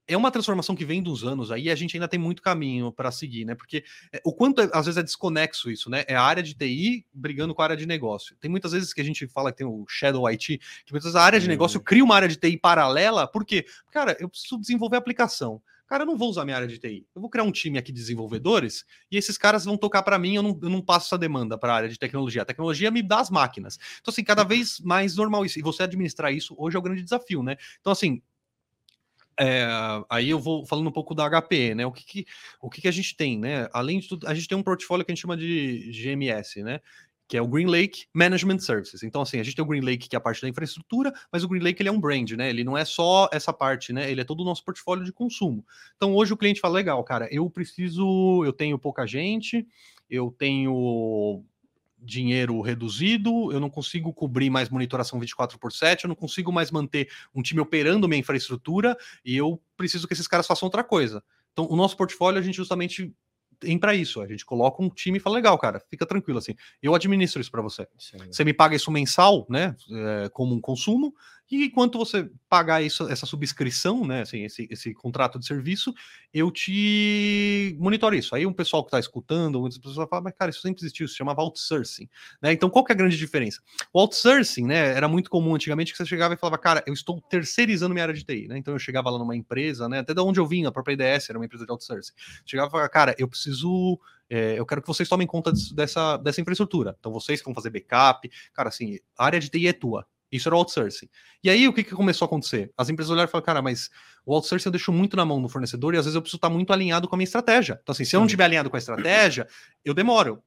é- 0.09 0.17
uma 0.17 0.31
transformação 0.31 0.75
que 0.75 0.85
vem 0.85 1.03
dos 1.03 1.23
anos 1.25 1.51
aí, 1.53 1.65
e 1.65 1.71
a 1.71 1.75
gente 1.75 1.97
ainda 1.97 2.09
tem 2.09 2.19
muito 2.19 2.43
caminho 2.43 2.91
para 2.91 3.11
seguir, 3.11 3.45
né? 3.45 3.55
Porque 3.55 3.85
é, 4.13 4.21
o 4.25 4.33
quanto 4.33 4.61
é- 4.63 4.71
às 4.73 4.87
vezes 4.87 4.99
é 4.99 5.03
desconexo 5.03 5.71
isso, 5.71 5.89
né? 5.91 6.05
É 6.09 6.15
a 6.17 6.23
área 6.23 6.43
de 6.43 6.55
TI 6.55 7.07
brigando 7.13 7.55
com 7.55 7.63
a 7.63 7.67
área 7.67 7.77
de 7.77 7.87
negócio. 7.87 8.37
Tem 8.41 8.51
muitas 8.51 8.73
vezes 8.73 8.93
que 8.93 9.01
a 9.01 9.05
gente 9.05 9.27
fala 9.29 9.53
que 9.53 9.59
tem 9.59 9.67
o 9.67 9.85
Shadow 9.89 10.27
IT, 10.29 10.59
que 10.85 10.93
muitas 10.93 11.05
vezes 11.05 11.17
a 11.17 11.23
área 11.23 11.39
de 11.39 11.47
negócio 11.49 11.81
cria 11.81 12.03
uma 12.03 12.17
área 12.17 12.29
de 12.29 12.37
TI 12.37 12.57
paralela, 12.57 13.27
por 13.27 13.45
quê? 13.45 13.65
Cara, 13.91 14.17
eu 14.19 14.29
preciso 14.29 14.59
desenvolver 14.59 14.97
aplicação. 14.97 15.61
Cara, 15.89 16.03
eu 16.03 16.07
não 16.07 16.19
vou 16.19 16.29
usar 16.29 16.45
minha 16.45 16.55
área 16.55 16.69
de 16.69 16.79
TI. 16.79 17.07
Eu 17.15 17.21
vou 17.23 17.31
criar 17.31 17.45
um 17.45 17.51
time 17.51 17.79
aqui 17.79 17.91
de 17.91 17.99
desenvolvedores 17.99 18.85
e 19.11 19.17
esses 19.17 19.39
caras 19.39 19.65
vão 19.65 19.75
tocar 19.75 20.03
para 20.03 20.19
mim. 20.19 20.35
Eu 20.35 20.43
não, 20.43 20.59
eu 20.63 20.69
não 20.69 20.83
passo 20.83 21.07
essa 21.07 21.17
demanda 21.17 21.57
para 21.57 21.73
a 21.73 21.77
área 21.77 21.89
de 21.89 21.99
tecnologia. 21.99 22.43
A 22.43 22.45
tecnologia 22.45 22.91
me 22.91 23.03
dá 23.03 23.21
as 23.21 23.31
máquinas. 23.31 23.79
Então, 23.99 24.13
assim, 24.13 24.23
cada 24.23 24.45
vez 24.45 24.81
mais 24.81 25.17
normal 25.17 25.47
isso. 25.47 25.59
E 25.59 25.63
você 25.63 25.83
administrar 25.83 26.31
isso 26.31 26.55
hoje 26.59 26.77
é 26.77 26.79
o 26.79 26.83
grande 26.83 27.03
desafio, 27.03 27.43
né? 27.43 27.57
Então, 27.81 27.91
assim, 27.91 28.21
é, 29.39 29.67
aí 30.11 30.31
eu 30.31 30.39
vou 30.39 30.67
falando 30.67 30.89
um 30.89 30.93
pouco 30.93 31.15
da 31.15 31.25
HPE, 31.27 31.75
né? 31.75 31.87
O 31.87 31.93
que, 31.93 32.05
que- 32.05 32.27
o 32.61 32.69
que, 32.71 32.81
que 32.83 32.89
a 32.89 32.93
gente 32.93 33.17
tem, 33.17 33.39
né? 33.39 33.69
Além 33.73 34.01
de 34.01 34.09
tudo, 34.09 34.27
a 34.27 34.35
gente 34.35 34.49
tem 34.49 34.59
um 34.59 34.63
portfólio 34.63 35.05
que 35.05 35.13
a 35.13 35.15
gente 35.15 35.23
chama 35.23 35.37
de 35.37 35.91
GMS, 35.93 36.63
né? 36.63 36.81
Que 37.29 37.37
é 37.37 37.43
o 37.43 37.47
Green 37.47 37.67
Lake 37.67 38.07
Management 38.15 38.59
Services. 38.61 39.03
Então, 39.03 39.21
assim, 39.23 39.39
a 39.39 39.43
gente 39.43 39.55
tem 39.55 39.65
o 39.65 39.69
Green 39.69 39.83
Lake, 39.83 40.09
que 40.09 40.17
é 40.17 40.19
a 40.19 40.21
parte 40.21 40.41
da 40.41 40.49
infraestrutura, 40.49 41.13
mas 41.31 41.45
o 41.45 41.49
Green 41.49 41.63
Lake 41.63 41.83
ele 41.83 41.89
é 41.91 41.93
um 41.93 42.01
brand, 42.01 42.31
né? 42.33 42.49
Ele 42.49 42.65
não 42.65 42.77
é 42.77 42.85
só 42.87 43.29
essa 43.33 43.53
parte, 43.53 43.93
né? 43.93 44.11
Ele 44.11 44.21
é 44.23 44.25
todo 44.25 44.41
o 44.41 44.45
nosso 44.45 44.65
portfólio 44.65 45.05
de 45.05 45.13
consumo. 45.13 45.65
Então, 45.97 46.15
hoje 46.15 46.33
o 46.33 46.37
cliente 46.37 46.61
fala: 46.61 46.75
legal, 46.75 47.03
cara, 47.05 47.29
eu 47.31 47.49
preciso, 47.51 48.45
eu 48.45 48.53
tenho 48.53 48.79
pouca 48.79 49.07
gente, 49.07 49.67
eu 50.09 50.35
tenho 50.39 51.45
dinheiro 52.01 52.61
reduzido, 52.61 53.53
eu 53.53 53.61
não 53.61 53.71
consigo 53.71 54.13
cobrir 54.13 54.51
mais 54.51 54.69
monitoração 54.69 55.19
24 55.19 55.59
por 55.59 55.73
7, 55.73 56.05
eu 56.05 56.09
não 56.09 56.15
consigo 56.15 56.53
mais 56.53 56.71
manter 56.71 57.11
um 57.35 57.43
time 57.43 57.61
operando 57.61 58.09
minha 58.09 58.21
infraestrutura 58.21 58.97
e 59.25 59.37
eu 59.37 59.61
preciso 59.77 60.07
que 60.07 60.15
esses 60.15 60.29
caras 60.29 60.47
façam 60.47 60.67
outra 60.67 60.85
coisa. 60.85 61.23
Então, 61.53 61.67
o 61.69 61.77
nosso 61.77 61.97
portfólio, 61.97 62.39
a 62.39 62.43
gente 62.43 62.57
justamente 62.57 63.13
tem 63.59 63.79
para 63.79 63.95
isso. 63.95 64.21
A 64.21 64.27
gente 64.27 64.45
coloca 64.45 64.83
um 64.83 64.89
time 64.89 65.19
e 65.19 65.21
fala, 65.21 65.37
legal, 65.37 65.59
cara, 65.59 65.81
fica 65.81 66.07
tranquilo 66.07 66.39
assim. 66.39 66.55
Eu 66.83 66.95
administro 66.95 67.41
isso 67.41 67.51
para 67.51 67.63
você. 67.63 67.87
Sim. 67.99 68.19
Você 68.31 68.45
me 68.45 68.53
paga 68.53 68.77
isso 68.77 68.91
mensal, 68.91 69.47
né? 69.49 69.75
É, 69.91 70.29
como 70.29 70.55
um 70.55 70.61
consumo, 70.61 71.13
e 71.51 71.65
enquanto 71.65 71.99
você 71.99 72.31
pagar 72.49 72.83
isso, 72.83 73.09
essa 73.09 73.27
subscrição, 73.27 74.07
né, 74.07 74.23
assim, 74.23 74.45
esse, 74.45 74.69
esse 74.71 74.93
contrato 74.95 75.39
de 75.39 75.47
serviço, 75.47 75.95
eu 76.33 76.51
te 76.51 77.77
monitoro 77.79 78.15
isso. 78.15 78.35
Aí 78.35 78.47
um 78.47 78.53
pessoal 78.53 78.83
que 78.83 78.89
está 78.89 78.99
escutando, 78.99 79.61
muitas 79.61 79.79
pessoas 79.79 80.09
falam, 80.09 80.25
mas 80.25 80.35
cara, 80.35 80.51
isso 80.51 80.61
sempre 80.61 80.81
existiu, 80.83 81.07
isso 81.07 81.15
se 81.15 81.19
chamava 81.19 81.41
outsourcing. 81.41 82.09
Né? 82.43 82.53
Então, 82.53 82.69
qual 82.69 82.85
que 82.85 82.93
é 82.93 82.95
a 82.95 82.99
grande 82.99 83.17
diferença? 83.17 83.61
O 83.93 84.01
outsourcing, 84.01 84.67
né, 84.67 84.95
era 84.95 85.09
muito 85.09 85.31
comum 85.31 85.55
antigamente 85.55 85.93
que 85.93 85.99
você 85.99 86.07
chegava 86.07 86.35
e 86.35 86.37
falava, 86.37 86.59
cara, 86.59 86.85
eu 86.87 86.93
estou 86.93 87.21
terceirizando 87.21 87.95
minha 87.95 88.05
área 88.05 88.15
de 88.15 88.25
TI, 88.25 88.47
né? 88.49 88.59
Então 88.59 88.75
eu 88.75 88.79
chegava 88.79 89.11
lá 89.11 89.19
numa 89.19 89.37
empresa, 89.37 89.89
né, 89.89 90.01
até 90.01 90.13
da 90.13 90.23
onde 90.23 90.39
eu 90.39 90.47
vim, 90.47 90.67
a 90.67 90.73
própria 90.73 90.95
IDS 90.95 91.31
era 91.31 91.39
uma 91.39 91.45
empresa 91.45 91.65
de 91.65 91.71
outsourcing. 91.71 92.13
Chegava 92.45 92.69
e 92.69 92.71
falava, 92.71 92.89
cara, 92.89 93.15
eu 93.19 93.29
preciso 93.29 93.99
é, 94.31 94.59
eu 94.59 94.67
quero 94.67 94.83
que 94.83 94.89
vocês 94.89 95.09
tomem 95.09 95.27
conta 95.27 95.53
dessa, 95.75 96.19
dessa 96.19 96.41
infraestrutura. 96.41 96.95
Então, 96.99 97.11
vocês 97.11 97.41
vão 97.43 97.55
fazer 97.55 97.71
backup, 97.71 98.31
cara, 98.53 98.69
assim, 98.69 98.99
a 99.17 99.25
área 99.25 99.41
de 99.41 99.49
TI 99.49 99.69
é 99.69 99.73
tua. 99.73 100.07
Isso 100.31 100.49
era 100.49 100.55
o 100.55 100.59
outsourcing. 100.59 101.09
E 101.43 101.49
aí, 101.49 101.67
o 101.67 101.73
que, 101.73 101.83
que 101.83 101.95
começou 101.95 102.27
a 102.27 102.27
acontecer? 102.27 102.71
As 102.77 102.89
empresas 102.89 103.11
olharam 103.11 103.29
e 103.29 103.31
falaram, 103.31 103.47
cara, 103.47 103.63
mas 103.63 103.91
o 104.27 104.35
outsourcing 104.35 104.69
eu 104.69 104.73
deixo 104.73 104.93
muito 104.93 105.17
na 105.17 105.25
mão 105.25 105.41
do 105.41 105.49
fornecedor 105.49 105.95
e 105.95 105.99
às 105.99 106.05
vezes 106.05 106.15
eu 106.15 106.21
preciso 106.21 106.37
estar 106.37 106.51
muito 106.51 106.73
alinhado 106.73 107.09
com 107.09 107.15
a 107.15 107.19
minha 107.19 107.25
estratégia. 107.25 107.79
Então, 107.83 107.93
assim, 107.93 108.05
se 108.05 108.15
eu 108.15 108.21
não 108.21 108.27
estiver 108.27 108.45
alinhado 108.45 108.69
com 108.69 108.77
a 108.77 108.79
estratégia, 108.79 109.49
eu 109.85 109.95
demoro. 109.95 110.43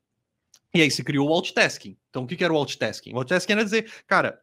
E 0.74 0.82
aí 0.82 0.92
se 0.92 1.04
criou 1.04 1.30
o 1.30 1.34
alt-tasking. 1.34 1.98
Então, 2.10 2.24
o 2.24 2.28
que, 2.28 2.36
que 2.36 2.44
era 2.44 2.54
o 2.54 2.58
alt-tasking? 2.58 3.14
O 3.14 3.18
alt-tasking 3.18 3.54
era 3.54 3.64
dizer, 3.64 3.92
cara, 4.06 4.40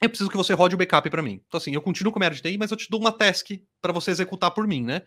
eu 0.00 0.08
preciso 0.08 0.28
que 0.28 0.36
você 0.36 0.52
rode 0.52 0.74
o 0.74 0.78
backup 0.78 1.08
para 1.08 1.22
mim. 1.22 1.40
Então, 1.46 1.58
assim, 1.58 1.72
eu 1.72 1.80
continuo 1.80 2.12
com 2.12 2.22
área 2.22 2.36
de 2.36 2.42
TI, 2.42 2.58
mas 2.58 2.70
eu 2.70 2.76
te 2.76 2.90
dou 2.90 3.00
uma 3.00 3.12
task 3.12 3.50
para 3.80 3.92
você 3.92 4.10
executar 4.10 4.50
por 4.50 4.66
mim, 4.66 4.84
né? 4.84 5.02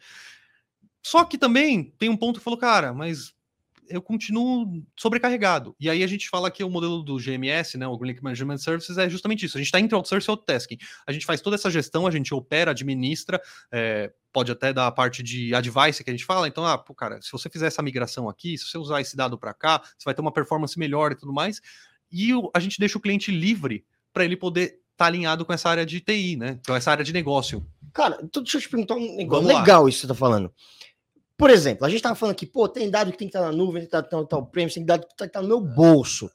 Só 1.06 1.24
que 1.24 1.38
também 1.38 1.94
tem 2.00 2.10
um 2.10 2.18
ponto 2.18 2.40
que 2.40 2.44
falou, 2.44 2.58
cara, 2.58 2.94
mas 2.94 3.35
eu 3.90 4.02
continuo 4.02 4.84
sobrecarregado. 4.96 5.76
E 5.80 5.90
aí 5.90 6.04
a 6.04 6.08
gente 6.08 6.30
fala 6.30 6.52
que 6.52 6.64
o 6.64 6.70
modelo 6.70 7.04
do 7.04 7.18
GMS, 7.18 7.78
né, 7.78 7.88
o 7.88 7.98
Green 7.98 8.12
Lake 8.12 8.24
Management 8.24 8.58
Services, 8.58 8.98
é 8.98 9.10
justamente 9.10 9.46
isso. 9.46 9.58
A 9.58 9.60
gente 9.60 9.68
está 9.68 9.80
entre 9.80 9.96
outsourcing 9.96 10.30
e 10.30 10.32
outtasking. 10.32 10.78
A 11.08 11.12
gente 11.12 11.26
faz 11.26 11.42
toda 11.42 11.56
essa 11.56 11.70
gestão, 11.70 12.06
a 12.06 12.12
gente 12.12 12.34
opera, 12.34 12.72
administra, 12.72 13.42
é, 13.72 14.12
pode 14.32 14.52
até 14.52 14.74
dar 14.74 14.88
a 14.88 14.92
parte 14.92 15.24
de 15.24 15.54
advice 15.56 16.04
que 16.04 16.10
a 16.10 16.14
gente 16.14 16.26
fala. 16.26 16.48
Então, 16.48 16.66
ah, 16.66 16.78
pô, 16.78 16.94
cara, 16.94 17.22
se 17.22 17.32
você 17.32 17.50
fizer 17.50 17.68
essa 17.68 17.82
migração 17.82 18.28
aqui, 18.28 18.58
se 18.58 18.66
você 18.66 18.78
usar 18.78 19.02
esse 19.02 19.16
dado 19.16 19.38
para 19.38 19.54
cá, 19.54 19.82
você 19.82 20.06
vai 20.06 20.14
ter 20.14 20.22
uma 20.22 20.32
performance 20.32 20.78
melhor 20.78 21.12
e 21.12 21.16
tudo 21.16 21.34
mais. 21.34 21.62
E 22.12 22.34
o, 22.34 22.52
a 22.54 22.60
gente 22.60 22.80
deixa 22.80 22.98
o 22.98 23.02
cliente 23.02 23.32
livre 23.32 23.86
para 24.14 24.26
ele 24.26 24.38
poder 24.38 24.66
estar 24.66 24.80
tá 24.98 25.06
alinhado 25.06 25.46
com 25.46 25.54
essa 25.54 25.70
área 25.70 25.86
de 25.86 26.00
TI, 26.00 26.36
né? 26.36 26.60
Com 26.66 26.76
essa 26.76 26.92
área 26.92 27.04
de 27.04 27.14
negócio. 27.14 27.66
Cara, 27.94 28.20
então 28.24 28.44
deixa 28.44 28.58
eu 28.58 28.62
te 28.62 28.70
perguntar 28.70 28.96
um 28.96 29.16
negócio 29.16 29.48
legal 29.48 29.88
isso 29.88 30.00
que 30.00 30.02
você 30.02 30.08
tá 30.08 30.16
falando. 30.16 30.52
Por 31.38 31.50
exemplo, 31.50 31.86
a 31.86 31.90
gente 31.90 31.98
estava 31.98 32.16
falando 32.16 32.34
aqui, 32.34 32.46
pô, 32.46 32.68
tem 32.68 32.90
dado 32.90 33.12
que 33.12 33.18
tem 33.18 33.28
que 33.28 33.36
estar 33.36 33.46
na 33.46 33.52
nuvem, 33.52 33.82
tem 33.82 33.90
que 33.90 33.96
estar 33.96 34.26
tal 34.26 34.46
prêmio, 34.46 34.74
tem 34.74 34.86
dado 34.86 35.06
que 35.06 35.16
tem 35.16 35.28
que 35.28 35.30
estar 35.30 35.42
no 35.42 35.48
meu 35.48 35.60
bolso. 35.60 36.32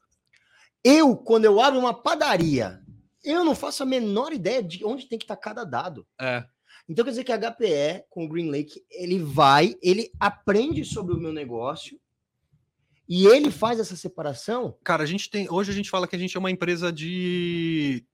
Eu, 0.84 1.16
quando 1.16 1.46
eu 1.46 1.60
abro 1.60 1.80
uma 1.80 1.94
padaria, 1.94 2.80
eu 3.24 3.44
não 3.44 3.54
faço 3.54 3.82
a 3.82 3.86
menor 3.86 4.32
ideia 4.32 4.62
de 4.62 4.84
onde 4.84 5.06
tem 5.06 5.18
que 5.18 5.24
estar 5.24 5.36
cada 5.36 5.64
dado. 5.64 6.06
É. 6.20 6.44
Então 6.88 7.04
quer 7.04 7.10
dizer 7.10 7.24
que 7.24 7.32
a 7.32 7.38
HPE 7.38 8.04
com 8.10 8.24
o 8.24 8.28
Green 8.28 8.50
Lake, 8.50 8.84
ele 8.90 9.18
vai, 9.18 9.76
ele 9.82 10.10
aprende 10.18 10.84
sobre 10.84 11.14
o 11.14 11.18
meu 11.18 11.32
negócio 11.32 11.98
e 13.08 13.26
ele 13.26 13.50
faz 13.50 13.80
essa 13.80 13.96
separação. 13.96 14.76
Cara, 14.84 15.02
a 15.02 15.06
gente 15.06 15.30
tem, 15.30 15.50
hoje 15.50 15.70
a 15.70 15.74
gente 15.74 15.90
fala 15.90 16.06
que 16.06 16.16
a 16.16 16.18
gente 16.18 16.36
é 16.36 16.40
uma 16.40 16.50
empresa 16.50 16.92
de, 16.92 18.04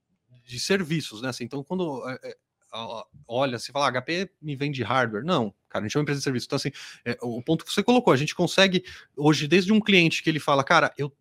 de 0.45 0.61
serviços, 0.61 1.21
né? 1.23 1.31
Assim, 1.31 1.45
então 1.45 1.65
quando 1.65 2.09
é, 2.09 2.31
é 2.31 2.37
olha, 3.27 3.59
se 3.59 3.73
fala, 3.73 3.91
HP 3.91 4.31
me 4.41 4.57
vende 4.57 4.83
hardware. 4.83 5.25
Não, 5.25 5.55
cara, 5.77 5.85
a 5.85 5.89
gente 5.89 5.97
é 5.97 5.99
uma 5.99 6.03
empresa 6.03 6.21
de 6.21 6.25
serviço. 6.25 6.47
Então, 6.47 6.57
assim, 6.57 6.71
é, 7.05 7.17
o 7.23 7.43
ponto 7.43 7.65
que 7.65 7.73
você 7.73 7.83
colocou, 7.83 8.13
a 8.13 8.17
gente 8.17 8.35
consegue, 8.35 8.85
hoje, 9.17 9.47
desde 9.47 9.73
um 9.73 9.81
cliente 9.81 10.23
que 10.23 10.31
ele 10.31 10.41
fala, 10.41 10.65
cara, 10.65 10.93
eu. 10.97 11.13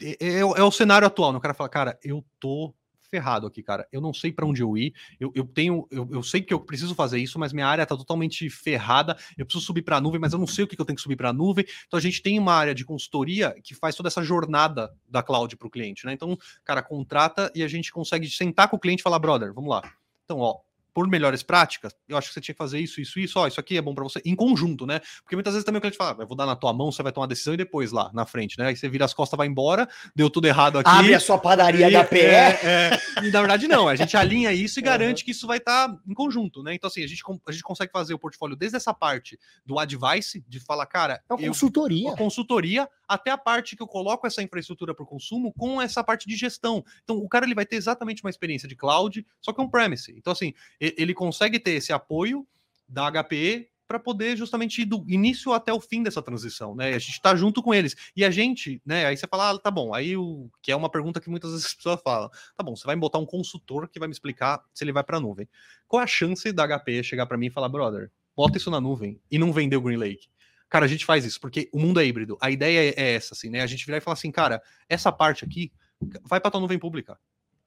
É, 0.00 0.16
é, 0.20 0.38
é 0.40 0.62
o 0.62 0.70
cenário 0.70 1.06
atual, 1.06 1.32
né? 1.32 1.38
O 1.38 1.40
cara 1.40 1.54
fala, 1.54 1.68
cara, 1.68 1.98
eu 2.02 2.24
tô 2.38 2.72
ferrado 3.10 3.46
aqui, 3.46 3.62
cara. 3.62 3.88
Eu 3.90 4.00
não 4.00 4.12
sei 4.12 4.30
para 4.30 4.46
onde 4.46 4.62
eu 4.62 4.76
ir. 4.76 4.94
Eu, 5.18 5.32
eu 5.34 5.44
tenho, 5.44 5.88
eu, 5.90 6.08
eu, 6.12 6.22
sei 6.22 6.40
que 6.42 6.52
eu 6.52 6.60
preciso 6.60 6.94
fazer 6.94 7.18
isso, 7.18 7.38
mas 7.38 7.52
minha 7.52 7.66
área 7.66 7.84
tá 7.84 7.96
totalmente 7.96 8.48
ferrada. 8.48 9.16
Eu 9.36 9.44
preciso 9.44 9.64
subir 9.64 9.82
para 9.82 9.96
a 9.96 10.00
nuvem, 10.00 10.20
mas 10.20 10.32
eu 10.32 10.38
não 10.38 10.46
sei 10.46 10.64
o 10.64 10.68
que, 10.68 10.76
que 10.76 10.82
eu 10.82 10.86
tenho 10.86 10.96
que 10.96 11.02
subir 11.02 11.16
para 11.16 11.30
a 11.30 11.32
nuvem. 11.32 11.64
Então 11.86 11.98
a 11.98 12.00
gente 12.00 12.22
tem 12.22 12.38
uma 12.38 12.52
área 12.52 12.74
de 12.74 12.84
consultoria 12.84 13.56
que 13.62 13.74
faz 13.74 13.96
toda 13.96 14.08
essa 14.08 14.22
jornada 14.22 14.94
da 15.08 15.22
cloud 15.22 15.56
para 15.56 15.66
o 15.66 15.70
cliente, 15.70 16.06
né? 16.06 16.12
Então, 16.12 16.38
cara, 16.64 16.82
contrata 16.82 17.50
e 17.54 17.62
a 17.62 17.68
gente 17.68 17.90
consegue 17.90 18.28
sentar 18.28 18.68
com 18.68 18.76
o 18.76 18.80
cliente 18.80 19.00
e 19.00 19.02
falar, 19.02 19.18
brother, 19.18 19.52
vamos 19.52 19.70
lá. 19.70 19.82
Então, 20.24 20.38
ó, 20.38 20.60
por 20.98 21.06
melhores 21.06 21.44
práticas, 21.44 21.94
eu 22.08 22.18
acho 22.18 22.26
que 22.26 22.34
você 22.34 22.40
tinha 22.40 22.52
que 22.52 22.58
fazer 22.58 22.80
isso, 22.80 23.00
isso, 23.00 23.20
isso, 23.20 23.38
ó, 23.38 23.46
isso 23.46 23.60
aqui 23.60 23.76
é 23.76 23.80
bom 23.80 23.94
para 23.94 24.02
você, 24.02 24.20
em 24.24 24.34
conjunto, 24.34 24.84
né? 24.84 25.00
Porque 25.22 25.36
muitas 25.36 25.54
vezes 25.54 25.64
também 25.64 25.78
o 25.78 25.80
cliente 25.80 25.96
fala, 25.96 26.16
ah, 26.18 26.22
eu 26.24 26.26
vou 26.26 26.36
dar 26.36 26.44
na 26.44 26.56
tua 26.56 26.72
mão, 26.72 26.90
você 26.90 27.04
vai 27.04 27.12
tomar 27.12 27.22
uma 27.22 27.28
decisão 27.28 27.54
e 27.54 27.56
depois 27.56 27.92
lá 27.92 28.10
na 28.12 28.26
frente, 28.26 28.58
né? 28.58 28.66
Aí 28.66 28.76
você 28.76 28.88
vira 28.88 29.04
as 29.04 29.14
costas, 29.14 29.36
vai 29.36 29.46
embora, 29.46 29.88
deu 30.12 30.28
tudo 30.28 30.48
errado 30.48 30.76
aqui. 30.76 30.90
Abre 30.90 31.14
a 31.14 31.20
sua 31.20 31.38
padaria 31.38 31.88
e, 31.88 32.04
HPE. 32.04 32.18
É, 32.18 32.58
é, 32.64 33.00
e 33.22 33.30
na 33.30 33.38
verdade 33.38 33.68
não, 33.68 33.86
a 33.86 33.94
gente 33.94 34.16
alinha 34.16 34.52
isso 34.52 34.80
e 34.80 34.82
garante 34.82 35.22
uhum. 35.22 35.26
que 35.26 35.30
isso 35.30 35.46
vai 35.46 35.58
estar 35.58 35.88
tá 35.88 36.00
em 36.04 36.14
conjunto, 36.14 36.64
né? 36.64 36.74
Então 36.74 36.88
assim, 36.88 37.04
a 37.04 37.06
gente, 37.06 37.22
a 37.46 37.52
gente 37.52 37.62
consegue 37.62 37.92
fazer 37.92 38.12
o 38.12 38.18
portfólio 38.18 38.56
desde 38.56 38.76
essa 38.76 38.92
parte 38.92 39.38
do 39.64 39.78
advice, 39.78 40.44
de 40.48 40.58
falar, 40.58 40.86
cara... 40.86 41.22
É 41.30 41.32
uma 41.32 41.46
consultoria. 41.46 42.08
Uma 42.08 42.16
consultoria, 42.16 42.88
até 43.08 43.30
a 43.30 43.38
parte 43.38 43.74
que 43.74 43.82
eu 43.82 43.88
coloco 43.88 44.26
essa 44.26 44.42
infraestrutura 44.42 44.94
para 44.94 45.02
o 45.02 45.06
consumo 45.06 45.52
com 45.52 45.80
essa 45.80 46.04
parte 46.04 46.28
de 46.28 46.36
gestão. 46.36 46.84
Então 47.02 47.16
o 47.16 47.28
cara 47.28 47.46
ele 47.46 47.54
vai 47.54 47.64
ter 47.64 47.76
exatamente 47.76 48.22
uma 48.22 48.30
experiência 48.30 48.68
de 48.68 48.76
cloud, 48.76 49.26
só 49.40 49.52
que 49.52 49.60
on-premise. 49.60 50.14
Então 50.16 50.32
assim, 50.32 50.52
ele 50.78 51.14
consegue 51.14 51.58
ter 51.58 51.72
esse 51.72 51.92
apoio 51.92 52.46
da 52.88 53.10
HPE 53.10 53.68
para 53.88 53.98
poder 53.98 54.36
justamente 54.36 54.82
ir 54.82 54.84
do 54.84 55.02
início 55.08 55.50
até 55.54 55.72
o 55.72 55.80
fim 55.80 56.02
dessa 56.02 56.20
transição, 56.20 56.74
né? 56.74 56.88
A 56.90 56.98
gente 56.98 57.12
está 57.12 57.34
junto 57.34 57.62
com 57.62 57.72
eles. 57.72 57.96
E 58.14 58.22
a 58.22 58.30
gente, 58.30 58.82
né? 58.84 59.06
Aí 59.06 59.16
você 59.16 59.26
fala, 59.26 59.50
ah, 59.50 59.58
tá 59.58 59.70
bom. 59.70 59.94
Aí 59.94 60.14
o 60.14 60.50
que 60.60 60.70
é 60.70 60.76
uma 60.76 60.90
pergunta 60.90 61.18
que 61.20 61.30
muitas 61.30 61.52
vezes 61.52 61.64
as 61.64 61.74
pessoas 61.74 61.98
falam, 62.02 62.28
tá 62.54 62.62
bom, 62.62 62.76
você 62.76 62.84
vai 62.84 62.94
botar 62.94 63.18
um 63.18 63.24
consultor 63.24 63.88
que 63.88 63.98
vai 63.98 64.06
me 64.06 64.12
explicar 64.12 64.62
se 64.74 64.84
ele 64.84 64.92
vai 64.92 65.02
para 65.02 65.16
a 65.16 65.20
nuvem. 65.20 65.48
Qual 65.86 66.02
é 66.02 66.04
a 66.04 66.06
chance 66.06 66.52
da 66.52 66.68
HPE 66.68 67.02
chegar 67.02 67.24
para 67.24 67.38
mim 67.38 67.46
e 67.46 67.50
falar, 67.50 67.70
brother, 67.70 68.10
bota 68.36 68.58
isso 68.58 68.70
na 68.70 68.78
nuvem 68.78 69.18
e 69.30 69.38
não 69.38 69.54
vender 69.54 69.76
o 69.76 69.80
Green 69.80 69.96
Lake? 69.96 70.28
Cara, 70.68 70.84
a 70.84 70.88
gente 70.88 71.04
faz 71.04 71.24
isso 71.24 71.40
porque 71.40 71.68
o 71.72 71.78
mundo 71.78 72.00
é 72.00 72.06
híbrido. 72.06 72.36
A 72.40 72.50
ideia 72.50 72.94
é 72.96 73.14
essa, 73.14 73.34
assim, 73.34 73.48
né? 73.48 73.62
A 73.62 73.66
gente 73.66 73.86
virar 73.86 73.98
e 73.98 74.00
falar 74.00 74.14
assim, 74.14 74.30
cara, 74.30 74.62
essa 74.88 75.10
parte 75.10 75.44
aqui 75.44 75.72
vai 76.22 76.40
para 76.40 76.50
tua 76.50 76.60
nuvem 76.60 76.78
pública 76.78 77.18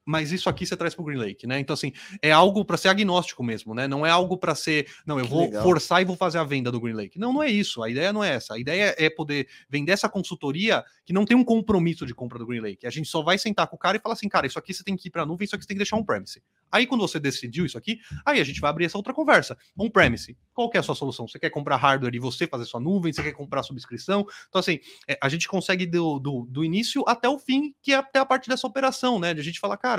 mas 0.04 0.32
isso 0.32 0.48
aqui 0.48 0.66
você 0.66 0.76
traz 0.76 0.94
para 0.94 1.02
o 1.02 1.04
Green 1.04 1.18
Lake, 1.18 1.46
né? 1.46 1.58
Então, 1.60 1.74
assim, 1.74 1.92
é 2.20 2.32
algo 2.32 2.64
para 2.64 2.76
ser 2.76 2.88
agnóstico 2.88 3.42
mesmo, 3.42 3.74
né? 3.74 3.86
Não 3.86 4.04
é 4.04 4.10
algo 4.10 4.36
para 4.36 4.54
ser, 4.54 4.88
não, 5.06 5.18
eu 5.18 5.24
que 5.24 5.30
vou 5.30 5.42
legal. 5.42 5.62
forçar 5.62 6.02
e 6.02 6.04
vou 6.04 6.16
fazer 6.16 6.38
a 6.38 6.44
venda 6.44 6.70
do 6.70 6.80
Green 6.80 6.94
Lake. 6.94 7.18
Não, 7.18 7.32
não 7.32 7.42
é 7.42 7.50
isso. 7.50 7.82
A 7.82 7.90
ideia 7.90 8.12
não 8.12 8.22
é 8.22 8.34
essa. 8.34 8.54
A 8.54 8.58
ideia 8.58 8.94
é 8.98 9.08
poder 9.08 9.48
vender 9.68 9.92
essa 9.92 10.08
consultoria 10.08 10.84
que 11.04 11.12
não 11.12 11.24
tem 11.24 11.36
um 11.36 11.44
compromisso 11.44 12.04
de 12.06 12.14
compra 12.14 12.38
do 12.38 12.46
Green 12.46 12.60
Lake. 12.60 12.86
A 12.86 12.90
gente 12.90 13.08
só 13.08 13.22
vai 13.22 13.38
sentar 13.38 13.66
com 13.66 13.76
o 13.76 13.78
cara 13.78 13.96
e 13.96 14.00
falar 14.00 14.14
assim, 14.14 14.28
cara, 14.28 14.46
isso 14.46 14.58
aqui 14.58 14.74
você 14.74 14.82
tem 14.82 14.96
que 14.96 15.08
ir 15.08 15.10
para 15.10 15.22
a 15.22 15.26
nuvem, 15.26 15.44
isso 15.44 15.54
aqui 15.54 15.64
você 15.64 15.68
tem 15.68 15.76
que 15.76 15.82
deixar 15.82 15.96
on-premise. 15.96 16.42
Aí, 16.70 16.86
quando 16.86 17.02
você 17.02 17.20
decidiu 17.20 17.66
isso 17.66 17.76
aqui, 17.76 18.00
aí 18.24 18.40
a 18.40 18.44
gente 18.44 18.58
vai 18.58 18.70
abrir 18.70 18.86
essa 18.86 18.96
outra 18.96 19.12
conversa. 19.12 19.58
On-premise, 19.78 20.38
qual 20.54 20.70
que 20.70 20.78
é 20.78 20.80
a 20.80 20.82
sua 20.82 20.94
solução? 20.94 21.28
Você 21.28 21.38
quer 21.38 21.50
comprar 21.50 21.76
hardware 21.76 22.14
e 22.14 22.18
você 22.18 22.46
fazer 22.46 22.64
sua 22.64 22.80
nuvem? 22.80 23.12
Você 23.12 23.22
quer 23.22 23.32
comprar 23.32 23.62
subscrição? 23.62 24.26
Então, 24.48 24.58
assim, 24.58 24.80
é, 25.06 25.18
a 25.22 25.28
gente 25.28 25.46
consegue 25.46 25.84
do, 25.84 26.18
do, 26.18 26.46
do 26.48 26.64
início 26.64 27.04
até 27.06 27.28
o 27.28 27.38
fim, 27.38 27.74
que 27.82 27.92
é 27.92 27.96
até 27.96 28.18
a 28.18 28.24
parte 28.24 28.48
dessa 28.48 28.66
operação, 28.66 29.18
né? 29.18 29.34
De 29.34 29.40
a 29.40 29.44
gente 29.44 29.60
falar, 29.60 29.76
cara. 29.76 29.91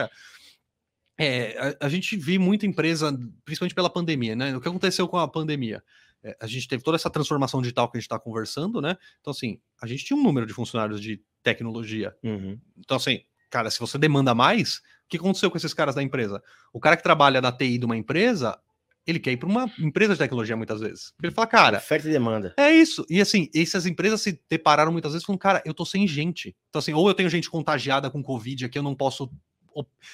É, 1.20 1.76
a, 1.80 1.86
a, 1.86 1.90
gente 1.90 2.16
viu 2.18 2.42
muita 2.42 2.66
empresa, 2.66 3.16
principalmente 3.46 3.76
pela 3.76 3.90
pandemia, 3.90 4.36
né? 4.36 4.56
O 4.56 4.62
que 4.62 4.68
aconteceu 4.68 5.08
com 5.08 5.18
a 5.18 5.28
pandemia? 5.28 5.84
É, 6.24 6.36
a 6.40 6.48
gente 6.48 6.68
teve 6.68 6.84
toda 6.84 6.96
essa 6.96 7.10
transformação 7.10 7.62
digital 7.62 7.90
que 7.90 7.98
a 7.98 8.00
gente 8.00 8.06
está 8.06 8.18
conversando, 8.18 8.82
né? 8.82 8.98
Então, 9.20 9.32
assim, 9.32 9.60
a 9.82 9.86
gente 9.86 10.06
tinha 10.06 10.18
um 10.18 10.24
número 10.24 10.46
de 10.46 10.54
funcionários 10.54 11.02
de 11.02 11.22
tecnologia. 11.44 12.16
Uhum. 12.24 12.60
Então, 12.78 12.98
assim, 12.98 13.22
cara, 13.50 13.70
se 13.70 13.80
você 13.80 13.98
demanda 13.98 14.34
mais, 14.34 14.78
o 14.78 14.82
que 15.10 15.18
aconteceu 15.18 15.52
com 15.52 15.58
esses 15.58 15.74
caras 15.74 15.96
da 15.96 16.02
empresa? 16.02 16.42
O 16.72 16.80
cara 16.80 16.98
que 16.98 17.04
trabalha 17.04 17.42
na 17.42 17.52
TI 17.52 17.78
de 17.78 17.86
uma 17.86 17.96
empresa, 17.98 18.58
ele 19.06 19.20
quer 19.20 19.34
ir 19.34 19.38
para 19.38 19.50
uma 19.50 19.72
empresa 19.80 20.14
de 20.14 20.20
tecnologia 20.20 20.56
muitas 20.56 20.80
vezes. 20.80 21.14
Ele 21.22 21.32
fala, 21.32 21.48
cara. 21.48 21.78
Oferta 21.78 22.08
e 22.08 22.12
demanda. 22.12 22.54
É 22.58 22.72
isso. 22.72 23.06
E 23.10 23.22
assim, 23.22 23.50
essas 23.54 23.86
empresas 23.86 24.22
se 24.22 24.42
depararam 24.50 24.92
muitas 24.92 25.12
vezes 25.12 25.26
com, 25.26 25.38
cara, 25.38 25.62
eu 25.66 25.74
tô 25.74 25.86
sem 25.86 26.08
gente. 26.08 26.56
Então, 26.70 26.80
assim, 26.80 26.94
ou 26.94 27.08
eu 27.08 27.14
tenho 27.14 27.30
gente 27.30 27.50
contagiada 27.50 28.10
com 28.10 28.24
Covid 28.24 28.66
aqui, 28.66 28.78
eu 28.78 28.84
não 28.84 28.96
posso 28.96 29.30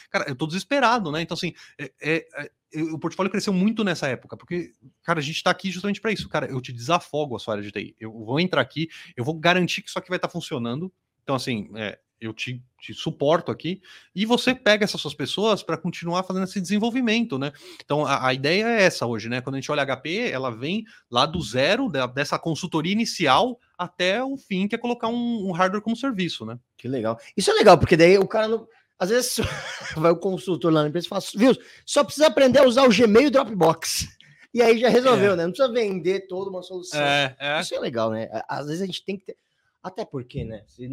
Cara, 0.09 0.25
eu 0.27 0.35
tô 0.35 0.47
desesperado, 0.47 1.11
né? 1.11 1.21
Então, 1.21 1.35
assim, 1.35 1.53
é, 1.77 1.91
é, 2.01 2.27
é, 2.73 2.81
o 2.83 2.99
portfólio 2.99 3.31
cresceu 3.31 3.53
muito 3.53 3.83
nessa 3.83 4.07
época, 4.07 4.37
porque, 4.37 4.73
cara, 5.03 5.19
a 5.19 5.23
gente 5.23 5.43
tá 5.43 5.51
aqui 5.51 5.71
justamente 5.71 6.01
para 6.01 6.11
isso. 6.11 6.29
Cara, 6.29 6.47
eu 6.47 6.61
te 6.61 6.71
desafogo 6.71 7.35
a 7.35 7.39
sua 7.39 7.55
área 7.55 7.63
de 7.63 7.71
TI. 7.71 7.95
Eu 7.99 8.11
vou 8.11 8.39
entrar 8.39 8.61
aqui, 8.61 8.89
eu 9.15 9.23
vou 9.23 9.33
garantir 9.33 9.81
que 9.81 9.89
isso 9.89 9.99
aqui 9.99 10.09
vai 10.09 10.17
estar 10.17 10.27
tá 10.27 10.31
funcionando. 10.31 10.91
Então, 11.23 11.35
assim, 11.35 11.69
é, 11.75 11.99
eu 12.19 12.33
te, 12.33 12.61
te, 12.79 12.93
suporto 12.93 13.51
aqui, 13.51 13.81
e 14.13 14.25
você 14.25 14.53
pega 14.53 14.83
essas 14.83 14.99
suas 14.99 15.13
pessoas 15.13 15.63
para 15.63 15.77
continuar 15.77 16.23
fazendo 16.23 16.43
esse 16.43 16.59
desenvolvimento, 16.59 17.39
né? 17.39 17.51
Então 17.83 18.05
a, 18.05 18.27
a, 18.27 18.33
ideia 18.33 18.65
é 18.67 18.83
essa 18.83 19.05
hoje, 19.05 19.29
né? 19.29 19.39
Quando 19.39 19.55
a 19.55 19.59
gente 19.59 19.71
olha 19.71 19.85
HP, 19.85 20.29
ela 20.31 20.49
vem 20.49 20.83
lá 21.09 21.25
do 21.25 21.41
zero, 21.41 21.89
da, 21.89 22.05
dessa 22.05 22.37
consultoria 22.37 22.91
inicial 22.91 23.59
até 23.77 24.23
o 24.23 24.37
fim, 24.37 24.67
que 24.67 24.75
é 24.75 24.77
colocar 24.77 25.07
um, 25.07 25.47
um, 25.47 25.51
hardware 25.51 25.81
como 25.81 25.95
serviço, 25.95 26.45
né? 26.45 26.59
Que 26.77 26.87
legal. 26.87 27.17
Isso 27.37 27.49
é 27.51 27.53
legal, 27.53 27.77
porque 27.77 27.95
daí 27.95 28.17
o 28.17 28.27
cara 28.27 28.47
não. 28.47 28.67
Às 28.99 29.09
vezes 29.09 29.37
vai 29.95 30.11
o 30.11 30.17
consultor 30.17 30.71
lá 30.71 30.83
na 30.83 30.89
empresa 30.89 31.07
e 31.07 31.09
fala, 31.09 31.23
viu, 31.35 31.55
só 31.85 32.03
precisa 32.03 32.27
aprender 32.27 32.59
a 32.59 32.67
usar 32.67 32.83
o 32.83 32.89
Gmail 32.89 33.27
e 33.27 33.31
Dropbox. 33.31 34.07
E 34.51 34.63
aí 34.63 34.79
já 34.79 34.89
resolveu, 34.89 35.33
é. 35.33 35.35
né? 35.35 35.43
Não 35.43 35.51
precisa 35.51 35.71
vender 35.71 36.21
toda 36.21 36.49
uma 36.49 36.63
solução. 36.63 36.99
É, 36.99 37.35
é. 37.37 37.61
Isso 37.61 37.75
é 37.75 37.79
legal, 37.79 38.09
né? 38.09 38.27
Às 38.47 38.65
vezes 38.65 38.81
a 38.81 38.85
gente 38.87 39.05
tem 39.05 39.15
que 39.15 39.25
ter. 39.25 39.37
Até 39.83 40.03
porque, 40.03 40.43
né? 40.43 40.63
Se 40.65 40.89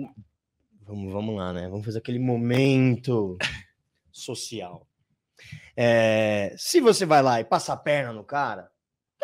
Vamos, 0.87 1.13
vamos 1.13 1.37
lá, 1.37 1.53
né? 1.53 1.67
Vamos 1.69 1.85
fazer 1.85 1.99
aquele 1.99 2.19
momento 2.19 3.39
social. 4.13 4.87
É, 5.77 6.55
se 6.57 6.81
você 6.81 7.05
vai 7.05 7.23
lá 7.23 7.41
e 7.41 7.45
passa 7.45 7.73
a 7.73 7.77
perna 7.77 8.13
no 8.13 8.23
cara, 8.23 8.71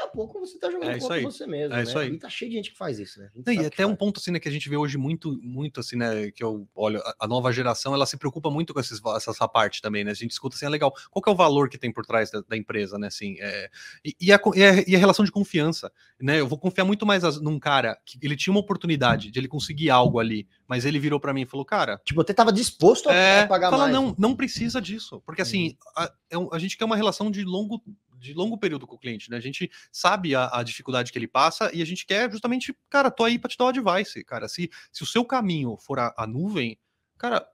a 0.02 0.08
pouco 0.08 0.40
você 0.40 0.58
tá 0.58 0.70
jogando 0.70 0.90
é 0.90 0.98
contra 0.98 1.16
aí. 1.16 1.22
você 1.22 1.46
mesmo. 1.46 1.74
É 1.74 1.78
né? 1.78 1.82
isso 1.82 1.98
aí. 1.98 2.10
E 2.10 2.18
tá 2.18 2.28
cheio 2.28 2.50
de 2.50 2.56
gente 2.56 2.70
que 2.72 2.76
faz 2.76 2.98
isso, 2.98 3.20
né? 3.20 3.30
E 3.46 3.66
até 3.66 3.86
um 3.86 3.94
ponto 3.94 4.18
assim, 4.18 4.30
né, 4.30 4.38
que 4.38 4.48
a 4.48 4.52
gente 4.52 4.68
vê 4.68 4.76
hoje 4.76 4.98
muito, 4.98 5.38
muito 5.42 5.80
assim, 5.80 5.96
né? 5.96 6.30
Que 6.30 6.42
eu 6.42 6.68
olho, 6.74 7.00
a 7.18 7.26
nova 7.26 7.52
geração 7.52 7.94
ela 7.94 8.06
se 8.06 8.16
preocupa 8.16 8.50
muito 8.50 8.74
com 8.74 8.80
esses, 8.80 9.00
essa 9.16 9.48
parte 9.48 9.80
também, 9.80 10.04
né? 10.04 10.10
A 10.10 10.14
gente 10.14 10.30
escuta 10.30 10.56
assim, 10.56 10.66
é 10.66 10.68
legal, 10.68 10.92
qual 11.10 11.22
que 11.22 11.28
é 11.28 11.32
o 11.32 11.36
valor 11.36 11.68
que 11.68 11.78
tem 11.78 11.92
por 11.92 12.04
trás 12.04 12.30
da, 12.30 12.42
da 12.48 12.56
empresa, 12.56 12.98
né? 12.98 13.06
Assim, 13.06 13.36
é, 13.40 13.70
e, 14.04 14.16
e, 14.20 14.32
a, 14.32 14.40
e, 14.54 14.64
a, 14.64 14.84
e, 14.88 14.96
a, 14.96 14.98
relação 14.98 15.24
de 15.24 15.32
confiança, 15.32 15.92
né? 16.20 16.40
Eu 16.40 16.46
vou 16.46 16.58
confiar 16.58 16.84
muito 16.84 17.06
mais 17.06 17.22
num 17.40 17.58
cara 17.58 17.98
que 18.04 18.18
ele 18.22 18.36
tinha 18.36 18.52
uma 18.52 18.60
oportunidade 18.60 19.30
de 19.30 19.38
ele 19.38 19.48
conseguir 19.48 19.90
algo 19.90 20.18
ali, 20.18 20.46
mas 20.66 20.84
ele 20.84 20.98
virou 20.98 21.20
para 21.20 21.32
mim 21.32 21.42
e 21.42 21.46
falou, 21.46 21.64
cara. 21.64 22.00
Tipo, 22.04 22.22
você 22.22 22.34
tava 22.34 22.52
disposto 22.52 23.08
a, 23.08 23.14
é, 23.14 23.46
pagar 23.46 23.70
fala, 23.70 23.84
mais. 23.84 23.94
Não, 23.94 24.14
não 24.18 24.36
precisa 24.36 24.80
disso. 24.80 25.22
Porque 25.24 25.42
assim, 25.42 25.68
uhum. 25.68 25.74
a, 25.96 26.12
é 26.30 26.56
a 26.56 26.58
gente 26.58 26.76
quer 26.76 26.84
uma 26.84 26.96
relação 26.96 27.30
de 27.30 27.44
longo 27.44 27.82
de 28.22 28.32
longo 28.32 28.56
período 28.56 28.86
com 28.86 28.94
o 28.94 28.98
cliente, 28.98 29.30
né? 29.30 29.36
A 29.36 29.40
gente 29.40 29.70
sabe 29.90 30.34
a, 30.34 30.48
a, 30.52 30.62
dificuldade 30.62 31.10
que 31.10 31.18
ele 31.18 31.26
passa 31.26 31.70
e 31.74 31.82
a 31.82 31.84
gente 31.84 32.06
quer 32.06 32.30
justamente, 32.30 32.74
cara, 32.88 33.10
tô 33.10 33.24
aí 33.24 33.38
para 33.38 33.50
te 33.50 33.58
dar 33.58 33.64
o 33.64 33.68
advice, 33.68 34.24
cara. 34.24 34.48
Se, 34.48 34.70
se 34.92 35.02
o 35.02 35.06
seu 35.06 35.24
caminho 35.24 35.76
for 35.76 35.98
a, 35.98 36.14
a, 36.16 36.26
nuvem, 36.26 36.78
cara, 37.18 37.46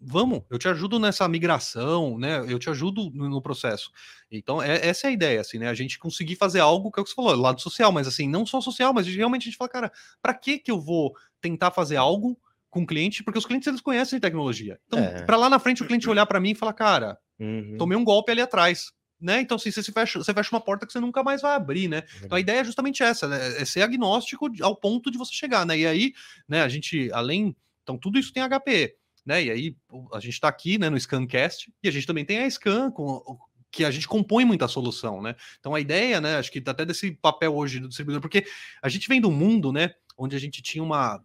vamos, 0.00 0.42
eu 0.50 0.58
te 0.58 0.66
ajudo 0.66 0.98
nessa 0.98 1.28
migração, 1.28 2.18
né? 2.18 2.44
Eu 2.48 2.58
te 2.58 2.70
ajudo 2.70 3.10
no, 3.12 3.42
processo. 3.42 3.90
Então, 4.30 4.62
é, 4.62 4.86
essa 4.86 5.06
é 5.06 5.10
a 5.10 5.12
ideia, 5.12 5.40
assim, 5.40 5.58
né? 5.58 5.68
A 5.68 5.74
gente 5.74 5.98
conseguir 5.98 6.36
fazer 6.36 6.60
algo 6.60 6.90
que 6.90 6.98
é 6.98 7.02
o 7.02 7.04
que 7.04 7.10
você 7.10 7.16
falou, 7.16 7.36
lado 7.36 7.60
social, 7.60 7.92
mas 7.92 8.08
assim, 8.08 8.26
não 8.26 8.46
só 8.46 8.60
social, 8.60 8.94
mas 8.94 9.06
realmente 9.06 9.42
a 9.42 9.44
gente 9.50 9.58
fala, 9.58 9.68
cara, 9.68 9.92
para 10.22 10.34
que 10.34 10.58
que 10.58 10.70
eu 10.70 10.80
vou 10.80 11.14
tentar 11.40 11.70
fazer 11.70 11.96
algo 11.96 12.38
com 12.70 12.82
o 12.82 12.86
cliente? 12.86 13.22
Porque 13.22 13.38
os 13.38 13.46
clientes 13.46 13.68
eles 13.68 13.82
conhecem 13.82 14.18
tecnologia. 14.18 14.80
Então, 14.86 14.98
é. 14.98 15.22
para 15.22 15.36
lá 15.36 15.50
na 15.50 15.58
frente 15.58 15.82
o 15.82 15.86
cliente 15.86 16.08
olhar 16.08 16.26
para 16.26 16.40
mim 16.40 16.52
e 16.52 16.54
falar, 16.54 16.72
cara, 16.72 17.18
uhum. 17.38 17.76
tomei 17.78 17.96
um 17.96 18.04
golpe 18.04 18.32
ali 18.32 18.40
atrás 18.40 18.90
né? 19.24 19.40
Então, 19.40 19.56
assim, 19.56 19.70
você, 19.70 19.90
fecha, 19.90 20.18
você 20.18 20.34
fecha 20.34 20.54
uma 20.54 20.60
porta 20.60 20.86
que 20.86 20.92
você 20.92 21.00
nunca 21.00 21.22
mais 21.22 21.40
vai 21.40 21.56
abrir, 21.56 21.88
né? 21.88 22.02
Então 22.22 22.36
a 22.36 22.40
ideia 22.40 22.60
é 22.60 22.64
justamente 22.64 23.02
essa, 23.02 23.26
né? 23.26 23.60
É 23.60 23.64
ser 23.64 23.80
agnóstico 23.80 24.50
ao 24.60 24.76
ponto 24.76 25.10
de 25.10 25.16
você 25.16 25.32
chegar, 25.32 25.64
né? 25.64 25.78
E 25.78 25.86
aí, 25.86 26.12
né, 26.46 26.62
a 26.62 26.68
gente, 26.68 27.10
além. 27.10 27.56
Então, 27.82 27.96
tudo 27.96 28.18
isso 28.18 28.32
tem 28.34 28.42
HP, 28.46 28.94
né? 29.24 29.42
E 29.42 29.50
aí 29.50 29.76
a 30.12 30.20
gente 30.20 30.34
está 30.34 30.48
aqui 30.48 30.76
né, 30.76 30.90
no 30.90 31.00
Scancast 31.00 31.72
e 31.82 31.88
a 31.88 31.90
gente 31.90 32.06
também 32.06 32.24
tem 32.24 32.40
a 32.40 32.50
Scan 32.50 32.90
com, 32.90 33.38
que 33.72 33.82
a 33.82 33.90
gente 33.90 34.06
compõe 34.06 34.44
muita 34.44 34.68
solução, 34.68 35.22
né? 35.22 35.34
Então 35.58 35.74
a 35.74 35.80
ideia, 35.80 36.20
né, 36.20 36.36
acho 36.36 36.52
que 36.52 36.62
até 36.66 36.84
desse 36.84 37.12
papel 37.12 37.56
hoje 37.56 37.80
do 37.80 37.88
distribuidor, 37.88 38.20
porque 38.20 38.46
a 38.82 38.88
gente 38.90 39.08
vem 39.08 39.22
do 39.22 39.30
mundo, 39.30 39.72
né, 39.72 39.94
onde 40.18 40.36
a 40.36 40.38
gente 40.38 40.60
tinha 40.60 40.84
uma 40.84 41.22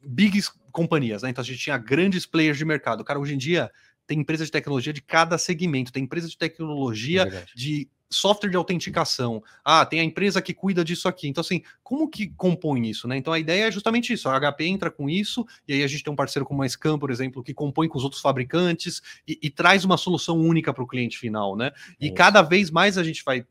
big 0.00 0.40
companhias, 0.70 1.22
né? 1.22 1.30
Então 1.30 1.42
a 1.42 1.46
gente 1.46 1.58
tinha 1.58 1.76
grandes 1.76 2.24
players 2.24 2.56
de 2.58 2.64
mercado. 2.64 3.04
Cara, 3.04 3.18
hoje 3.18 3.34
em 3.34 3.38
dia 3.38 3.70
tem 4.06 4.20
empresa 4.20 4.44
de 4.44 4.50
tecnologia 4.50 4.92
de 4.92 5.02
cada 5.02 5.36
segmento, 5.36 5.92
tem 5.92 6.04
empresa 6.04 6.28
de 6.28 6.38
tecnologia 6.38 7.22
é 7.22 7.44
de 7.54 7.88
software 8.10 8.50
de 8.50 8.56
autenticação. 8.56 9.42
Ah, 9.64 9.84
tem 9.84 10.00
a 10.00 10.04
empresa 10.04 10.40
que 10.40 10.54
cuida 10.54 10.84
disso 10.84 11.08
aqui. 11.08 11.28
Então, 11.28 11.40
assim, 11.40 11.62
como 11.82 12.08
que 12.08 12.28
compõe 12.36 12.88
isso, 12.88 13.06
né? 13.06 13.16
Então, 13.16 13.32
a 13.32 13.38
ideia 13.38 13.68
é 13.68 13.70
justamente 13.70 14.12
isso. 14.12 14.28
A 14.28 14.38
HP 14.38 14.66
entra 14.66 14.90
com 14.90 15.08
isso, 15.08 15.46
e 15.66 15.74
aí 15.74 15.82
a 15.82 15.86
gente 15.86 16.02
tem 16.02 16.12
um 16.12 16.16
parceiro 16.16 16.46
como 16.46 16.62
a 16.62 16.68
Scam, 16.68 16.98
por 16.98 17.10
exemplo, 17.10 17.42
que 17.42 17.54
compõe 17.54 17.88
com 17.88 17.98
os 17.98 18.04
outros 18.04 18.22
fabricantes 18.22 19.02
e, 19.26 19.38
e 19.42 19.50
traz 19.50 19.84
uma 19.84 19.96
solução 19.96 20.38
única 20.38 20.72
para 20.72 20.82
o 20.82 20.86
cliente 20.86 21.18
final, 21.18 21.56
né? 21.56 21.72
E 22.00 22.08
é 22.08 22.10
cada 22.10 22.42
vez 22.42 22.70
mais 22.70 22.98
a 22.98 23.04
gente 23.04 23.24
vai, 23.24 23.44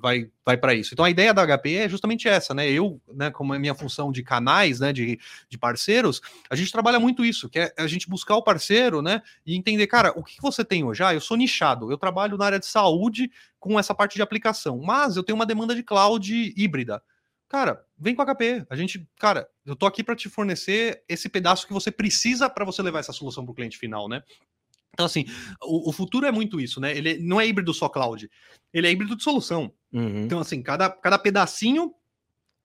vai, 0.00 0.28
vai 0.44 0.56
para 0.56 0.74
isso. 0.74 0.94
Então, 0.94 1.04
a 1.04 1.10
ideia 1.10 1.32
da 1.32 1.46
HP 1.46 1.74
é 1.74 1.88
justamente 1.88 2.28
essa, 2.28 2.54
né? 2.54 2.70
Eu, 2.70 3.00
né, 3.12 3.30
como 3.30 3.54
é 3.54 3.58
minha 3.58 3.74
função 3.74 4.12
de 4.12 4.22
canais, 4.22 4.80
né, 4.80 4.92
de, 4.92 5.18
de 5.48 5.58
parceiros, 5.58 6.20
a 6.50 6.56
gente 6.56 6.72
trabalha 6.72 7.00
muito 7.00 7.24
isso, 7.24 7.48
que 7.48 7.58
é 7.58 7.72
a 7.76 7.86
gente 7.86 8.08
buscar 8.08 8.36
o 8.36 8.42
parceiro, 8.42 9.02
né, 9.02 9.22
e 9.44 9.56
entender, 9.56 9.86
cara, 9.86 10.12
o 10.16 10.22
que 10.22 10.40
você 10.40 10.64
tem 10.64 10.84
hoje? 10.84 11.02
Ah, 11.02 11.14
eu 11.14 11.20
sou 11.20 11.36
nichado, 11.36 11.90
eu 11.90 11.98
trabalho 11.98 12.36
na 12.36 12.46
área 12.46 12.58
de 12.58 12.66
saúde, 12.66 13.30
com 13.58 13.78
essa 13.78 13.94
parte 13.94 14.14
de 14.14 14.22
aplicação. 14.22 14.80
Mas 14.80 15.16
eu 15.16 15.22
tenho 15.22 15.36
uma 15.36 15.46
demanda 15.46 15.74
de 15.74 15.82
cloud 15.82 16.54
híbrida. 16.56 17.02
Cara, 17.48 17.84
vem 17.96 18.14
com 18.14 18.22
a 18.22 18.34
HP. 18.34 18.66
A 18.68 18.76
gente, 18.76 19.08
cara, 19.18 19.48
eu 19.64 19.76
tô 19.76 19.86
aqui 19.86 20.02
para 20.02 20.16
te 20.16 20.28
fornecer 20.28 21.04
esse 21.08 21.28
pedaço 21.28 21.66
que 21.66 21.72
você 21.72 21.90
precisa 21.90 22.50
para 22.50 22.64
você 22.64 22.82
levar 22.82 22.98
essa 23.00 23.12
solução 23.12 23.44
para 23.44 23.52
o 23.52 23.54
cliente 23.54 23.78
final, 23.78 24.08
né? 24.08 24.22
Então, 24.92 25.06
assim, 25.06 25.26
o, 25.62 25.90
o, 25.90 25.92
futuro 25.92 26.26
é 26.26 26.32
muito 26.32 26.58
isso, 26.58 26.80
né? 26.80 26.96
Ele 26.96 27.18
não 27.18 27.38
é 27.38 27.46
híbrido 27.46 27.72
só 27.74 27.86
cloud, 27.86 28.30
ele 28.72 28.86
é 28.86 28.90
híbrido 28.90 29.14
de 29.14 29.22
solução. 29.22 29.72
Uhum. 29.92 30.22
Então, 30.22 30.40
assim, 30.40 30.62
cada, 30.62 30.88
cada 30.88 31.18
pedacinho 31.18 31.94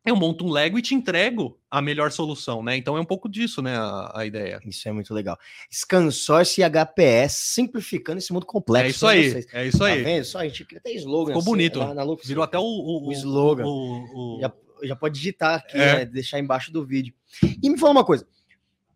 eu 0.03 0.15
monto 0.15 0.45
um 0.45 0.49
Lego 0.49 0.79
e 0.79 0.81
te 0.81 0.95
entrego 0.95 1.59
a 1.69 1.81
melhor 1.81 2.11
solução, 2.11 2.63
né? 2.63 2.75
Então 2.75 2.97
é 2.97 2.99
um 2.99 3.05
pouco 3.05 3.29
disso, 3.29 3.61
né, 3.61 3.77
a, 3.77 4.11
a 4.15 4.25
ideia. 4.25 4.59
Isso 4.65 4.87
é 4.87 4.91
muito 4.91 5.13
legal. 5.13 5.37
ScanSource 5.69 6.61
e 6.61 6.63
HPS 6.63 7.33
simplificando 7.33 8.17
esse 8.17 8.33
mundo 8.33 8.45
complexo. 8.45 9.07
É 9.07 9.17
isso 9.19 9.35
aí, 9.35 9.45
é 9.53 9.67
isso 9.67 9.77
tá 9.77 9.85
aí. 9.85 10.03
Vendo? 10.03 10.25
Só 10.25 10.39
a 10.39 10.43
gente 10.47 10.65
cria 10.65 10.79
até 10.79 10.91
slogan. 10.93 11.27
Ficou 11.27 11.41
assim, 11.41 11.49
bonito. 11.49 11.79
Na, 11.79 11.93
na 11.93 12.03
Virou 12.23 12.43
até 12.43 12.57
o, 12.57 12.63
o, 12.63 13.09
o 13.09 13.11
slogan. 13.11 13.63
O, 13.65 14.39
já, 14.41 14.51
já, 14.83 14.95
pode 14.95 15.15
digitar 15.15 15.59
aqui, 15.59 15.77
é. 15.77 15.97
né, 15.97 16.05
deixar 16.05 16.39
embaixo 16.39 16.71
do 16.71 16.83
vídeo. 16.83 17.13
E 17.61 17.69
me 17.69 17.77
fala 17.77 17.91
uma 17.91 18.05
coisa. 18.05 18.27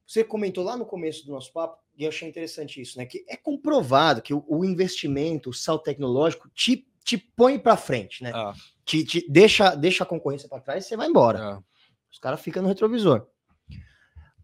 Você 0.07 0.23
comentou 0.23 0.63
lá 0.63 0.75
no 0.75 0.85
começo 0.85 1.25
do 1.25 1.31
nosso 1.31 1.51
papo, 1.51 1.77
e 1.97 2.03
eu 2.03 2.09
achei 2.09 2.27
interessante 2.27 2.81
isso, 2.81 2.97
né? 2.97 3.05
Que 3.05 3.23
é 3.27 3.37
comprovado 3.37 4.21
que 4.21 4.33
o, 4.33 4.43
o 4.47 4.65
investimento, 4.65 5.49
o 5.49 5.53
salto 5.53 5.83
tecnológico, 5.83 6.49
te, 6.49 6.85
te 7.05 7.17
põe 7.17 7.57
para 7.57 7.77
frente, 7.77 8.21
né? 8.21 8.31
Ah 8.33 8.53
te, 8.85 9.03
te 9.03 9.25
deixa, 9.27 9.75
deixa 9.75 10.03
a 10.03 10.07
concorrência 10.07 10.47
para 10.47 10.61
trás 10.61 10.85
e 10.85 10.87
você 10.87 10.95
vai 10.95 11.07
embora. 11.07 11.39
É. 11.39 11.57
Os 12.11 12.19
caras 12.19 12.39
ficam 12.39 12.61
no 12.61 12.69
retrovisor. 12.69 13.27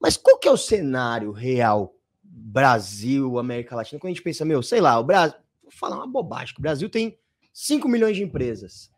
Mas 0.02 0.18
qual 0.18 0.40
que 0.40 0.48
é 0.48 0.52
o 0.52 0.58
cenário 0.58 1.32
real 1.32 1.94
Brasil, 2.24 3.38
América 3.38 3.76
Latina? 3.76 4.00
Quando 4.00 4.12
a 4.12 4.14
gente 4.14 4.24
pensa, 4.24 4.44
meu, 4.44 4.64
sei 4.64 4.82
lá, 4.82 5.00
o 5.00 5.04
Brasil, 5.04 5.38
vou 5.62 5.72
falar 5.72 5.98
uma 5.98 6.08
bobagem, 6.08 6.56
o 6.58 6.62
Brasil 6.62 6.90
tem 6.90 7.18
5 7.54 7.88
milhões 7.88 8.18
de 8.18 8.24
empresas. 8.24 8.90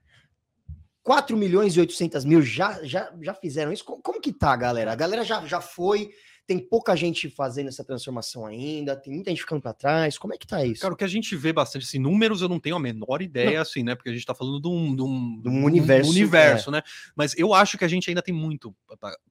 4 1.04 1.36
milhões 1.36 1.76
e 1.76 1.82
800 1.82 2.24
mil 2.24 2.42
já, 2.42 2.82
já, 2.86 3.14
já 3.22 3.34
fizeram 3.34 3.74
isso. 3.74 3.84
Como, 3.84 4.02
como 4.02 4.22
que 4.22 4.32
tá, 4.32 4.56
galera? 4.56 4.94
A 4.94 4.96
galera 4.96 5.26
já, 5.26 5.46
já 5.46 5.60
foi, 5.60 6.14
tem 6.46 6.60
pouca 6.60 6.96
gente 6.96 7.30
fazendo 7.30 7.70
essa 7.70 7.84
transformação 7.84 8.46
ainda, 8.46 8.96
tem 8.96 9.14
muita 9.14 9.30
gente 9.30 9.42
ficando 9.42 9.62
para 9.62 9.74
trás. 9.74 10.18
Como 10.18 10.34
é 10.34 10.38
que 10.38 10.46
tá 10.46 10.66
isso? 10.66 10.82
Cara, 10.82 10.94
o 10.94 10.98
que 10.98 11.04
a 11.04 11.08
gente 11.08 11.36
vê 11.36 11.54
bastante, 11.54 11.86
assim, 11.86 12.00
números 12.00 12.42
eu 12.42 12.50
não 12.50 12.60
tenho 12.60 12.76
a 12.76 12.80
menor 12.80 13.22
ideia, 13.22 13.56
não. 13.56 13.62
assim, 13.62 13.84
né? 13.84 13.96
Porque 13.96 14.10
a 14.10 14.14
gente 14.14 14.26
tá 14.26 14.36
falando 14.36 14.62
de 14.62 14.68
um, 14.68 14.96
de 14.96 15.02
um, 15.02 15.42
de 15.42 15.50
um 15.50 15.64
universo, 15.64 16.12
universo 16.12 16.70
é. 16.70 16.74
né? 16.74 16.84
Mas 17.16 17.34
eu 17.38 17.54
acho 17.54 17.78
que 17.78 17.86
a 17.86 17.88
gente 17.88 18.10
ainda 18.10 18.22
tem 18.22 18.34
muito 18.34 18.76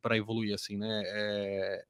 para 0.00 0.16
evoluir, 0.16 0.54
assim, 0.54 0.76
né? 0.76 1.02
É, 1.04 1.84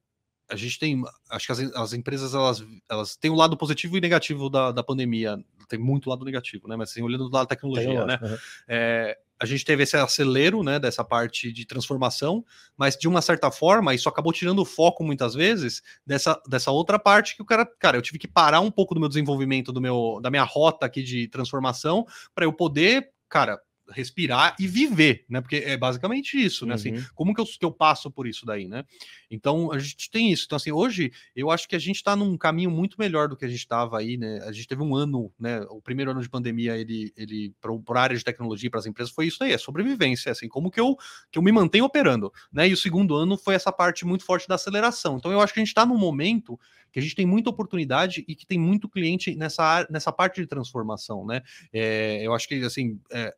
a 0.51 0.57
gente 0.57 0.79
tem, 0.79 1.03
acho 1.31 1.47
que 1.47 1.53
as, 1.53 1.61
as, 1.61 1.93
empresas 1.93 2.35
elas, 2.35 2.65
elas 2.89 3.17
têm 3.17 3.31
o 3.31 3.35
um 3.35 3.37
lado 3.37 3.57
positivo 3.57 3.97
e 3.97 4.01
negativo 4.01 4.51
da, 4.51 4.73
da 4.73 4.83
pandemia. 4.83 5.39
Tem 5.69 5.79
muito 5.79 6.11
lado 6.11 6.25
negativo, 6.25 6.69
né? 6.69 6.77
Mas 6.77 6.91
assim, 6.91 7.03
olhando 7.03 7.29
do 7.29 7.33
lado 7.33 7.45
da 7.45 7.55
tecnologia, 7.55 8.05
né? 8.05 8.19
Uhum. 8.21 8.39
É, 8.69 9.19
a 9.43 9.45
gente 9.45 9.65
teve 9.65 9.83
esse 9.83 9.97
acelero, 9.97 10.63
né, 10.63 10.79
dessa 10.79 11.03
parte 11.03 11.53
de 11.53 11.67
transformação, 11.67 12.45
mas 12.77 12.97
de 12.97 13.09
uma 13.09 13.21
certa 13.21 13.51
forma 13.51 13.93
isso 13.93 14.09
acabou 14.09 14.33
tirando 14.33 14.61
o 14.61 14.65
foco 14.65 15.03
muitas 15.03 15.35
vezes 15.35 15.83
dessa, 16.07 16.41
dessa 16.49 16.71
outra 16.71 16.97
parte 16.97 17.35
que 17.35 17.43
o 17.43 17.45
cara, 17.45 17.67
cara, 17.67 17.97
eu 17.97 18.03
tive 18.03 18.21
que 18.21 18.29
parar 18.29 18.61
um 18.61 18.71
pouco 18.71 18.95
do 18.95 19.01
meu 19.01 19.09
desenvolvimento, 19.09 19.73
do 19.73 19.81
meu, 19.81 20.21
da 20.23 20.31
minha 20.31 20.45
rota 20.45 20.87
aqui 20.87 21.03
de 21.03 21.27
transformação 21.27 22.07
para 22.33 22.45
eu 22.45 22.53
poder, 22.53 23.11
cara, 23.29 23.61
respirar 23.95 24.57
e 24.59 24.67
viver, 24.67 25.25
né? 25.29 25.41
Porque 25.41 25.57
é 25.57 25.77
basicamente 25.77 26.43
isso, 26.43 26.67
né? 26.67 26.75
Assim, 26.75 26.91
uhum. 26.93 26.99
Assim, 26.99 27.07
como 27.15 27.35
que 27.35 27.41
eu, 27.41 27.45
que 27.45 27.65
eu 27.65 27.71
passo 27.71 28.11
por 28.11 28.27
isso 28.27 28.45
daí, 28.45 28.67
né? 28.67 28.85
Então 29.31 29.73
a 29.73 29.79
gente 29.79 30.11
tem 30.11 30.33
isso. 30.33 30.45
Então, 30.47 30.57
assim, 30.57 30.73
hoje 30.73 31.13
eu 31.35 31.51
acho 31.51 31.69
que 31.69 31.77
a 31.77 31.79
gente 31.79 31.97
está 31.97 32.17
num 32.17 32.37
caminho 32.37 32.71
muito 32.71 32.97
melhor 32.99 33.29
do 33.29 33.37
que 33.37 33.45
a 33.45 33.49
gente 33.49 33.59
estava 33.59 33.99
aí, 33.99 34.17
né? 34.17 34.41
A 34.45 34.53
gente 34.53 34.67
teve 34.67 34.83
um 34.83 34.95
ano, 34.95 35.33
né? 35.39 35.61
O 35.71 35.81
primeiro 35.81 36.11
ano 36.11 36.21
de 36.21 36.29
pandemia, 36.29 36.77
ele, 36.77 37.13
ele 37.17 37.55
para 37.61 38.01
a 38.01 38.03
área 38.03 38.17
de 38.17 38.25
tecnologia, 38.25 38.71
para 38.71 38.81
as 38.81 38.87
empresas, 38.87 39.13
foi 39.13 39.27
isso 39.27 39.43
aí, 39.45 39.53
é 39.53 39.59
sobrevivência, 39.59 40.33
assim, 40.33 40.49
como 40.49 40.71
que 40.71 40.81
eu, 40.81 40.97
que 41.31 41.39
eu 41.39 41.43
me 41.43 41.53
mantenho 41.53 41.85
operando, 41.85 42.33
né? 42.53 42.69
E 42.69 42.73
o 42.73 42.77
segundo 42.77 43.15
ano 43.15 43.37
foi 43.37 43.55
essa 43.55 43.73
parte 43.73 44.05
muito 44.05 44.25
forte 44.25 44.49
da 44.49 44.57
aceleração. 44.57 45.17
Então 45.17 45.31
eu 45.31 45.41
acho 45.41 45.53
que 45.53 45.61
a 45.61 45.63
gente 45.63 45.69
está 45.69 45.87
num 45.87 45.99
momento 45.99 46.59
que 46.93 46.99
a 46.99 47.03
gente 47.03 47.15
tem 47.15 47.27
muita 47.27 47.51
oportunidade 47.51 48.25
e 48.29 48.35
que 48.37 48.47
tem 48.47 48.59
muito 48.59 48.89
cliente 48.89 49.35
nessa, 49.35 49.87
nessa 49.91 50.13
parte 50.13 50.41
de 50.41 50.47
transformação, 50.47 51.25
né? 51.25 51.43
É, 51.73 52.21
eu 52.23 52.35
acho 52.35 52.47
que, 52.47 52.63
assim, 52.63 53.01
é, 53.11 53.35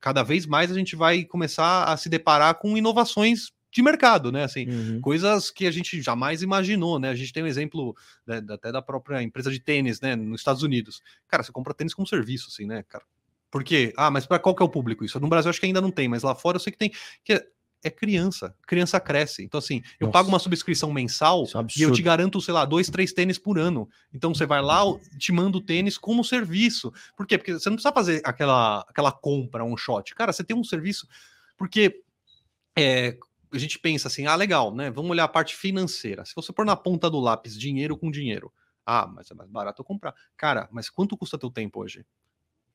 cada 0.00 0.22
vez 0.22 0.46
mais 0.46 0.70
a 0.70 0.74
gente 0.74 0.94
vai 0.94 1.24
começar 1.24 1.84
a 1.84 1.96
se 1.96 2.08
deparar 2.08 2.56
com 2.56 2.76
inovações 2.76 3.52
de 3.72 3.82
mercado, 3.82 4.30
né? 4.30 4.44
Assim, 4.44 4.68
uhum. 4.68 5.00
coisas 5.00 5.50
que 5.50 5.66
a 5.66 5.70
gente 5.70 6.00
jamais 6.00 6.42
imaginou, 6.42 6.98
né? 6.98 7.08
A 7.08 7.14
gente 7.14 7.32
tem 7.32 7.42
um 7.42 7.46
exemplo 7.46 7.96
né, 8.26 8.40
até 8.50 8.70
da 8.70 8.80
própria 8.80 9.22
empresa 9.22 9.50
de 9.50 9.58
tênis, 9.58 10.00
né? 10.00 10.14
Nos 10.14 10.40
Estados 10.40 10.62
Unidos. 10.62 11.00
Cara, 11.26 11.42
você 11.42 11.50
compra 11.50 11.74
tênis 11.74 11.92
como 11.92 12.06
serviço, 12.06 12.48
assim, 12.52 12.66
né, 12.66 12.84
cara? 12.88 13.04
Por 13.50 13.64
quê? 13.64 13.92
Ah, 13.96 14.10
mas 14.10 14.26
para 14.26 14.38
qual 14.38 14.54
que 14.54 14.62
é 14.62 14.66
o 14.66 14.68
público 14.68 15.04
isso? 15.04 15.18
No 15.18 15.28
Brasil 15.28 15.48
acho 15.48 15.60
que 15.60 15.66
ainda 15.66 15.80
não 15.80 15.90
tem, 15.90 16.08
mas 16.08 16.22
lá 16.22 16.34
fora 16.34 16.56
eu 16.56 16.60
sei 16.60 16.72
que 16.72 16.78
tem. 16.78 16.92
Que 17.24 17.40
é, 17.84 17.90
criança. 17.90 18.56
Criança 18.66 18.98
cresce. 18.98 19.44
Então, 19.44 19.58
assim, 19.58 19.82
eu 20.00 20.06
Nossa. 20.06 20.12
pago 20.12 20.28
uma 20.28 20.38
subscrição 20.38 20.92
mensal 20.92 21.44
é 21.44 21.78
e 21.78 21.82
eu 21.82 21.92
te 21.92 22.02
garanto, 22.02 22.40
sei 22.40 22.54
lá, 22.54 22.64
dois, 22.64 22.88
três 22.88 23.12
tênis 23.12 23.38
por 23.38 23.58
ano. 23.58 23.88
Então, 24.12 24.34
você 24.34 24.46
vai 24.46 24.62
lá, 24.62 24.82
te 25.18 25.30
manda 25.30 25.58
o 25.58 25.60
tênis 25.60 25.96
como 25.96 26.24
serviço. 26.24 26.92
Por 27.16 27.26
quê? 27.26 27.38
Porque 27.38 27.52
você 27.52 27.68
não 27.68 27.76
precisa 27.76 27.92
fazer 27.92 28.22
aquela, 28.24 28.80
aquela 28.88 29.12
compra, 29.12 29.64
um 29.64 29.76
shot. 29.76 30.14
Cara, 30.14 30.32
você 30.32 30.42
tem 30.42 30.56
um 30.56 30.64
serviço. 30.64 31.06
Porque 31.56 32.02
é, 32.76 33.16
a 33.52 33.58
gente 33.58 33.78
pensa 33.78 34.08
assim, 34.08 34.26
ah, 34.26 34.34
legal, 34.34 34.74
né? 34.74 34.90
Vamos 34.90 35.10
olhar 35.10 35.24
a 35.24 35.28
parte 35.28 35.54
financeira. 35.54 36.24
Se 36.24 36.34
você 36.34 36.52
pôr 36.52 36.66
na 36.66 36.74
ponta 36.74 37.08
do 37.08 37.20
lápis 37.20 37.58
dinheiro 37.58 37.96
com 37.96 38.10
dinheiro, 38.10 38.52
ah, 38.84 39.06
mas 39.06 39.30
é 39.30 39.34
mais 39.34 39.48
barato 39.48 39.80
eu 39.80 39.84
comprar. 39.84 40.14
Cara, 40.36 40.68
mas 40.72 40.90
quanto 40.90 41.16
custa 41.16 41.38
teu 41.38 41.50
tempo 41.50 41.80
hoje? 41.80 42.04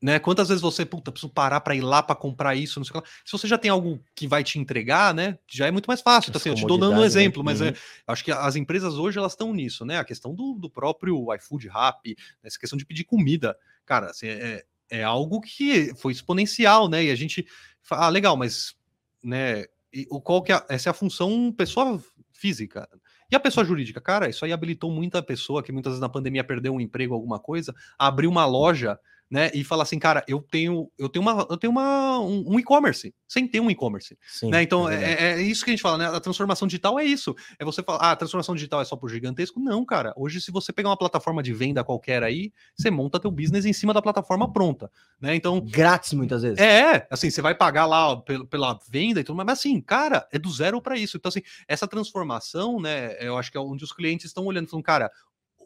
Né? 0.01 0.17
Quantas 0.17 0.47
vezes 0.47 0.61
você, 0.61 0.85
puta, 0.85 1.11
preciso 1.11 1.31
parar 1.31 1.59
para 1.59 1.75
ir 1.75 1.81
lá 1.81 2.01
para 2.01 2.15
comprar 2.15 2.55
isso, 2.55 2.79
não 2.79 2.85
sei 2.85 2.91
o 2.91 3.01
que 3.01 3.07
lá. 3.07 3.13
Se 3.25 3.31
você 3.31 3.47
já 3.47 3.57
tem 3.57 3.69
algo 3.69 4.01
que 4.15 4.27
vai 4.27 4.43
te 4.43 4.57
entregar, 4.57 5.13
né? 5.13 5.37
Já 5.45 5.67
é 5.67 5.71
muito 5.71 5.87
mais 5.87 5.99
fácil. 5.99 6.29
Então, 6.29 6.39
assim, 6.39 6.49
eu 6.49 6.55
te 6.55 6.65
dou 6.65 6.77
dando 6.77 6.95
um 6.95 7.01
né? 7.01 7.05
exemplo, 7.05 7.43
né? 7.43 7.51
mas 7.51 7.61
é, 7.61 7.69
uhum. 7.69 7.75
acho 8.07 8.23
que 8.23 8.31
as 8.31 8.55
empresas 8.55 8.93
hoje 8.93 9.19
elas 9.19 9.33
estão 9.33 9.53
nisso, 9.53 9.83
né? 9.83 9.97
A 9.97 10.05
questão 10.05 10.33
do, 10.33 10.53
do 10.53 10.69
próprio 10.69 11.33
iFood 11.35 11.67
Rap, 11.67 12.15
essa 12.41 12.57
questão 12.57 12.77
de 12.77 12.85
pedir 12.85 13.03
comida. 13.03 13.57
Cara, 13.85 14.11
assim, 14.11 14.27
é, 14.27 14.63
é 14.89 15.03
algo 15.03 15.41
que 15.41 15.93
foi 15.95 16.13
exponencial, 16.13 16.87
né? 16.87 17.03
E 17.03 17.11
a 17.11 17.15
gente 17.15 17.45
fala, 17.81 18.05
ah, 18.05 18.09
legal, 18.09 18.37
mas 18.37 18.75
né, 19.21 19.65
e, 19.93 20.07
o, 20.09 20.21
qual 20.21 20.41
que 20.41 20.53
é, 20.53 20.65
essa 20.69 20.89
é 20.89 20.91
a 20.91 20.93
função 20.93 21.51
pessoa 21.51 22.01
física. 22.31 22.87
E 23.31 23.35
a 23.35 23.39
pessoa 23.39 23.65
jurídica, 23.65 24.01
cara, 24.01 24.29
isso 24.29 24.43
aí 24.43 24.51
habilitou 24.51 24.91
muita 24.91 25.21
pessoa 25.21 25.61
que 25.61 25.71
muitas 25.71 25.91
vezes 25.91 26.01
na 26.01 26.09
pandemia 26.09 26.43
perdeu 26.43 26.73
um 26.73 26.81
emprego, 26.81 27.13
alguma 27.13 27.39
coisa, 27.39 27.75
a 27.97 28.07
abrir 28.07 28.27
uma 28.27 28.45
loja 28.45 28.99
né? 29.29 29.51
E 29.53 29.63
falar 29.63 29.83
assim, 29.83 29.99
cara, 29.99 30.23
eu 30.27 30.41
tenho, 30.41 30.89
eu 30.97 31.07
tenho 31.07 31.21
uma, 31.21 31.45
eu 31.49 31.57
tenho 31.57 31.71
uma, 31.71 32.19
um, 32.19 32.53
um 32.53 32.59
e-commerce, 32.59 33.13
sem 33.27 33.47
ter 33.47 33.59
um 33.59 33.69
e-commerce. 33.69 34.17
Né? 34.43 34.63
Então, 34.63 34.89
é, 34.89 35.03
é, 35.03 35.23
é, 35.31 35.41
isso 35.41 35.63
que 35.63 35.69
a 35.69 35.73
gente 35.73 35.81
fala, 35.81 35.97
né? 35.97 36.07
A 36.07 36.19
transformação 36.19 36.67
digital 36.67 36.99
é 36.99 37.05
isso. 37.05 37.35
É 37.59 37.63
você 37.63 37.83
falar, 37.83 37.99
ah, 37.99 38.11
a 38.11 38.15
transformação 38.15 38.55
digital 38.55 38.81
é 38.81 38.85
só 38.85 38.95
por 38.95 39.09
gigantesco? 39.09 39.59
Não, 39.59 39.85
cara. 39.85 40.13
Hoje, 40.17 40.41
se 40.41 40.51
você 40.51 40.73
pegar 40.73 40.89
uma 40.89 40.97
plataforma 40.97 41.43
de 41.43 41.53
venda 41.53 41.83
qualquer 41.83 42.23
aí, 42.23 42.51
você 42.75 42.89
monta 42.89 43.19
teu 43.19 43.29
business 43.29 43.65
em 43.65 43.73
cima 43.73 43.93
da 43.93 44.01
plataforma 44.01 44.51
pronta. 44.51 44.91
Né? 45.21 45.35
Então. 45.35 45.61
Grátis, 45.61 46.13
muitas 46.13 46.41
vezes. 46.41 46.57
É, 46.57 47.05
assim, 47.11 47.29
você 47.29 47.41
vai 47.41 47.53
pagar 47.53 47.85
lá 47.85 48.17
pela, 48.17 48.45
pela 48.47 48.79
venda 48.89 49.19
e 49.19 49.23
tudo, 49.23 49.35
mas 49.35 49.47
assim, 49.47 49.79
cara, 49.79 50.27
é 50.31 50.39
do 50.39 50.51
zero 50.51 50.81
para 50.81 50.97
isso. 50.97 51.17
Então, 51.17 51.29
assim, 51.29 51.41
essa 51.67 51.87
transformação, 51.87 52.79
né? 52.79 53.15
Eu 53.19 53.37
acho 53.37 53.51
que 53.51 53.57
é 53.57 53.61
onde 53.61 53.83
os 53.83 53.93
clientes 53.93 54.25
estão 54.25 54.45
olhando, 54.45 54.67
falando, 54.67 54.83
cara, 54.83 55.11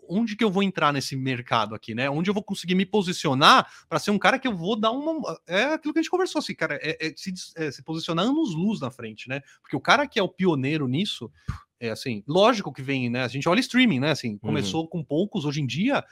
onde 0.08 0.36
que 0.36 0.44
eu 0.44 0.52
vou 0.52 0.64
entrar 0.64 0.92
nesse 0.92 1.16
mercado 1.16 1.76
aqui, 1.76 1.94
né? 1.94 2.10
Onde 2.10 2.30
eu 2.30 2.34
vou 2.34 2.44
conseguir 2.44 2.76
me 2.76 2.86
posicionar 2.86 3.68
para 3.88 4.00
ser 4.00 4.12
um 4.12 4.20
cara 4.20 4.40
que 4.40 4.48
eu 4.48 4.56
vou 4.56 4.76
dar 4.76 4.92
uma. 4.92 5.40
É 5.48 5.66
aquilo 5.66 5.94
que 5.94 6.00
a 6.00 6.02
gente 6.02 6.12
conversou, 6.12 6.40
assim, 6.40 6.56
cara, 6.56 6.80
é, 6.82 6.98
é, 7.00 7.14
se, 7.16 7.34
é 7.56 7.72
se 7.72 7.84
posicionar 7.84 8.26
anos 8.26 8.54
luz 8.54 8.80
na 8.80 8.92
frente, 8.92 9.30
né? 9.30 9.42
Porque 9.62 9.76
o 9.76 9.82
cara 9.82 10.08
que 10.08 10.20
é 10.20 10.24
o 10.24 10.30
pioneiro 10.30 10.88
nisso, 10.88 11.32
é 11.80 11.90
assim, 11.90 12.24
lógico 12.28 12.74
que 12.74 12.82
vem, 12.82 13.10
né? 13.10 13.24
A 13.24 13.28
gente 13.28 13.48
olha 13.48 13.60
streaming, 13.60 14.00
né? 14.00 14.12
Assim, 14.12 14.32
uhum. 14.32 14.40
começou 14.40 14.82
uhum. 14.82 14.88
com 14.88 15.04
poucos, 15.04 15.46
hoje 15.46 15.62
em 15.62 15.66
dia 15.68 16.04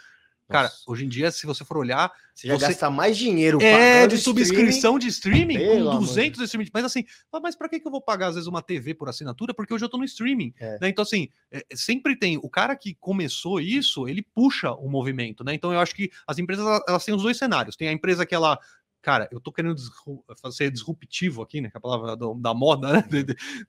Cara, 0.51 0.71
hoje 0.87 1.05
em 1.05 1.09
dia, 1.09 1.31
se 1.31 1.45
você 1.45 1.63
for 1.63 1.77
olhar. 1.77 2.11
Você 2.33 2.47
já 2.47 2.57
você... 2.57 2.67
gasta 2.67 2.89
mais 2.89 3.17
dinheiro 3.17 3.61
É, 3.61 4.07
de 4.07 4.17
subscrição 4.17 4.97
de 4.97 5.07
streaming 5.07 5.57
com 5.57 5.99
200 5.99 6.39
de 6.39 6.45
streaming. 6.45 6.69
Mas 6.73 6.85
assim, 6.85 7.03
mas 7.41 7.55
para 7.55 7.69
que 7.69 7.81
eu 7.83 7.91
vou 7.91 8.01
pagar 8.01 8.27
às 8.27 8.35
vezes 8.35 8.47
uma 8.47 8.61
TV 8.61 8.93
por 8.93 9.09
assinatura? 9.09 9.53
Porque 9.53 9.73
hoje 9.73 9.85
eu 9.85 9.89
tô 9.89 9.97
no 9.97 10.05
streaming. 10.05 10.53
É. 10.59 10.79
Né? 10.79 10.89
Então, 10.89 11.03
assim, 11.03 11.29
é, 11.51 11.63
sempre 11.73 12.15
tem. 12.15 12.37
O 12.37 12.49
cara 12.49 12.75
que 12.75 12.95
começou 12.95 13.59
isso, 13.59 14.07
ele 14.07 14.21
puxa 14.21 14.71
o 14.71 14.89
movimento, 14.89 15.43
né? 15.43 15.53
Então, 15.53 15.73
eu 15.73 15.79
acho 15.79 15.95
que 15.95 16.09
as 16.27 16.39
empresas 16.39 16.65
elas 16.87 17.05
têm 17.05 17.13
os 17.13 17.23
dois 17.23 17.37
cenários. 17.37 17.75
Tem 17.75 17.87
a 17.87 17.93
empresa 17.93 18.25
que 18.25 18.35
ela 18.35 18.57
cara, 19.01 19.27
eu 19.31 19.39
tô 19.39 19.51
querendo 19.51 19.75
ser 20.51 20.71
disruptivo 20.71 21.41
aqui, 21.41 21.61
né? 21.61 21.69
Que 21.69 21.77
é 21.77 21.79
a 21.79 21.81
palavra 21.81 22.15
do, 22.15 22.33
da 22.35 22.53
moda 22.53 22.93
né? 22.93 23.03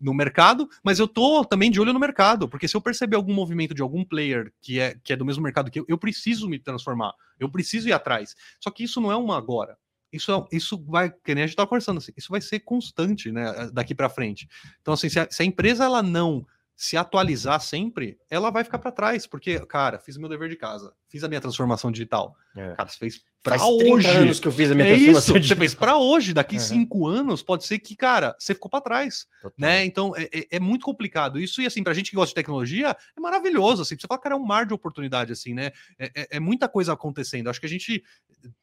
no 0.00 0.12
mercado, 0.14 0.68
mas 0.82 0.98
eu 0.98 1.08
tô 1.08 1.44
também 1.44 1.70
de 1.70 1.80
olho 1.80 1.92
no 1.92 2.00
mercado, 2.00 2.48
porque 2.48 2.68
se 2.68 2.76
eu 2.76 2.80
perceber 2.80 3.16
algum 3.16 3.32
movimento 3.32 3.74
de 3.74 3.82
algum 3.82 4.04
player 4.04 4.52
que 4.60 4.78
é, 4.78 4.96
que 5.02 5.12
é 5.12 5.16
do 5.16 5.24
mesmo 5.24 5.42
mercado 5.42 5.70
que 5.70 5.80
eu, 5.80 5.84
eu 5.88 5.98
preciso 5.98 6.48
me 6.48 6.58
transformar, 6.58 7.12
eu 7.38 7.50
preciso 7.50 7.88
ir 7.88 7.92
atrás. 7.92 8.34
Só 8.60 8.70
que 8.70 8.84
isso 8.84 9.00
não 9.00 9.10
é 9.10 9.16
uma 9.16 9.36
agora. 9.36 9.76
Isso, 10.12 10.30
é, 10.30 10.56
isso 10.56 10.82
vai, 10.86 11.10
que 11.10 11.34
nem 11.34 11.44
a 11.44 11.46
gente 11.46 11.56
tá 11.56 11.66
conversando, 11.66 11.98
assim, 11.98 12.12
isso 12.16 12.30
vai 12.30 12.40
ser 12.40 12.60
constante, 12.60 13.32
né? 13.32 13.70
Daqui 13.72 13.94
para 13.94 14.10
frente. 14.10 14.46
Então, 14.82 14.92
assim, 14.92 15.08
se 15.08 15.18
a, 15.18 15.26
se 15.30 15.42
a 15.42 15.46
empresa 15.46 15.84
ela 15.84 16.02
não 16.02 16.46
se 16.76 16.96
atualizar 16.96 17.60
sempre, 17.60 18.18
ela 18.28 18.50
vai 18.50 18.64
ficar 18.64 18.78
para 18.78 18.92
trás, 18.92 19.26
porque, 19.26 19.58
cara, 19.66 19.98
fiz 19.98 20.16
meu 20.16 20.28
dever 20.28 20.48
de 20.48 20.56
casa, 20.56 20.92
fiz 21.12 21.22
a 21.22 21.28
minha 21.28 21.42
transformação 21.42 21.92
digital. 21.92 22.34
É. 22.56 22.74
Cara, 22.74 22.88
você 22.88 22.96
fez 22.96 23.20
para 23.42 23.62
hoje. 23.66 24.08
anos 24.08 24.40
que 24.40 24.48
eu 24.48 24.52
fiz 24.52 24.70
a 24.70 24.74
minha 24.74 24.86
é 24.86 24.92
transformação 24.92 25.36
isso, 25.36 25.40
digital. 25.40 25.56
Você 25.56 25.60
fez 25.60 25.74
para 25.74 25.98
hoje, 25.98 26.32
daqui 26.32 26.54
uhum. 26.54 26.60
cinco 26.60 27.06
anos, 27.06 27.42
pode 27.42 27.66
ser 27.66 27.78
que, 27.80 27.94
cara, 27.94 28.34
você 28.38 28.54
ficou 28.54 28.70
para 28.70 28.80
trás, 28.80 29.26
Total. 29.42 29.54
né? 29.58 29.84
Então 29.84 30.14
é, 30.16 30.28
é, 30.32 30.46
é, 30.52 30.60
muito 30.60 30.86
complicado 30.86 31.38
isso 31.38 31.60
e 31.60 31.66
assim 31.66 31.82
para 31.82 31.92
gente 31.92 32.08
que 32.08 32.16
gosta 32.16 32.30
de 32.30 32.34
tecnologia 32.34 32.96
é 33.14 33.20
maravilhoso, 33.20 33.82
assim. 33.82 33.94
Você 33.98 34.06
fala, 34.06 34.20
cara, 34.20 34.34
é 34.36 34.38
um 34.38 34.44
mar 34.44 34.64
de 34.64 34.72
oportunidade, 34.72 35.32
assim, 35.32 35.52
né? 35.52 35.72
É, 35.98 36.10
é, 36.14 36.28
é 36.36 36.40
muita 36.40 36.66
coisa 36.66 36.94
acontecendo. 36.94 37.50
Acho 37.50 37.60
que 37.60 37.66
a 37.66 37.70
gente 37.70 38.02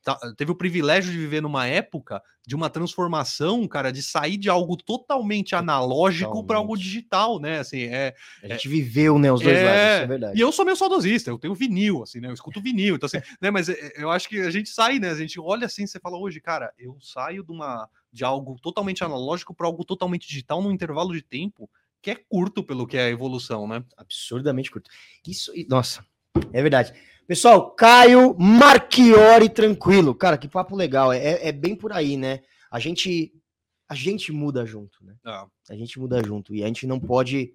tá, 0.03 0.17
teve 0.35 0.51
o 0.51 0.55
privilégio 0.55 1.11
de 1.11 1.17
viver 1.17 1.41
numa 1.41 1.67
época 1.67 2.21
de 2.47 2.55
uma 2.55 2.69
transformação, 2.69 3.67
cara, 3.67 3.91
de 3.91 4.01
sair 4.01 4.37
de 4.37 4.49
algo 4.49 4.75
totalmente 4.75 5.55
analógico 5.55 6.43
para 6.43 6.57
algo 6.57 6.75
digital, 6.75 7.39
né? 7.39 7.59
Assim, 7.59 7.83
é, 7.83 8.15
a 8.43 8.47
gente 8.47 8.67
viveu, 8.67 9.19
né, 9.19 9.31
os 9.31 9.41
dois 9.41 9.55
é, 9.55 9.63
lados, 9.63 9.81
isso 9.81 10.03
é 10.03 10.07
verdade. 10.07 10.37
E 10.37 10.41
eu 10.41 10.51
sou 10.51 10.65
meio 10.65 10.75
saudosista, 10.75 11.29
eu 11.29 11.37
tenho 11.37 11.53
vinil, 11.53 12.01
assim, 12.01 12.19
né? 12.19 12.27
Eu 12.27 12.33
escuto 12.39 12.61
vinil, 12.61 12.95
então 12.95 13.07
assim, 13.07 13.19
né, 13.41 13.51
mas 13.51 13.69
é, 13.69 13.93
eu 13.95 14.09
acho 14.09 14.27
que 14.27 14.39
a 14.39 14.49
gente 14.49 14.69
sai, 14.69 14.99
né? 14.99 15.09
A 15.09 15.15
gente 15.15 15.39
olha 15.39 15.65
assim, 15.65 15.85
você 15.85 15.99
fala 15.99 16.17
hoje, 16.17 16.39
cara, 16.41 16.73
eu 16.77 16.97
saio 17.01 17.43
de 17.43 17.51
uma 17.51 17.89
de 18.11 18.23
algo 18.23 18.57
totalmente 18.59 19.03
analógico 19.03 19.53
para 19.53 19.67
algo 19.67 19.85
totalmente 19.85 20.27
digital 20.27 20.61
num 20.61 20.71
intervalo 20.71 21.13
de 21.13 21.21
tempo 21.21 21.69
que 22.01 22.11
é 22.11 22.15
curto 22.15 22.63
pelo 22.63 22.87
que 22.87 22.97
é 22.97 23.05
a 23.05 23.09
evolução, 23.09 23.67
né? 23.67 23.83
Absurdamente 23.97 24.71
curto. 24.71 24.89
Isso, 25.27 25.51
nossa, 25.67 26.05
é 26.53 26.61
verdade. 26.61 26.93
Pessoal, 27.27 27.71
Caio 27.71 28.35
Marchiori 28.39 29.49
tranquilo. 29.49 30.15
Cara, 30.15 30.37
que 30.37 30.47
papo 30.47 30.75
legal. 30.75 31.13
É, 31.13 31.47
é 31.47 31.51
bem 31.51 31.75
por 31.75 31.93
aí, 31.93 32.17
né? 32.17 32.41
A 32.71 32.79
gente 32.79 33.33
a 33.87 33.95
gente 33.95 34.31
muda 34.31 34.65
junto, 34.65 35.03
né? 35.03 35.15
Ah. 35.25 35.47
A 35.69 35.75
gente 35.75 35.99
muda 35.99 36.23
junto 36.23 36.53
e 36.53 36.63
a 36.63 36.67
gente 36.67 36.87
não 36.87 36.99
pode 36.99 37.53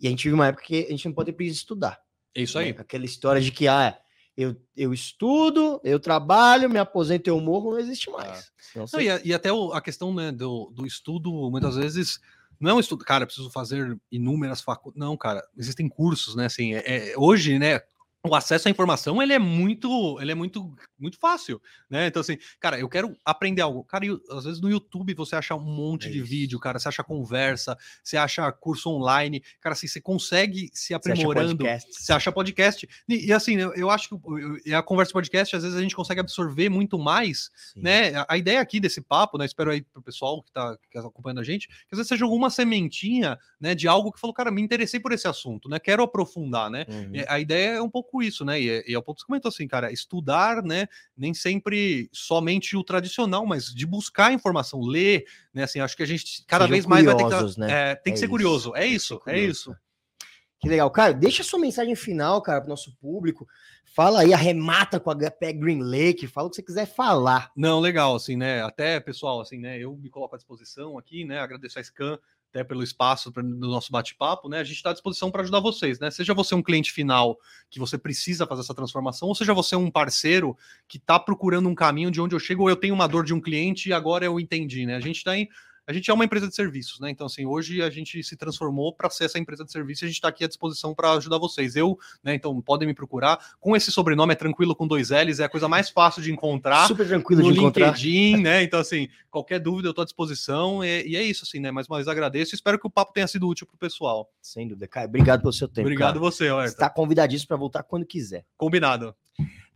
e 0.00 0.06
a 0.06 0.10
gente 0.10 0.24
vive 0.24 0.34
uma 0.34 0.46
época 0.46 0.64
que 0.64 0.86
a 0.86 0.90
gente 0.90 1.06
não 1.06 1.12
pode 1.12 1.32
precisar 1.32 1.58
estudar. 1.58 2.00
É 2.34 2.42
isso 2.42 2.58
aí. 2.58 2.72
Né? 2.72 2.80
Aquela 2.80 3.04
história 3.04 3.40
de 3.40 3.50
que 3.50 3.68
ah, 3.68 3.98
eu, 4.36 4.56
eu 4.76 4.94
estudo, 4.94 5.80
eu 5.82 5.98
trabalho, 5.98 6.70
me 6.70 6.78
aposento, 6.78 7.28
eu 7.28 7.40
morro, 7.40 7.72
não 7.72 7.78
existe 7.78 8.10
mais. 8.10 8.52
Ah. 8.76 8.84
Não, 8.92 9.00
e, 9.00 9.28
e, 9.28 9.34
até 9.34 9.52
o, 9.52 9.72
a 9.72 9.80
questão 9.80 10.14
né, 10.14 10.30
do, 10.30 10.70
do 10.72 10.86
estudo, 10.86 11.50
muitas 11.50 11.76
vezes 11.76 12.20
não 12.60 12.70
é 12.70 12.74
um 12.74 12.80
estudo, 12.80 13.04
cara, 13.04 13.26
preciso 13.26 13.50
fazer 13.50 13.98
inúmeras 14.10 14.60
faculdades. 14.60 14.98
Não, 14.98 15.16
cara, 15.16 15.42
existem 15.56 15.88
cursos, 15.88 16.34
né? 16.34 16.46
Assim, 16.46 16.74
é, 16.74 17.12
é, 17.12 17.14
hoje, 17.16 17.58
né? 17.58 17.80
O 18.26 18.34
acesso 18.34 18.66
à 18.66 18.70
informação 18.70 19.22
ele 19.22 19.32
é 19.32 19.38
muito 19.38 20.18
ele 20.20 20.32
é 20.32 20.34
muito 20.34 20.74
muito 20.98 21.18
fácil 21.18 21.60
né 21.88 22.08
então 22.08 22.20
assim 22.20 22.36
cara 22.58 22.78
eu 22.78 22.88
quero 22.88 23.16
aprender 23.24 23.62
algo 23.62 23.84
cara 23.84 24.04
eu, 24.04 24.20
às 24.30 24.44
vezes 24.44 24.60
no 24.60 24.68
YouTube 24.68 25.14
você 25.14 25.36
acha 25.36 25.54
um 25.54 25.60
monte 25.60 26.08
é 26.08 26.10
de 26.10 26.20
vídeo 26.20 26.58
cara 26.58 26.78
você 26.78 26.88
acha 26.88 27.04
conversa 27.04 27.76
você 28.02 28.16
acha 28.16 28.50
curso 28.50 28.90
online 28.90 29.42
cara 29.60 29.74
assim 29.74 29.86
você 29.86 30.00
consegue 30.00 30.68
se 30.72 30.92
aprimorando 30.94 31.64
você 31.64 31.68
acha 31.68 31.78
podcast, 31.78 32.04
você 32.04 32.12
acha 32.12 32.32
podcast. 32.32 32.88
E, 33.08 33.26
e, 33.26 33.32
assim 33.32 33.56
eu, 33.56 33.72
eu 33.74 33.88
acho 33.88 34.10
que 34.64 34.74
a 34.74 34.82
conversa 34.82 35.12
podcast 35.12 35.54
às 35.54 35.62
vezes 35.62 35.78
a 35.78 35.80
gente 35.82 35.94
consegue 35.94 36.20
absorver 36.20 36.68
muito 36.68 36.98
mais 36.98 37.50
Sim. 37.72 37.82
né 37.82 38.14
a, 38.16 38.26
a, 38.30 38.36
ideia 38.36 38.60
aqui 38.60 38.80
desse 38.80 39.00
papo 39.00 39.38
né 39.38 39.44
espero 39.44 39.70
aí 39.70 39.82
pro 39.82 40.02
pessoal 40.02 40.42
que 40.42 40.50
tá, 40.50 40.76
que 40.76 41.00
tá 41.00 41.06
acompanhando 41.06 41.40
a 41.40 41.44
gente 41.44 41.68
que 41.68 41.74
às 41.92 41.98
vezes 41.98 42.08
você 42.08 42.16
jogou 42.16 42.36
uma 42.36 42.50
sementinha 42.50 43.38
né 43.60 43.76
de 43.76 43.86
algo 43.86 44.10
que 44.10 44.20
falou 44.20 44.34
cara 44.34 44.50
me 44.50 44.60
interessei 44.60 44.98
por 44.98 45.12
esse 45.12 45.28
assunto 45.28 45.68
né 45.68 45.78
quero 45.78 46.02
aprofundar 46.02 46.68
né 46.68 46.84
uhum. 46.88 47.12
a 47.28 47.38
ideia 47.38 47.76
é 47.76 47.82
um 47.82 47.88
pouco 47.88 48.07
isso, 48.22 48.44
né? 48.44 48.60
E, 48.60 48.84
e 48.88 48.94
é 48.94 48.98
o 48.98 49.02
ponto 49.02 49.16
que 49.16 49.22
você 49.22 49.26
comentou 49.26 49.48
assim, 49.48 49.68
cara, 49.68 49.92
estudar, 49.92 50.62
né? 50.62 50.86
Nem 51.16 51.34
sempre 51.34 52.08
somente 52.12 52.76
o 52.76 52.82
tradicional, 52.82 53.46
mas 53.46 53.72
de 53.72 53.86
buscar 53.86 54.32
informação, 54.32 54.80
ler, 54.80 55.24
né? 55.52 55.64
Assim, 55.64 55.80
acho 55.80 55.96
que 55.96 56.02
a 56.02 56.06
gente 56.06 56.44
cada 56.46 56.64
Sejam 56.64 56.74
vez 56.74 56.86
mais 56.86 57.04
vai 57.04 57.16
ter 57.16 57.24
que, 57.24 57.60
né? 57.60 57.70
é, 57.70 57.94
tem 57.94 58.12
é 58.12 58.14
que 58.14 58.18
ser 58.18 58.24
isso. 58.24 58.30
curioso. 58.30 58.74
É 58.74 58.86
isso, 58.86 59.20
é 59.26 59.38
isso. 59.38 59.76
Que 60.60 60.68
legal. 60.68 60.90
Cara, 60.90 61.12
deixa 61.12 61.44
sua 61.44 61.58
mensagem 61.58 61.94
final, 61.94 62.42
cara, 62.42 62.60
para 62.60 62.66
o 62.66 62.70
nosso 62.70 62.96
público. 62.96 63.46
Fala 63.94 64.20
aí, 64.20 64.32
arremata 64.32 64.98
com 64.98 65.10
a 65.10 65.14
HP 65.14 65.52
Green 65.52 65.80
Lake, 65.80 66.26
fala 66.26 66.48
o 66.48 66.50
que 66.50 66.56
você 66.56 66.62
quiser 66.62 66.86
falar. 66.86 67.52
Não, 67.56 67.80
legal, 67.80 68.16
assim, 68.16 68.36
né? 68.36 68.62
Até, 68.62 68.98
pessoal, 68.98 69.40
assim, 69.40 69.58
né? 69.58 69.78
Eu 69.78 69.96
me 69.96 70.10
coloco 70.10 70.34
à 70.34 70.38
disposição 70.38 70.98
aqui, 70.98 71.24
né? 71.24 71.38
Agradeço 71.38 71.78
a 71.78 71.82
Scan 71.82 72.18
até 72.50 72.64
pelo 72.64 72.82
espaço 72.82 73.30
do 73.30 73.42
nosso 73.42 73.92
bate-papo, 73.92 74.48
né? 74.48 74.60
A 74.60 74.64
gente 74.64 74.76
está 74.76 74.90
à 74.90 74.92
disposição 74.92 75.30
para 75.30 75.42
ajudar 75.42 75.60
vocês, 75.60 75.98
né? 75.98 76.10
Seja 76.10 76.32
você 76.32 76.54
um 76.54 76.62
cliente 76.62 76.90
final 76.90 77.38
que 77.70 77.78
você 77.78 77.98
precisa 77.98 78.46
fazer 78.46 78.62
essa 78.62 78.74
transformação, 78.74 79.28
ou 79.28 79.34
seja 79.34 79.52
você 79.52 79.76
um 79.76 79.90
parceiro 79.90 80.56
que 80.86 80.96
está 80.96 81.18
procurando 81.18 81.68
um 81.68 81.74
caminho 81.74 82.10
de 82.10 82.20
onde 82.20 82.34
eu 82.34 82.40
chego, 82.40 82.62
ou 82.62 82.70
eu 82.70 82.76
tenho 82.76 82.94
uma 82.94 83.06
dor 83.06 83.24
de 83.24 83.34
um 83.34 83.40
cliente 83.40 83.90
e 83.90 83.92
agora 83.92 84.24
eu 84.24 84.40
entendi, 84.40 84.86
né? 84.86 84.96
A 84.96 85.00
gente 85.00 85.16
está 85.16 85.36
em 85.36 85.48
a 85.88 85.92
gente 85.94 86.10
é 86.10 86.12
uma 86.12 86.22
empresa 86.22 86.46
de 86.46 86.54
serviços, 86.54 87.00
né? 87.00 87.08
Então, 87.08 87.26
assim, 87.26 87.46
hoje 87.46 87.80
a 87.80 87.88
gente 87.88 88.22
se 88.22 88.36
transformou 88.36 88.92
para 88.92 89.08
ser 89.08 89.24
essa 89.24 89.38
empresa 89.38 89.64
de 89.64 89.72
serviços 89.72 90.02
e 90.02 90.04
a 90.04 90.08
gente 90.08 90.16
está 90.16 90.28
aqui 90.28 90.44
à 90.44 90.46
disposição 90.46 90.94
para 90.94 91.12
ajudar 91.12 91.38
vocês. 91.38 91.76
Eu, 91.76 91.98
né? 92.22 92.34
Então, 92.34 92.60
podem 92.60 92.86
me 92.86 92.92
procurar. 92.92 93.38
Com 93.58 93.74
esse 93.74 93.90
sobrenome 93.90 94.34
é 94.34 94.36
tranquilo 94.36 94.76
com 94.76 94.86
dois 94.86 95.08
L's, 95.08 95.40
é 95.40 95.44
a 95.44 95.48
coisa 95.48 95.66
mais 95.66 95.88
fácil 95.88 96.20
de 96.20 96.30
encontrar. 96.30 96.86
Super 96.86 97.08
tranquilo 97.08 97.40
no 97.40 97.52
de 97.54 97.58
encontrar. 97.58 97.86
LinkedIn, 97.86 98.36
né? 98.42 98.62
Então, 98.62 98.78
assim, 98.78 99.08
qualquer 99.30 99.58
dúvida 99.60 99.88
eu 99.88 99.92
estou 99.92 100.02
à 100.02 100.04
disposição. 100.04 100.84
E, 100.84 101.08
e, 101.08 101.16
é 101.16 101.22
isso, 101.22 101.44
assim, 101.44 101.58
né? 101.58 101.70
Mais 101.70 101.88
uma 101.88 101.96
vez 101.96 102.06
agradeço. 102.06 102.54
Espero 102.54 102.78
que 102.78 102.86
o 102.86 102.90
papo 102.90 103.14
tenha 103.14 103.26
sido 103.26 103.48
útil 103.48 103.66
para 103.66 103.76
o 103.76 103.78
pessoal. 103.78 104.30
Sem 104.42 104.68
dúvida, 104.68 104.86
Caio. 104.86 105.08
Obrigado 105.08 105.40
pelo 105.40 105.54
seu 105.54 105.68
tempo. 105.68 105.86
Obrigado 105.86 106.14
cara. 106.14 106.20
você, 106.20 106.48
Alerta. 106.48 106.72
Está 106.72 106.90
convidadíssimo 106.90 107.48
para 107.48 107.56
voltar 107.56 107.82
quando 107.82 108.04
quiser. 108.04 108.44
Combinado. 108.58 109.14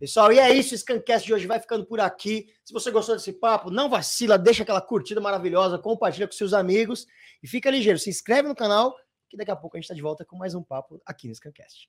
Pessoal, 0.02 0.32
e 0.32 0.40
é 0.40 0.52
isso, 0.52 0.74
o 0.74 0.78
Scancast 0.78 1.24
de 1.24 1.32
hoje 1.32 1.46
vai 1.46 1.60
ficando 1.60 1.86
por 1.86 2.00
aqui. 2.00 2.52
Se 2.64 2.72
você 2.72 2.90
gostou 2.90 3.14
desse 3.14 3.32
papo, 3.32 3.70
não 3.70 3.88
vacila, 3.88 4.36
deixa 4.36 4.64
aquela 4.64 4.80
curtida 4.80 5.20
maravilhosa, 5.20 5.78
compartilha 5.78 6.26
com 6.26 6.32
seus 6.32 6.52
amigos 6.52 7.06
e 7.40 7.46
fica 7.46 7.70
ligeiro, 7.70 8.00
se 8.00 8.10
inscreve 8.10 8.48
no 8.48 8.54
canal 8.56 8.96
que 9.30 9.36
daqui 9.36 9.52
a 9.52 9.54
pouco 9.54 9.76
a 9.76 9.78
gente 9.78 9.84
está 9.84 9.94
de 9.94 10.02
volta 10.02 10.24
com 10.24 10.36
mais 10.36 10.56
um 10.56 10.62
papo 10.64 11.00
aqui 11.06 11.28
no 11.28 11.34
Scancast. 11.36 11.88